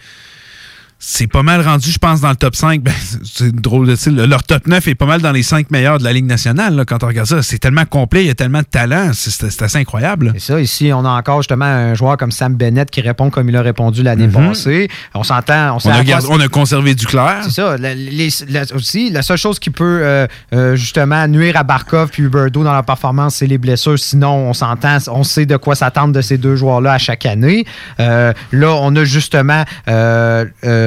c'est 1.00 1.26
pas 1.28 1.42
mal 1.42 1.60
rendu, 1.60 1.90
je 1.90 1.98
pense, 1.98 2.20
dans 2.20 2.30
le 2.30 2.36
top 2.36 2.56
5. 2.56 2.82
Ben, 2.82 2.92
c'est 3.24 3.54
drôle 3.54 3.86
de 3.86 3.94
style. 3.94 4.16
Leur 4.16 4.42
top 4.42 4.66
9 4.66 4.86
est 4.88 4.94
pas 4.94 5.06
mal 5.06 5.20
dans 5.20 5.30
les 5.32 5.42
5 5.42 5.70
meilleurs 5.70 5.98
de 5.98 6.04
la 6.04 6.12
Ligue 6.12 6.26
nationale 6.26 6.74
là, 6.74 6.84
quand 6.84 7.04
on 7.04 7.06
regarde 7.06 7.28
ça. 7.28 7.42
C'est 7.42 7.58
tellement 7.58 7.84
complet, 7.84 8.24
il 8.24 8.26
y 8.26 8.30
a 8.30 8.34
tellement 8.34 8.60
de 8.60 8.64
talent. 8.66 9.10
C'est 9.14 9.62
assez 9.62 9.78
incroyable. 9.78 10.32
C'est 10.34 10.52
ça. 10.52 10.60
Ici, 10.60 10.90
on 10.92 11.04
a 11.04 11.10
encore 11.10 11.38
justement 11.42 11.64
un 11.66 11.94
joueur 11.94 12.16
comme 12.16 12.32
Sam 12.32 12.54
Bennett 12.56 12.90
qui 12.90 13.00
répond 13.00 13.30
comme 13.30 13.48
il 13.48 13.56
a 13.56 13.62
répondu 13.62 14.02
l'année 14.02 14.26
Mhm. 14.26 14.32
passée. 14.48 14.88
On 15.14 15.22
s'entend. 15.22 15.76
On, 15.84 15.88
a, 15.90 16.20
on 16.28 16.48
conservé 16.48 16.94
du 16.94 17.06
clair. 17.06 17.38
C'est 17.44 17.50
ça. 17.52 17.76
La, 17.78 17.94
les- 17.94 18.28
la- 18.48 18.64
aussi, 18.74 19.10
la 19.10 19.22
seule 19.22 19.36
chose 19.38 19.58
qui 19.58 19.70
peut 19.70 20.00
euh, 20.02 20.26
euh, 20.52 20.74
justement 20.76 21.26
nuire 21.28 21.56
à 21.56 21.62
Barkov 21.62 22.10
puis 22.10 22.24
Huberdeau 22.24 22.64
dans 22.64 22.72
leur 22.72 22.84
performance, 22.84 23.36
c'est 23.36 23.46
les 23.46 23.58
blessures. 23.58 23.98
Sinon, 23.98 24.48
on 24.48 24.52
s'entend, 24.54 24.98
on 25.08 25.22
sait 25.24 25.46
de 25.46 25.56
quoi 25.56 25.74
s'attendre 25.74 26.12
de 26.12 26.20
ces 26.20 26.38
deux 26.38 26.56
joueurs-là 26.56 26.92
à 26.94 26.98
chaque 26.98 27.24
année. 27.26 27.64
Euh, 28.00 28.32
là, 28.52 28.74
on 28.80 28.94
a 28.96 29.04
justement 29.04 29.64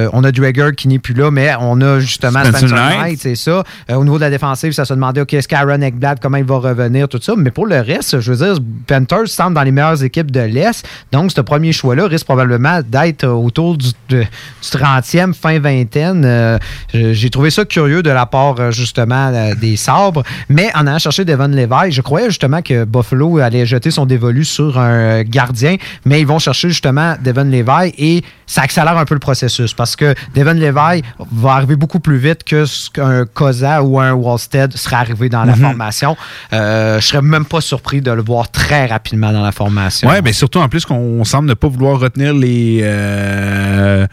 euh, 0.02 0.08
on 0.12 0.24
a 0.24 0.32
Drager 0.32 0.70
qui 0.76 0.88
n'est 0.88 0.98
plus 0.98 1.14
là, 1.14 1.30
mais 1.30 1.50
on 1.60 1.80
a 1.80 1.98
justement 2.00 2.40
Spencer 2.44 2.68
Spencer, 2.68 2.98
Knight. 3.00 3.18
C'est 3.20 3.34
ça. 3.34 3.62
Euh, 3.90 3.94
au 3.94 4.04
niveau 4.04 4.16
de 4.16 4.22
la 4.22 4.30
défensive, 4.30 4.72
ça 4.72 4.84
se 4.84 4.94
demandait, 4.94 5.20
OK, 5.20 5.34
est-ce 5.34 5.48
qu'Aaron 5.48 5.80
Ekblad, 5.80 6.18
comment 6.20 6.36
il 6.38 6.44
va 6.44 6.56
revenir, 6.58 7.08
tout 7.08 7.18
ça. 7.22 7.34
Mais 7.36 7.50
pour 7.50 7.66
le 7.66 7.80
reste, 7.80 8.20
je 8.20 8.32
veux 8.32 8.44
dire, 8.46 8.62
Panthers 8.86 9.28
semble 9.28 9.54
dans 9.54 9.62
les 9.62 9.70
meilleures 9.72 10.02
équipes 10.02 10.30
de 10.30 10.40
l'Est. 10.40 10.86
Donc, 11.12 11.32
ce 11.32 11.40
premier 11.40 11.72
choix-là 11.72 12.06
risque 12.06 12.26
probablement 12.26 12.80
d'être 12.86 13.26
autour 13.26 13.76
du, 13.76 13.88
de- 14.08 14.22
du 14.22 14.26
30e, 14.62 15.34
fin 15.34 15.58
vingtaine. 15.58 16.24
Euh, 16.24 16.58
J'ai 16.92 17.30
trouvé 17.30 17.50
ça 17.50 17.64
curieux 17.64 18.02
de 18.02 18.10
la 18.10 18.26
part, 18.26 18.72
justement, 18.72 19.32
des 19.60 19.76
sabres. 19.76 20.22
Mais 20.48 20.70
en 20.74 20.86
allant 20.86 20.98
chercher 20.98 21.24
Devon 21.24 21.48
Levi, 21.48 21.90
je 21.92 22.00
croyais 22.02 22.28
justement 22.28 22.62
que 22.62 22.84
Buffalo 22.84 23.38
allait 23.38 23.66
jeter 23.66 23.90
son 23.90 24.06
dévolu 24.06 24.44
sur 24.44 24.78
un 24.78 25.22
gardien, 25.22 25.76
mais 26.04 26.20
ils 26.20 26.26
vont 26.26 26.38
chercher 26.38 26.68
justement 26.68 27.14
Devon 27.22 27.44
Levi 27.44 27.92
et 27.98 28.22
ça 28.46 28.62
accélère 28.62 28.96
un 28.98 29.04
peu 29.04 29.14
le 29.14 29.20
processus 29.20 29.72
parce 29.74 29.91
que 29.96 30.14
Devon 30.34 30.52
Levi 30.54 31.02
va 31.32 31.52
arriver 31.54 31.76
beaucoup 31.76 32.00
plus 32.00 32.18
vite 32.18 32.44
que 32.44 32.64
ce 32.66 32.90
qu'un 32.90 33.24
Koza 33.26 33.82
ou 33.82 33.98
un 34.00 34.12
Wallstead 34.12 34.76
serait 34.76 34.96
arrivé 34.96 35.28
dans 35.28 35.44
la 35.44 35.54
Mhm. 35.56 35.60
formation. 35.62 36.16
Euh, 36.52 37.00
je 37.00 37.06
serais 37.06 37.22
même 37.22 37.44
pas 37.44 37.60
surpris 37.60 38.00
de 38.00 38.10
le 38.10 38.22
voir 38.22 38.50
très 38.50 38.86
rapidement 38.86 39.32
dans 39.32 39.42
la 39.42 39.52
formation. 39.52 40.08
Ouais, 40.08 40.22
mais 40.22 40.32
surtout 40.32 40.58
en 40.60 40.68
plus 40.68 40.84
qu'on 40.84 41.24
semble 41.24 41.48
ne 41.48 41.54
pas 41.54 41.68
vouloir 41.68 41.98
retenir 42.00 42.32
les 42.34 42.80
euh, 42.82 44.06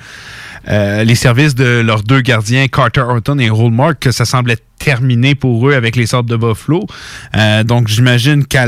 euh, 0.69 1.03
les 1.03 1.15
services 1.15 1.55
de 1.55 1.79
leurs 1.81 2.03
deux 2.03 2.21
gardiens, 2.21 2.67
Carter 2.67 3.01
Horton 3.01 3.39
et 3.39 3.47
Hallmark, 3.49 3.97
que 3.99 4.11
ça 4.11 4.25
semblait 4.25 4.57
terminé 4.77 5.33
pour 5.35 5.67
eux 5.69 5.73
avec 5.73 5.95
les 5.95 6.05
sortes 6.05 6.25
de 6.27 6.35
Buffalo. 6.35 6.85
Euh, 7.35 7.63
donc 7.63 7.87
j'imagine 7.87 8.45
qu'à 8.45 8.65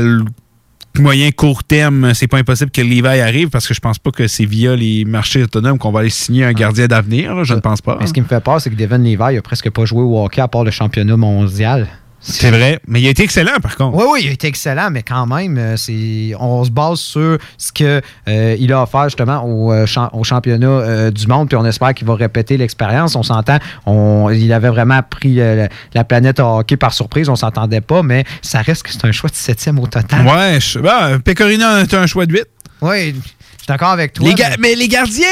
moyen 0.98 1.30
court 1.30 1.64
terme, 1.64 2.14
c'est 2.14 2.26
pas 2.26 2.38
impossible 2.38 2.70
que 2.70 2.80
Levi 2.80 3.20
arrive 3.20 3.48
parce 3.48 3.66
que 3.66 3.74
je 3.74 3.80
pense 3.80 3.98
pas 3.98 4.10
que 4.10 4.26
c'est 4.26 4.44
via 4.44 4.76
les 4.76 5.04
marchés 5.04 5.42
autonomes 5.42 5.78
qu'on 5.78 5.90
va 5.90 6.00
aller 6.00 6.10
signer 6.10 6.44
un 6.44 6.52
gardien 6.52 6.86
d'avenir. 6.86 7.44
Je 7.44 7.54
ne 7.54 7.60
pense 7.60 7.80
pas. 7.80 7.96
Mais 8.00 8.06
ce 8.06 8.12
qui 8.12 8.20
me 8.20 8.26
fait 8.26 8.42
peur, 8.42 8.60
c'est 8.60 8.70
que 8.70 8.76
Devon 8.76 8.98
Levi 8.98 9.36
a 9.36 9.42
presque 9.42 9.70
pas 9.70 9.84
joué 9.84 10.02
au 10.02 10.22
hockey 10.22 10.40
à 10.40 10.48
part 10.48 10.64
le 10.64 10.70
championnat 10.70 11.16
mondial. 11.16 11.88
C'est 12.22 12.50
vrai, 12.50 12.80
mais 12.86 13.00
il 13.00 13.06
a 13.08 13.10
été 13.10 13.24
excellent 13.24 13.58
par 13.60 13.76
contre. 13.76 13.96
Oui, 13.96 14.04
oui, 14.12 14.20
il 14.24 14.28
a 14.28 14.32
été 14.32 14.46
excellent, 14.46 14.90
mais 14.90 15.02
quand 15.02 15.26
même, 15.26 15.58
euh, 15.58 15.76
c'est, 15.76 16.32
on 16.38 16.62
se 16.64 16.70
base 16.70 17.00
sur 17.00 17.38
ce 17.58 17.72
qu'il 17.72 18.00
il 18.26 18.72
a 18.72 18.82
offert 18.82 19.04
justement 19.04 19.44
au, 19.44 19.72
euh, 19.72 19.86
au 20.12 20.24
championnat 20.24 20.66
euh, 20.66 21.10
du 21.10 21.26
monde, 21.26 21.48
puis 21.48 21.56
on 21.56 21.64
espère 21.64 21.94
qu'il 21.94 22.06
va 22.06 22.14
répéter 22.14 22.56
l'expérience. 22.56 23.16
On 23.16 23.22
s'entend, 23.22 23.58
on, 23.86 24.30
il 24.30 24.52
avait 24.52 24.68
vraiment 24.68 25.00
pris 25.02 25.40
euh, 25.40 25.56
la, 25.56 25.68
la 25.94 26.04
planète 26.04 26.40
hockey 26.40 26.76
par 26.76 26.92
surprise, 26.92 27.28
on 27.28 27.36
s'entendait 27.36 27.80
pas, 27.80 28.02
mais 28.02 28.24
ça 28.40 28.62
reste 28.62 28.84
que 28.84 28.92
c'est 28.92 29.04
un 29.04 29.12
choix 29.12 29.30
de 29.30 29.34
septième 29.34 29.78
au 29.78 29.86
total. 29.86 30.26
Ouais, 30.26 30.58
je, 30.60 30.78
bah, 30.78 31.18
Pecorino 31.24 31.64
a 31.64 31.84
un 31.92 32.06
choix 32.06 32.26
de 32.26 32.32
8. 32.32 32.44
Oui, 32.82 33.14
je 33.14 33.66
suis 33.66 33.66
d'accord 33.68 33.90
avec 33.90 34.12
toi. 34.12 34.28
Les 34.28 34.34
mais... 34.58 34.74
les 34.74 34.88
gardiens, 34.88 35.26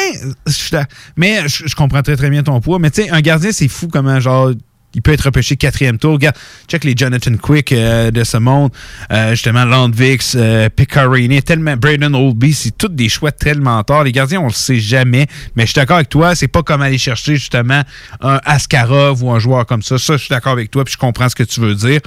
je 0.46 0.76
mais 1.16 1.48
je, 1.48 1.66
je 1.66 1.74
comprends 1.74 2.02
très 2.02 2.16
très 2.16 2.30
bien 2.30 2.42
ton 2.42 2.60
poids, 2.60 2.78
mais 2.78 2.90
tu 2.90 3.02
sais, 3.02 3.10
un 3.10 3.20
gardien, 3.20 3.50
c'est 3.52 3.68
fou 3.68 3.88
comment 3.88 4.20
genre. 4.20 4.52
Il 4.94 5.02
peut 5.02 5.12
être 5.12 5.22
repêché 5.22 5.56
quatrième 5.56 5.98
tour. 5.98 6.14
Regarde, 6.14 6.36
check 6.66 6.82
les 6.82 6.94
Jonathan 6.96 7.36
Quick 7.36 7.70
euh, 7.72 8.10
de 8.10 8.24
ce 8.24 8.36
monde. 8.38 8.72
Euh, 9.12 9.30
justement, 9.30 9.64
Landvix, 9.64 10.34
euh, 10.34 10.68
Picarini, 10.68 11.42
tellement 11.42 11.76
Braden 11.76 12.14
Oldby, 12.14 12.52
c'est 12.52 12.76
tous 12.76 12.88
des 12.88 13.08
choix 13.08 13.30
tellement 13.30 13.82
tard. 13.84 14.02
Les 14.02 14.10
gardiens, 14.10 14.40
on 14.40 14.48
le 14.48 14.52
sait 14.52 14.80
jamais. 14.80 15.28
Mais 15.54 15.62
je 15.62 15.68
suis 15.68 15.74
d'accord 15.76 15.96
avec 15.96 16.08
toi, 16.08 16.34
c'est 16.34 16.48
pas 16.48 16.64
comme 16.64 16.82
aller 16.82 16.98
chercher 16.98 17.36
justement 17.36 17.82
un 18.20 18.40
Askarov 18.44 19.22
ou 19.22 19.30
un 19.30 19.38
joueur 19.38 19.64
comme 19.64 19.82
ça. 19.82 19.96
Ça, 19.96 20.14
je 20.14 20.22
suis 20.22 20.30
d'accord 20.30 20.52
avec 20.52 20.72
toi, 20.72 20.84
puis 20.84 20.94
je 20.94 20.98
comprends 20.98 21.28
ce 21.28 21.36
que 21.36 21.44
tu 21.44 21.60
veux 21.60 21.76
dire. 21.76 22.00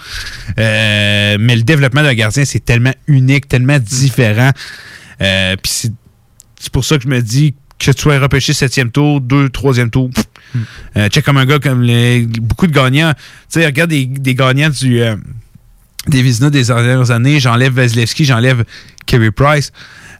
Euh, 0.60 1.38
mais 1.39 1.55
le 1.55 1.64
développement 1.64 2.03
d'un 2.03 2.14
gardien, 2.14 2.43
c'est 2.43 2.65
tellement 2.65 2.93
unique, 3.07 3.47
tellement 3.47 3.80
différent. 3.80 4.51
Puis 5.19 5.93
c'est 6.64 6.72
pour 6.72 6.84
ça 6.84 6.97
que 6.97 7.03
je 7.03 7.10
me 7.10 7.22
dis 7.22 7.55
que 7.79 7.91
tu 7.91 8.01
sois 8.01 8.19
repêché 8.19 8.53
septième 8.53 8.91
tour, 8.91 9.19
deux, 9.21 9.49
troisième 9.49 9.89
tour. 9.89 10.09
pff. 10.09 10.25
Euh, 10.97 11.09
check 11.09 11.25
comme 11.25 11.37
un 11.37 11.45
gars 11.45 11.59
comme 11.59 11.81
les, 11.81 12.25
beaucoup 12.25 12.67
de 12.67 12.71
gagnants. 12.73 13.13
Tu 13.13 13.59
sais, 13.59 13.65
regarde 13.65 13.89
des, 13.89 14.05
des 14.05 14.35
gagnants 14.35 14.69
du 14.69 15.01
euh, 15.01 15.15
des 16.07 16.21
Vizina 16.21 16.49
des 16.49 16.63
dernières 16.65 17.11
années. 17.11 17.39
J'enlève 17.39 17.73
Vasilevski, 17.73 18.25
j'enlève 18.25 18.63
Kerry 19.05 19.31
Price. 19.31 19.71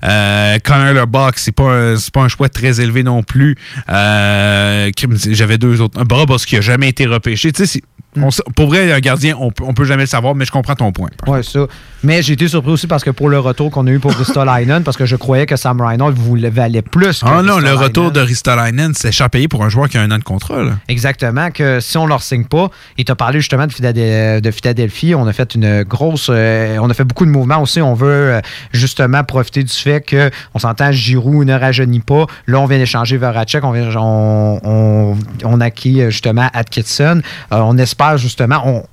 Euh, 0.04 0.58
Connor 0.64 0.94
Lerbach, 0.94 1.34
c'est 1.38 1.54
pas 1.54 1.72
un- 1.94 1.96
pas 2.12 2.22
un 2.24 2.28
choix 2.28 2.50
très 2.50 2.82
élevé 2.82 3.04
non 3.04 3.24
plus. 3.24 3.56
Euh, 3.90 4.92
J'avais 5.30 5.58
deux 5.58 5.80
autres. 5.80 6.04
Brabos 6.04 6.38
qui 6.40 6.58
a 6.58 6.62
jamais 6.62 6.90
été 6.90 7.06
repêché. 7.06 7.52
Tu 7.54 7.66
sais, 7.66 7.82
on 8.18 8.30
pour 8.56 8.68
vrai, 8.68 8.92
un 8.92 9.00
gardien, 9.00 9.36
on, 9.40 9.52
peut- 9.52 9.64
on 9.68 9.74
peut 9.74 9.86
jamais 9.86 10.04
le 10.04 10.08
savoir, 10.08 10.36
mais 10.36 10.46
je 10.46 10.52
comprends 10.52 10.76
ton 10.76 10.92
point. 10.92 11.10
Ouais, 11.28 11.44
ça. 11.44 11.62
Mais 12.04 12.22
j'ai 12.22 12.34
été 12.34 12.48
surpris 12.48 12.72
aussi 12.72 12.88
parce 12.88 13.04
que 13.04 13.10
pour 13.12 13.30
le 13.30 13.40
retour 13.40 13.72
qu'on 13.72 13.88
a 13.88 13.90
eu 13.92 14.00
pour 14.00 14.12
Ristolainen, 14.12 14.84
parce 14.84 14.98
que 14.98 15.06
je 15.06 15.16
croyais 15.16 15.46
que 15.46 15.56
Sam 15.56 15.80
Reinhold 15.80 16.18
voulait, 16.18 16.50
valait 16.50 16.82
plus 16.82 17.22
que 17.22 17.26
Ah 17.28 17.42
non, 17.42 17.60
le 17.60 17.74
retour 17.74 18.12
de 18.12 18.20
Ristolainen, 18.20 18.94
c'est 18.94 19.12
cher 19.12 19.30
payé 19.30 19.48
pour 19.48 19.64
un 19.64 19.70
joueur 19.70 19.88
qui 19.88 19.98
a 19.98 20.02
un 20.02 20.12
an 20.12 20.18
de 20.18 20.24
contrat. 20.24 20.64
Là. 20.64 20.72
Exactement, 20.90 21.50
que 21.52 21.80
si 21.80 21.98
on 21.98 22.06
leur 22.06 22.22
signe 22.22 22.44
pas, 22.44 22.70
et 22.98 23.06
tu 23.06 23.12
as 23.12 23.16
parlé 23.16 23.40
justement 23.40 23.68
de, 23.68 23.72
Philadel- 23.72 24.42
de 24.42 24.52
Philadelphie, 24.52 25.16
on 25.16 25.26
a 25.28 25.34
fait 25.34 25.56
une 25.56 25.84
grosse, 25.84 26.28
euh, 26.30 26.78
on 26.82 26.90
a 26.90 26.94
fait 26.94 27.06
beaucoup 27.06 27.26
de 27.26 27.32
mouvements 27.32 27.62
aussi. 27.62 27.82
On 27.82 27.94
veut 27.94 28.08
euh, 28.08 28.42
justement 28.74 29.24
profiter 29.24 29.64
du 29.64 29.74
fait 29.74 30.02
que 30.02 30.30
on 30.54 30.60
s'entend, 30.60 30.92
Giroud 30.92 31.48
ne 31.48 31.54
rajeunit 31.58 32.02
pas. 32.02 32.26
Là, 32.48 32.60
on 32.60 32.66
vient 32.66 32.78
d'échanger 32.80 33.16
Voracek, 33.18 33.64
on, 33.64 33.72
vient, 33.72 33.90
on, 33.96 34.60
on, 34.64 35.18
on 35.46 35.62
acquis 35.62 36.02
justement 36.12 36.50
Atkinson. 36.54 37.22
Euh, 37.52 37.60
on 37.62 37.78
espère 37.78 38.03
justement, 38.18 38.62
on, 38.66 38.84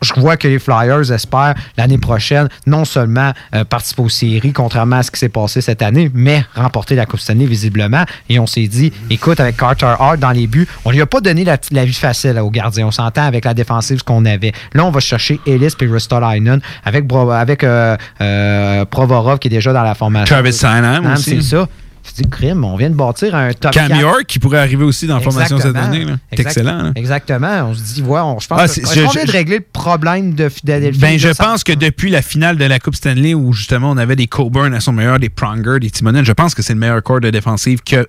je 0.00 0.12
vois 0.20 0.36
que 0.36 0.48
les 0.48 0.58
Flyers 0.58 1.12
espèrent 1.12 1.54
l'année 1.76 1.98
prochaine 1.98 2.48
non 2.66 2.84
seulement 2.84 3.32
euh, 3.54 3.62
participer 3.64 4.02
aux 4.02 4.08
séries, 4.08 4.52
contrairement 4.52 4.96
à 4.96 5.02
ce 5.04 5.12
qui 5.12 5.18
s'est 5.20 5.28
passé 5.28 5.60
cette 5.60 5.80
année, 5.80 6.10
mais 6.12 6.44
remporter 6.56 6.96
la 6.96 7.06
Coupe 7.06 7.20
Stanley 7.20 7.46
visiblement. 7.46 8.04
Et 8.28 8.40
on 8.40 8.46
s'est 8.48 8.66
dit, 8.66 8.92
écoute, 9.10 9.38
avec 9.38 9.56
Carter 9.56 9.86
Hart 9.98 10.18
dans 10.18 10.32
les 10.32 10.48
buts, 10.48 10.66
on 10.84 10.90
lui 10.90 11.00
a 11.00 11.06
pas 11.06 11.20
donné 11.20 11.44
la, 11.44 11.56
la 11.70 11.84
vie 11.84 11.92
facile 11.92 12.36
au 12.40 12.50
gardien. 12.50 12.88
On 12.88 12.90
s'entend 12.90 13.22
avec 13.24 13.44
la 13.44 13.54
défensive 13.54 14.02
qu'on 14.02 14.24
avait. 14.24 14.52
Là, 14.74 14.84
on 14.84 14.90
va 14.90 14.98
chercher 14.98 15.38
Ellis 15.46 15.74
et 15.80 15.86
Ristolainen 15.86 16.60
avec, 16.84 17.06
Bro- 17.06 17.30
avec 17.30 17.62
euh, 17.62 17.96
euh, 18.20 18.84
Provorov 18.86 19.38
qui 19.38 19.46
est 19.48 19.50
déjà 19.52 19.72
dans 19.72 19.84
la 19.84 19.94
formation. 19.94 20.34
Travis 20.34 20.52
Ah, 20.64 21.12
aussi. 21.12 21.42
C'est 21.42 21.56
ça. 21.56 21.68
Tu 22.04 22.22
dis, 22.22 22.28
crime, 22.28 22.64
on 22.64 22.76
vient 22.76 22.90
de 22.90 22.96
bâtir 22.96 23.34
un 23.34 23.52
top 23.52 23.70
Cam 23.72 23.86
4. 23.88 24.00
York 24.00 24.24
qui 24.26 24.38
pourrait 24.40 24.58
arriver 24.58 24.84
aussi 24.84 25.06
dans 25.06 25.14
la 25.16 25.20
formation 25.20 25.58
cette 25.58 25.76
année. 25.76 26.04
C'est 26.04 26.40
Exact- 26.40 26.46
excellent. 26.58 26.82
là. 26.82 26.92
Exactement. 26.96 27.68
On 27.68 27.74
se 27.74 27.80
dit, 27.94 28.02
ouais, 28.02 28.20
on- 28.20 28.40
je 28.40 28.48
pense 28.48 28.60
Ah, 28.60 28.66
que- 28.66 28.74
je- 29.20 29.26
de 29.26 29.30
régler 29.30 29.58
le 29.58 29.64
problème 29.72 30.34
de 30.34 30.48
Philadelphie. 30.48 30.98
Ben, 31.00 31.18
je 31.18 31.28
pense 31.28 31.62
que 31.62 31.72
depuis 31.72 32.10
la 32.10 32.20
finale 32.22 32.56
de 32.56 32.64
la 32.64 32.80
Coupe 32.80 32.96
Stanley, 32.96 33.34
où 33.34 33.52
justement 33.52 33.90
on 33.92 33.96
avait 33.96 34.16
des 34.16 34.26
Coburn 34.26 34.74
à 34.74 34.80
son 34.80 34.92
meilleur, 34.92 35.20
des 35.20 35.28
Pronger, 35.28 35.78
des 35.80 35.90
Timonen, 35.90 36.24
je 36.24 36.32
pense 36.32 36.54
que 36.56 36.62
c'est 36.62 36.74
le 36.74 36.80
meilleur 36.80 37.02
corps 37.02 37.20
de 37.20 37.30
défensive 37.30 37.80
que 37.84 38.06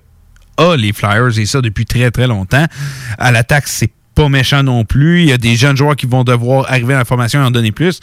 a 0.56 0.76
les 0.76 0.92
Flyers, 0.92 1.38
et 1.38 1.46
ça 1.46 1.60
depuis 1.60 1.84
très 1.86 2.10
très 2.10 2.26
longtemps. 2.26 2.66
À 3.18 3.30
l'attaque, 3.32 3.68
c'est 3.68 3.90
pas 4.14 4.28
méchant 4.28 4.62
non 4.62 4.84
plus. 4.84 5.22
Il 5.22 5.28
y 5.28 5.32
a 5.32 5.38
des 5.38 5.56
jeunes 5.56 5.76
joueurs 5.76 5.96
qui 5.96 6.06
vont 6.06 6.24
devoir 6.24 6.70
arriver 6.70 6.94
à 6.94 6.98
la 6.98 7.04
formation 7.04 7.42
et 7.42 7.44
en 7.44 7.50
donner 7.50 7.72
plus. 7.72 8.00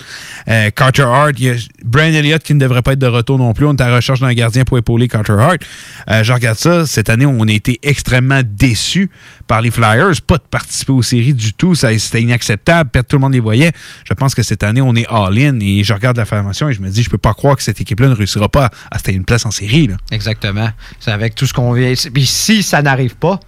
Euh, 0.47 0.69
Carter 0.71 1.03
Hart, 1.03 1.33
il 1.37 1.45
y 1.45 1.49
a 1.49 1.55
Brian 1.83 2.13
Elliott 2.13 2.43
qui 2.43 2.53
ne 2.53 2.59
devrait 2.59 2.81
pas 2.81 2.93
être 2.93 2.99
de 2.99 3.07
retour 3.07 3.37
non 3.37 3.53
plus. 3.53 3.65
On 3.65 3.73
est 3.73 3.81
à 3.81 3.89
la 3.89 3.95
recherche 3.97 4.19
d'un 4.19 4.33
gardien 4.33 4.63
pour 4.63 4.77
épauler 4.77 5.07
Carter 5.07 5.35
Hart. 5.39 5.61
Euh, 6.09 6.23
je 6.23 6.33
regarde 6.33 6.57
ça. 6.57 6.85
Cette 6.85 7.09
année, 7.09 7.25
on 7.25 7.47
a 7.47 7.51
été 7.51 7.79
extrêmement 7.83 8.41
déçus 8.43 9.09
par 9.47 9.61
les 9.61 9.71
Flyers. 9.71 10.21
Pas 10.25 10.37
de 10.37 10.43
participer 10.49 10.91
aux 10.91 11.01
séries 11.01 11.33
du 11.33 11.53
tout. 11.53 11.75
C'était 11.75 12.21
inacceptable. 12.21 12.89
Perdre, 12.89 13.07
Tout 13.07 13.15
le 13.17 13.21
monde 13.21 13.33
les 13.33 13.39
voyait. 13.39 13.71
Je 14.03 14.13
pense 14.13 14.35
que 14.35 14.43
cette 14.43 14.63
année, 14.63 14.81
on 14.81 14.95
est 14.95 15.07
all-in 15.09 15.59
et 15.59 15.83
je 15.83 15.93
regarde 15.93 16.17
la 16.17 16.25
formation 16.25 16.69
et 16.69 16.73
je 16.73 16.81
me 16.81 16.89
dis, 16.89 17.03
je 17.03 17.09
peux 17.09 17.17
pas 17.17 17.33
croire 17.33 17.55
que 17.55 17.63
cette 17.63 17.79
équipe-là 17.81 18.09
ne 18.09 18.15
réussira 18.15 18.49
pas 18.49 18.69
à, 18.91 18.99
se 18.99 19.03
tailler 19.03 19.17
une 19.17 19.25
place 19.25 19.45
en 19.45 19.51
série. 19.51 19.87
là. 19.87 19.95
Exactement. 20.11 20.69
C'est 20.99 21.11
avec 21.11 21.35
tout 21.35 21.45
ce 21.45 21.53
qu'on 21.53 21.73
vient. 21.73 21.93
Puis 22.13 22.25
si 22.25 22.63
ça 22.63 22.81
n'arrive 22.81 23.15
pas, 23.15 23.39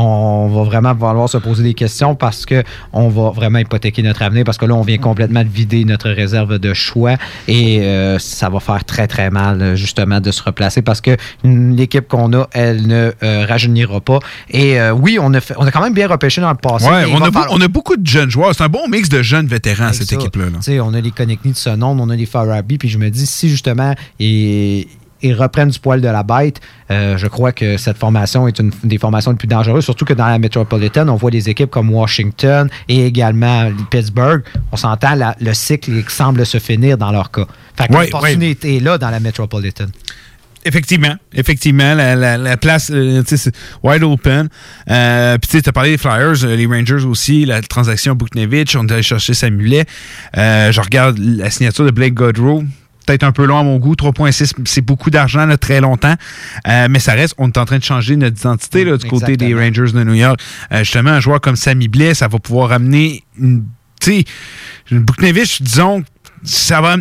on 0.00 0.48
va 0.48 0.62
vraiment 0.64 0.94
falloir 0.96 1.28
se 1.28 1.38
poser 1.38 1.62
des 1.62 1.74
questions 1.74 2.14
parce 2.14 2.46
que 2.46 2.62
on 2.92 3.08
va 3.08 3.30
vraiment 3.30 3.58
hypothéquer 3.58 4.02
notre 4.02 4.22
avenir 4.22 4.44
parce 4.44 4.58
que 4.58 4.64
là, 4.66 4.74
on 4.74 4.82
vient 4.82 4.98
complètement 4.98 5.42
de 5.44 5.48
vider 5.48 5.84
notre 5.84 6.10
réserve 6.10 6.58
de 6.58 6.74
choix 6.74 7.14
et 7.46 7.80
euh, 7.82 8.18
ça 8.18 8.48
va 8.48 8.60
faire 8.60 8.84
très, 8.84 9.06
très 9.06 9.30
mal, 9.30 9.74
justement, 9.76 10.20
de 10.20 10.30
se 10.30 10.42
replacer 10.42 10.82
parce 10.82 11.00
que 11.00 11.16
l'équipe 11.44 12.06
qu'on 12.08 12.32
a, 12.32 12.48
elle 12.52 12.86
ne 12.86 13.12
euh, 13.22 13.46
rajeunira 13.46 14.00
pas. 14.00 14.18
Et 14.50 14.80
euh, 14.80 14.92
oui, 14.92 15.18
on 15.20 15.32
a, 15.34 15.40
fait- 15.40 15.54
on 15.58 15.66
a 15.66 15.70
quand 15.70 15.82
même 15.82 15.94
bien 15.94 16.08
repêché 16.08 16.40
dans 16.40 16.50
le 16.50 16.56
passé. 16.56 16.86
Ouais, 16.86 17.04
on 17.12 17.16
a, 17.16 17.30
beau- 17.30 17.32
falloir- 17.40 17.52
on 17.52 17.60
a 17.60 17.68
beaucoup 17.68 17.96
de 17.96 18.06
jeunes 18.06 18.30
joueurs. 18.30 18.54
C'est 18.54 18.64
un 18.64 18.68
bon 18.68 18.88
mix 18.88 19.08
de 19.08 19.22
jeunes 19.22 19.46
vétérans, 19.46 19.84
avec 19.84 19.94
cette 19.96 20.08
équipe-là. 20.20 20.46
là. 20.46 20.82
On 20.84 20.94
a 20.94 21.00
les 21.00 21.10
Connectney 21.10 21.52
de 21.52 21.56
ce 21.58 21.70
nom, 21.70 21.96
on 21.98 22.10
a 22.10 22.16
les 22.16 22.26
Farabi, 22.26 22.78
puis 22.78 22.88
je 22.88 22.98
me 22.98 23.08
dis, 23.10 23.26
si 23.26 23.48
justement, 23.48 23.94
ils 25.22 25.34
reprennent 25.34 25.70
du 25.70 25.78
poil 25.78 26.00
de 26.00 26.08
la 26.08 26.22
bête, 26.22 26.60
euh, 26.90 27.16
je 27.18 27.26
crois 27.26 27.52
que 27.52 27.76
cette 27.76 27.98
formation 27.98 28.46
est 28.48 28.58
une 28.58 28.70
des 28.84 28.98
formations 28.98 29.30
les 29.32 29.36
plus 29.36 29.48
dangereuses, 29.48 29.84
surtout 29.84 30.04
que 30.04 30.14
dans 30.14 30.26
la 30.26 30.38
Metropolitan, 30.38 31.08
on 31.08 31.16
voit 31.16 31.30
des 31.30 31.48
équipes 31.48 31.70
comme 31.70 31.90
Washington 31.90 32.68
et 32.88 33.06
également 33.06 33.70
Pittsburgh. 33.90 34.42
On 34.72 34.76
s'entend, 34.76 35.14
le 35.40 35.54
cycle 35.54 35.90
semble 36.08 36.44
se 36.46 36.58
finir 36.58 36.96
dans 36.98 37.10
leur 37.10 37.30
cas. 37.30 37.46
Fait 37.76 37.88
que 37.88 37.92
l'opportunité 38.06 38.76
est 38.76 38.80
là 38.80 38.98
dans 38.98 39.10
la 39.10 39.20
Metropolitan. 39.20 39.86
Effectivement, 40.64 41.14
effectivement, 41.32 41.94
la, 41.94 42.14
la- 42.16 42.36
la 42.36 42.56
place, 42.56 42.90
euh, 42.92 43.22
c'est 43.24 43.54
wide 43.82 44.02
open. 44.02 44.48
Euh, 44.90 45.38
Puis 45.38 45.50
tu 45.50 45.62
t'as 45.62 45.72
parlé 45.72 45.92
des 45.92 45.98
Flyers, 45.98 46.44
euh, 46.44 46.56
les 46.56 46.66
Rangers 46.66 47.04
aussi, 47.06 47.44
la 47.46 47.62
transaction 47.62 48.14
Buknevich, 48.14 48.74
on 48.76 48.86
est 48.86 48.92
allé 48.92 49.02
chercher 49.02 49.34
Samulet. 49.34 49.86
Je 50.34 50.80
regarde 50.80 51.16
la 51.18 51.48
signature 51.50 51.84
de 51.86 51.90
Blake 51.92 52.14
Godrow. 52.14 52.64
Peut-être 53.08 53.24
un 53.24 53.32
peu 53.32 53.46
long 53.46 53.58
à 53.58 53.62
mon 53.62 53.78
goût. 53.78 53.94
3,6, 53.94 54.52
c'est 54.66 54.82
beaucoup 54.82 55.10
d'argent, 55.10 55.46
là, 55.46 55.56
très 55.56 55.80
longtemps. 55.80 56.14
Euh, 56.66 56.88
mais 56.90 56.98
ça 56.98 57.12
reste, 57.12 57.34
on 57.38 57.48
est 57.48 57.56
en 57.56 57.64
train 57.64 57.78
de 57.78 57.84
changer 57.84 58.16
notre 58.16 58.38
identité 58.38 58.84
là, 58.84 58.98
du 58.98 59.06
côté 59.06 59.36
des 59.36 59.54
Rangers 59.54 59.92
de 59.92 60.04
New 60.04 60.14
York. 60.14 60.40
Euh, 60.72 60.80
justement, 60.80 61.10
un 61.10 61.20
joueur 61.20 61.40
comme 61.40 61.56
Sammy 61.56 61.88
Blais, 61.88 62.14
ça 62.14 62.28
va 62.28 62.38
pouvoir 62.38 62.72
amener 62.72 63.24
une. 63.38 63.64
Tu 64.00 64.24
sais, 64.90 64.96
Buknevich, 64.96 65.60
disons, 65.60 66.04
ça 66.44 66.80
va. 66.80 66.96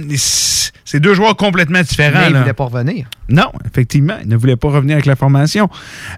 C'est 0.89 1.01
deux 1.01 1.13
joueurs 1.13 1.35
complètement 1.35 1.81
différents. 1.81 2.19
Mais 2.19 2.27
il 2.27 2.33
là. 2.33 2.41
voulait 2.41 2.53
pas 2.53 2.63
revenir. 2.63 3.07
Non, 3.27 3.51
effectivement, 3.69 4.15
il 4.21 4.29
ne 4.29 4.37
voulait 4.37 4.55
pas 4.55 4.69
revenir 4.69 4.93
avec 4.93 5.05
la 5.05 5.17
formation. 5.17 5.69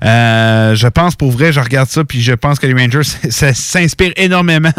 Euh, 0.06 0.76
je 0.76 0.88
pense, 0.88 1.16
pour 1.16 1.32
vrai, 1.32 1.52
je 1.52 1.60
regarde 1.60 1.90
ça, 1.90 2.04
puis 2.04 2.22
je 2.22 2.34
pense 2.34 2.60
que 2.60 2.68
les 2.68 2.74
Rangers 2.80 3.02
s'inspirent 3.30 4.14
énormément 4.16 4.72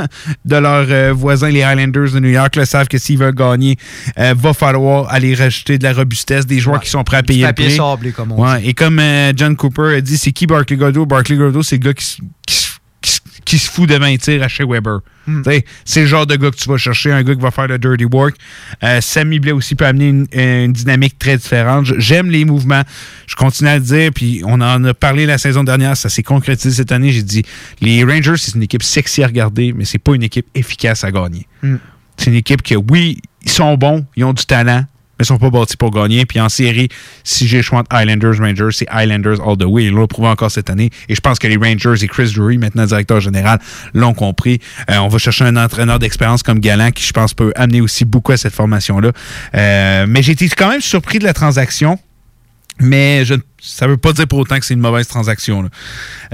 de 0.45 0.57
leurs 0.57 0.87
euh, 0.91 1.13
voisins, 1.13 1.49
les 1.49 1.65
Highlanders 1.65 2.13
de 2.13 2.21
New 2.21 2.29
York. 2.29 2.55
Là, 2.55 2.67
savent 2.67 2.87
que 2.87 2.99
s'ils 2.99 3.19
veulent 3.19 3.35
gagner, 3.35 3.77
euh, 4.17 4.33
va 4.37 4.53
falloir 4.53 5.13
aller 5.13 5.35
rajouter 5.35 5.77
de 5.77 5.83
la 5.83 5.93
robustesse, 5.93 6.47
des 6.47 6.61
joueurs 6.61 6.81
qui 6.81 6.91
sont 6.91 7.03
prêts 7.03 7.17
à 7.17 7.23
payer 7.25 7.43
le 7.43 7.49
papier 7.49 7.67
prix. 7.67 7.77
sablé, 7.77 8.13
comme 8.13 8.31
on 8.31 8.45
Ouais, 8.45 8.65
Et 8.65 8.75
comme 8.75 9.01
euh, 9.01 9.33
John 9.35 9.57
Cooper 9.57 9.97
a 9.97 10.01
dit, 10.01 10.17
c'est 10.17 10.31
qui 10.31 10.47
Barkley 10.47 10.77
Godot? 10.77 11.05
Barkley 11.05 11.37
Godot, 11.37 11.65
c'est 11.65 11.77
le 11.77 11.83
gars 11.83 11.95
qui, 11.95 12.21
qui 12.47 12.69
qui 13.51 13.59
se 13.59 13.69
fout 13.69 13.89
de 13.89 13.97
20 13.97 14.17
tirs 14.19 14.45
à 14.45 14.47
chez 14.47 14.65
Weber. 14.65 15.01
Hmm. 15.27 15.43
C'est 15.85 16.03
le 16.03 16.07
genre 16.07 16.25
de 16.25 16.37
gars 16.37 16.53
que 16.53 16.57
tu 16.57 16.69
vas 16.69 16.77
chercher, 16.77 17.11
un 17.11 17.25
gars 17.25 17.35
qui 17.35 17.41
va 17.41 17.51
faire 17.51 17.67
le 17.67 17.81
dirty 17.81 18.05
work. 18.05 18.37
Euh, 18.85 19.01
Sammy 19.01 19.41
Blais 19.41 19.51
aussi 19.51 19.75
peut 19.75 19.87
amener 19.87 20.07
une, 20.07 20.27
une 20.33 20.73
dynamique 20.73 21.19
très 21.19 21.37
différente. 21.37 21.87
J'aime 21.99 22.31
les 22.31 22.45
mouvements. 22.45 22.83
Je 23.27 23.35
continue 23.35 23.69
à 23.69 23.75
le 23.75 23.83
dire, 23.83 24.13
puis 24.15 24.43
on 24.47 24.61
en 24.61 24.85
a 24.85 24.95
parlé 24.95 25.27
la 25.27 25.37
saison 25.37 25.65
dernière, 25.65 25.97
ça 25.97 26.09
s'est 26.09 26.23
concrétisé 26.23 26.77
cette 26.77 26.93
année. 26.93 27.11
J'ai 27.11 27.25
dit, 27.25 27.43
les 27.81 28.05
Rangers, 28.05 28.37
c'est 28.37 28.55
une 28.55 28.63
équipe 28.63 28.85
sexy 28.85 29.25
à 29.25 29.27
regarder, 29.27 29.73
mais 29.73 29.85
c'est 29.85 29.99
pas 29.99 30.15
une 30.15 30.23
équipe 30.23 30.47
efficace 30.55 31.03
à 31.03 31.11
gagner. 31.11 31.49
Hmm. 31.65 31.79
C'est 32.17 32.31
une 32.31 32.37
équipe 32.37 32.63
que, 32.63 32.77
oui, 32.77 33.21
ils 33.43 33.51
sont 33.51 33.77
bons, 33.77 34.07
ils 34.15 34.25
ont 34.25 34.33
du 34.33 34.47
talent, 34.47 34.85
mais 35.21 35.25
sont 35.27 35.39
pas 35.39 35.51
bâtis 35.51 35.77
pour 35.77 35.91
gagner. 35.91 36.25
Puis 36.25 36.41
en 36.41 36.49
série, 36.49 36.89
si 37.25 37.47
j'ai 37.47 37.61
choix 37.61 37.81
entre 37.81 37.95
Islanders, 37.95 38.39
Rangers, 38.39 38.71
c'est 38.73 38.87
Islanders 38.91 39.47
all 39.47 39.57
the 39.59 39.65
way. 39.65 39.85
Ils 39.85 39.93
l'ont 39.93 40.07
prouvé 40.07 40.29
encore 40.29 40.51
cette 40.51 40.71
année. 40.71 40.89
Et 41.11 41.15
je 41.15 41.21
pense 41.21 41.39
que 41.39 41.47
les 41.47 41.59
Rangers 41.59 42.03
et 42.03 42.09
Chris 42.09 42.33
Drury, 42.35 42.57
maintenant 42.57 42.87
directeur 42.87 43.21
général, 43.21 43.61
l'ont 43.93 44.15
compris. 44.15 44.61
Euh, 44.91 44.97
on 44.97 45.09
va 45.09 45.19
chercher 45.19 45.45
un 45.45 45.57
entraîneur 45.57 45.99
d'expérience 45.99 46.43
comme 46.43 46.59
Galant 46.59 46.91
qui, 46.91 47.05
je 47.07 47.13
pense, 47.13 47.35
peut 47.35 47.53
amener 47.55 47.83
aussi 47.83 48.07
beaucoup 48.07 48.33
à 48.33 48.39
cette 48.39 48.55
formation-là. 48.55 49.13
Euh, 49.55 50.07
mais 50.09 50.23
j'ai 50.23 50.33
été 50.33 50.49
quand 50.49 50.71
même 50.71 50.81
surpris 50.81 51.19
de 51.19 51.25
la 51.25 51.35
transaction. 51.35 51.99
Mais 52.79 53.27
je, 53.27 53.35
ça 53.61 53.87
veut 53.87 53.99
pas 53.99 54.15
dire 54.15 54.27
pour 54.27 54.39
autant 54.39 54.59
que 54.59 54.65
c'est 54.65 54.73
une 54.73 54.81
mauvaise 54.81 55.07
transaction. 55.07 55.61
là. 55.63 55.69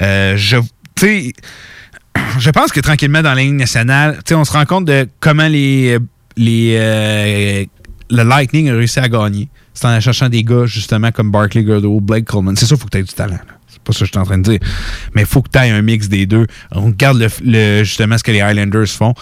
Euh, 0.01 0.37
je, 0.37 0.59
je 2.39 2.51
pense 2.51 2.71
que 2.71 2.79
tranquillement 2.79 3.23
dans 3.23 3.35
la 3.35 3.43
ligne 3.43 3.57
nationale, 3.57 4.21
on 4.31 4.45
se 4.45 4.53
rend 4.53 4.65
compte 4.65 4.85
de 4.85 5.09
comment 5.19 5.49
les, 5.49 5.99
les 6.37 6.77
euh, 6.79 7.65
le 8.11 8.23
Lightning 8.23 8.69
a 8.71 8.75
réussi 8.75 8.99
à 8.99 9.09
gagner. 9.09 9.49
C'est 9.75 9.87
en 9.87 10.01
cherchant 10.01 10.29
des 10.29 10.43
gars 10.45 10.67
justement 10.67 11.11
comme 11.13 11.31
Barkley 11.31 11.63
Godot, 11.65 12.01
Blake 12.01 12.25
Coleman. 12.27 12.57
C'est 12.57 12.67
sûr, 12.67 12.77
il 12.77 12.81
faut 12.81 12.87
que 12.87 12.91
tu 12.93 12.99
aies 12.99 13.03
du 13.03 13.13
talent. 13.13 13.39
C'est 13.69 13.83
pas 13.83 13.93
ça 13.93 14.01
que 14.01 14.05
je 14.07 14.11
suis 14.11 14.19
en 14.19 14.25
train 14.25 14.39
de 14.39 14.43
dire. 14.51 14.61
Mais 15.15 15.23
il 15.23 15.27
faut 15.27 15.43
que 15.43 15.51
tu 15.51 15.59
aies 15.59 15.71
un 15.71 15.83
mix 15.83 16.09
des 16.09 16.25
deux. 16.27 16.47
On 16.73 16.87
regarde 16.87 17.27
justement 17.85 18.17
ce 18.17 18.23
que 18.23 18.33
les 18.33 18.41
Highlanders 18.41 18.87
font. 18.89 19.15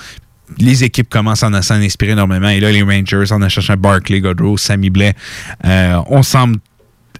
Les 0.59 0.85
équipes 0.85 1.09
commencent 1.09 1.43
à 1.43 1.49
en- 1.49 1.63
s'en 1.63 1.77
inspirer 1.77 2.13
énormément. 2.13 2.49
Et 2.51 2.61
là, 2.61 2.71
les 2.71 2.83
Rangers, 2.83 3.33
en 3.33 3.49
cherchant 3.49 3.77
Barkley, 3.77 4.21
Godreau, 4.21 4.57
Sammy 4.59 4.91
Blais, 4.91 5.15
euh, 5.65 6.01
on 6.09 6.23
semble 6.23 6.59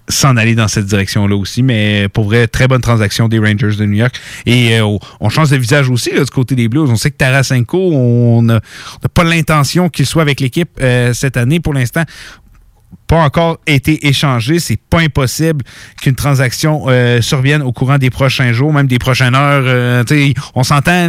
s'en 0.07 0.37
aller 0.37 0.55
dans 0.55 0.67
cette 0.67 0.85
direction-là 0.85 1.35
aussi. 1.35 1.63
Mais 1.63 2.07
pour 2.09 2.25
vrai, 2.25 2.47
très 2.47 2.67
bonne 2.67 2.81
transaction 2.81 3.27
des 3.27 3.39
Rangers 3.39 3.75
de 3.77 3.85
New 3.85 3.97
York. 3.97 4.19
Et 4.45 4.79
euh, 4.79 4.97
on 5.19 5.29
change 5.29 5.49
de 5.49 5.57
visage 5.57 5.89
aussi 5.89 6.11
là, 6.13 6.23
du 6.23 6.31
côté 6.31 6.55
des 6.55 6.67
Blues. 6.67 6.89
On 6.89 6.95
sait 6.95 7.11
que 7.11 7.17
Tarasenko, 7.17 7.77
on 7.77 8.41
n'a 8.41 8.61
pas 9.13 9.23
l'intention 9.23 9.89
qu'il 9.89 10.05
soit 10.05 10.21
avec 10.21 10.39
l'équipe 10.39 10.69
euh, 10.81 11.13
cette 11.13 11.37
année 11.37 11.59
pour 11.59 11.73
l'instant 11.73 12.03
pas 13.07 13.23
encore 13.23 13.59
été 13.67 14.07
échangé. 14.07 14.59
C'est 14.59 14.77
pas 14.77 14.99
impossible 14.99 15.63
qu'une 16.01 16.15
transaction 16.15 16.85
euh, 16.87 17.21
survienne 17.21 17.61
au 17.61 17.71
courant 17.71 17.97
des 17.97 18.09
prochains 18.09 18.51
jours, 18.51 18.73
même 18.73 18.87
des 18.87 18.99
prochaines 18.99 19.35
heures. 19.35 19.63
Euh, 19.65 20.03
on 20.55 20.63
s'entend, 20.63 21.07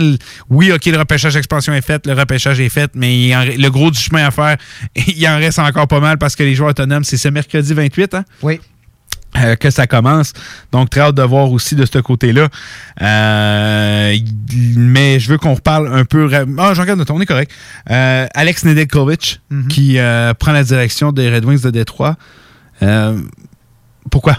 oui, 0.51 0.73
OK, 0.73 0.85
le 0.87 0.99
repêchage 0.99 1.37
expansion 1.37 1.73
est 1.73 1.85
fait, 1.85 2.07
le 2.07 2.13
repêchage 2.13 2.61
est 2.61 2.69
fait, 2.69 2.91
mais 2.95 3.31
le 3.57 3.69
gros 3.69 3.91
du 3.91 3.99
chemin 3.99 4.27
à 4.27 4.31
faire, 4.31 4.57
il 5.07 5.27
en 5.29 5.39
reste 5.39 5.59
encore 5.59 5.89
pas 5.89 6.01
mal 6.01 6.19
parce 6.19 6.37
que 6.37 6.43
les 6.43 6.55
joueurs 6.55 6.71
autonomes, 6.71 7.05
c'est 7.05 7.17
ce 7.17 7.29
mercredi 7.29 7.73
28, 7.73 8.15
hein? 8.15 8.25
Oui. 8.43 8.61
Euh, 9.45 9.55
que 9.57 9.71
ça 9.71 9.87
commence. 9.87 10.33
Donc, 10.73 10.91
très 10.91 11.01
hâte 11.01 11.15
de 11.15 11.23
voir 11.23 11.51
aussi 11.51 11.75
de 11.75 11.85
ce 11.85 11.99
côté-là. 11.99 12.49
Euh, 13.03 14.17
mais 14.77 15.19
je 15.21 15.29
veux 15.29 15.39
qu'on 15.39 15.55
reparle 15.55 15.93
un 15.93 16.05
peu. 16.05 16.29
Ah, 16.59 16.73
je 16.75 16.81
regarde 16.81 16.99
notre 16.99 17.13
on 17.13 17.21
est 17.21 17.27
correct. 17.27 17.51
Euh, 17.91 18.27
Alex 18.35 18.65
Nedeljkovic, 18.65 19.41
Mhm. 19.51 19.69
qui 19.69 19.99
euh, 19.99 20.33
prend 20.35 20.53
la 20.53 20.65
direction 20.65 21.13
des 21.13 21.31
Red 21.31 21.45
Wings 21.45 21.63
de 21.63 21.71
Détroit. 21.71 22.17
Pourquoi? 24.11 24.39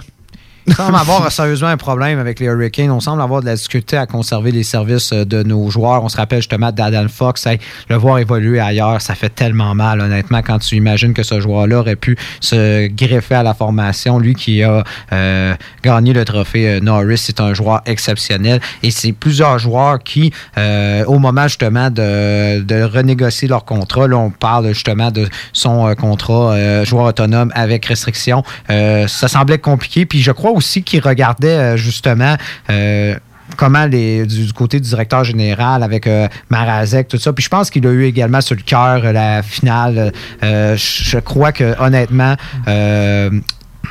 On 0.69 0.73
semble 0.73 0.95
avoir 0.95 1.31
sérieusement 1.31 1.69
un 1.69 1.77
problème 1.77 2.19
avec 2.19 2.39
les 2.39 2.47
Hurricanes. 2.47 2.91
On 2.91 2.99
semble 2.99 3.21
avoir 3.21 3.41
de 3.41 3.45
la 3.45 3.55
difficulté 3.55 3.97
à 3.97 4.05
conserver 4.05 4.51
les 4.51 4.63
services 4.63 5.13
euh, 5.13 5.25
de 5.25 5.43
nos 5.43 5.69
joueurs. 5.69 6.03
On 6.03 6.09
se 6.09 6.17
rappelle 6.17 6.39
justement 6.39 6.71
d'Adam 6.71 7.07
Fox. 7.07 7.47
Le 7.89 7.95
voir 7.95 8.19
évoluer 8.19 8.59
ailleurs, 8.59 9.01
ça 9.01 9.15
fait 9.15 9.29
tellement 9.29 9.75
mal, 9.75 10.01
honnêtement, 10.01 10.41
quand 10.41 10.59
tu 10.59 10.75
imagines 10.75 11.13
que 11.13 11.23
ce 11.23 11.39
joueur-là 11.39 11.79
aurait 11.79 11.95
pu 11.95 12.17
se 12.41 12.87
greffer 12.87 13.35
à 13.35 13.43
la 13.43 13.53
formation. 13.53 14.19
Lui 14.19 14.35
qui 14.35 14.63
a 14.63 14.83
euh, 15.13 15.55
gagné 15.83 16.13
le 16.13 16.25
trophée 16.25 16.67
euh, 16.67 16.79
Norris, 16.79 17.17
c'est 17.17 17.39
un 17.39 17.53
joueur 17.53 17.81
exceptionnel. 17.85 18.59
Et 18.83 18.91
c'est 18.91 19.13
plusieurs 19.13 19.59
joueurs 19.59 19.99
qui, 19.99 20.33
euh, 20.57 21.05
au 21.05 21.19
moment 21.19 21.43
justement 21.43 21.89
de, 21.89 22.61
de 22.61 22.83
renégocier 22.83 23.47
leur 23.47 23.65
contrat, 23.65 24.07
là, 24.07 24.17
on 24.17 24.31
parle 24.31 24.67
justement 24.73 25.11
de 25.11 25.27
son 25.53 25.87
euh, 25.87 25.95
contrat 25.95 26.51
euh, 26.51 26.85
joueur 26.85 27.05
autonome 27.05 27.51
avec 27.55 27.85
restriction. 27.85 28.43
Ça 28.67 29.27
semblait 29.27 29.57
compliqué. 29.57 30.05
Puis 30.05 30.21
je 30.21 30.31
crois 30.31 30.51
aussi 30.57 30.83
qu'il 30.83 31.01
regardait 31.01 31.47
euh, 31.47 31.77
justement. 31.77 32.35
euh, 32.69 33.15
comment 33.55 33.85
les, 33.85 34.25
du, 34.25 34.51
côté 34.51 34.79
du 34.79 34.89
directeur 34.89 35.23
général 35.23 35.81
avec 35.81 36.05
euh, 36.05 36.27
Marazek, 36.49 37.07
tout 37.07 37.17
ça. 37.17 37.31
Puis 37.31 37.45
je 37.45 37.49
pense 37.49 37.69
qu'il 37.69 37.87
a 37.87 37.91
eu 37.91 38.03
également 38.03 38.41
sur 38.41 38.55
le 38.55 38.61
cœur 38.61 39.05
euh, 39.05 39.13
la 39.13 39.41
finale. 39.41 40.11
Je 40.41 41.19
crois 41.19 41.53
que 41.53 41.73
honnêtement, 41.81 42.35
euh, 42.67 43.29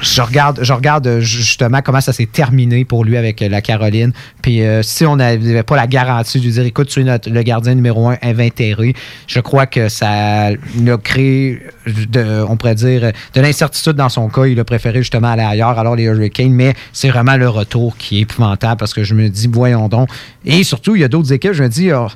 je 0.03 0.21
regarde, 0.21 0.61
je 0.63 0.73
regarde 0.73 1.21
justement 1.21 1.81
comment 1.83 2.01
ça 2.01 2.13
s'est 2.13 2.27
terminé 2.27 2.85
pour 2.85 3.05
lui 3.05 3.17
avec 3.17 3.41
euh, 3.41 3.49
la 3.49 3.63
Caroline. 3.63 4.13
Puis 4.43 4.63
euh, 4.63 4.83
si 4.83 5.07
on 5.07 5.17
n'avait 5.17 5.63
pas 5.63 5.77
la 5.77 5.87
garantie 5.87 6.41
de 6.41 6.51
dire 6.51 6.65
écoute, 6.65 6.89
tu 6.89 7.01
es 7.01 7.05
notre- 7.05 7.31
le 7.31 7.43
gardien 7.43 7.75
numéro 7.75 8.09
un 8.09 8.19
invétéré, 8.23 8.95
je 9.27 9.41
crois 9.41 9.67
que 9.67 9.89
ça 9.89 10.51
l'a 10.51 10.97
créé, 11.03 11.63
de, 11.87 12.45
on 12.49 12.57
pourrait 12.57 12.75
dire, 12.75 13.13
de 13.35 13.41
l'incertitude 13.41 13.95
dans 13.95 14.09
son 14.09 14.29
cas. 14.29 14.45
Il 14.47 14.61
a 14.61 14.65
préféré 14.65 14.99
justement 14.99 15.29
aller 15.29 15.43
ailleurs, 15.43 15.79
alors 15.79 15.97
les 15.97 16.05
Hurricanes. 16.05 16.53
Mais 16.53 16.75
c'est 16.93 17.09
vraiment 17.09 17.37
le 17.37 17.49
retour 17.49 17.97
qui 17.97 18.19
est 18.19 18.21
épouvantable 18.23 18.79
parce 18.79 18.93
que 18.95 19.03
je 19.05 19.15
me 19.15 19.29
dis, 19.29 19.49
voyons 19.51 19.89
donc. 19.89 20.09
Et 20.45 20.63
surtout, 20.65 20.95
il 20.95 21.01
y 21.01 21.05
a 21.05 21.09
d'autres 21.09 21.33
équipes, 21.33 21.53
je 21.53 21.63
me 21.63 21.69
dis, 21.69 21.91
oh, 21.93 22.09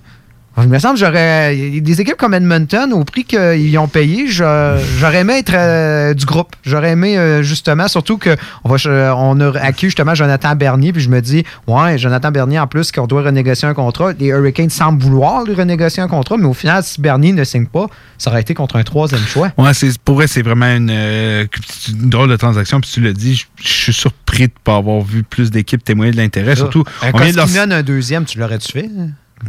il 0.63 0.69
me 0.69 0.79
semble 0.79 0.95
que 0.95 1.01
j'aurais. 1.01 1.55
Des 1.81 2.01
équipes 2.01 2.17
comme 2.17 2.35
Edmonton, 2.35 2.93
au 2.93 3.05
prix 3.05 3.25
qu'ils 3.25 3.79
ont 3.79 3.89
payé, 3.89 4.27
j'aurais 4.29 5.21
aimé 5.21 5.35
être 5.39 5.53
euh, 5.55 6.15
du 6.15 6.25
groupe. 6.27 6.55
J'aurais 6.65 6.91
aimé 6.93 7.17
euh, 7.19 7.43
justement, 7.43 7.89
surtout 7.89 8.19
qu'on 8.19 8.69
va 8.69 9.15
on 9.17 9.41
a 9.41 9.59
acquis 9.59 9.87
justement 9.87 10.15
Jonathan 10.15 10.55
Bernier, 10.57 10.93
puis 10.93 11.03
je 11.03 11.09
me 11.09 11.21
dis, 11.21 11.45
ouais, 11.67 11.99
Jonathan 11.99 12.31
Bernier, 12.31 12.59
en 12.59 12.67
plus, 12.67 12.93
qu'on 12.93 13.07
doit 13.07 13.23
renégocier 13.23 13.69
un 13.69 13.75
contrat. 13.75 14.13
Les 14.19 14.27
Hurricanes 14.27 14.71
semblent 14.71 15.03
vouloir 15.03 15.45
lui 15.45 15.55
renégocier 15.55 16.03
un 16.03 16.09
contrat, 16.09 16.37
mais 16.37 16.47
au 16.47 16.55
final, 16.55 16.83
si 16.83 17.01
Bernier 17.01 17.33
ne 17.33 17.45
signe 17.45 17.67
pas, 17.67 17.87
ça 18.19 18.31
aurait 18.31 18.41
été 18.41 18.55
contre 18.55 18.77
un 18.77 18.83
troisième 18.83 19.21
choix. 19.23 19.51
Ouais, 19.59 19.75
c'est, 19.75 19.99
pour 19.99 20.17
vrai, 20.17 20.27
c'est 20.27 20.43
vraiment 20.43 20.67
une, 20.75 20.91
euh, 20.91 21.47
une 21.89 22.09
drôle 22.11 22.29
de 22.29 22.37
transaction. 22.37 22.81
Puis 22.81 22.91
tu 22.93 23.01
l'as 23.01 23.13
dit, 23.13 23.47
je 23.63 23.69
suis 23.69 23.93
surpris 23.93 24.49
de 24.49 24.53
ne 24.53 24.63
pas 24.65 24.77
avoir 24.77 25.01
vu 25.01 25.23
plus 25.23 25.51
d'équipes 25.51 25.83
témoigner 25.85 26.13
de 26.13 26.17
l'intérêt. 26.19 26.57
Surtout, 26.57 26.85
un 27.03 27.11
on 27.13 27.19
vient 27.19 27.31
de 27.31 27.37
leur- 27.37 27.45
Koskinen, 27.47 27.73
un 27.73 27.83
deuxième, 27.83 28.25
tu 28.25 28.39
l'aurais-tu 28.39 28.73
fait? 28.73 28.91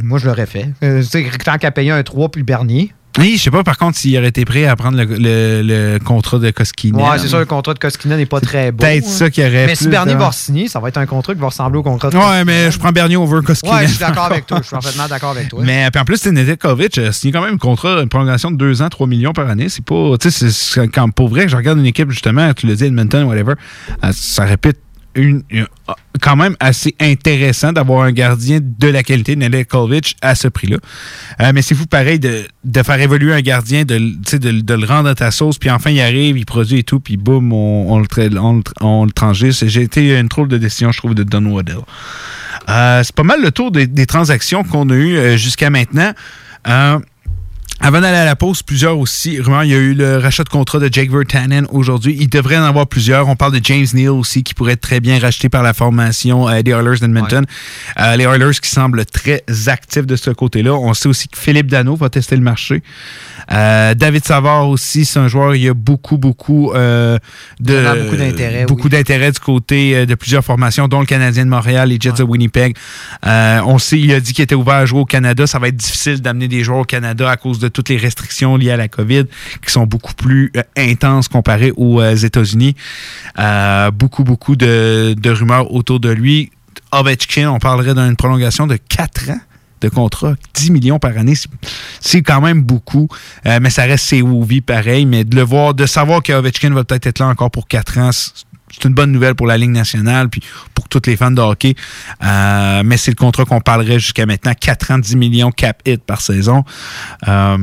Moi, 0.01 0.19
je 0.19 0.27
l'aurais 0.27 0.45
fait. 0.45 0.69
Euh, 0.83 1.01
tu 1.01 1.07
sais, 1.07 1.25
tant 1.43 1.57
qu'à 1.57 1.71
payer 1.71 1.91
un 1.91 2.03
3 2.03 2.29
puis 2.29 2.43
Bernier. 2.43 2.93
Oui, 3.19 3.33
je 3.37 3.43
sais 3.43 3.51
pas 3.51 3.61
par 3.61 3.77
contre 3.77 3.97
s'il 3.97 4.17
aurait 4.17 4.29
été 4.29 4.45
prêt 4.45 4.65
à 4.67 4.77
prendre 4.77 4.97
le, 4.97 5.03
le- 5.03 5.61
le 5.63 5.99
contrat 5.99 6.39
de 6.39 6.49
Koskinen. 6.49 6.95
Ouais, 7.01 7.17
c'est 7.19 7.27
sûr, 7.27 7.39
le 7.39 7.45
contrat 7.45 7.73
de 7.73 7.79
Koskinen 7.79 8.15
n'est 8.17 8.25
pas 8.25 8.39
très 8.39 8.71
beau. 8.71 8.85
Peut-être 8.85 9.05
hein. 9.05 9.09
ça 9.09 9.29
qui 9.29 9.41
aurait 9.41 9.65
Mais 9.65 9.75
si 9.75 9.89
Bernier 9.89 10.13
de- 10.13 10.19
va 10.19 10.31
signer, 10.31 10.69
ça 10.69 10.79
va 10.79 10.87
être 10.87 10.95
un 10.97 11.05
contrat 11.05 11.33
qui 11.33 11.41
va 11.41 11.47
ressembler 11.47 11.79
au 11.79 11.83
contrat 11.83 12.09
de 12.09 12.15
Ouais, 12.15 12.45
mais 12.45 12.71
je 12.71 12.79
prends 12.79 12.93
Bernier 12.93 13.17
over 13.17 13.41
Koskinen. 13.45 13.75
Ouais, 13.75 13.81
je 13.85 13.89
suis 13.91 13.99
d'accord 13.99 14.23
avec 14.23 14.45
toi. 14.45 14.59
Je 14.61 14.63
suis 14.67 14.71
parfaitement 14.71 15.09
d'accord 15.09 15.31
avec 15.31 15.49
toi. 15.49 15.59
Mais 15.61 15.89
puis 15.91 15.99
en 16.01 16.05
plus, 16.05 16.21
c'est 16.21 16.31
Nedeljkovic 16.31 16.97
a 16.99 17.11
signé 17.11 17.33
quand 17.33 17.41
même 17.41 17.55
un 17.55 17.57
contrat, 17.57 18.01
une 18.01 18.07
prolongation 18.07 18.49
de 18.49 18.55
2 18.55 18.81
ans, 18.81 18.87
3 18.87 19.07
millions 19.07 19.33
par 19.33 19.49
année. 19.49 19.67
C'est 19.67 19.83
pas. 19.83 20.17
Tu 20.17 20.31
sais, 20.31 20.49
c'est- 20.49 20.87
quand 20.87 21.09
pour 21.11 21.27
vrai, 21.27 21.49
je 21.49 21.57
regarde 21.57 21.79
une 21.79 21.85
équipe, 21.87 22.11
justement, 22.11 22.53
tu 22.53 22.65
l'as 22.65 22.75
dit, 22.75 22.85
Edmonton, 22.85 23.25
whatever, 23.25 23.55
euh, 24.05 24.11
ça 24.13 24.45
répète 24.45 24.79
une, 25.15 25.43
une- 25.49 25.67
quand 26.21 26.35
même 26.35 26.55
assez 26.59 26.95
intéressant 26.99 27.73
d'avoir 27.73 28.03
un 28.03 28.11
gardien 28.11 28.59
de 28.61 28.87
la 28.87 29.03
qualité 29.03 29.35
de 29.35 29.41
Nedeljkovic 29.41 30.15
à 30.21 30.35
ce 30.35 30.47
prix-là. 30.47 30.77
Euh, 31.41 31.51
mais 31.53 31.61
c'est 31.61 31.75
fou 31.75 31.87
pareil 31.87 32.19
de, 32.19 32.43
de 32.63 32.83
faire 32.83 32.99
évoluer 33.01 33.33
un 33.33 33.41
gardien, 33.41 33.83
de, 33.83 33.97
de, 33.97 34.61
de 34.61 34.73
le 34.73 34.85
rendre 34.85 35.09
à 35.09 35.15
ta 35.15 35.31
sauce, 35.31 35.57
puis 35.57 35.69
enfin 35.69 35.89
il 35.89 35.99
arrive, 35.99 36.37
il 36.37 36.45
produit 36.45 36.79
et 36.79 36.83
tout, 36.83 36.99
puis 36.99 37.17
boum, 37.17 37.51
on, 37.51 37.91
on 37.91 37.99
le, 37.99 38.05
tra- 38.05 38.37
on, 38.37 38.61
on 38.79 39.05
le. 39.05 39.11
J'ai 39.51 39.81
été 39.81 40.17
une 40.17 40.27
drôle 40.27 40.47
de 40.47 40.57
décision, 40.57 40.91
je 40.91 40.97
trouve, 40.97 41.15
de 41.15 41.23
Don 41.23 41.45
Waddell. 41.45 41.77
Euh, 42.69 43.01
c'est 43.03 43.15
pas 43.15 43.23
mal 43.23 43.41
le 43.41 43.51
tour 43.51 43.71
des, 43.71 43.87
des 43.87 44.05
transactions 44.05 44.63
qu'on 44.63 44.89
a 44.89 44.93
eues 44.93 45.17
euh, 45.17 45.37
jusqu'à 45.37 45.69
maintenant. 45.69 46.13
Euh, 46.67 46.99
Avant 47.83 47.99
d'aller 47.99 48.17
à 48.17 48.25
la 48.25 48.35
pause, 48.35 48.61
plusieurs 48.61 48.99
aussi 48.99 49.39
rumeurs. 49.39 49.63
Il 49.63 49.71
y 49.71 49.73
a 49.73 49.77
eu 49.77 49.95
le 49.95 50.17
rachat 50.17 50.43
de 50.43 50.49
contrat 50.49 50.77
de 50.77 50.87
Jake 50.91 51.09
Vertanen 51.09 51.65
aujourd'hui. 51.71 52.15
Il 52.19 52.29
devrait 52.29 52.57
en 52.57 52.63
avoir 52.63 52.85
plusieurs. 52.85 53.27
On 53.27 53.35
parle 53.35 53.59
de 53.59 53.65
James 53.65 53.87
Neal 53.95 54.11
aussi, 54.11 54.43
qui 54.43 54.53
pourrait 54.53 54.73
être 54.73 54.81
très 54.81 54.99
bien 54.99 55.17
racheté 55.17 55.49
par 55.49 55.63
la 55.63 55.73
formation 55.73 56.47
euh, 56.47 56.61
des 56.61 56.71
Oilers 56.71 56.99
d'Edmonton. 56.99 57.43
Euh, 57.99 58.15
les 58.17 58.25
Oilers 58.25 58.59
qui 58.61 58.69
semblent 58.69 59.03
très 59.07 59.43
actifs 59.65 60.05
de 60.05 60.15
ce 60.15 60.29
côté-là. 60.29 60.75
On 60.75 60.93
sait 60.93 61.09
aussi 61.09 61.27
que 61.27 61.39
Philippe 61.39 61.71
Dano 61.71 61.95
va 61.95 62.11
tester 62.11 62.35
le 62.35 62.43
marché. 62.43 62.83
Euh, 63.51 63.93
David 63.93 64.25
Savard 64.25 64.69
aussi, 64.69 65.05
c'est 65.05 65.19
un 65.19 65.27
joueur, 65.27 65.55
il 65.55 65.63
y 65.63 65.67
a 65.69 65.73
beaucoup, 65.73 66.17
beaucoup 66.17 66.71
euh, 66.73 67.17
de 67.59 68.03
beaucoup 68.03 68.15
d'intérêt, 68.15 68.65
beaucoup 68.65 68.89
d'intérêt 68.89 69.31
du 69.31 69.39
côté 69.39 69.95
euh, 69.95 70.05
de 70.05 70.15
plusieurs 70.15 70.43
formations, 70.43 70.87
dont 70.87 70.99
le 70.99 71.05
Canadien 71.05 71.45
de 71.45 71.49
Montréal, 71.49 71.89
les 71.89 71.97
Jets 71.99 72.13
de 72.13 72.23
Winnipeg. 72.23 72.75
Euh, 73.25 73.61
on 73.65 73.77
sait, 73.77 73.99
il 73.99 74.13
a 74.13 74.19
dit 74.19 74.33
qu'il 74.33 74.43
était 74.43 74.55
ouvert 74.55 74.75
à 74.75 74.85
jouer 74.85 75.01
au 75.01 75.05
Canada. 75.05 75.47
Ça 75.47 75.59
va 75.59 75.67
être 75.67 75.75
difficile 75.75 76.21
d'amener 76.21 76.47
des 76.47 76.63
joueurs 76.63 76.79
au 76.79 76.85
Canada 76.85 77.29
à 77.29 77.37
cause 77.37 77.59
de 77.59 77.67
toutes 77.67 77.89
les 77.89 77.97
restrictions 77.97 78.55
liées 78.57 78.71
à 78.71 78.77
la 78.77 78.87
COVID, 78.87 79.25
qui 79.65 79.71
sont 79.71 79.85
beaucoup 79.85 80.13
plus 80.13 80.51
euh, 80.55 80.61
intenses 80.77 81.27
comparées 81.27 81.73
aux 81.75 82.01
États-Unis. 82.01 82.75
Euh, 83.39 83.91
beaucoup, 83.91 84.23
beaucoup 84.23 84.55
de, 84.55 85.15
de 85.17 85.29
rumeurs 85.29 85.73
autour 85.73 85.99
de 85.99 86.09
lui. 86.09 86.51
Ovechkin, 86.91 87.49
on 87.49 87.59
parlerait 87.59 87.93
d'une 87.93 88.15
prolongation 88.15 88.67
de 88.67 88.77
4 88.77 89.29
ans 89.31 89.39
de 89.81 89.89
contrat, 89.89 90.35
10 90.53 90.71
millions 90.71 90.99
par 90.99 91.17
année, 91.17 91.35
c'est- 91.99 92.21
quand 92.21 92.41
même 92.41 92.61
beaucoup, 92.63 93.07
Euh, 93.47 93.59
mais 93.61 93.69
ça 93.69 93.83
reste 93.83 94.05
ses 94.05 94.21
Wovi 94.21 94.61
pareil, 94.61 95.05
mais 95.05 95.23
de 95.23 95.35
le 95.35 95.41
voir, 95.41 95.73
de 95.73 95.85
savoir 95.85 96.21
que 96.21 96.31
Ovechkin 96.33 96.69
va 96.71 96.83
peut-être 96.83 97.07
être 97.07 97.19
là 97.19 97.27
encore 97.27 97.49
pour 97.51 97.67
4 97.67 97.97
ans, 97.97 98.11
c'est 98.11 98.31
c'est 98.73 98.85
une 98.87 98.93
bonne 98.93 99.11
nouvelle 99.11 99.35
pour 99.35 99.47
la 99.47 99.57
Ligue 99.57 99.71
nationale, 99.71 100.29
puis 100.29 100.41
pour 100.73 100.87
tous 100.87 101.01
les 101.05 101.17
fans 101.17 101.29
de 101.29 101.41
hockey. 101.41 101.75
Euh, 102.23 102.83
mais 102.85 102.95
c'est 102.95 103.11
le 103.11 103.15
contrat 103.15 103.43
qu'on 103.43 103.59
parlerait 103.59 103.99
jusqu'à 103.99 104.25
maintenant, 104.25 104.53
4 104.57 104.91
ans, 104.91 104.97
10 104.97 105.17
millions 105.17 105.51
cap 105.51 105.81
hit 105.85 106.01
par 106.01 106.21
saison. 106.21 106.63
Euh, 107.27 107.57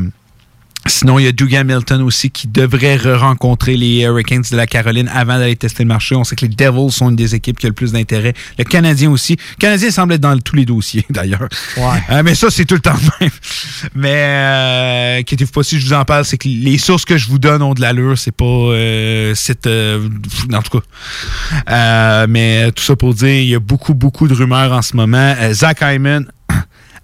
Sinon, 0.89 1.19
il 1.19 1.25
y 1.25 1.29
a 1.29 1.33
Dugan 1.33 1.65
Milton 1.65 2.03
aussi 2.03 2.31
qui 2.31 2.49
devrait 2.49 2.97
re-rencontrer 2.97 3.77
les 3.77 4.03
Hurricanes 4.03 4.45
de 4.51 4.57
la 4.57 4.67
Caroline 4.67 5.11
avant 5.15 5.39
d'aller 5.39 5.57
tester 5.57 5.83
le 5.83 5.89
marché. 5.89 6.15
On 6.15 6.25
sait 6.25 6.35
que 6.35 6.47
les 6.47 6.55
Devils 6.55 6.91
sont 6.91 7.11
une 7.11 7.17
des 7.17 7.35
équipes 7.35 7.59
qui 7.59 7.67
a 7.67 7.69
le 7.69 7.75
plus 7.75 7.93
d'intérêt. 7.93 8.35
Le 8.59 8.65
Canadien 8.65 9.11
aussi. 9.11 9.37
Le 9.37 9.61
Canadien 9.61 9.91
semble 9.91 10.15
être 10.15 10.21
dans 10.21 10.37
tous 10.39 10.57
les 10.57 10.65
dossiers, 10.65 11.05
d'ailleurs. 11.11 11.49
Euh, 11.79 12.23
mais 12.25 12.35
ça, 12.35 12.49
c'est 12.51 12.65
tout 12.65 12.75
le 12.75 12.81
temps 12.81 12.95
le 12.95 13.25
même. 13.27 13.31
Mais 13.95 14.15
euh, 14.15 15.19
inquiétez-vous 15.21 15.53
pas 15.53 15.63
si 15.63 15.79
je 15.79 15.87
vous 15.87 15.93
en 15.93 16.05
parle, 16.05 16.25
c'est 16.25 16.39
que 16.39 16.49
les 16.49 16.79
sources 16.79 17.05
que 17.05 17.17
je 17.17 17.29
vous 17.29 17.39
donne 17.39 17.63
ont 17.63 17.75
de 17.75 17.81
l'allure. 17.81 18.17
C'est 18.17 18.33
pas... 18.33 18.45
Euh, 18.45 19.33
c'est, 19.35 19.67
euh, 19.67 20.09
en 20.53 20.63
tout 20.63 20.79
cas. 20.79 20.85
Euh, 21.71 22.27
mais 22.29 22.73
tout 22.73 22.83
ça 22.83 22.97
pour 22.97 23.15
dire, 23.15 23.29
il 23.29 23.49
y 23.49 23.55
a 23.55 23.61
beaucoup, 23.61 23.95
beaucoup 23.95 24.27
de 24.27 24.35
rumeurs 24.35 24.73
en 24.73 24.83
ce 24.83 24.97
moment. 24.97 25.35
Zach 25.53 25.79
Hyman 25.83 26.27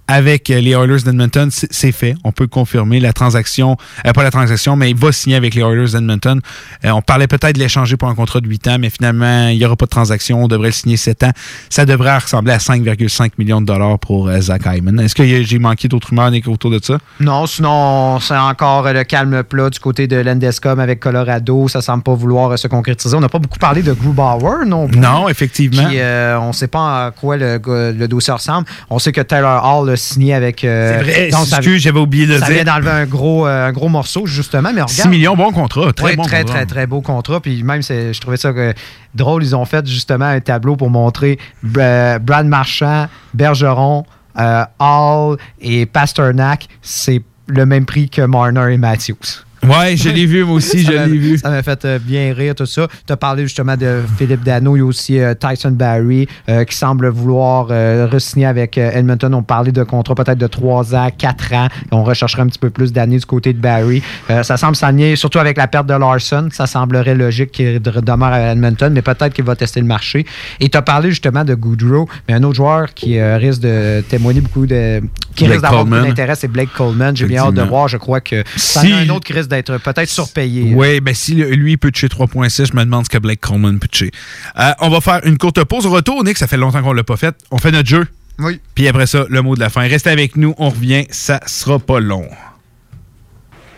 avec 0.07 0.51
euh, 0.51 0.61
les 0.61 0.73
Oilers 0.73 1.03
d'Edmonton, 1.05 1.49
c'est 1.51 1.93
fait. 1.93 2.15
On 2.25 2.33
peut 2.33 2.47
confirmer. 2.47 3.01
La 3.01 3.13
transaction, 3.13 3.77
euh, 4.07 4.13
pas 4.13 4.23
la 4.23 4.31
transaction, 4.31 4.77
mais 4.77 4.91
il 4.91 4.97
va 4.97 5.13
signer 5.13 5.37
avec 5.37 5.55
les 5.55 5.63
Oilers 5.63 5.93
d'Edmonton. 5.93 6.41
Euh, 6.85 6.91
on 6.91 7.03
parlait 7.03 7.27
peut-être 7.27 7.55
de 7.55 7.61
l'échanger 7.61 7.97
pour 7.97 8.09
un 8.09 8.15
contrat 8.15 8.41
de 8.41 8.49
8 8.49 8.69
ans, 8.69 8.77
mais 8.79 8.91
finalement, 8.91 9.49
il 9.49 9.59
n'y 9.59 9.65
aura 9.65 9.77
pas 9.77 9.87
de 9.87 9.91
transaction. 9.91 10.43
On 10.43 10.49
devrait 10.49 10.69
le 10.69 10.73
signer 10.73 10.97
7 10.97 11.25
ans. 11.25 11.33
Ça 11.71 11.87
devrait 11.87 12.19
ressembler 12.19 12.53
à 12.53 12.59
5,5 12.59 13.33
millions 13.39 13.61
de 13.61 13.67
dollars 13.67 13.99
pour 13.99 14.29
euh, 14.29 14.41
Zach 14.41 14.63
Hyman. 14.67 15.01
Est-ce 15.01 15.15
que 15.15 15.25
j'ai 15.25 15.59
manqué 15.59 15.89
d'autres 15.89 16.11
rumeurs 16.11 16.31
Nick, 16.31 16.49
autour 16.49 16.71
de 16.71 16.81
ça? 16.83 16.99
Non, 17.21 17.47
sinon, 17.47 18.21
c'est 18.21 18.37
encore 18.37 18.93
le 18.93 19.05
calme 19.05 19.43
plat 19.43 19.71
du 19.71 19.79
côté 19.79 20.07
de 20.07 20.17
l'Endescom 20.17 20.79
avec 20.79 21.01
Colorado. 21.01 21.69
Ça 21.69 21.81
semble 21.81 22.03
pas 22.03 22.15
vouloir 22.15 22.59
se 22.59 22.69
concrétiser. 22.69 23.17
On 23.17 23.21
n'a 23.21 23.29
pas 23.29 23.39
beaucoup 23.39 23.59
parlé 23.59 23.83
de 23.83 23.93
Grubauer 23.93 24.67
non 24.67 24.87
plus. 24.87 24.99
Non, 24.99 25.29
effectivement. 25.29 25.89
Qui, 25.89 25.99
on 25.99 26.49
ne 26.49 26.53
sait 26.53 26.69
pas 26.69 27.07
à 27.07 27.11
quoi 27.11 27.37
le, 27.37 27.61
le 27.67 28.07
dossier 28.07 28.33
ressemble. 28.33 28.67
On 28.91 28.99
sait 28.99 29.13
que 29.13 29.21
Taylor 29.21 29.65
Hall 29.65 29.94
a 29.95 29.97
signé 29.97 30.35
avec. 30.35 30.63
euh, 30.65 30.99
C'est 30.99 31.03
vrai, 31.05 31.31
ça- 31.31 31.57
excuse, 31.59 31.83
j'avais 31.83 31.99
oublié 31.99 32.27
de 32.27 32.35
le 32.35 32.39
Ça 32.41 32.47
dire. 32.47 32.55
vient 32.57 32.65
d'enlever 32.65 32.91
un 32.91 33.07
gros, 33.07 33.47
euh, 33.47 33.69
un 33.69 33.73
gros 33.73 33.89
morceau, 33.89 34.27
justement. 34.27 34.71
Mais 34.75 34.83
6 34.87 34.95
regarde. 35.03 35.11
millions, 35.11 35.37
bon 35.37 35.51
contrat. 35.53 35.93
Très 35.93 36.05
Ouais, 36.07 36.17
bon 36.17 36.23
très, 36.25 36.41
contrat. 36.43 36.57
très, 36.59 36.67
très 36.67 36.87
beau 36.87 37.01
contrat. 37.01 37.41
Puis 37.41 37.63
même, 37.63 37.83
je 37.83 38.21
trouvais 38.21 38.37
ça 38.37 38.49
euh, 38.49 38.73
drôle. 39.15 39.43
Ils 39.43 39.57
ont 39.57 39.65
fait 39.65 39.87
justement 39.87 40.27
un 40.27 40.41
tableau 40.41 40.77
pour 40.77 40.91
montrer 40.91 41.39
euh, 41.79 42.19
Brad 42.19 42.47
Marchand, 42.47 43.07
Bergeron, 43.33 44.05
euh, 44.39 44.65
Hall 44.79 45.39
et 45.61 45.87
Pasternak. 45.87 46.69
C'est 46.83 47.23
le 47.47 47.67
même 47.67 47.85
prix 47.87 48.09
que 48.09 48.23
Marner 48.23 48.73
et 48.75 48.79
Matthews. 48.79 49.43
Ouais, 49.69 49.97
je 49.97 50.09
l'ai 50.11 50.27
vu, 50.27 50.45
moi 50.45 50.57
aussi, 50.57 50.85
Ça 50.85 50.93
je 51.07 51.11
l'ai 51.11 51.19
vu. 51.19 51.39
Ça 51.39 51.51
m'a 51.51 51.63
fait 51.63 51.85
euh, 51.85 51.99
bien 51.99 52.33
rire, 52.35 52.55
tout 52.55 52.67
ça. 52.67 52.87
Tu 53.07 53.13
as 53.13 53.17
parlé 53.17 53.45
justement 53.45 53.77
de 53.77 54.01
Philippe 54.19 54.43
Dano. 54.43 54.77
Il 54.77 54.81
y 54.81 54.83
a 54.83 54.85
aussi 54.85 55.19
euh, 55.19 55.35
Tyson 55.35 55.71
Barry 55.71 56.27
euh, 56.49 56.65
qui 56.65 56.77
semble 56.77 57.09
vouloir 57.09 57.67
re-signer 57.69 58.47
avec 58.47 58.77
Edmonton. 58.79 59.33
On 59.35 59.43
parlait 59.43 59.73
de 59.73 59.83
contrat 59.83 60.15
peut-être 60.15 60.39
de 60.39 60.47
3 60.47 60.95
ans, 60.95 61.09
4 61.17 61.53
ans. 61.55 61.69
On 61.91 62.03
rechercherait 62.05 62.43
un 62.43 62.47
petit 62.47 62.59
peu 62.59 62.71
plus 62.71 62.93
d'années 62.93 63.19
du 63.19 63.27
côté 63.27 63.53
de 63.53 63.59
Barry. 63.59 64.03
Ça 64.43 64.57
semble 64.57 64.77
s'aligner, 64.77 65.17
surtout 65.17 65.39
avec 65.39 65.57
la 65.57 65.67
perte 65.69 65.87
de 65.87 65.95
Larson. 65.95 66.49
Ça 66.53 66.67
semblerait 66.67 67.15
logique 67.15 67.53
qu'il 67.53 67.81
de- 67.81 68.01
demeure 68.01 68.33
à 68.33 68.53
Edmonton, 68.53 68.93
mais 68.93 69.03
peut-être 69.03 69.33
qu'il 69.33 69.45
va 69.45 69.57
tester 69.57 69.81
le 69.81 69.87
marché. 69.87 70.27
Et 70.61 70.69
tu 70.69 70.77
as 70.77 70.83
parlé 70.83 71.11
justement 71.11 71.45
de 71.45 71.55
Goodrow, 71.55 72.09
mais 72.29 72.35
un 72.35 72.43
autre 72.43 72.57
joueur 72.57 72.93
qui 72.95 73.21
risque 73.21 73.61
de 73.61 74.03
témoigner 74.09 74.41
beaucoup 74.41 74.67
de. 74.67 75.01
qui 75.35 75.45
Blake 75.45 75.51
risque 75.53 75.63
d'avoir 75.63 75.85
beaucoup 75.85 76.07
d'intérêt, 76.07 76.35
c'est 76.35 76.49
Blake 76.49 76.73
Coleman. 76.77 77.17
J'ai 77.17 77.27
bien 77.27 77.43
hâte 77.45 77.55
de 77.55 77.63
voir. 77.63 77.89
Je 77.89 77.97
crois 77.97 78.21
que 78.21 78.43
ça 78.57 78.81
Si- 78.81 78.93
a 78.93 78.97
un 78.99 79.09
autre 79.11 79.25
qui 79.27 79.33
risque 79.33 79.51
d'être 79.55 79.79
peut-être 79.79 80.09
surpayé. 80.09 80.75
Oui, 80.75 81.01
ben 81.01 81.15
si 81.15 81.35
lui 81.35 81.77
peut 81.77 81.91
toucher 81.91 82.09
3.6, 82.09 82.67
je 82.71 82.77
me 82.77 82.85
demande 82.85 83.05
ce 83.05 83.11
que 83.11 83.19
Blake 83.19 83.41
Coleman 83.41 83.79
peut 83.79 83.89
toucher. 83.89 84.11
Euh, 84.59 84.73
on 84.81 84.89
va 84.89 85.01
faire 85.01 85.21
une 85.25 85.39
courte 85.39 85.63
pause. 85.65 85.87
Au 85.87 85.91
retour, 85.91 86.23
Nick, 86.25 86.39
ça 86.39 86.47
fait 86.47 86.57
longtemps 86.57 86.83
qu'on 86.83 86.93
l'a 86.93 87.05
pas 87.05 87.17
fait. 87.17 87.35
On 87.51 87.59
fait 87.59 87.71
notre 87.71 87.89
jeu. 87.89 88.07
Oui. 88.39 88.61
Puis 88.75 88.89
après 88.89 89.07
ça, 89.07 89.25
le 89.29 89.43
mot 89.43 89.55
de 89.55 89.61
la 89.61 89.71
fin. 89.71 89.83
Restez 89.83 90.11
avec 90.11 90.37
nous, 90.37 90.55
on 90.59 90.71
revient, 90.71 91.07
ça 91.11 91.41
sera 91.47 91.79
pas 91.79 92.01
long. 92.01 92.29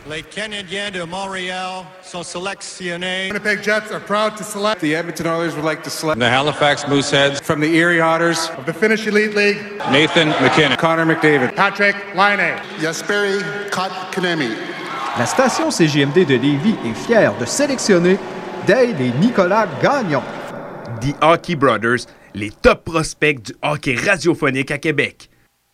Les 0.09 0.23
Canadiens 0.23 0.93
de 0.93 1.03
Montréal 1.03 1.83
sont 2.05 2.23
sélectionnés. 2.23 3.27
Winnipeg 3.27 3.61
Jets 3.61 3.91
are 3.93 4.01
proud 4.01 4.37
to 4.37 4.45
select. 4.45 4.81
The 4.81 4.95
Edmonton 4.95 5.27
Oilers 5.27 5.57
would 5.57 5.65
like 5.65 5.83
to 5.83 5.91
select. 5.91 6.21
The 6.21 6.31
Halifax 6.31 6.85
Mooseheads. 6.85 7.43
From 7.43 7.61
the 7.61 7.75
Erie 7.75 8.01
Otters. 8.01 8.51
Of 8.57 8.67
the 8.67 8.73
Finnish 8.73 9.05
Elite 9.09 9.35
League. 9.35 9.59
Nathan 9.91 10.31
McKinnon. 10.41 10.79
Connor 10.79 11.07
McDavid. 11.07 11.57
Patrick 11.57 11.97
Laine. 12.15 12.57
Jesperi 12.79 13.43
Kotkaniemi. 13.71 14.55
La 15.19 15.25
station 15.25 15.71
CJMD 15.71 16.27
de 16.27 16.35
Lévis 16.35 16.75
est 16.85 16.93
fière 16.93 17.35
de 17.39 17.47
sélectionner 17.47 18.19
Dale 18.67 19.01
et 19.01 19.13
Nicolas 19.19 19.67
Gagnon. 19.83 20.23
The 21.01 21.15
Hockey 21.23 21.57
Brothers, 21.57 22.01
les 22.35 22.51
top 22.51 22.85
prospects 22.85 23.43
du 23.43 23.55
hockey 23.63 23.95
radiophonique 23.95 24.71
à 24.71 24.77
Québec. 24.77 25.31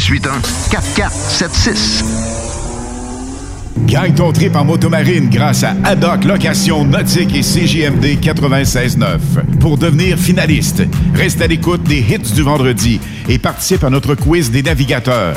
681 0.00 0.42
4476. 0.70 2.04
Gagne 3.86 4.14
ton 4.14 4.32
trip 4.32 4.56
en 4.56 4.64
motomarine 4.64 5.28
grâce 5.30 5.62
à 5.62 5.76
Haddock 5.84 6.24
Location 6.24 6.84
Nautique 6.84 7.34
et 7.36 7.42
CJMD 7.42 8.18
96.9. 8.20 9.58
Pour 9.60 9.78
devenir 9.78 10.18
finaliste, 10.18 10.82
reste 11.14 11.40
à 11.42 11.46
l'écoute 11.46 11.84
des 11.84 12.00
hits 12.00 12.34
du 12.34 12.42
vendredi 12.42 13.00
et 13.28 13.38
participe 13.38 13.84
à 13.84 13.90
notre 13.90 14.16
quiz 14.16 14.50
des 14.50 14.62
navigateurs. 14.62 15.36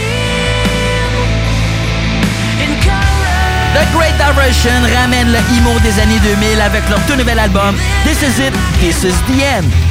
The 3.73 3.85
Great 3.95 4.13
Diversion 4.17 4.83
ramène 4.93 5.31
le 5.31 5.39
emo 5.57 5.79
des 5.79 5.97
années 6.01 6.19
2000 6.19 6.59
avec 6.59 6.89
leur 6.89 6.99
tout 7.05 7.15
nouvel 7.15 7.39
album 7.39 7.77
This 8.03 8.21
Is 8.21 8.47
It, 8.47 8.53
This 8.81 9.03
Is 9.03 9.15
The 9.27 9.41
End. 9.41 9.90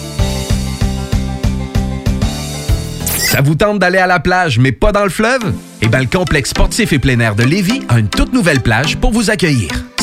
Ça 3.31 3.39
vous 3.39 3.55
tente 3.55 3.79
d'aller 3.79 3.97
à 3.97 4.07
la 4.07 4.19
plage, 4.19 4.59
mais 4.59 4.73
pas 4.73 4.91
dans 4.91 5.05
le 5.05 5.09
fleuve? 5.09 5.53
Eh 5.81 5.87
bien, 5.87 6.01
le 6.01 6.05
complexe 6.05 6.49
sportif 6.49 6.91
et 6.91 6.99
plein 6.99 7.17
air 7.21 7.33
de 7.33 7.43
Lévis 7.43 7.81
a 7.87 7.97
une 7.97 8.09
toute 8.09 8.33
nouvelle 8.33 8.59
plage 8.59 8.97
pour 8.97 9.13
vous 9.13 9.29
accueillir. 9.29 9.69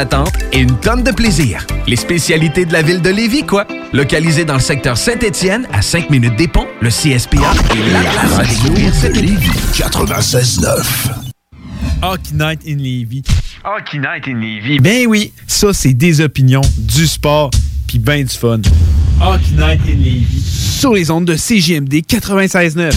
d'attente 0.00 0.32
et 0.52 0.60
une 0.60 0.78
tonne 0.78 1.02
de 1.02 1.10
plaisir. 1.10 1.66
Les 1.86 1.96
spécialités 1.96 2.64
de 2.64 2.72
la 2.72 2.80
ville 2.80 3.02
de 3.02 3.10
Lévis, 3.10 3.44
quoi? 3.44 3.66
Localisé 3.92 4.46
dans 4.46 4.54
le 4.54 4.60
secteur 4.60 4.96
Saint-Étienne, 4.96 5.66
à 5.74 5.82
5 5.82 6.08
minutes 6.08 6.36
des 6.36 6.48
ponts, 6.48 6.66
le 6.80 6.88
CSPA 6.88 7.36
est 7.36 7.92
la 7.92 8.92
cet 8.92 9.14
été. 9.14 9.34
96.9. 9.74 10.86
Hockey 12.02 12.32
Night 12.32 12.60
in 12.66 12.76
Levy. 12.76 13.22
Hockey 13.62 13.98
Night 13.98 14.26
in 14.26 14.40
Levy. 14.40 14.78
Ben 14.78 15.06
oui, 15.06 15.34
ça 15.46 15.74
c'est 15.74 15.92
des 15.92 16.22
opinions, 16.22 16.62
du 16.78 17.06
sport, 17.06 17.50
puis 17.86 17.98
ben 17.98 18.24
du 18.24 18.34
fun. 18.34 18.62
Hockey 19.20 19.52
Night 19.52 19.80
in 19.86 19.98
Levy. 19.98 20.42
Sur 20.42 20.94
les 20.94 21.10
ondes 21.10 21.26
de 21.26 21.34
CJMD 21.34 21.92
96.9. 22.08 22.92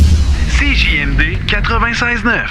CJMD 0.57 1.37
96.9. 1.49 2.45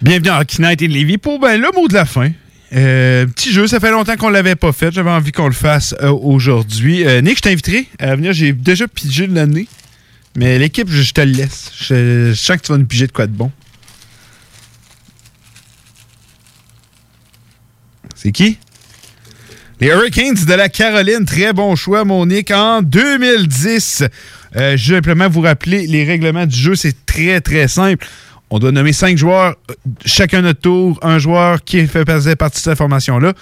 Bienvenue 0.00 0.28
à 0.28 0.40
Hockey 0.40 0.62
Night 0.62 0.82
in 0.82 0.88
Levy 0.88 1.18
pour 1.18 1.40
ben, 1.40 1.60
le 1.60 1.68
mot 1.74 1.88
de 1.88 1.94
la 1.94 2.04
fin. 2.04 2.30
Euh, 2.74 3.26
petit 3.26 3.52
jeu, 3.52 3.66
ça 3.66 3.78
fait 3.78 3.90
longtemps 3.90 4.16
qu'on 4.16 4.28
l'avait 4.28 4.56
pas 4.56 4.72
fait. 4.72 4.92
J'avais 4.92 5.10
envie 5.10 5.32
qu'on 5.32 5.46
le 5.46 5.52
fasse 5.52 5.94
euh, 6.02 6.10
aujourd'hui. 6.10 7.06
Euh, 7.06 7.20
Nick, 7.20 7.36
je 7.38 7.42
t'inviterai 7.42 7.86
à 7.98 8.16
venir. 8.16 8.32
J'ai 8.32 8.52
déjà 8.52 8.88
pigé 8.88 9.26
de 9.26 9.34
l'année. 9.34 9.68
Mais 10.36 10.58
l'équipe, 10.58 10.90
je, 10.90 11.12
te 11.12 11.20
le 11.20 11.32
laisse. 11.32 11.70
Je, 11.78 12.30
je 12.30 12.34
sens 12.34 12.56
que 12.56 12.62
tu 12.62 12.72
vas 12.72 12.78
nous 12.78 12.86
piger 12.86 13.06
de 13.06 13.12
quoi 13.12 13.26
de 13.26 13.32
bon. 13.32 13.50
C'est 18.14 18.32
qui? 18.32 18.58
Les 19.78 19.88
Hurricanes 19.88 20.46
de 20.46 20.54
la 20.54 20.70
Caroline, 20.70 21.26
très 21.26 21.52
bon 21.52 21.76
choix, 21.76 22.04
Monique, 22.06 22.50
en 22.50 22.80
2010. 22.80 24.04
Euh, 24.56 24.74
je 24.74 24.90
vais 24.92 24.96
simplement 24.96 25.28
vous 25.28 25.42
rappeler 25.42 25.86
les 25.86 26.02
règlements 26.04 26.46
du 26.46 26.56
jeu, 26.56 26.74
c'est 26.74 27.04
très 27.04 27.42
très 27.42 27.68
simple. 27.68 28.06
On 28.50 28.58
doit 28.58 28.72
nommer 28.72 28.92
cinq 28.92 29.18
joueurs, 29.18 29.56
euh, 29.70 29.74
chacun 30.04 30.42
notre 30.42 30.60
tour, 30.60 30.98
un 31.02 31.18
joueur 31.18 31.64
qui 31.64 31.86
fait 31.86 32.08
faisait 32.08 32.36
partie 32.36 32.58
de 32.58 32.62
cette 32.62 32.78
formation-là. 32.78 33.32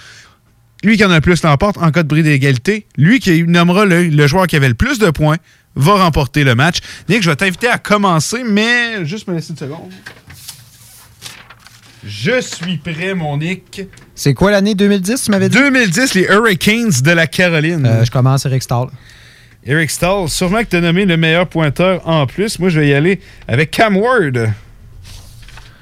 Lui 0.83 0.97
qui 0.97 1.05
en 1.05 1.11
a 1.11 1.15
le 1.15 1.21
plus 1.21 1.41
l'emporte 1.43 1.77
en 1.77 1.91
cas 1.91 2.03
de 2.03 2.07
bris 2.07 2.23
d'égalité. 2.23 2.85
Lui 2.97 3.19
qui 3.19 3.43
nommera 3.43 3.85
le, 3.85 4.03
le 4.07 4.27
joueur 4.27 4.47
qui 4.47 4.55
avait 4.55 4.67
le 4.67 4.73
plus 4.73 4.99
de 4.99 5.09
points 5.09 5.37
va 5.75 5.93
remporter 5.93 6.43
le 6.43 6.55
match. 6.55 6.77
Nick, 7.09 7.21
je 7.21 7.29
vais 7.29 7.35
t'inviter 7.35 7.67
à 7.67 7.77
commencer, 7.77 8.43
mais 8.43 9.05
juste 9.05 9.27
me 9.27 9.35
laisser 9.35 9.51
une 9.51 9.57
seconde. 9.57 9.91
Je 12.05 12.39
suis 12.39 12.77
prêt, 12.77 13.15
mon 13.15 13.37
Nick. 13.37 13.81
C'est 14.13 14.33
quoi 14.35 14.51
l'année 14.51 14.75
2010, 14.75 15.23
tu 15.23 15.31
m'avais 15.31 15.49
dit? 15.49 15.57
2010, 15.57 16.13
les 16.13 16.23
Hurricanes 16.23 16.91
de 17.03 17.11
la 17.11 17.25
Caroline. 17.25 17.85
Euh, 17.85 18.05
je 18.05 18.11
commence 18.11 18.45
Eric 18.45 18.61
Stahl. 18.61 18.87
Eric 19.65 19.89
Stahl, 19.89 20.29
sûrement 20.29 20.59
que 20.59 20.69
tu 20.69 20.75
as 20.75 20.81
nommé 20.81 21.05
le 21.05 21.17
meilleur 21.17 21.47
pointeur 21.47 22.07
en 22.07 22.27
plus. 22.27 22.59
Moi, 22.59 22.69
je 22.69 22.79
vais 22.79 22.89
y 22.89 22.93
aller 22.93 23.19
avec 23.47 23.71
Cam 23.71 23.97
Ward. 23.97 24.51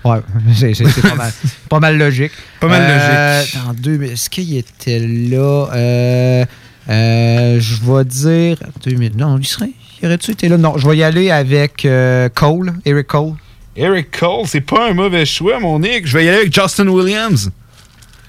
Ouais, 0.05 0.19
c'est 0.55 0.73
c'est- 0.73 0.87
c'est 0.89 1.01
pas, 1.01 1.15
mal, 1.15 1.31
pas 1.69 1.79
mal 1.79 1.97
logique. 1.97 2.31
Pas 2.59 2.67
mal 2.67 2.81
Euh, 2.85 3.39
logique. 3.39 3.81
Deux, 3.81 4.01
est-ce 4.03 4.29
qu'il 4.29 4.57
était 4.57 4.99
là? 4.99 5.69
Euh, 5.73 6.45
euh, 6.89 7.59
je 7.59 7.75
vais 7.83 8.03
dire. 8.05 8.57
2000, 8.83 9.15
non, 9.17 9.37
il 9.37 9.45
serait. 9.47 9.71
Il 10.01 10.07
aurait-tu 10.07 10.31
été 10.31 10.49
là? 10.49 10.57
Non, 10.57 10.77
je 10.77 10.87
vais 10.89 10.97
y 10.97 11.03
aller 11.03 11.31
avec 11.31 11.87
Cole, 12.35 12.73
Eric 12.85 13.07
Cole. 13.07 13.33
Eric 13.75 14.19
Cole, 14.19 14.45
c'est 14.45 14.61
pas 14.61 14.89
un 14.89 14.93
mauvais 14.93 15.25
choix, 15.25 15.59
mon 15.59 15.79
Nick. 15.79 16.05
Je 16.05 16.17
vais 16.17 16.25
y 16.25 16.27
aller 16.29 16.39
avec 16.39 16.53
Justin 16.53 16.87
Williams, 16.89 17.49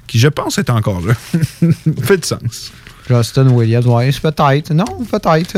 qui, 0.07 0.19
je 0.21 0.29
pense, 0.29 0.57
est 0.59 0.71
encore 0.71 1.01
là. 1.01 1.15
Fait 2.03 2.17
de 2.19 2.25
sens. 2.25 2.73
Justin 3.11 3.49
Williams, 3.51 3.87
ouais, 3.87 4.11
peut-être. 4.23 4.73
Non, 4.73 4.85
peut-être. 5.11 5.57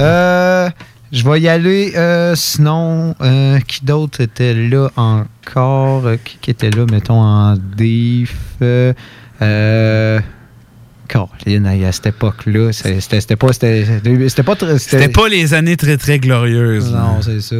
Euh, 0.00 0.70
je 1.12 1.28
vais 1.28 1.40
y 1.40 1.48
aller. 1.48 1.92
euh, 1.96 2.34
sinon, 2.34 3.14
euh, 3.20 3.58
qui 3.60 3.84
d'autre 3.84 4.20
était 4.20 4.54
là 4.54 4.88
encore? 4.96 6.06
Euh, 6.06 6.16
Qui, 6.22 6.38
qui 6.40 6.50
était 6.50 6.70
là, 6.70 6.84
mettons, 6.90 7.20
en 7.20 7.56
diff? 7.56 8.34
Euh, 8.62 8.92
euh, 9.42 10.20
Caroline, 11.08 11.66
à 11.66 11.92
cette 11.92 12.06
époque-là, 12.06 12.72
c'était 12.72 13.36
pas... 13.36 13.52
C'était 13.52 14.42
pas... 14.42 14.56
très- 14.56 15.08
pas 15.08 15.28
les 15.28 15.54
années 15.54 15.76
très, 15.76 15.96
très 15.96 16.18
glorieuses. 16.18 16.92
Non, 16.92 17.20
c'est 17.22 17.40
ça. 17.40 17.56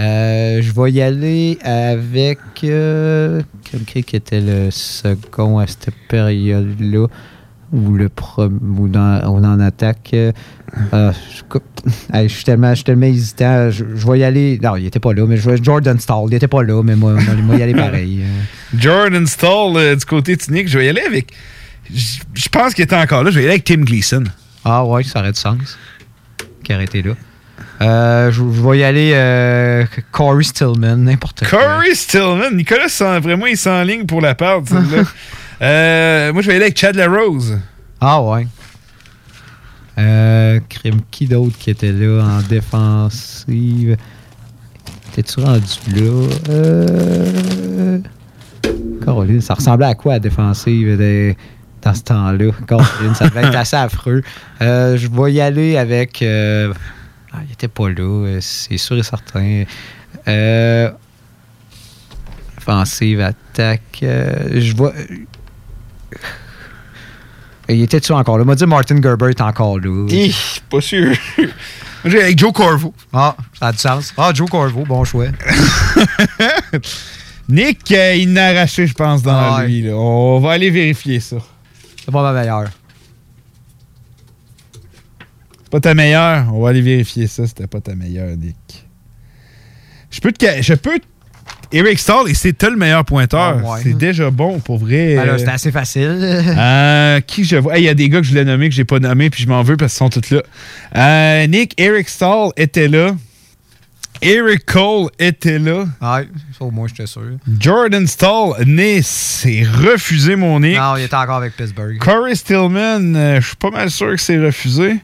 Euh, 0.00 0.60
je 0.62 0.72
vais 0.72 0.90
y 0.92 1.00
aller 1.02 1.58
avec 1.62 2.38
euh, 2.64 3.42
quelqu'un 3.70 4.02
qui 4.02 4.16
était 4.16 4.40
le 4.40 4.70
second 4.70 5.58
à 5.58 5.66
cette 5.66 5.90
période-là, 6.08 7.06
ou 7.72 7.94
le 7.94 8.10
ou 8.76 8.88
dans, 8.88 9.20
ou 9.28 9.44
en 9.44 9.60
attaque. 9.60 10.10
euh, 10.14 10.32
euh, 10.92 11.12
je, 11.34 11.58
Hey, 12.12 12.28
je 12.28 12.34
suis 12.34 12.44
tellement, 12.44 12.70
je 12.70 12.76
suis 12.76 12.84
tellement 12.84 13.06
hésitant. 13.06 13.70
Je, 13.70 13.84
je 13.94 14.06
vais 14.06 14.18
y 14.20 14.24
aller. 14.24 14.60
Non, 14.62 14.76
il 14.76 14.86
était 14.86 15.00
pas 15.00 15.12
là, 15.12 15.26
mais 15.26 15.36
je 15.36 15.50
Jordan 15.62 15.98
Stall. 15.98 16.24
Il 16.28 16.34
était 16.34 16.48
pas 16.48 16.62
là, 16.62 16.82
mais 16.82 16.96
moi, 16.96 17.14
moi, 17.42 17.56
y 17.56 17.62
aller 17.62 17.74
pareil. 17.74 18.22
Euh, 18.22 18.42
Jordan 18.78 19.26
Stall, 19.26 19.76
euh, 19.76 19.96
du 19.96 20.04
côté 20.04 20.36
Nick, 20.50 20.68
je 20.68 20.78
vais 20.78 20.86
y 20.86 20.88
aller 20.88 21.02
avec. 21.02 21.32
Je 21.92 22.48
pense 22.48 22.74
qu'il 22.74 22.84
était 22.84 22.96
encore 22.96 23.24
là. 23.24 23.30
Je 23.30 23.36
vais 23.36 23.42
y 23.42 23.44
aller 23.46 23.54
avec 23.54 23.64
Tim 23.64 23.82
Gleason. 23.82 24.24
Ah 24.64 24.84
ouais, 24.84 25.02
ça 25.02 25.20
aurait 25.20 25.32
du 25.32 25.40
sens. 25.40 25.78
Qui 26.62 26.74
aurait 26.74 26.84
été 26.84 27.02
là. 27.02 27.14
Euh, 27.80 28.30
je, 28.30 28.36
je 28.36 28.60
vais 28.68 28.78
y 28.78 28.84
aller 28.84 29.10
euh, 29.14 29.84
Corey 30.12 30.44
Stillman, 30.44 30.96
n'importe 30.98 31.44
quoi. 31.48 31.58
Corey 31.58 31.94
Stillman. 31.94 32.52
Nicolas, 32.54 33.18
vraiment, 33.18 33.46
il 33.46 33.56
s'enligne 33.56 34.06
pour 34.06 34.20
la 34.20 34.34
part. 34.34 34.62
Euh, 35.60 36.32
moi, 36.32 36.42
je 36.42 36.48
vais 36.48 36.54
aller 36.54 36.64
avec 36.64 36.78
Chad 36.78 36.96
LaRose. 36.96 37.58
Ah 38.00 38.22
ouais. 38.22 38.46
Euh, 39.98 40.58
crime, 40.68 41.00
qui 41.10 41.26
d'autre 41.26 41.56
qui 41.58 41.70
était 41.70 41.92
là 41.92 42.24
en 42.24 42.40
défensive? 42.42 43.96
T'es-tu 45.12 45.40
rendu 45.40 45.62
là? 45.94 46.28
Euh... 46.48 47.98
Caroline, 49.04 49.40
ça 49.42 49.54
ressemblait 49.54 49.86
à 49.86 49.94
quoi 49.94 50.14
la 50.14 50.20
défensive 50.20 50.96
dans 51.82 51.94
ce 51.94 52.02
temps-là? 52.02 52.52
Caroline, 52.66 53.14
ça 53.14 53.28
devait 53.28 53.42
être 53.42 53.56
assez 53.56 53.76
affreux. 53.76 54.22
Euh, 54.62 54.96
je 54.96 55.08
vais 55.08 55.32
y 55.34 55.40
aller 55.40 55.76
avec... 55.76 56.22
euh, 56.22 56.72
Ah, 57.32 57.40
il 57.46 57.52
était 57.52 57.68
pas 57.68 57.90
là, 57.90 58.26
euh, 58.26 58.38
c'est 58.40 58.78
sûr 58.78 58.96
et 58.96 59.02
certain. 59.02 59.64
Euh... 60.26 60.90
Offensive, 62.56 63.20
attaque... 63.20 63.98
Je 64.00 64.74
vois... 64.74 64.92
Il 67.68 67.82
était-tu 67.82 68.12
encore 68.12 68.38
là? 68.38 68.44
m'a 68.44 68.54
dit 68.54 68.66
Martin 68.66 69.00
Gerber 69.00 69.30
est 69.30 69.40
encore 69.40 69.78
là. 69.78 70.06
Hi, 70.10 70.34
pas 70.68 70.80
sûr. 70.80 71.14
J'ai 72.04 72.22
avec 72.22 72.38
Joe 72.38 72.52
Corvo. 72.52 72.92
Ah, 73.12 73.36
ça 73.58 73.68
a 73.68 73.72
du 73.72 73.78
sens. 73.78 74.12
Ah, 74.16 74.32
Joe 74.34 74.50
Corvo, 74.50 74.84
bon 74.84 75.04
choix. 75.04 75.26
Nick, 77.48 77.90
euh, 77.92 78.14
il 78.16 78.32
n'a 78.32 78.46
arraché, 78.48 78.86
je 78.86 78.94
pense, 78.94 79.22
dans 79.22 79.58
ouais. 79.58 79.66
lui. 79.68 79.82
là. 79.82 79.94
On 79.96 80.40
va 80.40 80.52
aller 80.52 80.70
vérifier 80.70 81.20
ça. 81.20 81.36
C'est 82.04 82.10
pas 82.10 82.22
ma 82.22 82.32
meilleure. 82.38 82.68
C'est 85.62 85.70
pas 85.70 85.80
ta 85.80 85.94
meilleure. 85.94 86.52
On 86.54 86.62
va 86.62 86.70
aller 86.70 86.80
vérifier 86.82 87.26
ça. 87.26 87.46
C'était 87.46 87.66
pas 87.66 87.80
ta 87.80 87.94
meilleure, 87.94 88.36
Nick. 88.36 88.86
Je 90.10 90.20
peux 90.20 90.32
te. 90.32 90.44
ca- 90.44 90.60
Je 90.60 90.74
peux. 90.74 90.98
Eric 91.72 91.98
Stahl, 91.98 92.28
et 92.28 92.34
c'était 92.34 92.70
le 92.70 92.76
meilleur 92.76 93.04
pointeur. 93.04 93.60
Ah, 93.64 93.70
ouais. 93.72 93.80
C'est 93.82 93.96
déjà 93.96 94.30
bon, 94.30 94.58
pour 94.60 94.78
vrai. 94.78 95.16
Ben 95.16 95.38
c'était 95.38 95.50
assez 95.50 95.72
facile. 95.72 96.18
euh, 96.20 97.20
qui 97.20 97.44
je 97.44 97.56
vois? 97.56 97.76
Hey, 97.76 97.82
Il 97.82 97.86
y 97.86 97.88
a 97.88 97.94
des 97.94 98.08
gars 98.08 98.18
que 98.20 98.24
je 98.24 98.30
voulais 98.30 98.44
nommer 98.44 98.68
que 98.68 98.74
j'ai 98.74 98.84
pas 98.84 98.98
nommé, 98.98 99.30
puis 99.30 99.42
je 99.42 99.48
m'en 99.48 99.62
veux 99.62 99.76
parce 99.76 99.92
qu'ils 99.92 99.98
sont 99.98 100.10
tous 100.10 100.30
là. 100.34 100.42
Euh, 100.96 101.46
Nick, 101.46 101.74
Eric 101.80 102.08
Stahl 102.08 102.50
était 102.56 102.88
là. 102.88 103.14
Eric 104.24 104.64
Cole 104.66 105.08
était 105.18 105.58
là. 105.58 105.84
Ouais, 106.00 106.28
au 106.60 106.70
moins, 106.70 106.86
j'étais 106.86 107.06
sûr. 107.08 107.22
Jordan 107.58 108.06
Stahl, 108.06 108.52
né, 108.66 109.00
c'est 109.02 109.64
refusé, 109.64 110.36
mon 110.36 110.60
Nick. 110.60 110.76
Non, 110.78 110.96
il 110.96 111.02
était 111.04 111.16
encore 111.16 111.38
avec 111.38 111.56
Pittsburgh. 111.56 111.98
Corey 111.98 112.36
Stillman, 112.36 113.14
euh, 113.16 113.40
je 113.40 113.46
suis 113.48 113.56
pas 113.56 113.70
mal 113.70 113.90
sûr 113.90 114.10
que 114.10 114.20
c'est 114.20 114.38
refusé. 114.38 114.96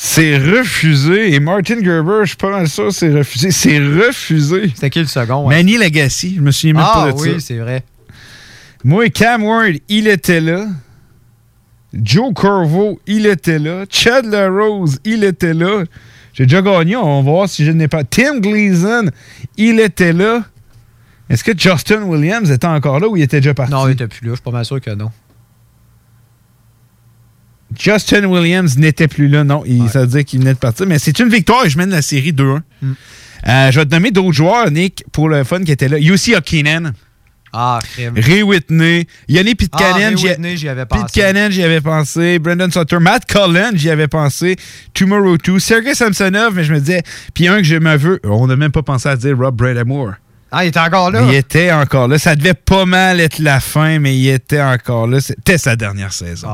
C'est 0.00 0.38
refusé. 0.38 1.34
Et 1.34 1.40
Martin 1.40 1.82
Gerber, 1.82 2.20
je 2.22 2.28
suis 2.28 2.36
pas 2.36 2.50
mal 2.50 2.68
sûr 2.68 2.86
que 2.86 2.90
c'est 2.92 3.12
refusé. 3.12 3.50
C'est 3.50 3.78
refusé. 3.80 4.68
C'était 4.72 4.90
qui 4.90 5.00
le 5.00 5.06
second? 5.06 5.48
ouais? 5.48 5.56
Manny 5.56 5.76
Legacy, 5.76 6.36
je 6.36 6.40
me 6.40 6.52
souviens 6.52 6.74
même 6.74 6.84
ah 6.86 6.92
pas 6.94 7.12
de 7.12 7.18
oui, 7.18 7.32
ça. 7.32 7.40
c'est 7.48 7.58
vrai. 7.58 7.82
Moi, 8.84 9.08
Cam 9.08 9.42
Ward, 9.42 9.74
il 9.88 10.06
était 10.06 10.40
là. 10.40 10.66
Joe 11.92 12.32
Corvo, 12.32 13.00
il 13.08 13.26
était 13.26 13.58
là. 13.58 13.86
Chad 13.90 14.24
LaRose, 14.26 15.00
il 15.04 15.24
était 15.24 15.52
là. 15.52 15.82
J'ai 16.32 16.44
déjà 16.44 16.62
gagné, 16.62 16.94
on 16.94 17.20
va 17.24 17.30
voir 17.30 17.48
si 17.48 17.64
je 17.64 17.72
n'ai 17.72 17.88
pas. 17.88 18.04
Tim 18.04 18.38
Gleason, 18.38 19.10
il 19.56 19.80
était 19.80 20.12
là. 20.12 20.44
Est-ce 21.28 21.42
que 21.42 21.58
Justin 21.58 22.02
Williams 22.02 22.52
était 22.52 22.68
encore 22.68 23.00
là 23.00 23.08
ou 23.08 23.16
il 23.16 23.24
était 23.24 23.40
déjà 23.40 23.52
parti? 23.52 23.72
Non, 23.72 23.88
il 23.88 23.94
était 23.94 24.06
plus 24.06 24.24
là. 24.24 24.30
Je 24.30 24.36
suis 24.36 24.44
pas 24.44 24.52
mal 24.52 24.64
sûr 24.64 24.80
que 24.80 24.90
non. 24.90 25.10
Justin 27.76 28.24
Williams 28.26 28.78
n'était 28.78 29.08
plus 29.08 29.28
là, 29.28 29.44
non. 29.44 29.62
Il, 29.66 29.88
Ça 29.88 30.00
veut 30.00 30.06
dire 30.06 30.24
qu'il 30.24 30.40
venait 30.40 30.54
de 30.54 30.58
partir. 30.58 30.86
Mais 30.86 30.98
c'est 30.98 31.18
une 31.18 31.28
victoire 31.28 31.66
et 31.66 31.70
je 31.70 31.78
mène 31.78 31.90
la 31.90 32.02
série 32.02 32.32
2-1. 32.32 32.60
Hmm. 32.82 32.92
Euh, 33.46 33.70
je 33.70 33.78
vais 33.80 33.86
te 33.86 33.94
nommer 33.94 34.10
d'autres 34.10 34.32
joueurs, 34.32 34.70
Nick, 34.70 35.04
pour 35.12 35.28
le 35.28 35.44
fun 35.44 35.62
qui 35.62 35.70
étaient 35.72 35.88
là. 35.88 35.98
Yussi 35.98 36.34
Okinen. 36.34 36.92
Ah, 37.52 37.78
crème. 37.94 38.14
Ray 38.16 38.42
Whitney, 38.42 39.06
Yannick 39.28 39.58
Ah, 39.72 39.78
Pitcanen, 39.78 40.14
Ray 40.44 40.56
j'y- 40.56 40.68
avais 40.68 40.84
pensé. 40.84 41.04
Pitcanen, 41.04 41.50
j'y 41.50 41.62
avais 41.62 41.80
pensé. 41.80 42.38
Brandon 42.38 42.70
Sutter, 42.70 42.98
Matt 42.98 43.24
Cullen, 43.26 43.70
j'y 43.74 43.88
avais 43.88 44.08
pensé. 44.08 44.56
Tomorrow 44.92 45.38
2, 45.38 45.58
Sergei 45.58 45.94
Samsonov, 45.94 46.54
mais 46.54 46.64
je 46.64 46.74
me 46.74 46.78
disais, 46.80 47.02
puis 47.32 47.48
un 47.48 47.58
que 47.58 47.64
je 47.64 47.76
me 47.76 47.96
veux, 47.96 48.20
on 48.24 48.46
n'a 48.48 48.56
même 48.56 48.70
pas 48.72 48.82
pensé 48.82 49.08
à 49.08 49.16
dire 49.16 49.36
Rob 49.38 49.56
Bradamore. 49.56 50.12
Ah, 50.50 50.64
il 50.64 50.68
était 50.68 50.80
encore 50.80 51.10
là? 51.10 51.22
Il 51.28 51.34
était 51.34 51.70
encore 51.72 52.08
là. 52.08 52.18
Ça 52.18 52.34
devait 52.34 52.54
pas 52.54 52.86
mal 52.86 53.20
être 53.20 53.38
la 53.38 53.60
fin, 53.60 53.98
mais 53.98 54.16
il 54.16 54.28
était 54.28 54.62
encore 54.62 55.06
là. 55.06 55.20
C'était 55.20 55.58
sa 55.58 55.76
dernière 55.76 56.12
saison. 56.12 56.48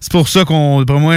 C'est 0.00 0.12
pour 0.12 0.28
ça 0.28 0.44
qu'on, 0.44 0.84
pour 0.86 1.00
moi, 1.00 1.16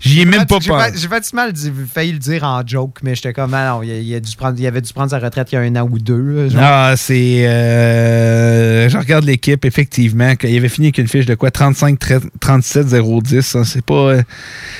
j'y 0.00 0.20
ai 0.20 0.24
même 0.26 0.40
pas 0.46 0.56
fait- 0.60 0.98
J'ai 0.98 1.52
dit- 1.52 1.72
failli 1.92 2.12
le 2.12 2.18
dire 2.18 2.44
en 2.44 2.62
joke, 2.66 2.98
mais 3.02 3.14
j'étais 3.14 3.32
comme, 3.32 3.54
ah 3.54 3.70
non, 3.70 3.82
il, 3.82 3.88
il 3.90 4.14
a 4.14 4.20
dû 4.20 4.36
prendre, 4.36 4.58
il 4.60 4.66
avait 4.66 4.82
dû 4.82 4.92
prendre 4.92 5.10
sa 5.10 5.18
retraite 5.18 5.48
il 5.52 5.54
y 5.54 5.58
a 5.58 5.62
un 5.62 5.76
an 5.76 5.88
ou 5.90 5.98
deux. 5.98 6.50
genre. 6.50 6.60
Ah, 6.62 6.94
c'est. 6.98 7.46
euh, 7.48 8.88
je 8.88 8.98
regarde 8.98 9.24
l'équipe, 9.24 9.64
effectivement. 9.64 10.36
qu'il 10.36 10.56
avait 10.56 10.68
fini 10.68 10.88
avec 10.88 10.98
une 10.98 11.08
fiche 11.08 11.26
de 11.26 11.34
quoi? 11.34 11.50
35, 11.50 11.98
37, 12.40 12.88
0, 12.88 13.22
10. 13.22 13.54
hein, 13.56 13.64
c'est 13.64 13.84
pas. 13.84 13.94
euh, 13.94 14.22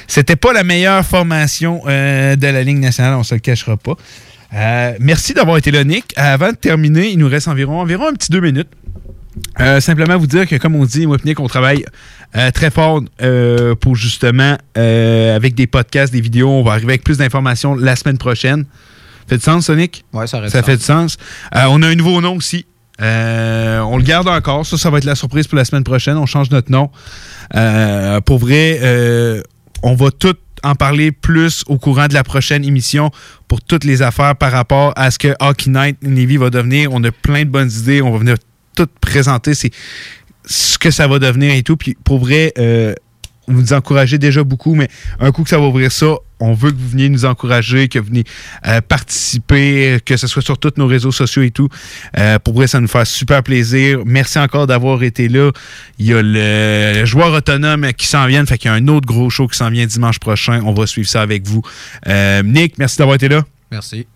C'était 0.06 0.36
pas 0.36 0.52
la 0.52 0.64
meilleure 0.64 1.04
formation 1.04 1.82
euh, 1.86 2.36
de 2.36 2.46
la 2.46 2.62
Ligue 2.62 2.78
nationale, 2.78 3.14
on 3.14 3.22
se 3.22 3.34
le 3.34 3.40
cachera 3.40 3.76
pas. 3.76 3.94
Euh, 4.54 4.94
merci 5.00 5.34
d'avoir 5.34 5.56
été 5.58 5.70
là, 5.70 5.84
Nick. 5.84 6.12
Avant 6.16 6.50
de 6.50 6.56
terminer, 6.56 7.10
il 7.10 7.18
nous 7.18 7.28
reste 7.28 7.48
environ, 7.48 7.80
environ 7.80 8.08
un 8.08 8.14
petit 8.14 8.30
deux 8.30 8.40
minutes. 8.40 8.68
Euh, 9.60 9.80
simplement 9.80 10.18
vous 10.18 10.26
dire 10.26 10.46
que, 10.46 10.56
comme 10.56 10.74
on 10.74 10.84
dit, 10.84 11.06
moi 11.06 11.16
et 11.22 11.28
Nick, 11.28 11.40
on 11.40 11.46
travaille 11.46 11.84
euh, 12.36 12.50
très 12.50 12.70
fort 12.70 13.00
euh, 13.22 13.74
pour 13.74 13.94
justement, 13.94 14.56
euh, 14.76 15.36
avec 15.36 15.54
des 15.54 15.66
podcasts, 15.66 16.12
des 16.12 16.20
vidéos, 16.20 16.50
on 16.50 16.62
va 16.62 16.72
arriver 16.72 16.92
avec 16.92 17.04
plus 17.04 17.18
d'informations 17.18 17.74
la 17.74 17.96
semaine 17.96 18.18
prochaine. 18.18 18.64
Fait 19.28 19.36
de 19.36 19.42
sens, 19.42 19.66
Sonic? 19.66 20.04
Ouais, 20.12 20.26
ça 20.26 20.40
reste 20.40 20.52
Ça 20.52 20.62
fait 20.62 20.76
du 20.76 20.82
sens. 20.82 21.16
Euh, 21.54 21.60
on 21.68 21.82
a 21.82 21.88
un 21.88 21.94
nouveau 21.94 22.20
nom 22.20 22.36
aussi. 22.36 22.66
Euh, 23.00 23.78
on 23.80 23.96
le 23.96 24.02
garde 24.02 24.28
encore. 24.28 24.66
Ça, 24.66 24.76
ça 24.76 24.90
va 24.90 24.98
être 24.98 25.04
la 25.04 25.14
surprise 25.14 25.46
pour 25.46 25.56
la 25.56 25.64
semaine 25.64 25.84
prochaine. 25.84 26.16
On 26.16 26.26
change 26.26 26.50
notre 26.50 26.70
nom. 26.70 26.90
Euh, 27.54 28.20
pour 28.20 28.38
vrai, 28.38 28.80
euh, 28.82 29.42
on 29.82 29.94
va 29.94 30.10
tout 30.10 30.34
en 30.62 30.74
parler 30.74 31.12
plus 31.12 31.64
au 31.66 31.78
courant 31.78 32.08
de 32.08 32.14
la 32.14 32.24
prochaine 32.24 32.64
émission 32.64 33.10
pour 33.48 33.60
toutes 33.62 33.84
les 33.84 34.02
affaires 34.02 34.36
par 34.36 34.52
rapport 34.52 34.92
à 34.96 35.10
ce 35.10 35.18
que 35.18 35.34
Hockey 35.40 35.70
Night 35.70 35.96
Navy 36.02 36.36
va 36.36 36.50
devenir. 36.50 36.92
On 36.92 37.02
a 37.04 37.10
plein 37.10 37.44
de 37.44 37.50
bonnes 37.50 37.70
idées. 37.70 38.02
On 38.02 38.12
va 38.12 38.18
venir 38.18 38.36
tout 38.76 38.88
présenter 39.00 39.54
c'est 39.54 39.70
ce 40.44 40.78
que 40.78 40.90
ça 40.90 41.06
va 41.06 41.18
devenir 41.18 41.54
et 41.54 41.62
tout. 41.62 41.76
Puis 41.76 41.96
pour 42.02 42.18
vrai, 42.18 42.52
euh, 42.58 42.94
vous 43.52 43.60
nous 43.60 43.72
encouragez 43.72 44.18
déjà 44.18 44.44
beaucoup, 44.44 44.74
mais 44.74 44.88
un 45.18 45.32
coup 45.32 45.42
que 45.42 45.50
ça 45.50 45.58
va 45.58 45.66
ouvrir 45.66 45.92
ça, 45.92 46.16
on 46.40 46.54
veut 46.54 46.70
que 46.70 46.76
vous 46.76 46.88
veniez 46.88 47.08
nous 47.08 47.24
encourager, 47.24 47.88
que 47.88 47.98
vous 47.98 48.06
veniez 48.06 48.24
euh, 48.66 48.80
participer, 48.80 49.98
que 50.04 50.16
ce 50.16 50.26
soit 50.26 50.42
sur 50.42 50.58
tous 50.58 50.72
nos 50.76 50.86
réseaux 50.86 51.12
sociaux 51.12 51.42
et 51.42 51.50
tout. 51.50 51.68
Euh, 52.18 52.38
pour 52.38 52.54
vrai, 52.54 52.66
ça 52.66 52.80
nous 52.80 52.88
fait 52.88 53.04
super 53.04 53.42
plaisir. 53.42 54.00
Merci 54.06 54.38
encore 54.38 54.66
d'avoir 54.66 55.02
été 55.02 55.28
là. 55.28 55.50
Il 55.98 56.06
y 56.06 56.14
a 56.14 56.22
le 56.22 57.04
joueur 57.04 57.32
autonome 57.32 57.92
qui 57.92 58.06
s'en 58.06 58.26
vient, 58.26 58.44
fait 58.46 58.58
qu'il 58.58 58.70
y 58.70 58.74
a 58.74 58.76
un 58.76 58.88
autre 58.88 59.06
gros 59.06 59.30
show 59.30 59.46
qui 59.46 59.58
s'en 59.58 59.70
vient 59.70 59.86
dimanche 59.86 60.18
prochain. 60.18 60.62
On 60.64 60.72
va 60.72 60.86
suivre 60.86 61.08
ça 61.08 61.22
avec 61.22 61.46
vous. 61.46 61.62
Euh, 62.06 62.42
Nick, 62.42 62.78
merci 62.78 62.98
d'avoir 62.98 63.16
été 63.16 63.28
là. 63.28 63.42
Merci. 63.70 64.06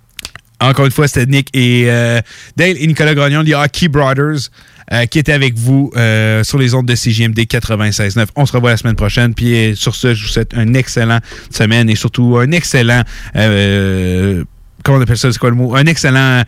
Encore 0.60 0.86
une 0.86 0.92
fois, 0.92 1.08
c'était 1.08 1.26
Nick 1.26 1.48
et 1.52 1.86
euh, 1.88 2.20
Dale 2.56 2.76
et 2.78 2.86
Nicolas 2.86 3.14
Gagnon, 3.14 3.42
les 3.42 3.54
Hockey 3.54 3.88
Brothers, 3.88 4.50
euh, 4.92 5.06
qui 5.06 5.18
étaient 5.18 5.32
avec 5.32 5.56
vous 5.56 5.90
euh, 5.96 6.44
sur 6.44 6.58
les 6.58 6.74
ondes 6.74 6.86
de 6.86 6.94
CJMD 6.94 7.38
96.9. 7.40 8.26
On 8.36 8.46
se 8.46 8.52
revoit 8.52 8.70
la 8.70 8.76
semaine 8.76 8.96
prochaine. 8.96 9.34
Puis 9.34 9.74
sur 9.76 9.94
ce, 9.94 10.14
je 10.14 10.22
vous 10.22 10.30
souhaite 10.30 10.52
une 10.54 10.76
excellente 10.76 11.22
semaine 11.50 11.90
et 11.90 11.96
surtout 11.96 12.36
un 12.38 12.50
excellent... 12.52 13.02
comment 13.34 14.98
on 14.98 15.02
appelle 15.02 15.18
ça? 15.18 15.32
C'est 15.32 15.38
quoi 15.38 15.50
le 15.50 15.56
mot? 15.56 15.74
Un 15.74 15.86
excellent... 15.86 16.42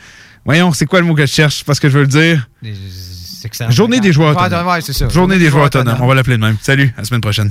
Voyons, 0.44 0.72
c'est 0.72 0.86
quoi 0.86 1.00
le 1.00 1.06
mot 1.06 1.14
que 1.14 1.26
je 1.26 1.32
cherche? 1.32 1.64
Parce 1.64 1.80
que 1.80 1.88
je 1.88 1.98
veux 1.98 2.04
le 2.04 2.08
dire. 2.08 2.48
Journée 3.70 4.00
des 4.00 4.12
joueurs 4.12 4.36
autonomes. 4.36 4.66
ouais, 4.68 4.80
c'est 4.80 4.92
ça. 4.92 5.08
Journée 5.08 5.38
des 5.38 5.50
joueurs 5.50 5.66
autonomes. 5.66 5.98
On 6.00 6.06
va 6.06 6.14
l'appeler 6.14 6.36
de 6.36 6.42
même. 6.42 6.56
Salut, 6.62 6.92
à 6.96 7.00
la 7.00 7.04
semaine 7.04 7.20
prochaine. 7.20 7.50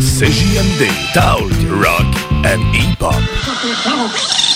CJMD, 0.00 1.12
Talk, 1.14 1.50
Rock 1.70 2.06
and 2.44 2.62
Hip-Hop. 2.74 4.55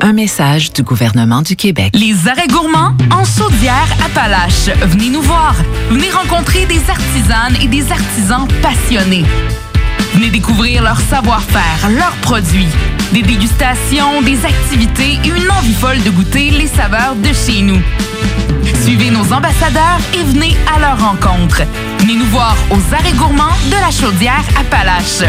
Un 0.00 0.12
message 0.12 0.72
du 0.72 0.82
gouvernement 0.82 1.42
du 1.42 1.56
Québec. 1.56 1.90
Les 1.94 2.28
arrêts 2.28 2.46
gourmands 2.46 2.94
en 3.10 3.24
Chaudière 3.24 3.88
Appalaches. 4.04 4.70
Venez 4.86 5.10
nous 5.10 5.22
voir. 5.22 5.56
Venez 5.90 6.10
rencontrer 6.10 6.66
des 6.66 6.80
artisanes 6.88 7.56
et 7.60 7.66
des 7.66 7.90
artisans 7.90 8.46
passionnés. 8.62 9.24
Venez 10.14 10.30
découvrir 10.30 10.82
leur 10.82 11.00
savoir-faire, 11.00 11.90
leurs 11.90 12.16
produits, 12.22 12.68
des 13.12 13.22
dégustations, 13.22 14.22
des 14.22 14.44
activités 14.44 15.18
et 15.24 15.28
une 15.28 15.50
envie 15.50 15.74
folle 15.74 16.02
de 16.02 16.10
goûter 16.10 16.50
les 16.50 16.68
saveurs 16.68 17.16
de 17.16 17.32
chez 17.32 17.62
nous. 17.62 17.80
Suivez 18.82 19.10
nos 19.10 19.32
ambassadeurs 19.32 20.00
et 20.14 20.22
venez 20.22 20.56
à 20.74 20.78
leur 20.78 21.00
rencontre. 21.00 21.62
Venez 21.98 22.14
nous 22.14 22.26
voir 22.26 22.56
aux 22.70 22.94
arrêts 22.94 23.12
gourmands 23.12 23.56
de 23.66 23.76
la 23.76 23.90
chaudière 23.90 24.44
Appalaches. 24.58 25.28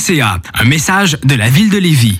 Un 0.09 0.63
message 0.65 1.19
de 1.23 1.35
la 1.35 1.47
ville 1.47 1.69
de 1.69 1.77
Lévis. 1.77 2.19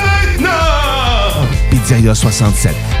dès 1.91 1.97
maintenant! 1.97 2.11
Pizzeria 2.11 2.15
67, 2.15 3.00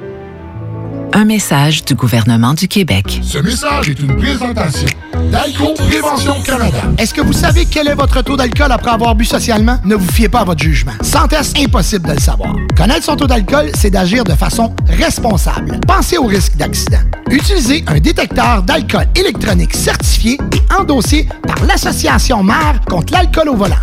Un 1.13 1.25
message 1.25 1.83
du 1.83 1.93
gouvernement 1.93 2.53
du 2.53 2.69
Québec. 2.69 3.19
Ce 3.21 3.37
message 3.37 3.89
est 3.89 3.99
une 3.99 4.15
présentation 4.15 4.87
d'Alco 5.29 5.73
Prévention 5.73 6.41
Canada. 6.41 6.77
Est-ce 6.97 7.13
que 7.13 7.19
vous 7.19 7.33
savez 7.33 7.65
quel 7.65 7.89
est 7.89 7.95
votre 7.95 8.21
taux 8.21 8.37
d'alcool 8.37 8.71
après 8.71 8.91
avoir 8.91 9.13
bu 9.15 9.25
socialement? 9.25 9.77
Ne 9.83 9.95
vous 9.95 10.09
fiez 10.09 10.29
pas 10.29 10.39
à 10.39 10.43
votre 10.45 10.63
jugement. 10.63 10.93
Sans 11.01 11.27
test, 11.27 11.57
impossible 11.59 12.07
de 12.07 12.13
le 12.13 12.19
savoir. 12.19 12.55
Connaître 12.77 13.03
son 13.03 13.17
taux 13.17 13.27
d'alcool, 13.27 13.71
c'est 13.75 13.89
d'agir 13.89 14.23
de 14.23 14.33
façon 14.33 14.73
responsable. 14.87 15.81
Pensez 15.85 16.17
au 16.17 16.27
risque 16.27 16.55
d'accident. 16.55 16.99
Utilisez 17.29 17.83
un 17.87 17.99
détecteur 17.99 18.63
d'alcool 18.63 19.05
électronique 19.15 19.75
certifié 19.75 20.37
et 20.53 20.73
endossé 20.73 21.27
par 21.45 21.65
l'Association 21.65 22.41
Mère 22.41 22.79
contre 22.89 23.11
l'alcool 23.13 23.49
au 23.49 23.55
volant. 23.55 23.75